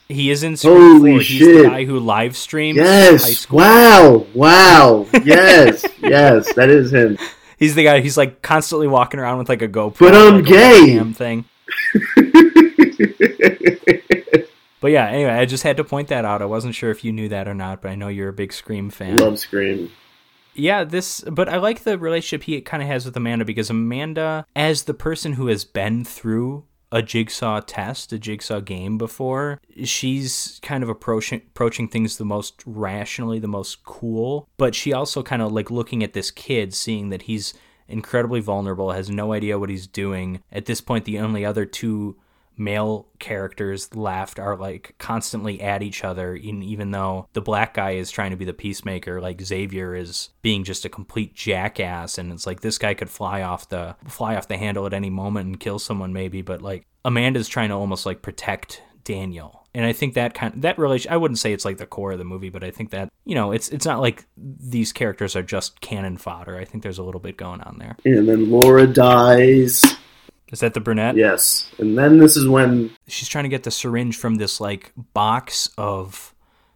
He 0.08 0.30
is 0.30 0.42
in 0.42 0.56
Scream 0.56 0.98
Holy 0.98 1.10
4. 1.12 1.20
He's 1.20 1.26
shit. 1.26 1.62
the 1.62 1.68
guy 1.68 1.84
who 1.84 2.00
live 2.00 2.36
streams 2.36 2.76
yes. 2.76 3.48
Wow. 3.50 4.26
Wow. 4.34 5.06
yes. 5.22 5.84
yes. 6.00 6.52
That 6.54 6.70
is 6.70 6.92
him. 6.92 7.18
He's 7.58 7.74
the 7.74 7.84
guy. 7.84 8.00
He's 8.00 8.16
like 8.16 8.42
constantly 8.42 8.88
walking 8.88 9.20
around 9.20 9.38
with 9.38 9.48
like 9.48 9.62
a 9.62 9.68
GoPro. 9.68 9.98
But 9.98 10.14
I'm 10.14 10.36
like 10.36 10.46
gay. 10.46 10.98
thing. 11.12 11.44
but 14.80 14.90
yeah. 14.90 15.08
Anyway, 15.08 15.30
I 15.30 15.44
just 15.44 15.62
had 15.62 15.76
to 15.76 15.84
point 15.84 16.08
that 16.08 16.24
out. 16.24 16.42
I 16.42 16.46
wasn't 16.46 16.74
sure 16.74 16.90
if 16.90 17.04
you 17.04 17.12
knew 17.12 17.28
that 17.28 17.46
or 17.46 17.54
not, 17.54 17.82
but 17.82 17.90
I 17.90 17.94
know 17.94 18.08
you're 18.08 18.30
a 18.30 18.32
big 18.32 18.52
Scream 18.52 18.90
fan. 18.90 19.18
Love 19.18 19.38
Scream. 19.38 19.92
Yeah, 20.58 20.84
this, 20.84 21.20
but 21.20 21.48
I 21.48 21.56
like 21.58 21.84
the 21.84 21.96
relationship 21.98 22.44
he 22.44 22.60
kind 22.60 22.82
of 22.82 22.88
has 22.88 23.04
with 23.06 23.16
Amanda 23.16 23.44
because 23.44 23.70
Amanda, 23.70 24.44
as 24.56 24.82
the 24.82 24.94
person 24.94 25.34
who 25.34 25.46
has 25.46 25.64
been 25.64 26.04
through 26.04 26.64
a 26.90 27.02
jigsaw 27.02 27.60
test, 27.60 28.12
a 28.12 28.18
jigsaw 28.18 28.60
game 28.60 28.98
before. 28.98 29.60
She's 29.84 30.58
kind 30.62 30.82
of 30.82 30.88
approaching 30.88 31.42
approaching 31.48 31.88
things 31.88 32.16
the 32.16 32.24
most 32.24 32.62
rationally, 32.64 33.38
the 33.38 33.48
most 33.48 33.84
cool, 33.84 34.48
but 34.56 34.74
she 34.74 34.92
also 34.92 35.22
kind 35.22 35.42
of 35.42 35.52
like 35.52 35.70
looking 35.70 36.02
at 36.02 36.12
this 36.14 36.30
kid, 36.30 36.74
seeing 36.74 37.10
that 37.10 37.22
he's 37.22 37.54
incredibly 37.88 38.40
vulnerable, 38.40 38.92
has 38.92 39.10
no 39.10 39.32
idea 39.32 39.58
what 39.58 39.70
he's 39.70 39.86
doing. 39.86 40.42
At 40.52 40.66
this 40.66 40.80
point, 40.80 41.04
the 41.04 41.18
only 41.18 41.44
other 41.44 41.64
two 41.66 42.16
male 42.58 43.06
characters 43.18 43.94
left 43.94 44.38
are 44.38 44.56
like 44.56 44.94
constantly 44.98 45.60
at 45.60 45.82
each 45.82 46.04
other 46.04 46.34
and 46.34 46.62
even 46.64 46.90
though 46.90 47.28
the 47.32 47.40
black 47.40 47.74
guy 47.74 47.92
is 47.92 48.10
trying 48.10 48.30
to 48.30 48.36
be 48.36 48.44
the 48.44 48.52
peacemaker 48.52 49.20
like 49.20 49.40
Xavier 49.40 49.94
is 49.94 50.30
being 50.42 50.64
just 50.64 50.84
a 50.84 50.88
complete 50.88 51.34
jackass 51.34 52.18
and 52.18 52.32
it's 52.32 52.46
like 52.46 52.60
this 52.60 52.78
guy 52.78 52.94
could 52.94 53.10
fly 53.10 53.42
off 53.42 53.68
the 53.68 53.96
fly 54.06 54.36
off 54.36 54.48
the 54.48 54.56
handle 54.56 54.86
at 54.86 54.94
any 54.94 55.10
moment 55.10 55.46
and 55.46 55.60
kill 55.60 55.78
someone 55.78 56.12
maybe 56.12 56.42
but 56.42 56.60
like 56.62 56.86
Amanda's 57.04 57.48
trying 57.48 57.68
to 57.68 57.74
almost 57.74 58.04
like 58.04 58.22
protect 58.22 58.82
Daniel. 59.04 59.66
And 59.74 59.86
I 59.86 59.92
think 59.92 60.14
that 60.14 60.34
kind 60.34 60.54
of, 60.54 60.62
that 60.62 60.78
relation 60.78 61.12
I 61.12 61.16
wouldn't 61.16 61.38
say 61.38 61.52
it's 61.52 61.64
like 61.64 61.78
the 61.78 61.86
core 61.86 62.12
of 62.12 62.18
the 62.18 62.24
movie 62.24 62.50
but 62.50 62.64
I 62.64 62.70
think 62.70 62.90
that 62.90 63.08
you 63.24 63.34
know 63.34 63.52
it's 63.52 63.68
it's 63.68 63.86
not 63.86 64.00
like 64.00 64.26
these 64.36 64.92
characters 64.92 65.36
are 65.36 65.42
just 65.42 65.80
cannon 65.80 66.18
fodder. 66.18 66.56
I 66.56 66.64
think 66.64 66.82
there's 66.82 66.98
a 66.98 67.02
little 67.02 67.20
bit 67.20 67.36
going 67.36 67.60
on 67.62 67.78
there. 67.78 67.96
And 68.04 68.28
then 68.28 68.50
Laura 68.50 68.86
dies 68.86 69.96
is 70.52 70.60
that 70.60 70.74
the 70.74 70.80
brunette? 70.80 71.16
Yes. 71.16 71.70
And 71.78 71.96
then 71.96 72.18
this 72.18 72.36
is 72.36 72.48
when 72.48 72.90
she's 73.06 73.28
trying 73.28 73.44
to 73.44 73.48
get 73.48 73.62
the 73.62 73.70
syringe 73.70 74.16
from 74.16 74.36
this 74.36 74.60
like 74.60 74.92
box 74.96 75.70
of 75.76 76.34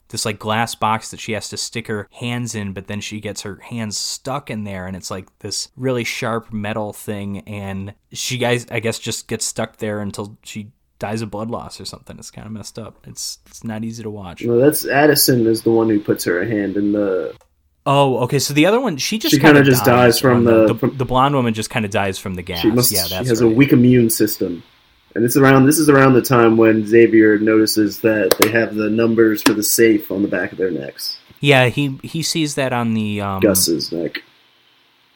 this 0.09 0.27
like 0.27 0.39
glass 0.39 0.75
box 0.75 1.11
that 1.11 1.21
she 1.21 1.33
has 1.33 1.49
to 1.49 1.57
stick 1.57 1.89
her 1.89 2.07
hands 2.13 2.55
in, 2.55 2.73
but 2.73 2.87
then 2.87 3.01
she 3.01 3.19
gets 3.19 3.43
her 3.43 3.57
hands 3.57 3.97
stuck 3.97 4.51
in 4.51 4.65
there 4.65 4.87
and 4.87 4.95
it's 4.95 5.11
like 5.11 5.27
this 5.39 5.69
really 5.77 6.05
sharp 6.05 6.53
metal 6.53 6.93
thing 6.93 7.39
and 7.41 7.95
she 8.13 8.37
guys 8.39 8.67
I 8.71 8.81
guess 8.81 8.99
just 8.99 9.27
gets 9.27 9.45
stuck 9.45 9.79
there 9.79 10.01
until 10.01 10.39
she 10.43 10.71
dies 10.99 11.21
of 11.21 11.31
blood 11.31 11.51
loss 11.51 11.81
or 11.81 11.85
something. 11.85 12.17
It's 12.19 12.31
kind 12.31 12.47
of 12.47 12.53
messed 12.53 12.79
up. 12.79 13.07
It's 13.09 13.39
it's 13.47 13.65
not 13.65 13.85
easy 13.85 14.03
to 14.03 14.11
watch. 14.11 14.45
No, 14.45 14.59
that's 14.59 14.87
Addison 14.87 15.47
is 15.47 15.63
the 15.63 15.71
one 15.71 15.89
who 15.89 15.99
puts 15.99 16.25
her 16.25 16.45
hand 16.45 16.77
in 16.77 16.93
the 16.93 17.35
Oh, 17.85 18.19
okay. 18.25 18.39
So 18.39 18.55
the 18.55 18.67
other 18.67 18.81
one, 18.81 18.97
she 18.97 19.19
just 19.19 19.41
kind 19.41 19.59
of 19.59 19.65
just 19.65 19.85
dies, 19.85 20.15
dies 20.15 20.21
from 20.21 20.45
the, 20.45 20.69
the, 20.69 20.75
from 20.75 20.97
the 20.97 21.05
blonde 21.05 21.35
woman. 21.35 21.53
Just 21.53 21.71
kind 21.71 21.85
of 21.85 21.91
dies 21.91 22.19
from 22.19 22.35
the 22.35 22.43
gas. 22.43 22.61
She 22.61 22.71
must, 22.71 22.93
yeah, 22.93 23.01
that's 23.03 23.11
she 23.11 23.29
has 23.29 23.43
right. 23.43 23.51
a 23.51 23.55
weak 23.55 23.73
immune 23.73 24.09
system, 24.09 24.63
and 25.15 25.25
it's 25.25 25.37
around. 25.37 25.67
This 25.67 25.79
is 25.79 25.89
around 25.89 26.13
the 26.13 26.23
time 26.23 26.57
when 26.57 26.87
Xavier 26.87 27.39
notices 27.39 28.01
that 28.01 28.37
they 28.41 28.51
have 28.51 28.77
the 28.77 28.89
numbers 28.89 29.43
for 29.43 29.53
the 29.53 29.65
safe 29.65 30.13
on 30.13 30.23
the 30.23 30.29
back 30.29 30.53
of 30.53 30.59
their 30.59 30.71
necks. 30.71 31.17
Yeah, 31.41 31.67
he 31.67 31.99
he 32.05 32.23
sees 32.23 32.55
that 32.55 32.73
on 32.73 32.95
the 32.95 33.21
um... 33.21 33.41
Gus's 33.41 33.91
neck. 33.91 34.23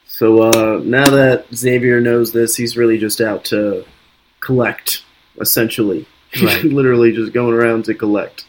So 0.07 0.41
uh, 0.41 0.81
now 0.83 1.09
that 1.09 1.45
Xavier 1.53 2.01
knows 2.01 2.33
this, 2.33 2.55
he's 2.55 2.75
really 2.75 2.97
just 2.97 3.21
out 3.21 3.45
to 3.45 3.85
collect, 4.39 5.03
essentially. 5.39 6.05
Right. 6.43 6.61
Literally 6.61 7.13
just 7.13 7.31
going 7.31 7.53
around 7.53 7.85
to 7.85 7.93
collect. 7.93 8.45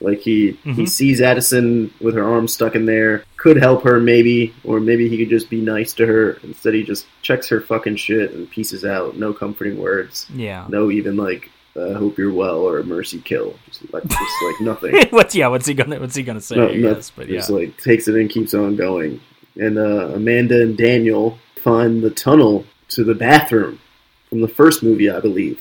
Like 0.00 0.20
he 0.20 0.52
mm-hmm. 0.52 0.72
he 0.72 0.86
sees 0.86 1.20
Addison 1.20 1.92
with 2.00 2.14
her 2.14 2.24
arm 2.24 2.48
stuck 2.48 2.74
in 2.74 2.86
there, 2.86 3.24
could 3.36 3.56
help 3.56 3.84
her 3.84 4.00
maybe, 4.00 4.54
or 4.64 4.80
maybe 4.80 5.08
he 5.08 5.18
could 5.18 5.28
just 5.28 5.50
be 5.50 5.60
nice 5.60 5.92
to 5.94 6.06
her. 6.06 6.32
Instead, 6.42 6.74
he 6.74 6.82
just 6.82 7.06
checks 7.22 7.48
her 7.48 7.60
fucking 7.60 7.96
shit 7.96 8.32
and 8.32 8.50
pieces 8.50 8.84
out. 8.84 9.16
No 9.16 9.32
comforting 9.32 9.78
words. 9.78 10.26
Yeah. 10.34 10.66
No 10.68 10.90
even 10.90 11.16
like 11.16 11.50
I 11.76 11.80
uh, 11.80 11.98
hope 11.98 12.18
you're 12.18 12.32
well 12.32 12.58
or 12.58 12.78
a 12.78 12.84
mercy 12.84 13.20
kill. 13.20 13.54
Just 13.66 13.92
like 13.92 14.02
just 14.04 14.42
like 14.44 14.60
nothing. 14.60 15.08
what's 15.10 15.34
yeah? 15.34 15.48
What's 15.48 15.66
he 15.66 15.74
gonna 15.74 16.00
What's 16.00 16.16
he 16.16 16.22
gonna 16.22 16.40
say? 16.40 16.56
No, 16.56 16.94
guess, 16.94 17.10
but 17.10 17.28
yeah. 17.28 17.38
Just 17.38 17.50
like 17.50 17.76
takes 17.76 18.08
it 18.08 18.14
and 18.14 18.30
keeps 18.30 18.54
on 18.54 18.76
going. 18.76 19.20
And 19.56 19.78
uh, 19.78 20.12
Amanda 20.14 20.62
and 20.62 20.76
Daniel 20.76 21.38
find 21.62 22.02
the 22.02 22.10
tunnel 22.10 22.64
to 22.90 23.04
the 23.04 23.14
bathroom 23.14 23.80
from 24.28 24.40
the 24.40 24.48
first 24.48 24.82
movie, 24.82 25.10
I 25.10 25.20
believe. 25.20 25.60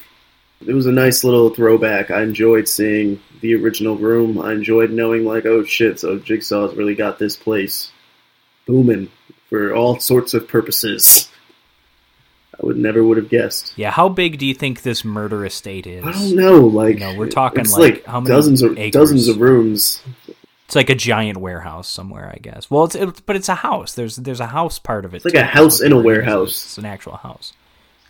It 0.65 0.73
was 0.73 0.86
a 0.86 0.91
nice 0.91 1.23
little 1.23 1.49
throwback. 1.49 2.11
I 2.11 2.22
enjoyed 2.22 2.68
seeing 2.68 3.22
the 3.41 3.56
original 3.56 3.95
room. 3.95 4.40
I 4.40 4.52
enjoyed 4.52 4.91
knowing, 4.91 5.23
like, 5.23 5.45
oh 5.45 5.64
shit, 5.64 5.99
so 5.99 6.19
Jigsaw's 6.19 6.76
really 6.76 6.95
got 6.95 7.18
this 7.18 7.36
place 7.36 7.91
booming 8.65 9.10
for 9.49 9.73
all 9.73 9.99
sorts 9.99 10.34
of 10.34 10.48
purposes. 10.48 11.30
I 12.61 12.65
would 12.65 12.77
never 12.77 13.03
would 13.03 13.18
have 13.18 13.30
guessed. 13.30 13.73
Yeah, 13.77 13.91
how 13.91 14.10
big 14.10 14.38
do 14.38 14.45
you 14.45 14.53
think 14.53 14.81
this 14.81 15.06
murder 15.06 15.45
estate 15.45 15.88
is? 15.88 16.06
I 16.06 16.11
don't 16.11 16.36
know. 16.36 16.60
Like, 16.60 16.95
you 16.95 16.99
know, 16.99 17.15
we're 17.18 17.30
talking 17.30 17.64
like, 17.65 17.77
like, 17.77 18.06
how 18.06 18.19
many 18.19 18.36
dozens 18.36 18.61
of 18.61 18.77
acres? 18.77 18.91
dozens 18.91 19.27
of 19.30 19.40
rooms. 19.40 20.02
It's 20.65 20.76
like 20.76 20.90
a 20.90 20.95
giant 20.95 21.38
warehouse 21.38 21.88
somewhere, 21.88 22.31
I 22.31 22.38
guess. 22.38 22.69
Well, 22.69 22.84
it's 22.84 22.95
it, 22.95 23.26
but 23.26 23.36
it's 23.36 23.49
a 23.49 23.56
house. 23.56 23.95
There's 23.95 24.18
there's 24.18 24.41
a 24.41 24.48
house 24.48 24.77
part 24.77 25.06
of 25.06 25.14
it. 25.14 25.18
It's 25.18 25.26
like 25.26 25.34
a 25.34 25.44
house 25.44 25.80
in 25.81 25.94
a 25.94 25.99
warehouse. 25.99 26.52
It's 26.64 26.77
an 26.77 26.86
actual 26.86 27.15
house. 27.15 27.53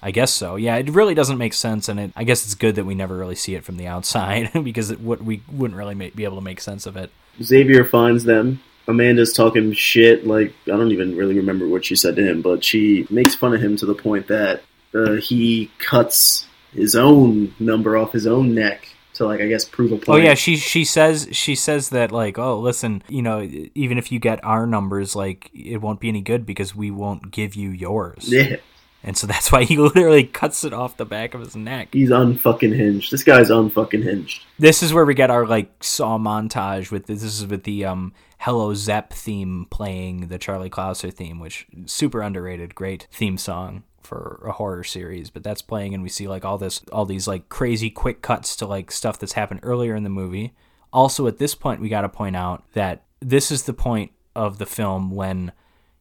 I 0.02 0.12
guess 0.12 0.34
so. 0.34 0.56
Yeah, 0.56 0.78
it 0.78 0.90
really 0.90 1.14
doesn't 1.14 1.38
make 1.38 1.54
sense, 1.54 1.90
and 1.90 2.00
it, 2.00 2.12
I 2.16 2.24
guess 2.24 2.46
it's 2.46 2.56
good 2.56 2.76
that 2.76 2.86
we 2.86 2.96
never 2.96 3.18
really 3.18 3.36
see 3.36 3.56
it 3.56 3.66
from 3.66 3.78
the 3.78 3.88
outside 3.88 4.52
because 4.64 4.92
it 4.92 5.02
would 5.02 5.26
we 5.26 5.42
wouldn't 5.52 5.78
really 5.78 5.96
make, 5.96 6.16
be 6.16 6.24
able 6.24 6.38
to 6.38 6.44
make 6.44 6.62
sense 6.62 6.86
of 6.86 6.96
it. 6.96 7.12
Xavier 7.42 7.84
finds 7.84 8.24
them. 8.24 8.62
Amanda's 8.88 9.34
talking 9.34 9.74
shit. 9.74 10.26
Like 10.26 10.54
I 10.66 10.72
don't 10.72 10.92
even 10.92 11.16
really 11.16 11.36
remember 11.36 11.68
what 11.68 11.86
she 11.86 11.96
said 11.96 12.16
to 12.16 12.28
him, 12.28 12.42
but 12.42 12.64
she 12.64 13.06
makes 13.10 13.36
fun 13.36 13.54
of 13.54 13.62
him 13.62 13.76
to 13.78 13.86
the 13.86 13.94
point 13.94 14.28
that 14.28 14.64
uh, 14.94 15.14
he 15.14 15.70
cuts 15.78 16.48
his 16.74 16.96
own 16.96 17.54
number 17.60 17.98
off 17.98 18.12
his 18.12 18.26
own 18.26 18.56
neck 18.56 18.88
to 19.16 19.26
like 19.26 19.42
I 19.42 19.48
guess 19.48 19.66
prove 19.66 19.92
a 19.92 19.98
point. 19.98 20.10
Oh 20.10 20.16
yeah, 20.16 20.34
she 20.34 20.56
she 20.56 20.86
says 20.86 21.28
she 21.32 21.56
says 21.56 21.90
that 21.90 22.12
like 22.12 22.40
oh 22.40 22.60
listen 22.60 23.04
you 23.10 23.22
know 23.22 23.48
even 23.76 23.98
if 23.98 24.12
you 24.12 24.20
get 24.20 24.44
our 24.44 24.66
numbers 24.66 25.16
like 25.16 25.52
it 25.54 25.78
won't 25.78 26.00
be 26.00 26.10
any 26.10 26.22
good 26.22 26.46
because 26.46 26.74
we 26.74 26.90
won't 26.90 27.32
give 27.32 27.56
you 27.56 27.70
yours. 27.70 28.32
Yeah. 28.32 28.58
And 29.04 29.18
so 29.18 29.28
that's 29.28 29.52
why 29.52 29.64
he 29.64 29.78
literally 29.78 30.24
cuts 30.24 30.64
it 30.64 30.74
off 30.74 30.98
the 30.98 31.06
back 31.06 31.34
of 31.34 31.42
his 31.42 31.56
neck. 31.56 31.90
He's 31.94 32.10
unfucking 32.10 32.76
hinged. 32.76 33.12
This 33.12 33.24
guy's 33.24 33.50
unfucking 33.50 34.04
hinged. 34.04 34.44
This 34.58 34.84
is 34.84 34.94
where 34.94 35.06
we 35.06 35.14
get 35.14 35.32
our 35.32 35.46
like 35.46 35.84
saw 35.84 36.18
montage 36.18 36.92
with 36.92 37.08
this 37.08 37.24
is 37.24 37.46
with 37.46 37.64
the 37.64 37.86
um 37.86 38.14
Hello 38.40 38.74
Zepp 38.74 39.12
theme 39.12 39.68
playing 39.70 40.30
the 40.30 40.38
Charlie 40.38 40.70
Clouser 40.70 41.14
theme, 41.14 41.40
which 41.40 41.68
super 41.86 42.22
underrated, 42.22 42.74
great 42.74 43.06
theme 43.12 43.38
song 43.38 43.84
for 44.02 44.42
a 44.46 44.54
horror 44.54 44.84
series. 44.84 45.30
But 45.30 45.44
that's 45.44 45.62
playing 45.62 45.94
and 45.94 46.02
we 46.02 46.10
see 46.10 46.28
like 46.28 46.46
all 46.46 46.58
this 46.58 46.82
all 46.92 47.06
these 47.06 47.28
like 47.28 47.50
crazy 47.50 47.90
quick 47.90 48.22
cuts 48.22 48.56
to 48.58 48.66
like 48.66 48.92
stuff 48.92 49.20
that's 49.20 49.34
happened 49.34 49.60
earlier 49.64 49.96
in 49.96 50.04
the 50.04 50.10
movie. 50.10 50.54
Also 50.92 51.28
at 51.28 51.38
this 51.38 51.54
point 51.54 51.82
we 51.82 51.90
gotta 51.90 52.10
point 52.10 52.36
out 52.36 52.64
that 52.74 53.04
this 53.20 53.52
is 53.52 53.64
the 53.64 53.74
point 53.74 54.12
of 54.36 54.58
the 54.58 54.66
film 54.66 55.12
when 55.12 55.52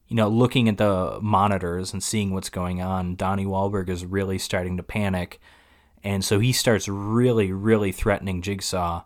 you 0.09 0.15
know, 0.15 0.27
looking 0.27 0.67
at 0.67 0.77
the 0.77 1.19
monitors 1.21 1.93
and 1.93 2.03
seeing 2.03 2.33
what's 2.33 2.49
going 2.49 2.81
on, 2.81 3.15
Donnie 3.15 3.45
Wahlberg 3.45 3.89
is 3.89 4.03
really 4.03 4.39
starting 4.39 4.75
to 4.77 4.83
panic. 4.83 5.39
And 6.03 6.25
so 6.25 6.39
he 6.39 6.51
starts 6.51 6.87
really, 6.87 7.51
really 7.51 7.91
threatening 7.91 8.41
Jigsaw. 8.41 9.03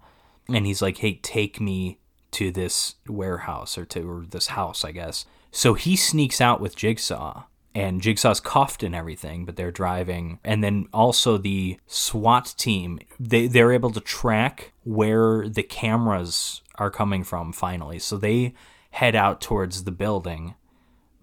And 0.47 0.65
he's 0.65 0.81
like, 0.81 0.97
hey, 0.97 1.15
take 1.15 1.59
me 1.59 1.99
to 2.31 2.51
this 2.51 2.95
warehouse 3.07 3.77
or 3.77 3.85
to 3.85 4.09
or 4.09 4.25
this 4.25 4.47
house, 4.47 4.85
I 4.85 4.91
guess. 4.91 5.25
So 5.51 5.73
he 5.73 5.97
sneaks 5.97 6.39
out 6.39 6.61
with 6.61 6.75
Jigsaw. 6.75 7.43
And 7.75 8.01
Jigsaw's 8.01 8.39
cuffed 8.39 8.83
and 8.83 8.93
everything, 8.93 9.45
but 9.45 9.55
they're 9.55 9.71
driving. 9.71 10.39
And 10.43 10.63
then 10.63 10.87
also 10.93 11.39
the 11.39 11.79
SWAT 11.87 12.53
team, 12.55 12.99
they, 13.19 13.47
they're 13.47 13.71
able 13.71 13.89
to 13.91 13.99
track 13.99 14.73
where 14.83 15.49
the 15.49 15.63
cameras 15.63 16.61
are 16.75 16.91
coming 16.91 17.23
from 17.23 17.51
finally. 17.51 17.97
So 17.97 18.15
they 18.15 18.53
head 18.91 19.15
out 19.15 19.41
towards 19.41 19.85
the 19.85 19.91
building 19.91 20.53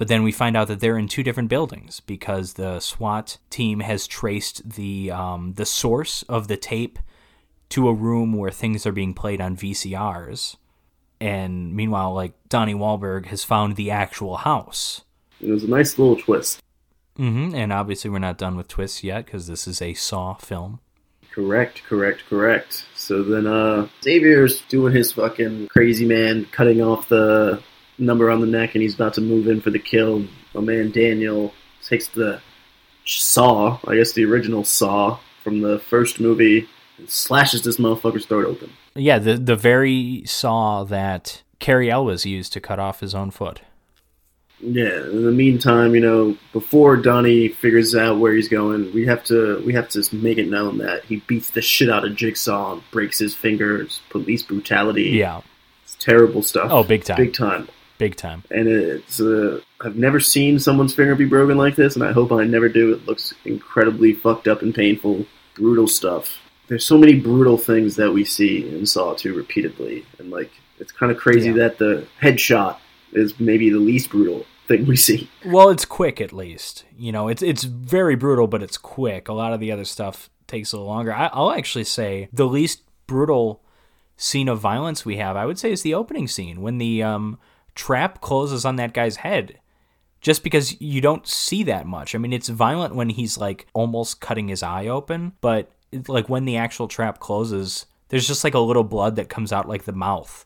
but 0.01 0.09
then 0.09 0.22
we 0.22 0.32
find 0.32 0.56
out 0.56 0.68
that 0.68 0.81
they're 0.81 0.97
in 0.97 1.09
two 1.09 1.22
different 1.22 1.51
buildings 1.51 2.01
because 2.01 2.55
the 2.55 2.81
SWAT 2.81 3.36
team 3.51 3.81
has 3.81 4.06
traced 4.06 4.66
the 4.66 5.10
um, 5.10 5.52
the 5.59 5.66
source 5.66 6.22
of 6.22 6.48
the 6.48 6.56
tape 6.56 6.98
to 7.68 7.86
a 7.86 7.93
room 7.93 8.32
where 8.32 8.51
things 8.51 8.86
are 8.86 8.93
being 8.93 9.12
played 9.12 9.43
on 9.43 9.59
VCRs. 9.59 10.56
And 11.20 11.77
meanwhile, 11.77 12.14
like 12.14 12.32
Donnie 12.48 12.72
Wahlberg 12.72 13.27
has 13.27 13.44
found 13.44 13.77
the 13.77 13.90
actual 13.90 14.39
house. 14.39 15.02
It 15.39 15.51
was 15.51 15.64
a 15.64 15.68
nice 15.68 15.98
little 15.98 16.16
twist. 16.16 16.62
Mm-hmm. 17.18 17.55
And 17.55 17.70
obviously, 17.70 18.09
we're 18.09 18.20
not 18.20 18.39
done 18.39 18.56
with 18.56 18.68
twists 18.68 19.05
yet 19.05 19.27
because 19.27 19.48
this 19.48 19.68
is 19.68 19.82
a 19.82 19.93
Saw 19.93 20.32
film. 20.32 20.81
Correct, 21.31 21.82
correct, 21.85 22.24
correct. 22.27 22.86
So 22.97 23.22
then, 23.22 23.47
uh, 23.47 23.89
Xavier's 24.02 24.62
doing 24.62 24.94
his 24.94 25.12
fucking 25.12 25.68
crazy 25.68 26.06
man, 26.06 26.47
cutting 26.47 26.81
off 26.81 27.10
the 27.10 27.62
number 28.01 28.31
on 28.31 28.40
the 28.40 28.47
neck 28.47 28.74
and 28.74 28.82
he's 28.82 28.94
about 28.94 29.14
to 29.14 29.20
move 29.20 29.47
in 29.47 29.60
for 29.60 29.70
the 29.70 29.78
kill. 29.78 30.24
My 30.55 30.60
man 30.60 30.90
Daniel 30.90 31.52
takes 31.85 32.09
the 32.09 32.40
saw, 33.05 33.78
I 33.86 33.97
guess 33.97 34.12
the 34.12 34.24
original 34.24 34.64
saw 34.64 35.18
from 35.43 35.60
the 35.60 35.78
first 35.78 36.20
movie, 36.20 36.68
and 36.98 37.09
slashes 37.09 37.62
this 37.62 37.78
motherfucker's 37.78 38.27
throat 38.27 38.47
open. 38.47 38.72
Yeah, 38.94 39.18
the 39.18 39.36
the 39.36 39.56
very 39.56 40.22
saw 40.27 40.85
that 40.85 41.43
Cary 41.59 41.90
Elwes 41.90 42.27
used 42.27 42.52
to 42.55 42.60
cut 42.60 42.78
off 42.78 43.01
his 43.01 43.14
own 43.14 43.31
foot. 43.31 43.62
Yeah. 44.62 45.05
In 45.05 45.24
the 45.24 45.32
meantime, 45.32 45.94
you 45.94 46.02
know, 46.02 46.36
before 46.52 46.97
Donnie 46.97 47.48
figures 47.48 47.94
out 47.94 48.18
where 48.18 48.35
he's 48.35 48.48
going, 48.48 48.93
we 48.93 49.06
have 49.06 49.24
to 49.24 49.62
we 49.64 49.72
have 49.72 49.89
to 49.90 50.05
make 50.14 50.39
it 50.39 50.48
known 50.48 50.78
that 50.78 51.05
he 51.05 51.16
beats 51.16 51.51
the 51.51 51.62
shit 51.62 51.89
out 51.89 52.05
of 52.05 52.14
Jigsaw 52.14 52.81
breaks 52.90 53.18
his 53.18 53.35
fingers. 53.35 54.01
Police 54.10 54.43
brutality. 54.43 55.10
Yeah. 55.10 55.40
It's 55.85 55.94
terrible 55.97 56.43
stuff. 56.43 56.70
Oh, 56.70 56.82
big 56.82 57.05
time. 57.05 57.16
Big 57.16 57.32
time 57.32 57.68
big 58.01 58.16
time. 58.16 58.43
And 58.51 58.66
it's 58.66 59.20
uh, 59.20 59.60
I've 59.81 59.94
never 59.97 60.18
seen 60.18 60.59
someone's 60.59 60.93
finger 60.94 61.14
be 61.14 61.27
broken 61.27 61.56
like 61.56 61.77
this, 61.77 61.94
and 61.94 62.02
I 62.05 62.10
hope 62.12 62.32
I 62.32 62.43
never 62.44 62.68
do. 62.68 62.93
It 62.93 63.06
looks 63.06 63.32
incredibly 63.44 64.12
fucked 64.14 64.48
up 64.48 64.62
and 64.62 64.74
painful, 64.74 65.27
brutal 65.55 65.86
stuff. 65.86 66.39
There's 66.66 66.85
so 66.85 66.98
many 66.98 67.14
brutal 67.20 67.56
things 67.59 67.97
that 67.97 68.12
we 68.12 68.24
see 68.24 68.68
in 68.68 68.86
Saw 68.86 69.14
2 69.14 69.35
repeatedly, 69.35 70.05
and 70.18 70.31
like 70.31 70.51
it's 70.78 70.90
kind 70.93 71.12
of 71.12 71.18
crazy 71.18 71.48
Yeah. 71.51 71.56
that 71.68 71.78
the 71.78 72.06
headshot 72.20 72.78
is 73.12 73.39
maybe 73.39 73.70
the 73.70 73.78
least 73.78 74.10
brutal 74.10 74.47
thing 74.68 74.86
we 74.86 74.97
see. 74.97 75.28
Well, 75.44 75.68
it's 75.68 75.85
quick 75.85 76.20
at 76.20 76.32
least. 76.32 76.85
You 76.97 77.12
know, 77.12 77.28
it's 77.28 77.43
it's 77.43 77.64
very 77.64 78.16
brutal, 78.16 78.47
but 78.47 78.62
it's 78.62 78.78
quick. 78.78 79.28
A 79.28 79.32
lot 79.32 79.52
of 79.52 79.60
the 79.60 79.70
other 79.72 79.85
stuff 79.85 80.31
takes 80.47 80.72
a 80.72 80.77
little 80.77 80.89
longer. 80.89 81.12
I, 81.12 81.28
I'll 81.32 81.52
actually 81.52 81.85
say 81.85 82.28
the 82.32 82.47
least 82.47 82.82
brutal 83.06 83.60
scene 84.16 84.48
of 84.48 84.59
violence 84.60 85.05
we 85.05 85.16
have, 85.16 85.35
I 85.36 85.47
would 85.47 85.59
say, 85.59 85.72
is 85.72 85.82
the 85.82 85.94
opening 85.94 86.28
scene 86.28 86.60
when 86.60 86.78
the 86.78 87.02
um, 87.02 87.39
trap 87.74 88.20
closes 88.20 88.64
on 88.64 88.76
that 88.76 88.94
guy's 88.94 89.16
head. 89.16 89.59
Just 90.20 90.44
because 90.44 90.78
you 90.82 91.01
don't 91.01 91.26
see 91.26 91.62
that 91.62 91.86
much. 91.86 92.14
I 92.14 92.18
mean, 92.18 92.34
it's 92.34 92.48
violent 92.51 92.94
when 92.94 93.09
he's 93.09 93.38
like 93.38 93.66
almost 93.72 94.20
cutting 94.20 94.48
his 94.48 94.62
eye 94.62 94.86
open, 94.86 95.32
but 95.40 95.72
like 96.09 96.28
when 96.28 96.44
the 96.44 96.59
actual 96.59 96.88
trap 96.88 97.20
closes, 97.20 97.86
there's 98.09 98.26
just 98.28 98.44
like 98.44 98.55
a 98.55 98.59
little 98.59 98.84
blood 98.84 99.16
that 99.16 99.30
comes 99.30 99.51
out 99.51 99.68
like 99.68 99.84
the 99.84 99.92
mouth, 99.92 100.44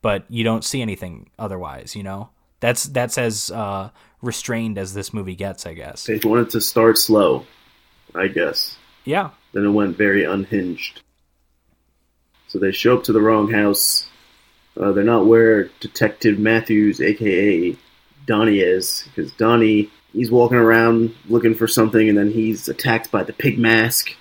but 0.00 0.24
you 0.28 0.44
don't 0.44 0.64
see 0.64 0.80
anything 0.80 1.28
otherwise. 1.38 1.96
You 1.96 2.04
know, 2.04 2.30
that's 2.60 2.84
that's 2.84 3.18
as 3.18 3.50
uh, 3.50 3.90
restrained 4.22 4.78
as 4.78 4.94
this 4.94 5.12
movie 5.12 5.34
gets, 5.34 5.66
I 5.66 5.74
guess. 5.74 6.04
They 6.06 6.20
wanted 6.22 6.50
to 6.50 6.60
start 6.60 6.96
slow, 6.96 7.46
I 8.14 8.28
guess. 8.28 8.76
Yeah, 9.04 9.30
Then 9.52 9.64
it 9.64 9.70
went 9.70 9.96
very 9.96 10.24
unhinged. 10.24 11.02
So 12.48 12.58
they 12.58 12.72
show 12.72 12.96
up 12.96 13.04
to 13.04 13.12
the 13.12 13.20
wrong 13.20 13.50
house. 13.52 14.08
Uh, 14.78 14.92
they're 14.92 15.04
not 15.04 15.26
where 15.26 15.70
Detective 15.80 16.38
Matthews, 16.38 17.00
aka 17.00 17.76
Donnie, 18.26 18.60
is, 18.60 19.04
because 19.06 19.32
Donnie 19.32 19.90
he's 20.16 20.30
walking 20.30 20.56
around 20.56 21.14
looking 21.28 21.54
for 21.54 21.68
something, 21.68 22.08
and 22.08 22.16
then 22.16 22.30
he's 22.30 22.68
attacked 22.68 23.10
by 23.10 23.22
the 23.22 23.32
pig 23.32 23.58
mask, 23.58 24.16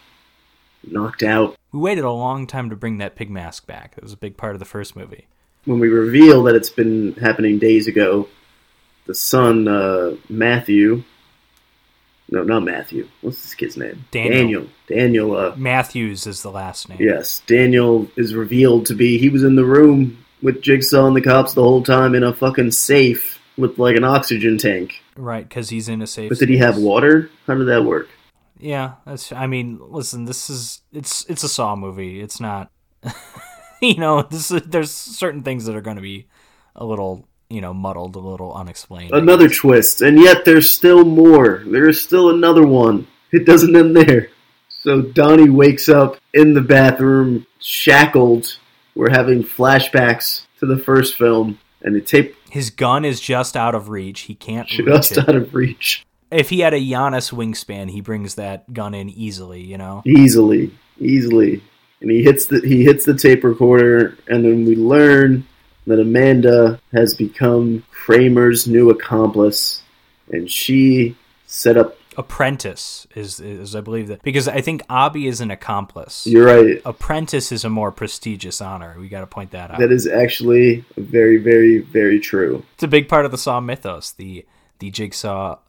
knocked 0.86 1.24
out. 1.24 1.56
we 1.72 1.80
waited 1.80 2.04
a 2.04 2.12
long 2.12 2.46
time 2.46 2.70
to 2.70 2.76
bring 2.76 3.00
that 3.00 3.16
pig 3.16 3.30
mask 3.30 3.66
back. 3.66 3.96
It 3.98 4.04
was 4.04 4.14
a 4.14 4.18
big 4.18 4.38
part 4.38 4.54
of 4.54 4.60
the 4.60 4.66
first 4.66 4.96
movie. 4.96 5.28
When 5.64 5.80
we 5.80 5.90
reveal 5.90 6.44
that 6.44 6.56
it's 6.56 6.70
been 6.70 7.14
happening 7.14 7.58
days 7.58 7.88
ago, 7.88 8.28
the 9.08 9.16
son 9.16 9.68
uh, 9.68 10.16
Matthew, 10.30 11.04
no, 12.30 12.44
not 12.44 12.64
Matthew. 12.64 13.08
What's 13.22 13.42
this 13.42 13.54
kid's 13.56 13.78
name? 13.78 14.06
Daniel. 14.12 14.34
Daniel. 14.34 14.68
Daniel. 14.88 15.36
Uh, 15.36 15.56
Matthews 15.56 16.28
is 16.28 16.42
the 16.42 16.52
last 16.52 16.90
name. 16.90 17.00
Yes, 17.02 17.42
Daniel 17.48 18.10
is 18.16 18.36
revealed 18.36 18.88
to 18.88 18.96
be 18.96 19.18
he 19.18 19.30
was 19.30 19.44
in 19.44 19.56
the 19.56 19.66
room 19.66 20.25
with 20.42 20.62
Jigsaw 20.62 21.08
and 21.08 21.16
the 21.16 21.22
cops 21.22 21.54
the 21.54 21.64
whole 21.64 21.84
time 21.84 22.16
in 22.16 22.24
a 22.24 22.34
fucking 22.34 22.72
safe 22.72 23.40
with 23.58 23.78
like 23.80 23.96
an 23.96 24.04
oxygen 24.04 24.58
tank. 24.58 25.02
Right, 25.16 25.48
because 25.48 25.70
he's 25.70 25.90
in 25.90 26.02
a 26.02 26.08
safe. 26.08 26.30
But 26.30 26.40
did 26.40 26.50
he 26.50 26.58
have 26.58 26.78
water? 26.78 27.30
How 27.48 27.56
did 27.56 27.68
that 27.68 27.86
work? 27.86 28.10
Yeah, 28.60 28.94
that's. 29.06 29.32
I 29.32 29.48
mean, 29.48 29.80
listen, 29.82 30.26
this 30.26 30.50
is 30.50 30.82
it's 30.92 31.26
it's 31.26 31.44
a 31.44 31.50
Saw 31.50 31.76
movie. 31.76 32.22
It's 32.22 32.40
not. 32.40 32.72
you 33.82 33.98
know, 33.98 34.22
this 34.24 34.52
is, 34.52 34.62
there's 34.64 34.92
certain 34.92 35.44
things 35.44 35.66
that 35.66 35.76
are 35.76 35.82
going 35.82 35.98
to 35.98 36.02
be 36.02 36.28
a 36.76 36.86
little 36.86 37.28
you 37.50 37.62
know 37.62 37.74
muddled, 37.74 38.16
a 38.16 38.20
little 38.20 38.54
unexplained. 38.54 39.14
Another 39.14 39.50
twist, 39.50 40.02
and 40.02 40.20
yet 40.20 40.46
there's 40.46 40.70
still 40.70 41.04
more. 41.04 41.64
There 41.66 41.90
is 41.90 42.02
still 42.02 42.30
another 42.30 42.66
one. 42.66 43.08
It 43.32 43.46
doesn't 43.46 43.76
end 43.76 43.96
there. 43.96 44.30
So 44.70 45.02
Donnie 45.02 45.50
wakes 45.50 45.90
up 45.90 46.18
in 46.34 46.54
the 46.54 46.62
bathroom, 46.62 47.46
shackled. 47.60 48.58
We're 48.96 49.12
having 49.12 49.44
flashbacks 49.44 50.46
to 50.60 50.66
the 50.66 50.78
first 50.78 51.16
film, 51.16 51.60
and 51.82 51.96
the 51.96 52.02
tape 52.02 52.36
His 52.50 52.70
gun 52.70 53.04
is 53.04 53.20
just 53.20 53.58
out 53.58 53.76
of 53.76 53.90
reach. 53.90 54.22
He 54.22 54.36
can't 54.36 54.70
reach 54.72 54.88
just 54.88 55.18
out 55.18 55.36
of 55.36 55.54
reach. 55.54 56.06
If 56.32 56.50
he 56.50 56.62
had 56.62 56.74
a 56.74 56.80
Giannis 56.80 57.32
wingspan, 57.32 57.92
he 57.92 58.02
brings 58.02 58.36
that 58.36 58.74
gun 58.74 58.94
in 58.94 59.10
easily. 59.10 59.62
You 59.62 59.78
know. 59.78 60.02
easily, 60.06 60.72
easily. 61.00 61.62
And 62.02 62.10
he 62.10 62.24
hits 62.24 62.48
the 62.48 62.62
he 62.62 62.84
hits 62.84 63.06
the 63.06 63.14
tape 63.16 63.44
recorder, 63.44 64.18
and 64.28 64.46
then 64.46 64.66
we 64.66 64.76
learn 64.76 65.46
that 65.88 66.00
Amanda 66.00 66.80
has 66.94 67.14
become 67.14 67.84
Kramer's 67.92 68.68
new 68.68 68.90
accomplice, 68.90 69.82
and 70.30 70.50
she 70.50 71.16
set 71.48 71.78
up 71.78 71.98
Apprentice 72.18 73.08
is 73.16 73.40
is 73.40 73.76
I 73.76 73.82
believe 73.82 74.08
that 74.08 74.22
because 74.24 74.48
I 74.48 74.62
think 74.62 74.84
Abby 74.90 75.28
is 75.28 75.42
an 75.42 75.52
accomplice. 75.52 76.26
You're 76.26 76.46
right. 76.46 76.82
Apprentice 76.86 77.52
is 77.52 77.64
a 77.64 77.70
more 77.70 77.92
prestigious 77.92 78.62
honor. 78.62 78.96
We 79.00 79.10
got 79.10 79.22
to 79.22 79.28
point 79.28 79.52
that 79.52 79.72
out. 79.72 79.80
That 79.80 79.92
is 79.92 80.08
actually 80.08 80.86
very, 80.98 81.38
very, 81.38 81.80
very 81.80 82.20
true. 82.20 82.64
It's 82.76 82.84
a 82.84 82.88
big 82.88 83.08
part 83.08 83.26
of 83.26 83.32
the 83.32 83.38
Saw 83.38 83.60
mythos, 83.60 84.12
the 84.12 84.46
the 84.80 84.92
Jigsaw 84.92 85.60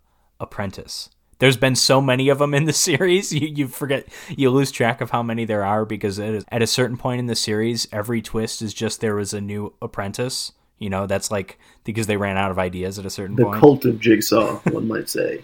apprentice. 0.41 1.11
There's 1.39 1.57
been 1.57 1.75
so 1.75 2.01
many 2.01 2.29
of 2.29 2.39
them 2.39 2.55
in 2.55 2.65
the 2.65 2.73
series, 2.89 3.33
you, 3.33 3.49
you 3.49 3.69
forget, 3.69 4.09
you 4.31 4.51
lose 4.51 4.71
track 4.71 5.01
of 5.01 5.11
how 5.11 5.23
many 5.23 5.45
there 5.45 5.65
are 5.65 5.85
because 5.85 6.19
is, 6.19 6.45
at 6.49 6.63
a 6.63 6.67
certain 6.67 6.97
point 6.97 7.19
in 7.19 7.27
the 7.27 7.37
series, 7.37 7.87
every 7.93 8.23
twist 8.23 8.63
is 8.63 8.73
just 8.73 9.01
there 9.01 9.17
was 9.17 9.35
a 9.35 9.41
new 9.41 9.75
apprentice. 9.83 10.53
You 10.79 10.91
know, 10.91 11.07
that's 11.07 11.31
like 11.31 11.59
because 11.85 12.07
they 12.07 12.19
ran 12.19 12.37
out 12.37 12.51
of 12.51 12.59
ideas 12.59 12.99
at 12.99 13.07
a 13.07 13.11
certain 13.11 13.37
The 13.37 13.45
point. 13.45 13.55
The 13.55 13.61
cult 13.61 13.85
of 13.87 14.01
Jigsaw, 14.01 14.59
one 14.71 14.87
might 14.87 15.09
say. 15.09 15.43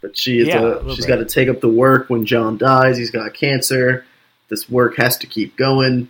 But 0.00 0.16
she 0.16 0.38
is 0.38 0.48
Yeah, 0.48 0.78
a 0.78 0.94
she's 0.94 1.06
got 1.06 1.16
to 1.16 1.26
take 1.26 1.48
up 1.48 1.60
the 1.60 1.68
work 1.68 2.08
when 2.08 2.24
John 2.24 2.56
dies. 2.56 2.96
He's 2.96 3.10
got 3.10 3.34
cancer. 3.34 4.04
This 4.48 4.68
work 4.68 4.96
has 4.96 5.18
to 5.18 5.26
keep 5.26 5.56
going. 5.56 6.08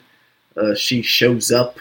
Uh, 0.56 0.74
she 0.74 1.02
shows 1.02 1.50
up. 1.50 1.78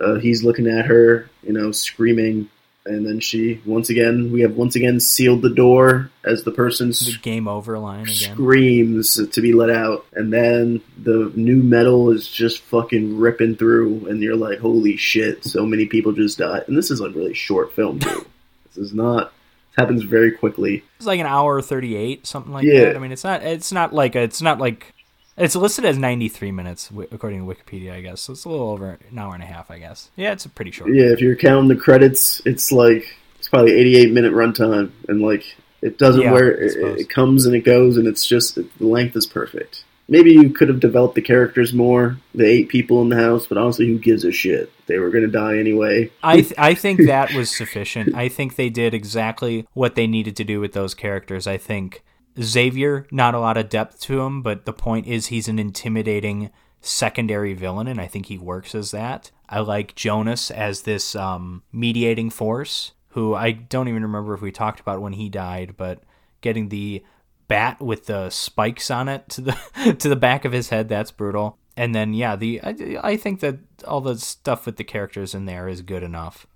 Uh, 0.00 0.14
he's 0.14 0.44
looking 0.44 0.66
at 0.66 0.86
her, 0.86 1.28
you 1.42 1.52
know, 1.52 1.72
screaming, 1.72 2.48
and 2.84 3.06
then 3.06 3.20
she 3.20 3.60
once 3.66 3.90
again 3.90 4.32
we 4.32 4.40
have 4.42 4.56
once 4.56 4.76
again 4.76 5.00
sealed 5.00 5.42
the 5.42 5.50
door 5.50 6.10
as 6.24 6.44
the 6.44 6.50
person 6.50 6.88
the 6.88 7.18
game 7.20 7.48
over 7.48 7.78
line 7.78 8.02
again. 8.02 8.14
screams 8.14 9.28
to 9.28 9.40
be 9.40 9.52
let 9.52 9.70
out, 9.70 10.06
and 10.12 10.32
then 10.32 10.80
the 11.02 11.32
nu 11.34 11.56
metal 11.56 12.10
is 12.10 12.28
just 12.28 12.60
fucking 12.62 13.18
ripping 13.18 13.56
through, 13.56 14.06
and 14.08 14.22
you're 14.22 14.36
like, 14.36 14.58
holy 14.58 14.96
shit! 14.96 15.44
So 15.44 15.66
many 15.66 15.86
people 15.86 16.12
just 16.12 16.38
died, 16.38 16.64
and 16.68 16.76
this 16.76 16.90
is 16.90 17.00
a 17.00 17.10
really 17.10 17.34
short 17.34 17.72
film 17.72 17.98
too. 17.98 18.26
this 18.66 18.76
is 18.76 18.94
not. 18.94 19.32
Happens 19.78 20.02
very 20.02 20.32
quickly. 20.32 20.82
It's 20.96 21.06
like 21.06 21.20
an 21.20 21.26
hour 21.26 21.62
thirty 21.62 21.94
eight, 21.94 22.26
something 22.26 22.52
like 22.52 22.64
Yeah. 22.64 22.80
that. 22.86 22.96
I 22.96 22.98
mean, 22.98 23.12
it's 23.12 23.22
not. 23.22 23.42
It's 23.44 23.70
not 23.70 23.94
like 23.94 24.16
a, 24.16 24.20
it's 24.22 24.42
not 24.42 24.58
like 24.58 24.92
it's 25.36 25.54
listed 25.54 25.84
as 25.84 25.96
ninety 25.96 26.28
three 26.28 26.50
minutes 26.50 26.90
according 27.12 27.46
to 27.46 27.54
Wikipedia, 27.54 27.92
I 27.92 28.00
guess. 28.00 28.20
So 28.22 28.32
it's 28.32 28.44
a 28.44 28.48
little 28.48 28.70
over 28.70 28.98
an 29.08 29.18
hour 29.18 29.34
and 29.34 29.42
a 29.42 29.46
half, 29.46 29.70
I 29.70 29.78
guess. 29.78 30.10
Yeah, 30.16 30.32
it's 30.32 30.44
a 30.46 30.48
pretty 30.48 30.72
short. 30.72 30.92
Yeah, 30.92 31.06
if 31.12 31.20
you're 31.20 31.36
counting 31.36 31.68
the 31.68 31.76
credits, 31.76 32.42
it's 32.44 32.72
like 32.72 33.04
it's 33.38 33.46
probably 33.48 33.72
88 33.74 34.10
minute 34.12 34.32
runtime, 34.32 34.90
and 35.06 35.20
like 35.22 35.44
it 35.80 35.96
doesn't 35.96 36.22
Yeah, 36.22 36.32
wear 36.32 36.50
it, 36.50 36.76
it 37.00 37.08
comes 37.08 37.46
and 37.46 37.54
it 37.54 37.60
goes, 37.60 37.96
and 37.98 38.08
it's 38.08 38.26
just 38.26 38.56
the 38.56 38.66
length 38.80 39.14
is 39.14 39.26
perfect. 39.26 39.84
Maybe 40.08 40.32
you 40.32 40.50
could 40.50 40.68
have 40.68 40.80
developed 40.80 41.14
the 41.14 41.22
characters 41.22 41.74
more, 41.74 42.16
the 42.34 42.46
eight 42.46 42.70
people 42.70 43.02
in 43.02 43.10
the 43.10 43.16
house, 43.16 43.46
but 43.46 43.58
honestly, 43.58 43.86
who 43.86 43.98
gives 43.98 44.24
a 44.24 44.32
shit? 44.32 44.72
They 44.86 44.98
were 44.98 45.10
gonna 45.10 45.26
die 45.26 45.58
anyway. 45.58 46.10
I 46.22 46.40
th- 46.40 46.54
I 46.56 46.74
think 46.74 47.06
that 47.06 47.34
was 47.34 47.54
sufficient. 47.54 48.14
I 48.14 48.28
think 48.28 48.56
they 48.56 48.70
did 48.70 48.94
exactly 48.94 49.66
what 49.74 49.94
they 49.94 50.06
needed 50.06 50.34
to 50.36 50.44
do 50.44 50.60
with 50.60 50.72
those 50.72 50.94
characters. 50.94 51.46
I 51.46 51.58
think 51.58 52.02
Xavier, 52.40 53.06
not 53.10 53.34
a 53.34 53.40
lot 53.40 53.56
of 53.56 53.68
depth 53.68 54.00
to 54.02 54.20
him, 54.20 54.42
but 54.42 54.64
the 54.64 54.72
point 54.72 55.06
is 55.06 55.26
he's 55.26 55.48
an 55.48 55.58
intimidating 55.58 56.50
secondary 56.80 57.52
villain, 57.54 57.86
and 57.86 58.00
I 58.00 58.06
think 58.06 58.26
he 58.26 58.38
works 58.38 58.74
as 58.74 58.92
that. 58.92 59.30
I 59.48 59.60
like 59.60 59.94
Jonas 59.94 60.50
as 60.50 60.82
this 60.82 61.16
um, 61.16 61.62
mediating 61.72 62.30
force, 62.30 62.92
who 63.10 63.34
I 63.34 63.52
don't 63.52 63.88
even 63.88 64.02
remember 64.02 64.34
if 64.34 64.40
we 64.40 64.52
talked 64.52 64.80
about 64.80 65.02
when 65.02 65.14
he 65.14 65.28
died, 65.28 65.74
but 65.76 66.02
getting 66.40 66.68
the 66.68 67.02
bat 67.48 67.80
with 67.80 68.06
the 68.06 68.30
spikes 68.30 68.90
on 68.90 69.08
it 69.08 69.28
to 69.30 69.40
the 69.40 69.96
to 69.98 70.08
the 70.08 70.16
back 70.16 70.44
of 70.44 70.52
his 70.52 70.68
head 70.68 70.88
that's 70.88 71.10
brutal. 71.10 71.58
And 71.76 71.94
then 71.94 72.14
yeah 72.14 72.36
the 72.36 72.60
I, 72.62 72.98
I 73.02 73.16
think 73.16 73.40
that 73.40 73.58
all 73.86 74.00
the 74.00 74.16
stuff 74.18 74.66
with 74.66 74.76
the 74.76 74.84
characters 74.84 75.34
in 75.34 75.46
there 75.46 75.68
is 75.68 75.82
good 75.82 76.02
enough. 76.02 76.46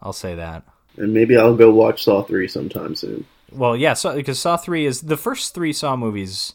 I'll 0.00 0.12
say 0.12 0.34
that. 0.34 0.64
And 0.96 1.12
maybe 1.12 1.36
I'll 1.36 1.56
go 1.56 1.70
watch 1.70 2.04
Saw 2.04 2.22
three 2.22 2.46
sometime 2.48 2.94
soon. 2.94 3.24
well 3.50 3.76
yeah 3.76 3.94
so 3.94 4.14
because 4.14 4.38
saw 4.38 4.56
3 4.56 4.86
is 4.86 5.02
the 5.02 5.16
first 5.16 5.54
three 5.54 5.72
saw 5.72 5.96
movies 5.96 6.54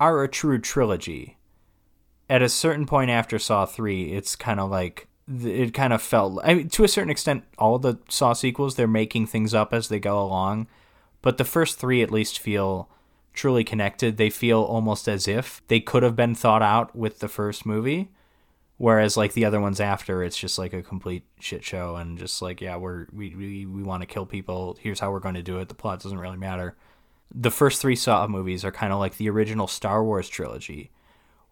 are 0.00 0.22
a 0.22 0.28
true 0.28 0.58
trilogy. 0.58 1.36
At 2.30 2.40
a 2.42 2.48
certain 2.48 2.86
point 2.86 3.10
after 3.10 3.38
saw 3.38 3.66
3 3.66 4.12
it's 4.12 4.36
kind 4.36 4.60
of 4.60 4.70
like 4.70 5.08
it 5.28 5.72
kind 5.72 5.92
of 5.92 6.02
felt 6.02 6.40
I 6.44 6.54
mean, 6.54 6.68
to 6.70 6.84
a 6.84 6.88
certain 6.88 7.10
extent 7.10 7.44
all 7.58 7.78
the 7.78 7.98
saw 8.08 8.32
sequels 8.32 8.74
they're 8.76 8.86
making 8.88 9.26
things 9.26 9.54
up 9.54 9.72
as 9.72 9.88
they 9.88 9.98
go 9.98 10.20
along 10.22 10.66
but 11.22 11.38
the 11.38 11.44
first 11.44 11.78
three 11.78 12.02
at 12.02 12.10
least 12.10 12.38
feel 12.38 12.88
truly 13.32 13.64
connected. 13.64 14.16
They 14.16 14.30
feel 14.30 14.62
almost 14.62 15.08
as 15.08 15.26
if 15.26 15.62
they 15.68 15.80
could 15.80 16.02
have 16.02 16.16
been 16.16 16.34
thought 16.34 16.62
out 16.62 16.94
with 16.94 17.20
the 17.20 17.28
first 17.28 17.64
movie, 17.64 18.10
whereas 18.76 19.16
like 19.16 19.32
the 19.32 19.44
other 19.44 19.60
ones 19.60 19.80
after, 19.80 20.22
it's 20.22 20.36
just 20.36 20.58
like 20.58 20.72
a 20.72 20.82
complete 20.82 21.24
shit 21.40 21.64
show 21.64 21.96
and 21.96 22.18
just 22.18 22.42
like 22.42 22.60
yeah, 22.60 22.76
we're 22.76 23.06
we 23.12 23.34
we, 23.34 23.66
we 23.66 23.82
want 23.82 24.02
to 24.02 24.06
kill 24.06 24.26
people. 24.26 24.76
Here's 24.80 25.00
how 25.00 25.10
we're 25.10 25.20
going 25.20 25.34
to 25.36 25.42
do 25.42 25.58
it. 25.58 25.68
The 25.68 25.74
plot 25.74 26.02
doesn't 26.02 26.18
really 26.18 26.36
matter. 26.36 26.76
The 27.34 27.50
first 27.50 27.80
three 27.80 27.96
Saw 27.96 28.26
movies 28.26 28.64
are 28.64 28.72
kind 28.72 28.92
of 28.92 28.98
like 28.98 29.16
the 29.16 29.30
original 29.30 29.66
Star 29.66 30.04
Wars 30.04 30.28
trilogy, 30.28 30.90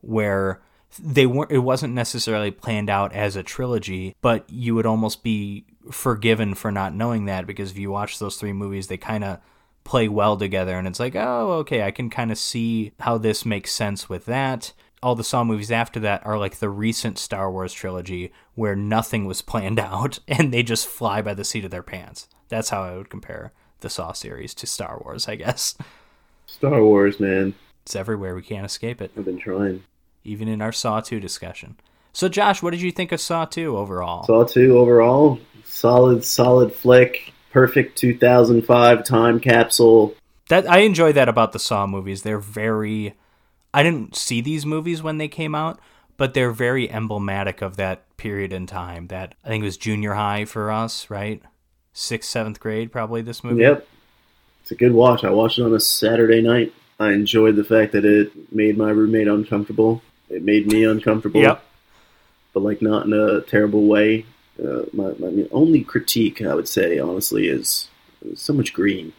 where 0.03 0.61
they 0.99 1.25
weren't 1.25 1.53
it 1.53 1.59
wasn't 1.59 1.95
necessarily 1.95 2.51
planned 2.51 2.91
out 2.91 3.13
as 3.13 3.37
a 3.37 3.45
trilogy 3.45 4.17
but 4.21 4.45
you 4.51 4.75
would 4.75 4.87
almost 4.87 5.23
be 5.23 5.65
forgiven 5.91 6.53
for 6.53 6.73
not 6.73 6.93
knowing 6.93 7.27
that 7.27 7.47
because 7.47 7.71
if 7.71 7.79
you 7.79 7.91
watch 7.91 8.19
those 8.19 8.37
three 8.37 8.53
movies 8.53 8.89
they 8.89 8.97
kind 8.97 9.23
of 9.23 9.39
play 9.91 10.07
well 10.07 10.37
together 10.37 10.79
and 10.79 10.87
it's 10.87 11.01
like 11.01 11.17
oh 11.17 11.51
okay 11.55 11.83
i 11.83 11.91
can 11.91 12.09
kind 12.09 12.31
of 12.31 12.39
see 12.39 12.93
how 13.01 13.19
this 13.19 13.45
makes 13.45 13.73
sense 13.73 14.09
with 14.09 14.25
that 14.25 14.73
all 15.03 15.17
the 15.17 15.25
saw 15.25 15.43
movies 15.43 15.73
after 15.73 15.99
that 15.99 16.25
are 16.25 16.39
like 16.39 16.61
the 16.61 16.69
recent 16.69 17.19
star 17.19 17.51
wars 17.51 17.73
trilogy 17.73 18.33
where 18.55 18.77
nothing 18.77 19.25
was 19.25 19.43
planned 19.51 19.81
out 19.81 20.21
and 20.29 20.55
they 20.55 20.63
just 20.63 20.87
fly 20.87 21.21
by 21.21 21.35
the 21.35 21.43
seat 21.43 21.65
of 21.65 21.73
their 21.73 21.83
pants 21.83 22.29
that's 22.49 22.69
how 22.69 22.85
i 22.85 22.97
would 22.97 23.11
compare 23.11 23.53
the 23.81 23.91
saw 23.91 24.13
series 24.13 24.55
to 24.55 24.65
star 24.65 25.03
wars 25.05 25.27
i 25.27 25.35
guess 25.35 25.77
Star 26.47 26.85
Wars, 26.85 27.19
man. 27.19 27.55
it's 27.83 27.97
everywhere 27.97 28.37
we 28.37 28.43
can't 28.43 28.67
escape 28.67 29.01
it 29.01 29.11
I've 29.17 29.25
been 29.25 29.39
trying. 29.39 29.83
even 30.23 30.47
in 30.47 30.61
our 30.63 30.73
Saw 30.73 31.01
2 31.01 31.19
discussion. 31.21 31.77
So, 32.13 32.29
Josh, 32.29 32.63
what 32.63 32.73
did 32.73 32.83
you 32.83 32.91
think 32.91 33.13
of 33.13 33.21
Saw 33.21 33.45
2 33.45 33.77
overall? 33.77 34.25
Saw 34.25 34.45
two 34.45 34.77
overall, 34.77 35.39
solid, 35.65 36.25
solid 36.25 36.73
flick. 36.73 37.33
Perfect 37.51 37.99
2005 37.99 39.05
time 39.05 39.41
capsule. 39.41 40.15
that 40.49 40.69
I 40.71 40.79
enjoy 40.81 41.13
that 41.13 41.29
about 41.29 41.53
the 41.53 41.59
Saw 41.59 41.87
movies. 41.87 42.23
They're 42.23 42.39
very. 42.39 43.15
I 43.73 43.83
didn't 43.83 44.17
see 44.17 44.41
these 44.41 44.67
movies 44.67 45.03
when 45.03 45.19
they 45.19 45.29
came 45.29 45.55
out, 45.55 45.81
but 46.17 46.35
they're 46.35 46.53
very 46.53 46.91
emblematic 46.91 47.63
of 47.63 47.77
that 47.77 48.17
period 48.17 48.53
in 48.53 48.67
time. 48.67 49.09
That 49.09 49.35
I 49.45 49.49
think 49.49 49.63
it 49.63 49.65
was 49.65 49.77
junior 49.77 50.15
high 50.15 50.45
for 50.45 50.71
us, 50.71 51.11
right? 51.11 51.43
Sixth, 51.93 52.31
seventh 52.31 52.61
grade, 52.61 52.93
probably 52.93 53.23
this 53.23 53.43
movie. 53.43 53.63
Yep. 53.63 53.87
It's 54.63 54.71
a 54.71 54.75
good 54.77 54.93
watch. 54.93 55.25
I 55.25 55.31
watched 55.31 55.59
it 55.59 55.65
on 55.65 55.75
a 55.75 55.81
Saturday 55.81 56.41
night. 56.43 56.73
I 57.01 57.13
enjoyed 57.13 57.57
the 57.57 57.65
fact 57.65 57.93
that 57.93 58.05
it 58.05 58.53
made 58.53 58.77
my 58.77 58.91
roommate 58.91 59.27
uncomfortable. 59.27 60.03
It 60.29 60.45
made 60.45 60.67
me 60.67 60.85
uncomfortable. 60.85 61.41
Yep. 61.41 61.65
But 62.53 62.63
like 62.63 62.83
not 62.83 63.07
in 63.07 63.13
a 63.13 63.41
terrible 63.41 63.87
way. 63.87 64.27
Uh, 64.63 64.83
my, 64.93 65.13
my 65.19 65.47
only 65.53 65.83
critique, 65.83 66.43
I 66.43 66.55
would 66.55 66.69
say, 66.69 66.99
honestly, 66.99 67.49
is 67.49 67.89
so 68.35 68.53
much 68.53 68.73
green. 68.73 69.13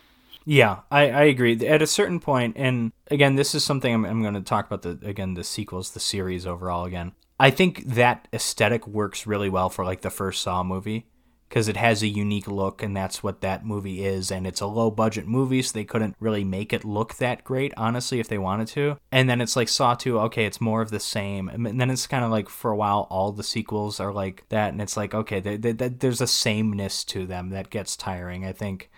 Yeah, 0.46 0.80
I, 0.90 1.10
I 1.10 1.24
agree. 1.24 1.66
At 1.68 1.82
a 1.82 1.88
certain 1.88 2.20
point, 2.20 2.56
and 2.58 2.92
again, 3.10 3.36
this 3.36 3.54
is 3.54 3.64
something 3.64 3.94
I'm, 3.94 4.06
I'm 4.06 4.22
going 4.22 4.34
to 4.34 4.42
talk 4.42 4.70
about 4.70 4.82
the 4.82 5.08
again 5.08 5.36
the 5.36 5.44
sequels, 5.44 5.92
the 5.92 6.00
series 6.00 6.48
overall. 6.48 6.86
Again, 6.86 7.12
I 7.40 7.52
think 7.52 7.86
that 7.86 8.28
aesthetic 8.34 8.88
works 8.88 9.28
really 9.28 9.50
well 9.50 9.70
for 9.70 9.86
like 9.86 10.02
the 10.02 10.10
first 10.10 10.42
Saw 10.42 10.64
movie 10.64 11.06
because 11.52 11.68
it 11.68 11.76
has 11.76 12.02
a 12.02 12.07
unique 12.07 12.48
look, 12.48 12.82
and 12.82 12.95
that's 12.95 13.22
what 13.22 13.41
that 13.41 13.65
movie 13.65 14.06
is. 14.06 14.32
And 14.32 14.48
it's 14.48 14.61
a 14.61 14.65
low 14.68 14.90
budget 14.90 15.28
movie, 15.28 15.61
so 15.61 15.73
they 15.73 15.84
couldn't 15.84 16.15
really 16.18 16.45
make 16.45 16.72
it 16.72 16.86
look 16.86 17.15
that 17.15 17.44
great, 17.44 17.73
honestly, 17.76 18.22
if 18.22 18.30
they 18.30 18.38
wanted 18.38 18.69
to. 18.69 18.95
And 19.11 19.30
then 19.30 19.41
it's 19.41 19.57
like 19.57 19.68
Saw 19.68 19.94
Two, 19.94 20.18
okay, 20.22 20.45
it's 20.45 20.61
more 20.61 20.82
of 20.82 20.91
the 20.91 20.99
same. 21.02 21.49
And 21.49 21.78
then 21.82 21.90
it's 21.90 22.07
kind 22.07 22.23
of 22.23 22.32
like 22.32 22.48
for 22.48 22.72
a 22.72 22.76
while, 22.78 23.06
all 23.10 23.34
the 23.34 23.44
sequels 23.44 23.99
are 23.99 24.14
like 24.14 24.45
that, 24.48 24.72
and 24.72 24.82
it's 24.82 24.95
like 24.95 25.14
okay, 25.14 25.41
they, 25.41 25.57
they, 25.57 25.73
they- 25.73 25.90
there's 25.90 26.22
a 26.22 26.28
sameness 26.28 27.03
to 27.03 27.26
them 27.26 27.49
that 27.49 27.69
gets 27.69 27.98
tiring. 27.98 28.45
I 28.45 28.53
think 28.53 28.90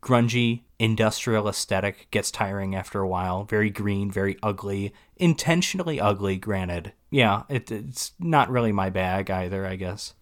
grungy 0.00 0.60
industrial 0.78 1.48
aesthetic 1.48 2.06
gets 2.12 2.30
tiring 2.30 2.76
after 2.76 3.00
a 3.00 3.08
while. 3.08 3.42
Very 3.42 3.70
green, 3.70 4.08
very 4.08 4.36
ugly, 4.40 4.94
intentionally 5.16 6.00
ugly. 6.00 6.36
Granted, 6.36 6.92
yeah, 7.10 7.42
it, 7.48 7.72
it's 7.72 8.12
not 8.20 8.50
really 8.50 8.70
my 8.70 8.88
bag 8.88 9.30
either. 9.32 9.66
I 9.66 9.74
guess. 9.74 10.14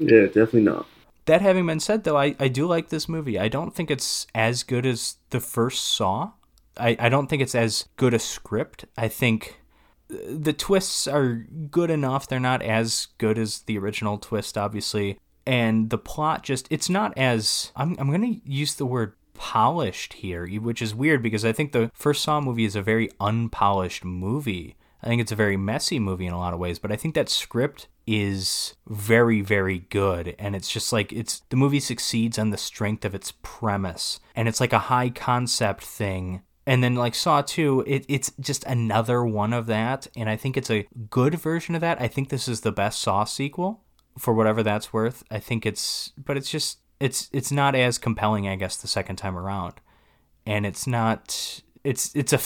Yeah, 0.00 0.24
definitely 0.26 0.62
not. 0.62 0.86
That 1.26 1.42
having 1.42 1.66
been 1.66 1.78
said, 1.78 2.02
though, 2.02 2.16
I, 2.16 2.34
I 2.40 2.48
do 2.48 2.66
like 2.66 2.88
this 2.88 3.08
movie. 3.08 3.38
I 3.38 3.48
don't 3.48 3.74
think 3.74 3.90
it's 3.90 4.26
as 4.34 4.62
good 4.64 4.84
as 4.86 5.16
the 5.28 5.38
first 5.38 5.84
Saw. 5.84 6.32
I, 6.76 6.96
I 6.98 7.08
don't 7.08 7.28
think 7.28 7.42
it's 7.42 7.54
as 7.54 7.86
good 7.96 8.14
a 8.14 8.18
script. 8.18 8.86
I 8.96 9.06
think 9.08 9.60
uh, 10.12 10.16
the 10.28 10.52
twists 10.52 11.06
are 11.06 11.46
good 11.70 11.90
enough. 11.90 12.26
They're 12.26 12.40
not 12.40 12.62
as 12.62 13.08
good 13.18 13.38
as 13.38 13.60
the 13.60 13.78
original 13.78 14.18
twist, 14.18 14.56
obviously. 14.58 15.18
And 15.46 15.90
the 15.90 15.98
plot 15.98 16.42
just, 16.42 16.66
it's 16.70 16.88
not 16.88 17.16
as, 17.16 17.70
I'm, 17.76 17.96
I'm 17.98 18.08
going 18.08 18.40
to 18.40 18.50
use 18.50 18.74
the 18.74 18.86
word 18.86 19.14
polished 19.34 20.14
here, 20.14 20.46
which 20.46 20.82
is 20.82 20.94
weird 20.94 21.22
because 21.22 21.44
I 21.44 21.52
think 21.52 21.72
the 21.72 21.90
first 21.94 22.22
Saw 22.22 22.40
movie 22.40 22.64
is 22.64 22.76
a 22.76 22.82
very 22.82 23.10
unpolished 23.20 24.04
movie. 24.04 24.76
I 25.02 25.06
think 25.06 25.20
it's 25.22 25.32
a 25.32 25.36
very 25.36 25.56
messy 25.56 25.98
movie 25.98 26.26
in 26.26 26.32
a 26.32 26.38
lot 26.38 26.54
of 26.54 26.60
ways, 26.60 26.78
but 26.78 26.92
I 26.92 26.96
think 26.96 27.14
that 27.14 27.28
script 27.28 27.88
is 28.10 28.74
very 28.88 29.40
very 29.40 29.78
good 29.90 30.34
and 30.38 30.56
it's 30.56 30.70
just 30.70 30.92
like 30.92 31.12
it's 31.12 31.40
the 31.50 31.56
movie 31.56 31.80
succeeds 31.80 32.38
on 32.38 32.50
the 32.50 32.56
strength 32.56 33.04
of 33.04 33.14
its 33.14 33.32
premise 33.42 34.18
and 34.34 34.48
it's 34.48 34.60
like 34.60 34.72
a 34.72 34.78
high 34.78 35.08
concept 35.08 35.84
thing 35.84 36.42
and 36.66 36.84
then 36.84 36.94
like 36.94 37.16
Saw 37.16 37.42
2, 37.42 37.84
it, 37.86 38.04
it's 38.08 38.32
just 38.38 38.62
another 38.64 39.24
one 39.24 39.52
of 39.52 39.66
that. 39.66 40.06
And 40.14 40.28
I 40.28 40.36
think 40.36 40.56
it's 40.56 40.70
a 40.70 40.86
good 41.08 41.34
version 41.34 41.74
of 41.74 41.80
that. 41.80 42.00
I 42.00 42.06
think 42.06 42.28
this 42.28 42.46
is 42.46 42.60
the 42.60 42.70
best 42.70 43.00
Saw 43.00 43.24
sequel 43.24 43.82
for 44.18 44.34
whatever 44.34 44.62
that's 44.62 44.92
worth. 44.92 45.24
I 45.30 45.38
think 45.38 45.66
it's 45.66 46.12
but 46.16 46.36
it's 46.36 46.50
just 46.50 46.78
it's 47.00 47.28
it's 47.32 47.50
not 47.50 47.74
as 47.74 47.98
compelling, 47.98 48.46
I 48.46 48.56
guess, 48.56 48.76
the 48.76 48.86
second 48.86 49.16
time 49.16 49.36
around. 49.36 49.74
And 50.46 50.64
it's 50.64 50.86
not 50.86 51.60
it's 51.82 52.14
it's 52.14 52.32
a 52.32 52.40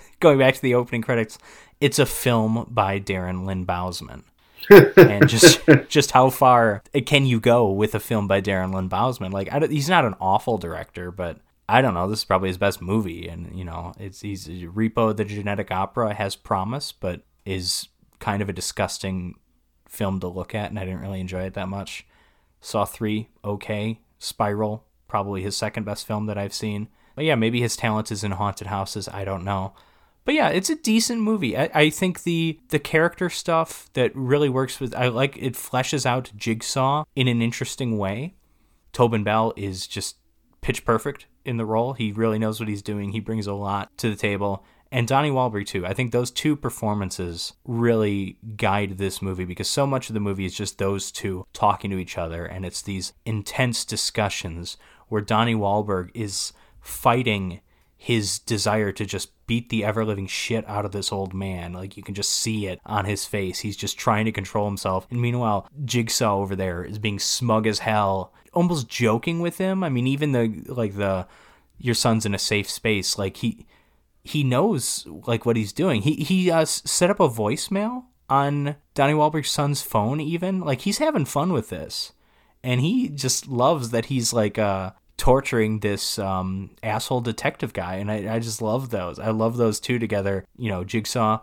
going 0.20 0.38
back 0.38 0.54
to 0.54 0.62
the 0.62 0.74
opening 0.74 1.02
credits, 1.02 1.38
it's 1.80 1.98
a 1.98 2.06
film 2.06 2.66
by 2.70 3.00
Darren 3.00 3.44
Lynn 3.44 3.66
Bousman. 3.66 4.22
And 4.70 5.28
just 5.28 5.60
just 5.88 6.12
how 6.12 6.30
far 6.30 6.82
can 7.06 7.26
you 7.26 7.40
go 7.40 7.70
with 7.70 7.94
a 7.94 8.00
film 8.00 8.26
by 8.26 8.40
Darren 8.40 8.74
Lynn 8.74 8.88
Bousman? 8.88 9.32
Like 9.32 9.52
he's 9.70 9.88
not 9.88 10.04
an 10.04 10.14
awful 10.20 10.58
director, 10.58 11.10
but 11.10 11.40
I 11.68 11.82
don't 11.82 11.94
know. 11.94 12.08
This 12.08 12.20
is 12.20 12.24
probably 12.24 12.48
his 12.48 12.58
best 12.58 12.80
movie, 12.80 13.28
and 13.28 13.56
you 13.56 13.64
know, 13.64 13.92
it's 13.98 14.20
he's 14.20 14.48
Repo 14.48 15.16
the 15.16 15.24
Genetic 15.24 15.70
Opera 15.70 16.14
has 16.14 16.36
promise, 16.36 16.92
but 16.92 17.22
is 17.44 17.88
kind 18.18 18.42
of 18.42 18.48
a 18.48 18.54
disgusting 18.54 19.34
film 19.86 20.20
to 20.20 20.28
look 20.28 20.54
at, 20.54 20.70
and 20.70 20.78
I 20.78 20.84
didn't 20.84 21.00
really 21.00 21.20
enjoy 21.20 21.42
it 21.42 21.54
that 21.54 21.68
much. 21.68 22.06
Saw 22.60 22.84
three, 22.84 23.28
okay. 23.44 24.00
Spiral, 24.18 24.84
probably 25.06 25.42
his 25.42 25.56
second 25.56 25.84
best 25.84 26.06
film 26.06 26.26
that 26.26 26.38
I've 26.38 26.54
seen. 26.54 26.88
But 27.14 27.24
yeah, 27.24 27.34
maybe 27.34 27.60
his 27.60 27.76
talent 27.76 28.10
is 28.10 28.24
in 28.24 28.32
haunted 28.32 28.66
houses. 28.66 29.08
I 29.08 29.24
don't 29.24 29.44
know. 29.44 29.74
But 30.28 30.34
yeah, 30.34 30.50
it's 30.50 30.68
a 30.68 30.74
decent 30.74 31.22
movie. 31.22 31.56
I, 31.56 31.70
I 31.72 31.88
think 31.88 32.24
the 32.24 32.60
the 32.68 32.78
character 32.78 33.30
stuff 33.30 33.88
that 33.94 34.14
really 34.14 34.50
works 34.50 34.78
with 34.78 34.94
I 34.94 35.08
like 35.08 35.38
it 35.38 35.54
fleshes 35.54 36.04
out 36.04 36.32
Jigsaw 36.36 37.04
in 37.16 37.28
an 37.28 37.40
interesting 37.40 37.96
way. 37.96 38.34
Tobin 38.92 39.24
Bell 39.24 39.54
is 39.56 39.86
just 39.86 40.16
pitch 40.60 40.84
perfect 40.84 41.28
in 41.46 41.56
the 41.56 41.64
role. 41.64 41.94
He 41.94 42.12
really 42.12 42.38
knows 42.38 42.60
what 42.60 42.68
he's 42.68 42.82
doing. 42.82 43.12
He 43.12 43.20
brings 43.20 43.46
a 43.46 43.54
lot 43.54 43.96
to 43.96 44.10
the 44.10 44.16
table. 44.16 44.66
And 44.92 45.08
Donnie 45.08 45.30
Wahlberg 45.30 45.66
too. 45.66 45.86
I 45.86 45.94
think 45.94 46.12
those 46.12 46.30
two 46.30 46.56
performances 46.56 47.54
really 47.64 48.36
guide 48.54 48.98
this 48.98 49.22
movie 49.22 49.46
because 49.46 49.70
so 49.70 49.86
much 49.86 50.10
of 50.10 50.14
the 50.14 50.20
movie 50.20 50.44
is 50.44 50.54
just 50.54 50.76
those 50.76 51.10
two 51.10 51.46
talking 51.54 51.90
to 51.90 51.96
each 51.96 52.18
other 52.18 52.44
and 52.44 52.66
it's 52.66 52.82
these 52.82 53.14
intense 53.24 53.82
discussions 53.82 54.76
where 55.08 55.22
Donnie 55.22 55.54
Wahlberg 55.54 56.10
is 56.12 56.52
fighting 56.82 57.62
his 57.96 58.38
desire 58.38 58.92
to 58.92 59.06
just 59.06 59.30
beat 59.48 59.70
the 59.70 59.84
ever 59.84 60.04
living 60.04 60.28
shit 60.28 60.68
out 60.68 60.84
of 60.84 60.92
this 60.92 61.10
old 61.10 61.34
man. 61.34 61.72
Like 61.72 61.96
you 61.96 62.04
can 62.04 62.14
just 62.14 62.30
see 62.30 62.68
it 62.68 62.78
on 62.86 63.06
his 63.06 63.24
face. 63.24 63.58
He's 63.58 63.76
just 63.76 63.98
trying 63.98 64.26
to 64.26 64.32
control 64.32 64.66
himself. 64.66 65.08
And 65.10 65.20
meanwhile, 65.20 65.68
Jigsaw 65.84 66.38
over 66.38 66.54
there 66.54 66.84
is 66.84 67.00
being 67.00 67.18
smug 67.18 67.66
as 67.66 67.80
hell, 67.80 68.32
almost 68.52 68.88
joking 68.88 69.40
with 69.40 69.58
him. 69.58 69.82
I 69.82 69.88
mean, 69.88 70.06
even 70.06 70.30
the 70.30 70.62
like 70.68 70.94
the 70.94 71.26
your 71.78 71.94
son's 71.94 72.26
in 72.26 72.34
a 72.34 72.38
safe 72.38 72.70
space. 72.70 73.18
Like 73.18 73.38
he 73.38 73.66
he 74.22 74.44
knows 74.44 75.06
like 75.26 75.44
what 75.44 75.56
he's 75.56 75.72
doing. 75.72 76.02
He 76.02 76.14
he 76.14 76.50
uh, 76.50 76.66
set 76.66 77.10
up 77.10 77.18
a 77.18 77.28
voicemail 77.28 78.04
on 78.28 78.76
Donnie 78.94 79.14
Wahlberg's 79.14 79.50
son's 79.50 79.82
phone. 79.82 80.20
Even 80.20 80.60
like 80.60 80.82
he's 80.82 80.98
having 80.98 81.24
fun 81.24 81.52
with 81.52 81.70
this, 81.70 82.12
and 82.62 82.80
he 82.80 83.08
just 83.08 83.48
loves 83.48 83.90
that 83.90 84.06
he's 84.06 84.32
like 84.32 84.58
uh 84.58 84.90
torturing 85.18 85.80
this 85.80 86.18
um, 86.18 86.70
asshole 86.82 87.20
detective 87.20 87.74
guy, 87.74 87.96
and 87.96 88.10
I, 88.10 88.36
I 88.36 88.38
just 88.38 88.62
love 88.62 88.88
those. 88.88 89.18
I 89.18 89.30
love 89.30 89.58
those 89.58 89.78
two 89.80 89.98
together. 89.98 90.44
You 90.56 90.70
know, 90.70 90.84
Jigsaw 90.84 91.40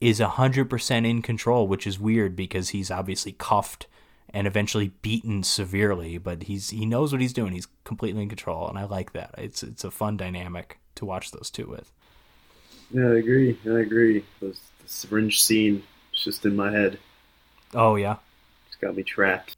is 0.00 0.20
100% 0.20 1.06
in 1.06 1.20
control, 1.20 1.68
which 1.68 1.86
is 1.86 1.98
weird 1.98 2.36
because 2.36 2.70
he's 2.70 2.90
obviously 2.90 3.32
cuffed 3.32 3.88
and 4.30 4.46
eventually 4.46 4.92
beaten 5.02 5.42
severely, 5.42 6.18
but 6.18 6.44
he's 6.44 6.70
he 6.70 6.86
knows 6.86 7.12
what 7.12 7.20
he's 7.20 7.32
doing. 7.32 7.52
He's 7.52 7.68
completely 7.84 8.22
in 8.22 8.28
control, 8.28 8.68
and 8.68 8.78
I 8.78 8.84
like 8.84 9.12
that. 9.12 9.34
It's 9.38 9.62
it's 9.62 9.84
a 9.84 9.90
fun 9.90 10.16
dynamic 10.16 10.78
to 10.96 11.04
watch 11.04 11.30
those 11.30 11.50
two 11.50 11.66
with. 11.66 11.92
Yeah, 12.90 13.08
I 13.08 13.16
agree. 13.16 13.58
I 13.66 13.80
agree. 13.80 14.24
Those, 14.40 14.60
the 14.82 14.88
syringe 14.88 15.42
scene 15.42 15.82
is 16.12 16.24
just 16.24 16.44
in 16.44 16.56
my 16.56 16.70
head. 16.70 16.98
Oh 17.72 17.96
yeah, 17.96 18.16
it's 18.66 18.76
got 18.76 18.96
me 18.96 19.02
trapped. 19.02 19.56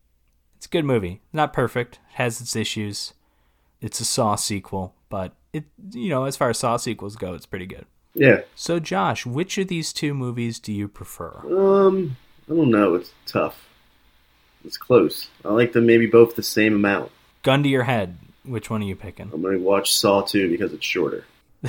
It's 0.56 0.66
a 0.66 0.70
good 0.70 0.84
movie. 0.84 1.22
Not 1.32 1.52
perfect. 1.52 1.96
It 1.96 2.16
has 2.16 2.40
its 2.40 2.54
issues 2.54 3.14
it's 3.80 4.00
a 4.00 4.04
Saw 4.04 4.34
sequel, 4.36 4.94
but 5.08 5.32
it 5.52 5.64
you 5.92 6.08
know 6.08 6.24
as 6.24 6.36
far 6.36 6.50
as 6.50 6.58
Saw 6.58 6.76
sequels 6.76 7.16
go, 7.16 7.34
it's 7.34 7.46
pretty 7.46 7.66
good. 7.66 7.86
Yeah. 8.14 8.42
So 8.54 8.80
Josh, 8.80 9.24
which 9.24 9.58
of 9.58 9.68
these 9.68 9.92
two 9.92 10.14
movies 10.14 10.58
do 10.58 10.72
you 10.72 10.88
prefer? 10.88 11.40
Um, 11.46 12.16
I 12.50 12.54
don't 12.54 12.70
know. 12.70 12.94
It's 12.94 13.12
tough. 13.26 13.68
It's 14.64 14.76
close. 14.76 15.28
I 15.44 15.50
like 15.50 15.72
them 15.72 15.86
maybe 15.86 16.06
both 16.06 16.34
the 16.34 16.42
same 16.42 16.74
amount. 16.74 17.12
Gun 17.42 17.62
to 17.62 17.68
your 17.68 17.84
head. 17.84 18.18
Which 18.44 18.70
one 18.70 18.82
are 18.82 18.86
you 18.86 18.96
picking? 18.96 19.30
I'm 19.32 19.42
gonna 19.42 19.58
watch 19.58 19.92
Saw 19.92 20.22
2 20.22 20.50
because 20.50 20.72
it's 20.72 20.84
shorter. 20.84 21.24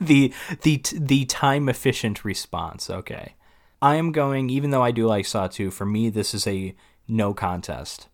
the 0.00 0.32
the 0.62 0.82
the 0.94 1.24
time 1.26 1.68
efficient 1.68 2.24
response. 2.24 2.88
Okay. 2.88 3.34
I 3.82 3.96
am 3.96 4.12
going 4.12 4.48
even 4.50 4.70
though 4.70 4.82
I 4.82 4.90
do 4.90 5.06
like 5.06 5.26
Saw 5.26 5.48
2, 5.48 5.70
for 5.70 5.84
me 5.84 6.08
this 6.08 6.32
is 6.32 6.46
a 6.46 6.74
no 7.08 7.34
contest. 7.34 8.08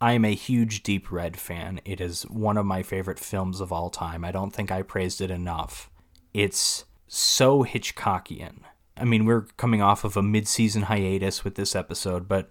I 0.00 0.12
am 0.12 0.24
a 0.24 0.34
huge 0.34 0.82
Deep 0.82 1.12
Red 1.12 1.38
fan. 1.38 1.80
It 1.84 2.00
is 2.00 2.22
one 2.22 2.56
of 2.56 2.64
my 2.64 2.82
favorite 2.82 3.18
films 3.18 3.60
of 3.60 3.70
all 3.70 3.90
time. 3.90 4.24
I 4.24 4.32
don't 4.32 4.50
think 4.50 4.70
I 4.70 4.82
praised 4.82 5.20
it 5.20 5.30
enough. 5.30 5.90
It's 6.32 6.84
so 7.06 7.64
Hitchcockian. 7.64 8.60
I 8.96 9.04
mean, 9.04 9.26
we're 9.26 9.42
coming 9.56 9.82
off 9.82 10.04
of 10.04 10.16
a 10.16 10.22
mid-season 10.22 10.82
hiatus 10.82 11.44
with 11.44 11.54
this 11.54 11.76
episode, 11.76 12.28
but 12.28 12.48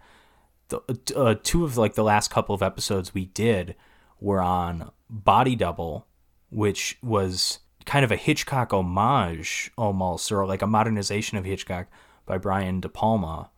the, 0.68 0.80
uh, 1.16 1.36
two 1.42 1.64
of 1.64 1.78
like 1.78 1.96
the 1.96 2.04
last 2.04 2.30
couple 2.30 2.54
of 2.54 2.62
episodes 2.62 3.14
we 3.14 3.26
did 3.26 3.76
were 4.20 4.42
on 4.42 4.92
Body 5.10 5.56
Double, 5.56 6.08
which 6.52 7.00
was 7.02 7.60
kind 7.86 8.06
of 8.06 8.12
a 8.12 8.16
Hitchcock 8.16 8.74
homage 8.74 9.72
almost, 9.76 10.32
or 10.32 10.46
like 10.46 10.62
a 10.62 10.68
modernization 10.68 11.38
of 11.38 11.46
Hitchcock 11.46 11.88
by 12.28 12.38
Brian 12.38 12.80
De 12.80 12.90
Palma. 12.90 13.50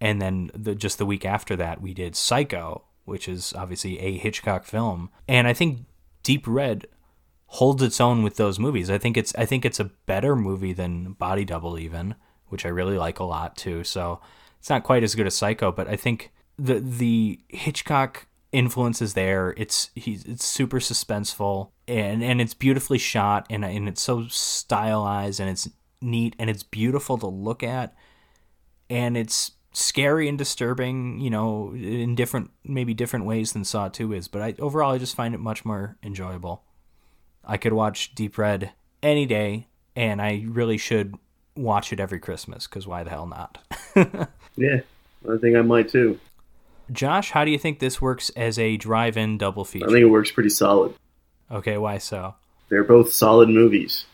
And 0.00 0.20
then 0.20 0.50
the, 0.54 0.74
just 0.74 0.98
the 0.98 1.06
week 1.06 1.24
after 1.24 1.54
that, 1.56 1.80
we 1.80 1.94
did 1.94 2.16
Psycho, 2.16 2.84
which 3.08 3.28
is 3.28 3.52
obviously 3.54 3.98
a 3.98 4.16
Hitchcock 4.16 4.64
film. 4.64 5.10
And 5.26 5.48
I 5.48 5.52
think 5.52 5.80
Deep 6.22 6.46
Red 6.46 6.86
holds 7.46 7.82
its 7.82 8.00
own 8.00 8.22
with 8.22 8.36
those 8.36 8.58
movies. 8.58 8.90
I 8.90 8.98
think 8.98 9.16
it's 9.16 9.34
I 9.36 9.46
think 9.46 9.64
it's 9.64 9.80
a 9.80 9.90
better 10.06 10.36
movie 10.36 10.72
than 10.72 11.12
Body 11.12 11.44
Double 11.44 11.78
even, 11.78 12.14
which 12.48 12.64
I 12.64 12.68
really 12.68 12.98
like 12.98 13.18
a 13.18 13.24
lot 13.24 13.56
too. 13.56 13.84
So 13.84 14.20
it's 14.58 14.70
not 14.70 14.84
quite 14.84 15.02
as 15.02 15.14
good 15.14 15.26
as 15.26 15.34
Psycho, 15.34 15.72
but 15.72 15.88
I 15.88 15.96
think 15.96 16.32
the 16.58 16.80
the 16.80 17.40
Hitchcock 17.48 18.26
influence 18.52 19.00
is 19.00 19.14
there. 19.14 19.54
It's 19.56 19.90
he's 19.94 20.24
it's 20.24 20.44
super 20.44 20.78
suspenseful 20.78 21.70
and 21.86 22.22
and 22.22 22.40
it's 22.40 22.54
beautifully 22.54 22.98
shot 22.98 23.46
and 23.48 23.64
and 23.64 23.88
it's 23.88 24.02
so 24.02 24.26
stylized 24.28 25.40
and 25.40 25.48
it's 25.48 25.68
neat 26.00 26.36
and 26.38 26.48
it's 26.48 26.62
beautiful 26.62 27.18
to 27.18 27.26
look 27.26 27.62
at 27.62 27.94
and 28.88 29.16
it's 29.16 29.52
scary 29.78 30.28
and 30.28 30.36
disturbing, 30.36 31.20
you 31.20 31.30
know, 31.30 31.72
in 31.74 32.14
different 32.14 32.50
maybe 32.64 32.94
different 32.94 33.24
ways 33.24 33.52
than 33.52 33.64
Saw 33.64 33.88
2 33.88 34.12
is, 34.12 34.28
but 34.28 34.42
I 34.42 34.54
overall 34.58 34.92
I 34.92 34.98
just 34.98 35.16
find 35.16 35.34
it 35.34 35.38
much 35.38 35.64
more 35.64 35.96
enjoyable. 36.02 36.64
I 37.44 37.56
could 37.56 37.72
watch 37.72 38.14
Deep 38.14 38.36
Red 38.36 38.72
any 39.02 39.24
day 39.24 39.68
and 39.94 40.20
I 40.20 40.44
really 40.46 40.78
should 40.78 41.14
watch 41.56 41.92
it 41.92 42.00
every 42.00 42.18
Christmas 42.18 42.66
cuz 42.66 42.86
why 42.86 43.04
the 43.04 43.10
hell 43.10 43.26
not? 43.26 43.58
yeah, 44.56 44.80
I 45.28 45.36
think 45.40 45.56
I 45.56 45.62
might 45.62 45.88
too. 45.88 46.18
Josh, 46.90 47.30
how 47.30 47.44
do 47.44 47.50
you 47.50 47.58
think 47.58 47.78
this 47.78 48.00
works 48.00 48.30
as 48.30 48.58
a 48.58 48.76
drive-in 48.76 49.38
double 49.38 49.64
feature? 49.64 49.86
I 49.86 49.92
think 49.92 50.02
it 50.02 50.06
works 50.06 50.32
pretty 50.32 50.48
solid. 50.48 50.94
Okay, 51.50 51.76
why 51.76 51.98
so? 51.98 52.34
They're 52.70 52.84
both 52.84 53.12
solid 53.12 53.50
movies, 53.50 54.06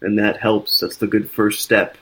and 0.00 0.18
that 0.18 0.38
helps. 0.38 0.78
That's 0.80 0.96
the 0.96 1.08
good 1.08 1.28
first 1.28 1.62
step 1.62 1.96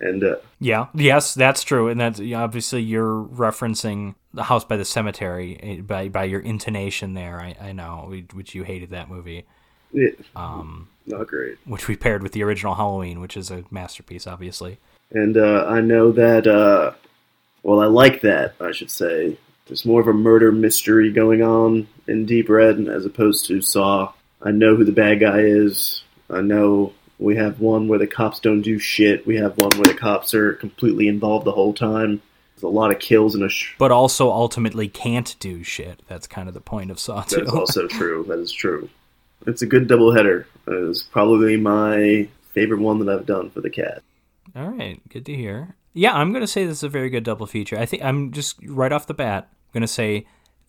and 0.00 0.24
uh, 0.24 0.36
yeah, 0.60 0.86
yes, 0.94 1.34
that's 1.34 1.62
true, 1.62 1.88
and 1.88 2.00
that's 2.00 2.20
obviously 2.20 2.82
you're 2.82 3.24
referencing 3.24 4.14
the 4.32 4.42
House 4.42 4.64
by 4.64 4.76
the 4.76 4.84
Cemetery 4.84 5.58
eh, 5.62 5.80
by 5.80 6.08
by 6.08 6.24
your 6.24 6.40
intonation 6.40 7.14
there. 7.14 7.40
I, 7.40 7.56
I 7.60 7.72
know, 7.72 8.14
which 8.32 8.54
you 8.54 8.62
hated 8.62 8.90
that 8.90 9.08
movie. 9.08 9.44
Yeah, 9.92 10.10
um, 10.34 10.88
not 11.06 11.26
great. 11.26 11.58
Which 11.64 11.88
we 11.88 11.96
paired 11.96 12.22
with 12.22 12.32
the 12.32 12.42
original 12.42 12.74
Halloween, 12.74 13.20
which 13.20 13.36
is 13.36 13.50
a 13.50 13.64
masterpiece, 13.70 14.26
obviously. 14.26 14.78
And 15.12 15.36
uh, 15.36 15.66
I 15.68 15.80
know 15.80 16.12
that. 16.12 16.46
Uh, 16.46 16.92
well, 17.62 17.80
I 17.80 17.86
like 17.86 18.20
that. 18.20 18.54
I 18.60 18.72
should 18.72 18.90
say 18.90 19.38
there's 19.66 19.86
more 19.86 20.00
of 20.00 20.08
a 20.08 20.12
murder 20.12 20.52
mystery 20.52 21.10
going 21.10 21.42
on 21.42 21.86
in 22.06 22.26
Deep 22.26 22.48
Red 22.48 22.78
as 22.88 23.06
opposed 23.06 23.46
to 23.46 23.62
Saw. 23.62 24.12
I 24.42 24.50
know 24.50 24.76
who 24.76 24.84
the 24.84 24.92
bad 24.92 25.20
guy 25.20 25.38
is. 25.38 26.04
I 26.28 26.42
know 26.42 26.92
we 27.24 27.36
have 27.36 27.60
one 27.60 27.88
where 27.88 27.98
the 27.98 28.06
cops 28.06 28.38
don't 28.38 28.62
do 28.62 28.78
shit. 28.78 29.26
We 29.26 29.36
have 29.36 29.56
one 29.58 29.70
where 29.72 29.92
the 29.92 29.98
cops 29.98 30.34
are 30.34 30.52
completely 30.54 31.08
involved 31.08 31.46
the 31.46 31.52
whole 31.52 31.74
time. 31.74 32.22
There's 32.54 32.62
a 32.64 32.68
lot 32.68 32.92
of 32.92 33.00
kills 33.00 33.34
in 33.34 33.42
a. 33.42 33.48
Sh- 33.48 33.74
but 33.78 33.90
also 33.90 34.30
ultimately 34.30 34.88
can't 34.88 35.34
do 35.40 35.62
shit. 35.62 36.02
That's 36.06 36.26
kind 36.26 36.48
of 36.48 36.54
the 36.54 36.60
point 36.60 36.90
of 36.90 36.98
Saw 36.98 37.22
2. 37.22 37.36
That's 37.36 37.50
also 37.50 37.86
true. 37.88 38.24
That 38.28 38.38
is 38.38 38.52
true. 38.52 38.88
It's 39.46 39.62
a 39.62 39.66
good 39.66 39.88
doubleheader. 39.88 40.44
It's 40.66 41.02
probably 41.02 41.56
my 41.56 42.28
favorite 42.52 42.80
one 42.80 42.98
that 43.00 43.08
I've 43.08 43.26
done 43.26 43.50
for 43.50 43.60
the 43.60 43.70
cat. 43.70 44.02
All 44.54 44.68
right, 44.68 45.00
good 45.08 45.26
to 45.26 45.34
hear. 45.34 45.74
Yeah, 45.92 46.14
I'm 46.14 46.32
going 46.32 46.42
to 46.42 46.46
say 46.46 46.64
this 46.64 46.78
is 46.78 46.84
a 46.84 46.88
very 46.88 47.10
good 47.10 47.24
double 47.24 47.46
feature. 47.46 47.78
I 47.78 47.86
think 47.86 48.02
I'm 48.04 48.32
just 48.32 48.56
right 48.64 48.92
off 48.92 49.06
the 49.06 49.14
bat 49.14 49.48
going 49.74 49.82
to 49.82 49.88
say 49.88 50.26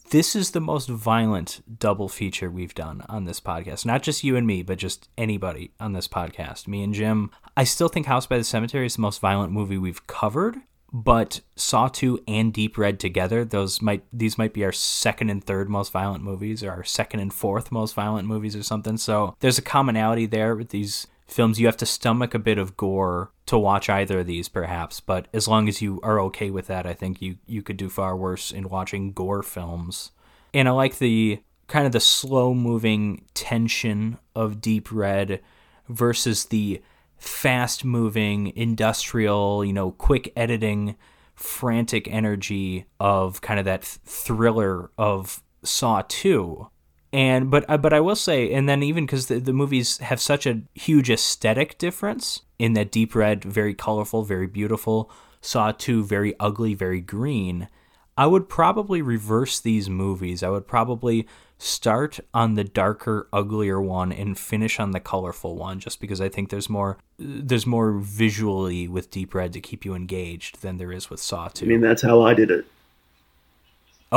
this 0.09 0.35
is 0.35 0.51
the 0.51 0.61
most 0.61 0.89
violent 0.89 1.61
double 1.79 2.07
feature 2.07 2.49
we've 2.49 2.75
done 2.75 3.03
on 3.09 3.25
this 3.25 3.39
podcast. 3.39 3.85
Not 3.85 4.03
just 4.03 4.23
you 4.23 4.35
and 4.35 4.45
me, 4.45 4.61
but 4.61 4.77
just 4.77 5.09
anybody 5.17 5.71
on 5.79 5.93
this 5.93 6.07
podcast. 6.07 6.67
Me 6.67 6.83
and 6.83 6.93
Jim. 6.93 7.31
I 7.57 7.63
still 7.63 7.87
think 7.87 8.05
House 8.05 8.27
by 8.27 8.37
the 8.37 8.43
Cemetery 8.43 8.85
is 8.85 8.95
the 8.95 9.01
most 9.01 9.19
violent 9.19 9.51
movie 9.51 9.77
we've 9.77 10.05
covered, 10.07 10.57
but 10.93 11.41
Saw 11.55 11.87
2 11.87 12.23
and 12.27 12.53
Deep 12.53 12.77
Red 12.77 12.99
together, 12.99 13.43
those 13.43 13.81
might 13.81 14.03
these 14.13 14.37
might 14.37 14.53
be 14.53 14.63
our 14.63 14.71
second 14.71 15.29
and 15.29 15.43
third 15.43 15.69
most 15.69 15.91
violent 15.91 16.23
movies 16.23 16.63
or 16.63 16.71
our 16.71 16.83
second 16.83 17.19
and 17.19 17.33
fourth 17.33 17.71
most 17.71 17.93
violent 17.93 18.27
movies 18.27 18.55
or 18.55 18.63
something. 18.63 18.97
So 18.97 19.35
there's 19.39 19.57
a 19.57 19.63
commonality 19.63 20.25
there 20.25 20.55
with 20.55 20.69
these 20.69 21.07
films. 21.27 21.59
You 21.59 21.65
have 21.65 21.77
to 21.77 21.85
stomach 21.85 22.33
a 22.33 22.39
bit 22.39 22.57
of 22.57 22.77
gore 22.77 23.31
to 23.47 23.57
watch 23.57 23.89
either 23.89 24.19
of 24.19 24.27
these 24.27 24.49
perhaps, 24.49 24.99
but 24.99 25.27
as 25.33 25.47
long 25.47 25.67
as 25.67 25.81
you 25.81 25.99
are 26.03 26.19
okay 26.21 26.49
with 26.49 26.67
that, 26.67 26.85
I 26.85 26.93
think 26.93 27.21
you 27.21 27.37
you 27.45 27.61
could 27.61 27.77
do 27.77 27.89
far 27.89 28.15
worse 28.15 28.51
in 28.51 28.69
watching 28.69 29.11
gore 29.11 29.43
films. 29.43 30.11
And 30.53 30.67
I 30.67 30.71
like 30.71 30.97
the 30.99 31.41
kind 31.67 31.85
of 31.85 31.91
the 31.91 31.99
slow 31.99 32.53
moving 32.53 33.25
tension 33.33 34.17
of 34.35 34.61
Deep 34.61 34.91
Red 34.91 35.41
versus 35.89 36.45
the 36.45 36.81
fast 37.17 37.83
moving 37.83 38.55
industrial, 38.55 39.65
you 39.65 39.73
know, 39.73 39.91
quick 39.91 40.31
editing, 40.35 40.95
frantic 41.33 42.07
energy 42.07 42.85
of 42.99 43.41
kind 43.41 43.59
of 43.59 43.65
that 43.65 43.83
thriller 43.83 44.91
of 44.97 45.41
Saw 45.63 46.03
2 46.07 46.69
and 47.15 47.49
but 47.49 47.63
uh, 47.69 47.77
but 47.77 47.93
I 47.93 48.01
will 48.01 48.17
say, 48.17 48.51
and 48.51 48.67
then 48.67 48.83
even 48.83 49.05
because 49.05 49.27
the, 49.27 49.39
the 49.39 49.53
movies 49.53 49.99
have 49.99 50.19
such 50.19 50.45
a 50.45 50.63
huge 50.73 51.09
aesthetic 51.09 51.77
difference 51.77 52.41
in 52.59 52.73
that 52.73 52.91
Deep 52.91 53.15
Red, 53.15 53.41
very 53.41 53.73
colorful, 53.73 54.23
very 54.23 54.47
beautiful, 54.47 55.09
Saw 55.39 55.71
Two, 55.71 56.03
very 56.03 56.35
ugly, 56.41 56.73
very 56.73 56.99
green. 56.99 57.69
I 58.17 58.27
would 58.27 58.49
probably 58.49 59.01
reverse 59.01 59.61
these 59.61 59.89
movies. 59.89 60.43
I 60.43 60.49
would 60.49 60.67
probably 60.67 61.25
start 61.57 62.19
on 62.33 62.55
the 62.55 62.65
darker, 62.65 63.29
uglier 63.31 63.81
one 63.81 64.11
and 64.11 64.37
finish 64.37 64.77
on 64.77 64.91
the 64.91 64.99
colorful 64.99 65.55
one, 65.55 65.79
just 65.79 66.01
because 66.01 66.19
I 66.19 66.27
think 66.27 66.49
there's 66.49 66.69
more 66.69 66.97
there's 67.17 67.65
more 67.65 67.93
visually 67.93 68.89
with 68.89 69.09
Deep 69.09 69.33
Red 69.33 69.53
to 69.53 69.61
keep 69.61 69.85
you 69.85 69.95
engaged 69.95 70.61
than 70.61 70.79
there 70.79 70.91
is 70.91 71.09
with 71.09 71.21
Saw 71.21 71.47
Two. 71.47 71.65
I 71.65 71.69
mean, 71.69 71.79
that's 71.79 72.01
how 72.01 72.23
I 72.23 72.33
did 72.33 72.51
it. 72.51 72.65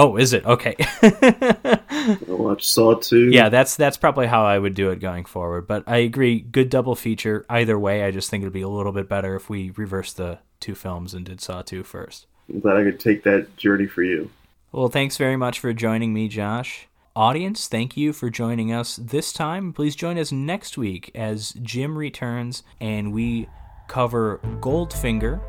Oh, 0.00 0.16
is 0.16 0.32
it 0.32 0.46
okay? 0.46 0.76
I 1.02 2.16
watched 2.28 2.70
Saw 2.70 2.94
two. 2.94 3.30
Yeah, 3.30 3.48
that's 3.48 3.74
that's 3.74 3.96
probably 3.96 4.28
how 4.28 4.44
I 4.44 4.56
would 4.56 4.74
do 4.74 4.90
it 4.90 5.00
going 5.00 5.24
forward. 5.24 5.66
But 5.66 5.82
I 5.88 5.96
agree, 5.96 6.38
good 6.38 6.70
double 6.70 6.94
feature 6.94 7.44
either 7.50 7.76
way. 7.76 8.04
I 8.04 8.12
just 8.12 8.30
think 8.30 8.42
it'd 8.42 8.52
be 8.52 8.62
a 8.62 8.68
little 8.68 8.92
bit 8.92 9.08
better 9.08 9.34
if 9.34 9.50
we 9.50 9.70
reversed 9.70 10.16
the 10.16 10.38
two 10.60 10.76
films 10.76 11.14
and 11.14 11.26
did 11.26 11.40
Saw 11.40 11.62
two 11.62 11.82
first. 11.82 12.26
I'm 12.48 12.60
glad 12.60 12.76
I 12.76 12.84
could 12.84 13.00
take 13.00 13.24
that 13.24 13.56
journey 13.56 13.88
for 13.88 14.04
you. 14.04 14.30
Well, 14.70 14.86
thanks 14.86 15.16
very 15.16 15.36
much 15.36 15.58
for 15.58 15.72
joining 15.72 16.14
me, 16.14 16.28
Josh. 16.28 16.86
Audience, 17.16 17.66
thank 17.66 17.96
you 17.96 18.12
for 18.12 18.30
joining 18.30 18.72
us 18.72 18.94
this 18.94 19.32
time. 19.32 19.72
Please 19.72 19.96
join 19.96 20.16
us 20.16 20.30
next 20.30 20.78
week 20.78 21.10
as 21.16 21.54
Jim 21.60 21.98
returns 21.98 22.62
and 22.80 23.12
we 23.12 23.48
cover 23.88 24.38
Goldfinger 24.60 25.40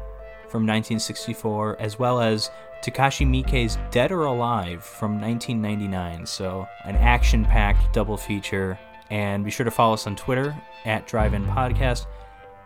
from 0.49 0.65
1964 0.65 1.79
as 1.79 1.99
well 1.99 2.19
as 2.19 2.49
Takashi 2.81 3.25
Miike's 3.27 3.77
Dead 3.91 4.11
or 4.11 4.23
Alive 4.25 4.83
from 4.83 5.19
1999. 5.19 6.25
So, 6.25 6.67
an 6.85 6.95
action 6.95 7.45
packed 7.45 7.93
double 7.93 8.17
feature. 8.17 8.79
And 9.09 9.43
be 9.43 9.51
sure 9.51 9.63
to 9.63 9.71
follow 9.71 9.95
us 9.95 10.07
on 10.07 10.15
Twitter 10.15 10.55
at 10.85 11.07
Drive 11.07 11.33
In 11.33 11.45
Podcast. 11.45 12.05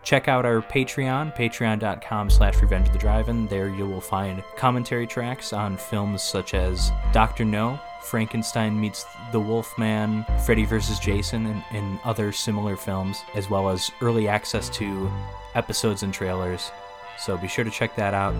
Check 0.03 0.27
out 0.27 0.45
our 0.45 0.61
Patreon, 0.61 1.33
patreon.com 1.35 2.29
slash 2.29 2.61
revenge 2.61 2.87
of 2.87 2.93
the 2.93 2.99
drive-in. 2.99 3.47
There 3.47 3.69
you 3.69 3.85
will 3.85 4.01
find 4.01 4.43
commentary 4.57 5.07
tracks 5.07 5.53
on 5.53 5.77
films 5.77 6.21
such 6.21 6.53
as 6.53 6.91
Dr. 7.13 7.45
No, 7.45 7.79
Frankenstein 8.01 8.79
meets 8.79 9.05
the 9.31 9.39
Wolfman, 9.39 10.25
Freddy 10.45 10.65
vs. 10.65 10.99
Jason, 10.99 11.45
and, 11.45 11.63
and 11.71 11.99
other 12.03 12.33
similar 12.33 12.75
films, 12.75 13.23
as 13.33 13.49
well 13.49 13.69
as 13.69 13.89
early 14.01 14.27
access 14.27 14.67
to 14.71 15.09
episodes 15.55 16.03
and 16.03 16.13
trailers. 16.13 16.69
So 17.17 17.37
be 17.37 17.47
sure 17.47 17.63
to 17.63 17.71
check 17.71 17.95
that 17.95 18.13
out. 18.13 18.35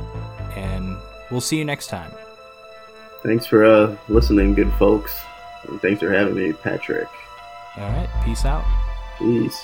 And 0.58 0.98
We'll 1.32 1.42
see 1.42 1.58
you 1.58 1.66
next 1.66 1.88
time. 1.88 2.12
Thanks 3.24 3.46
for 3.46 3.64
uh, 3.64 3.96
listening, 4.10 4.54
good 4.54 4.72
folks. 4.74 5.20
And 5.68 5.82
thanks 5.82 6.02
for 6.02 6.12
having 6.12 6.36
me, 6.36 6.54
Patrick. 6.54 7.08
All 7.78 7.90
right. 7.90 8.10
Peace 8.24 8.46
out. 8.46 8.66
Peace. 9.18 9.60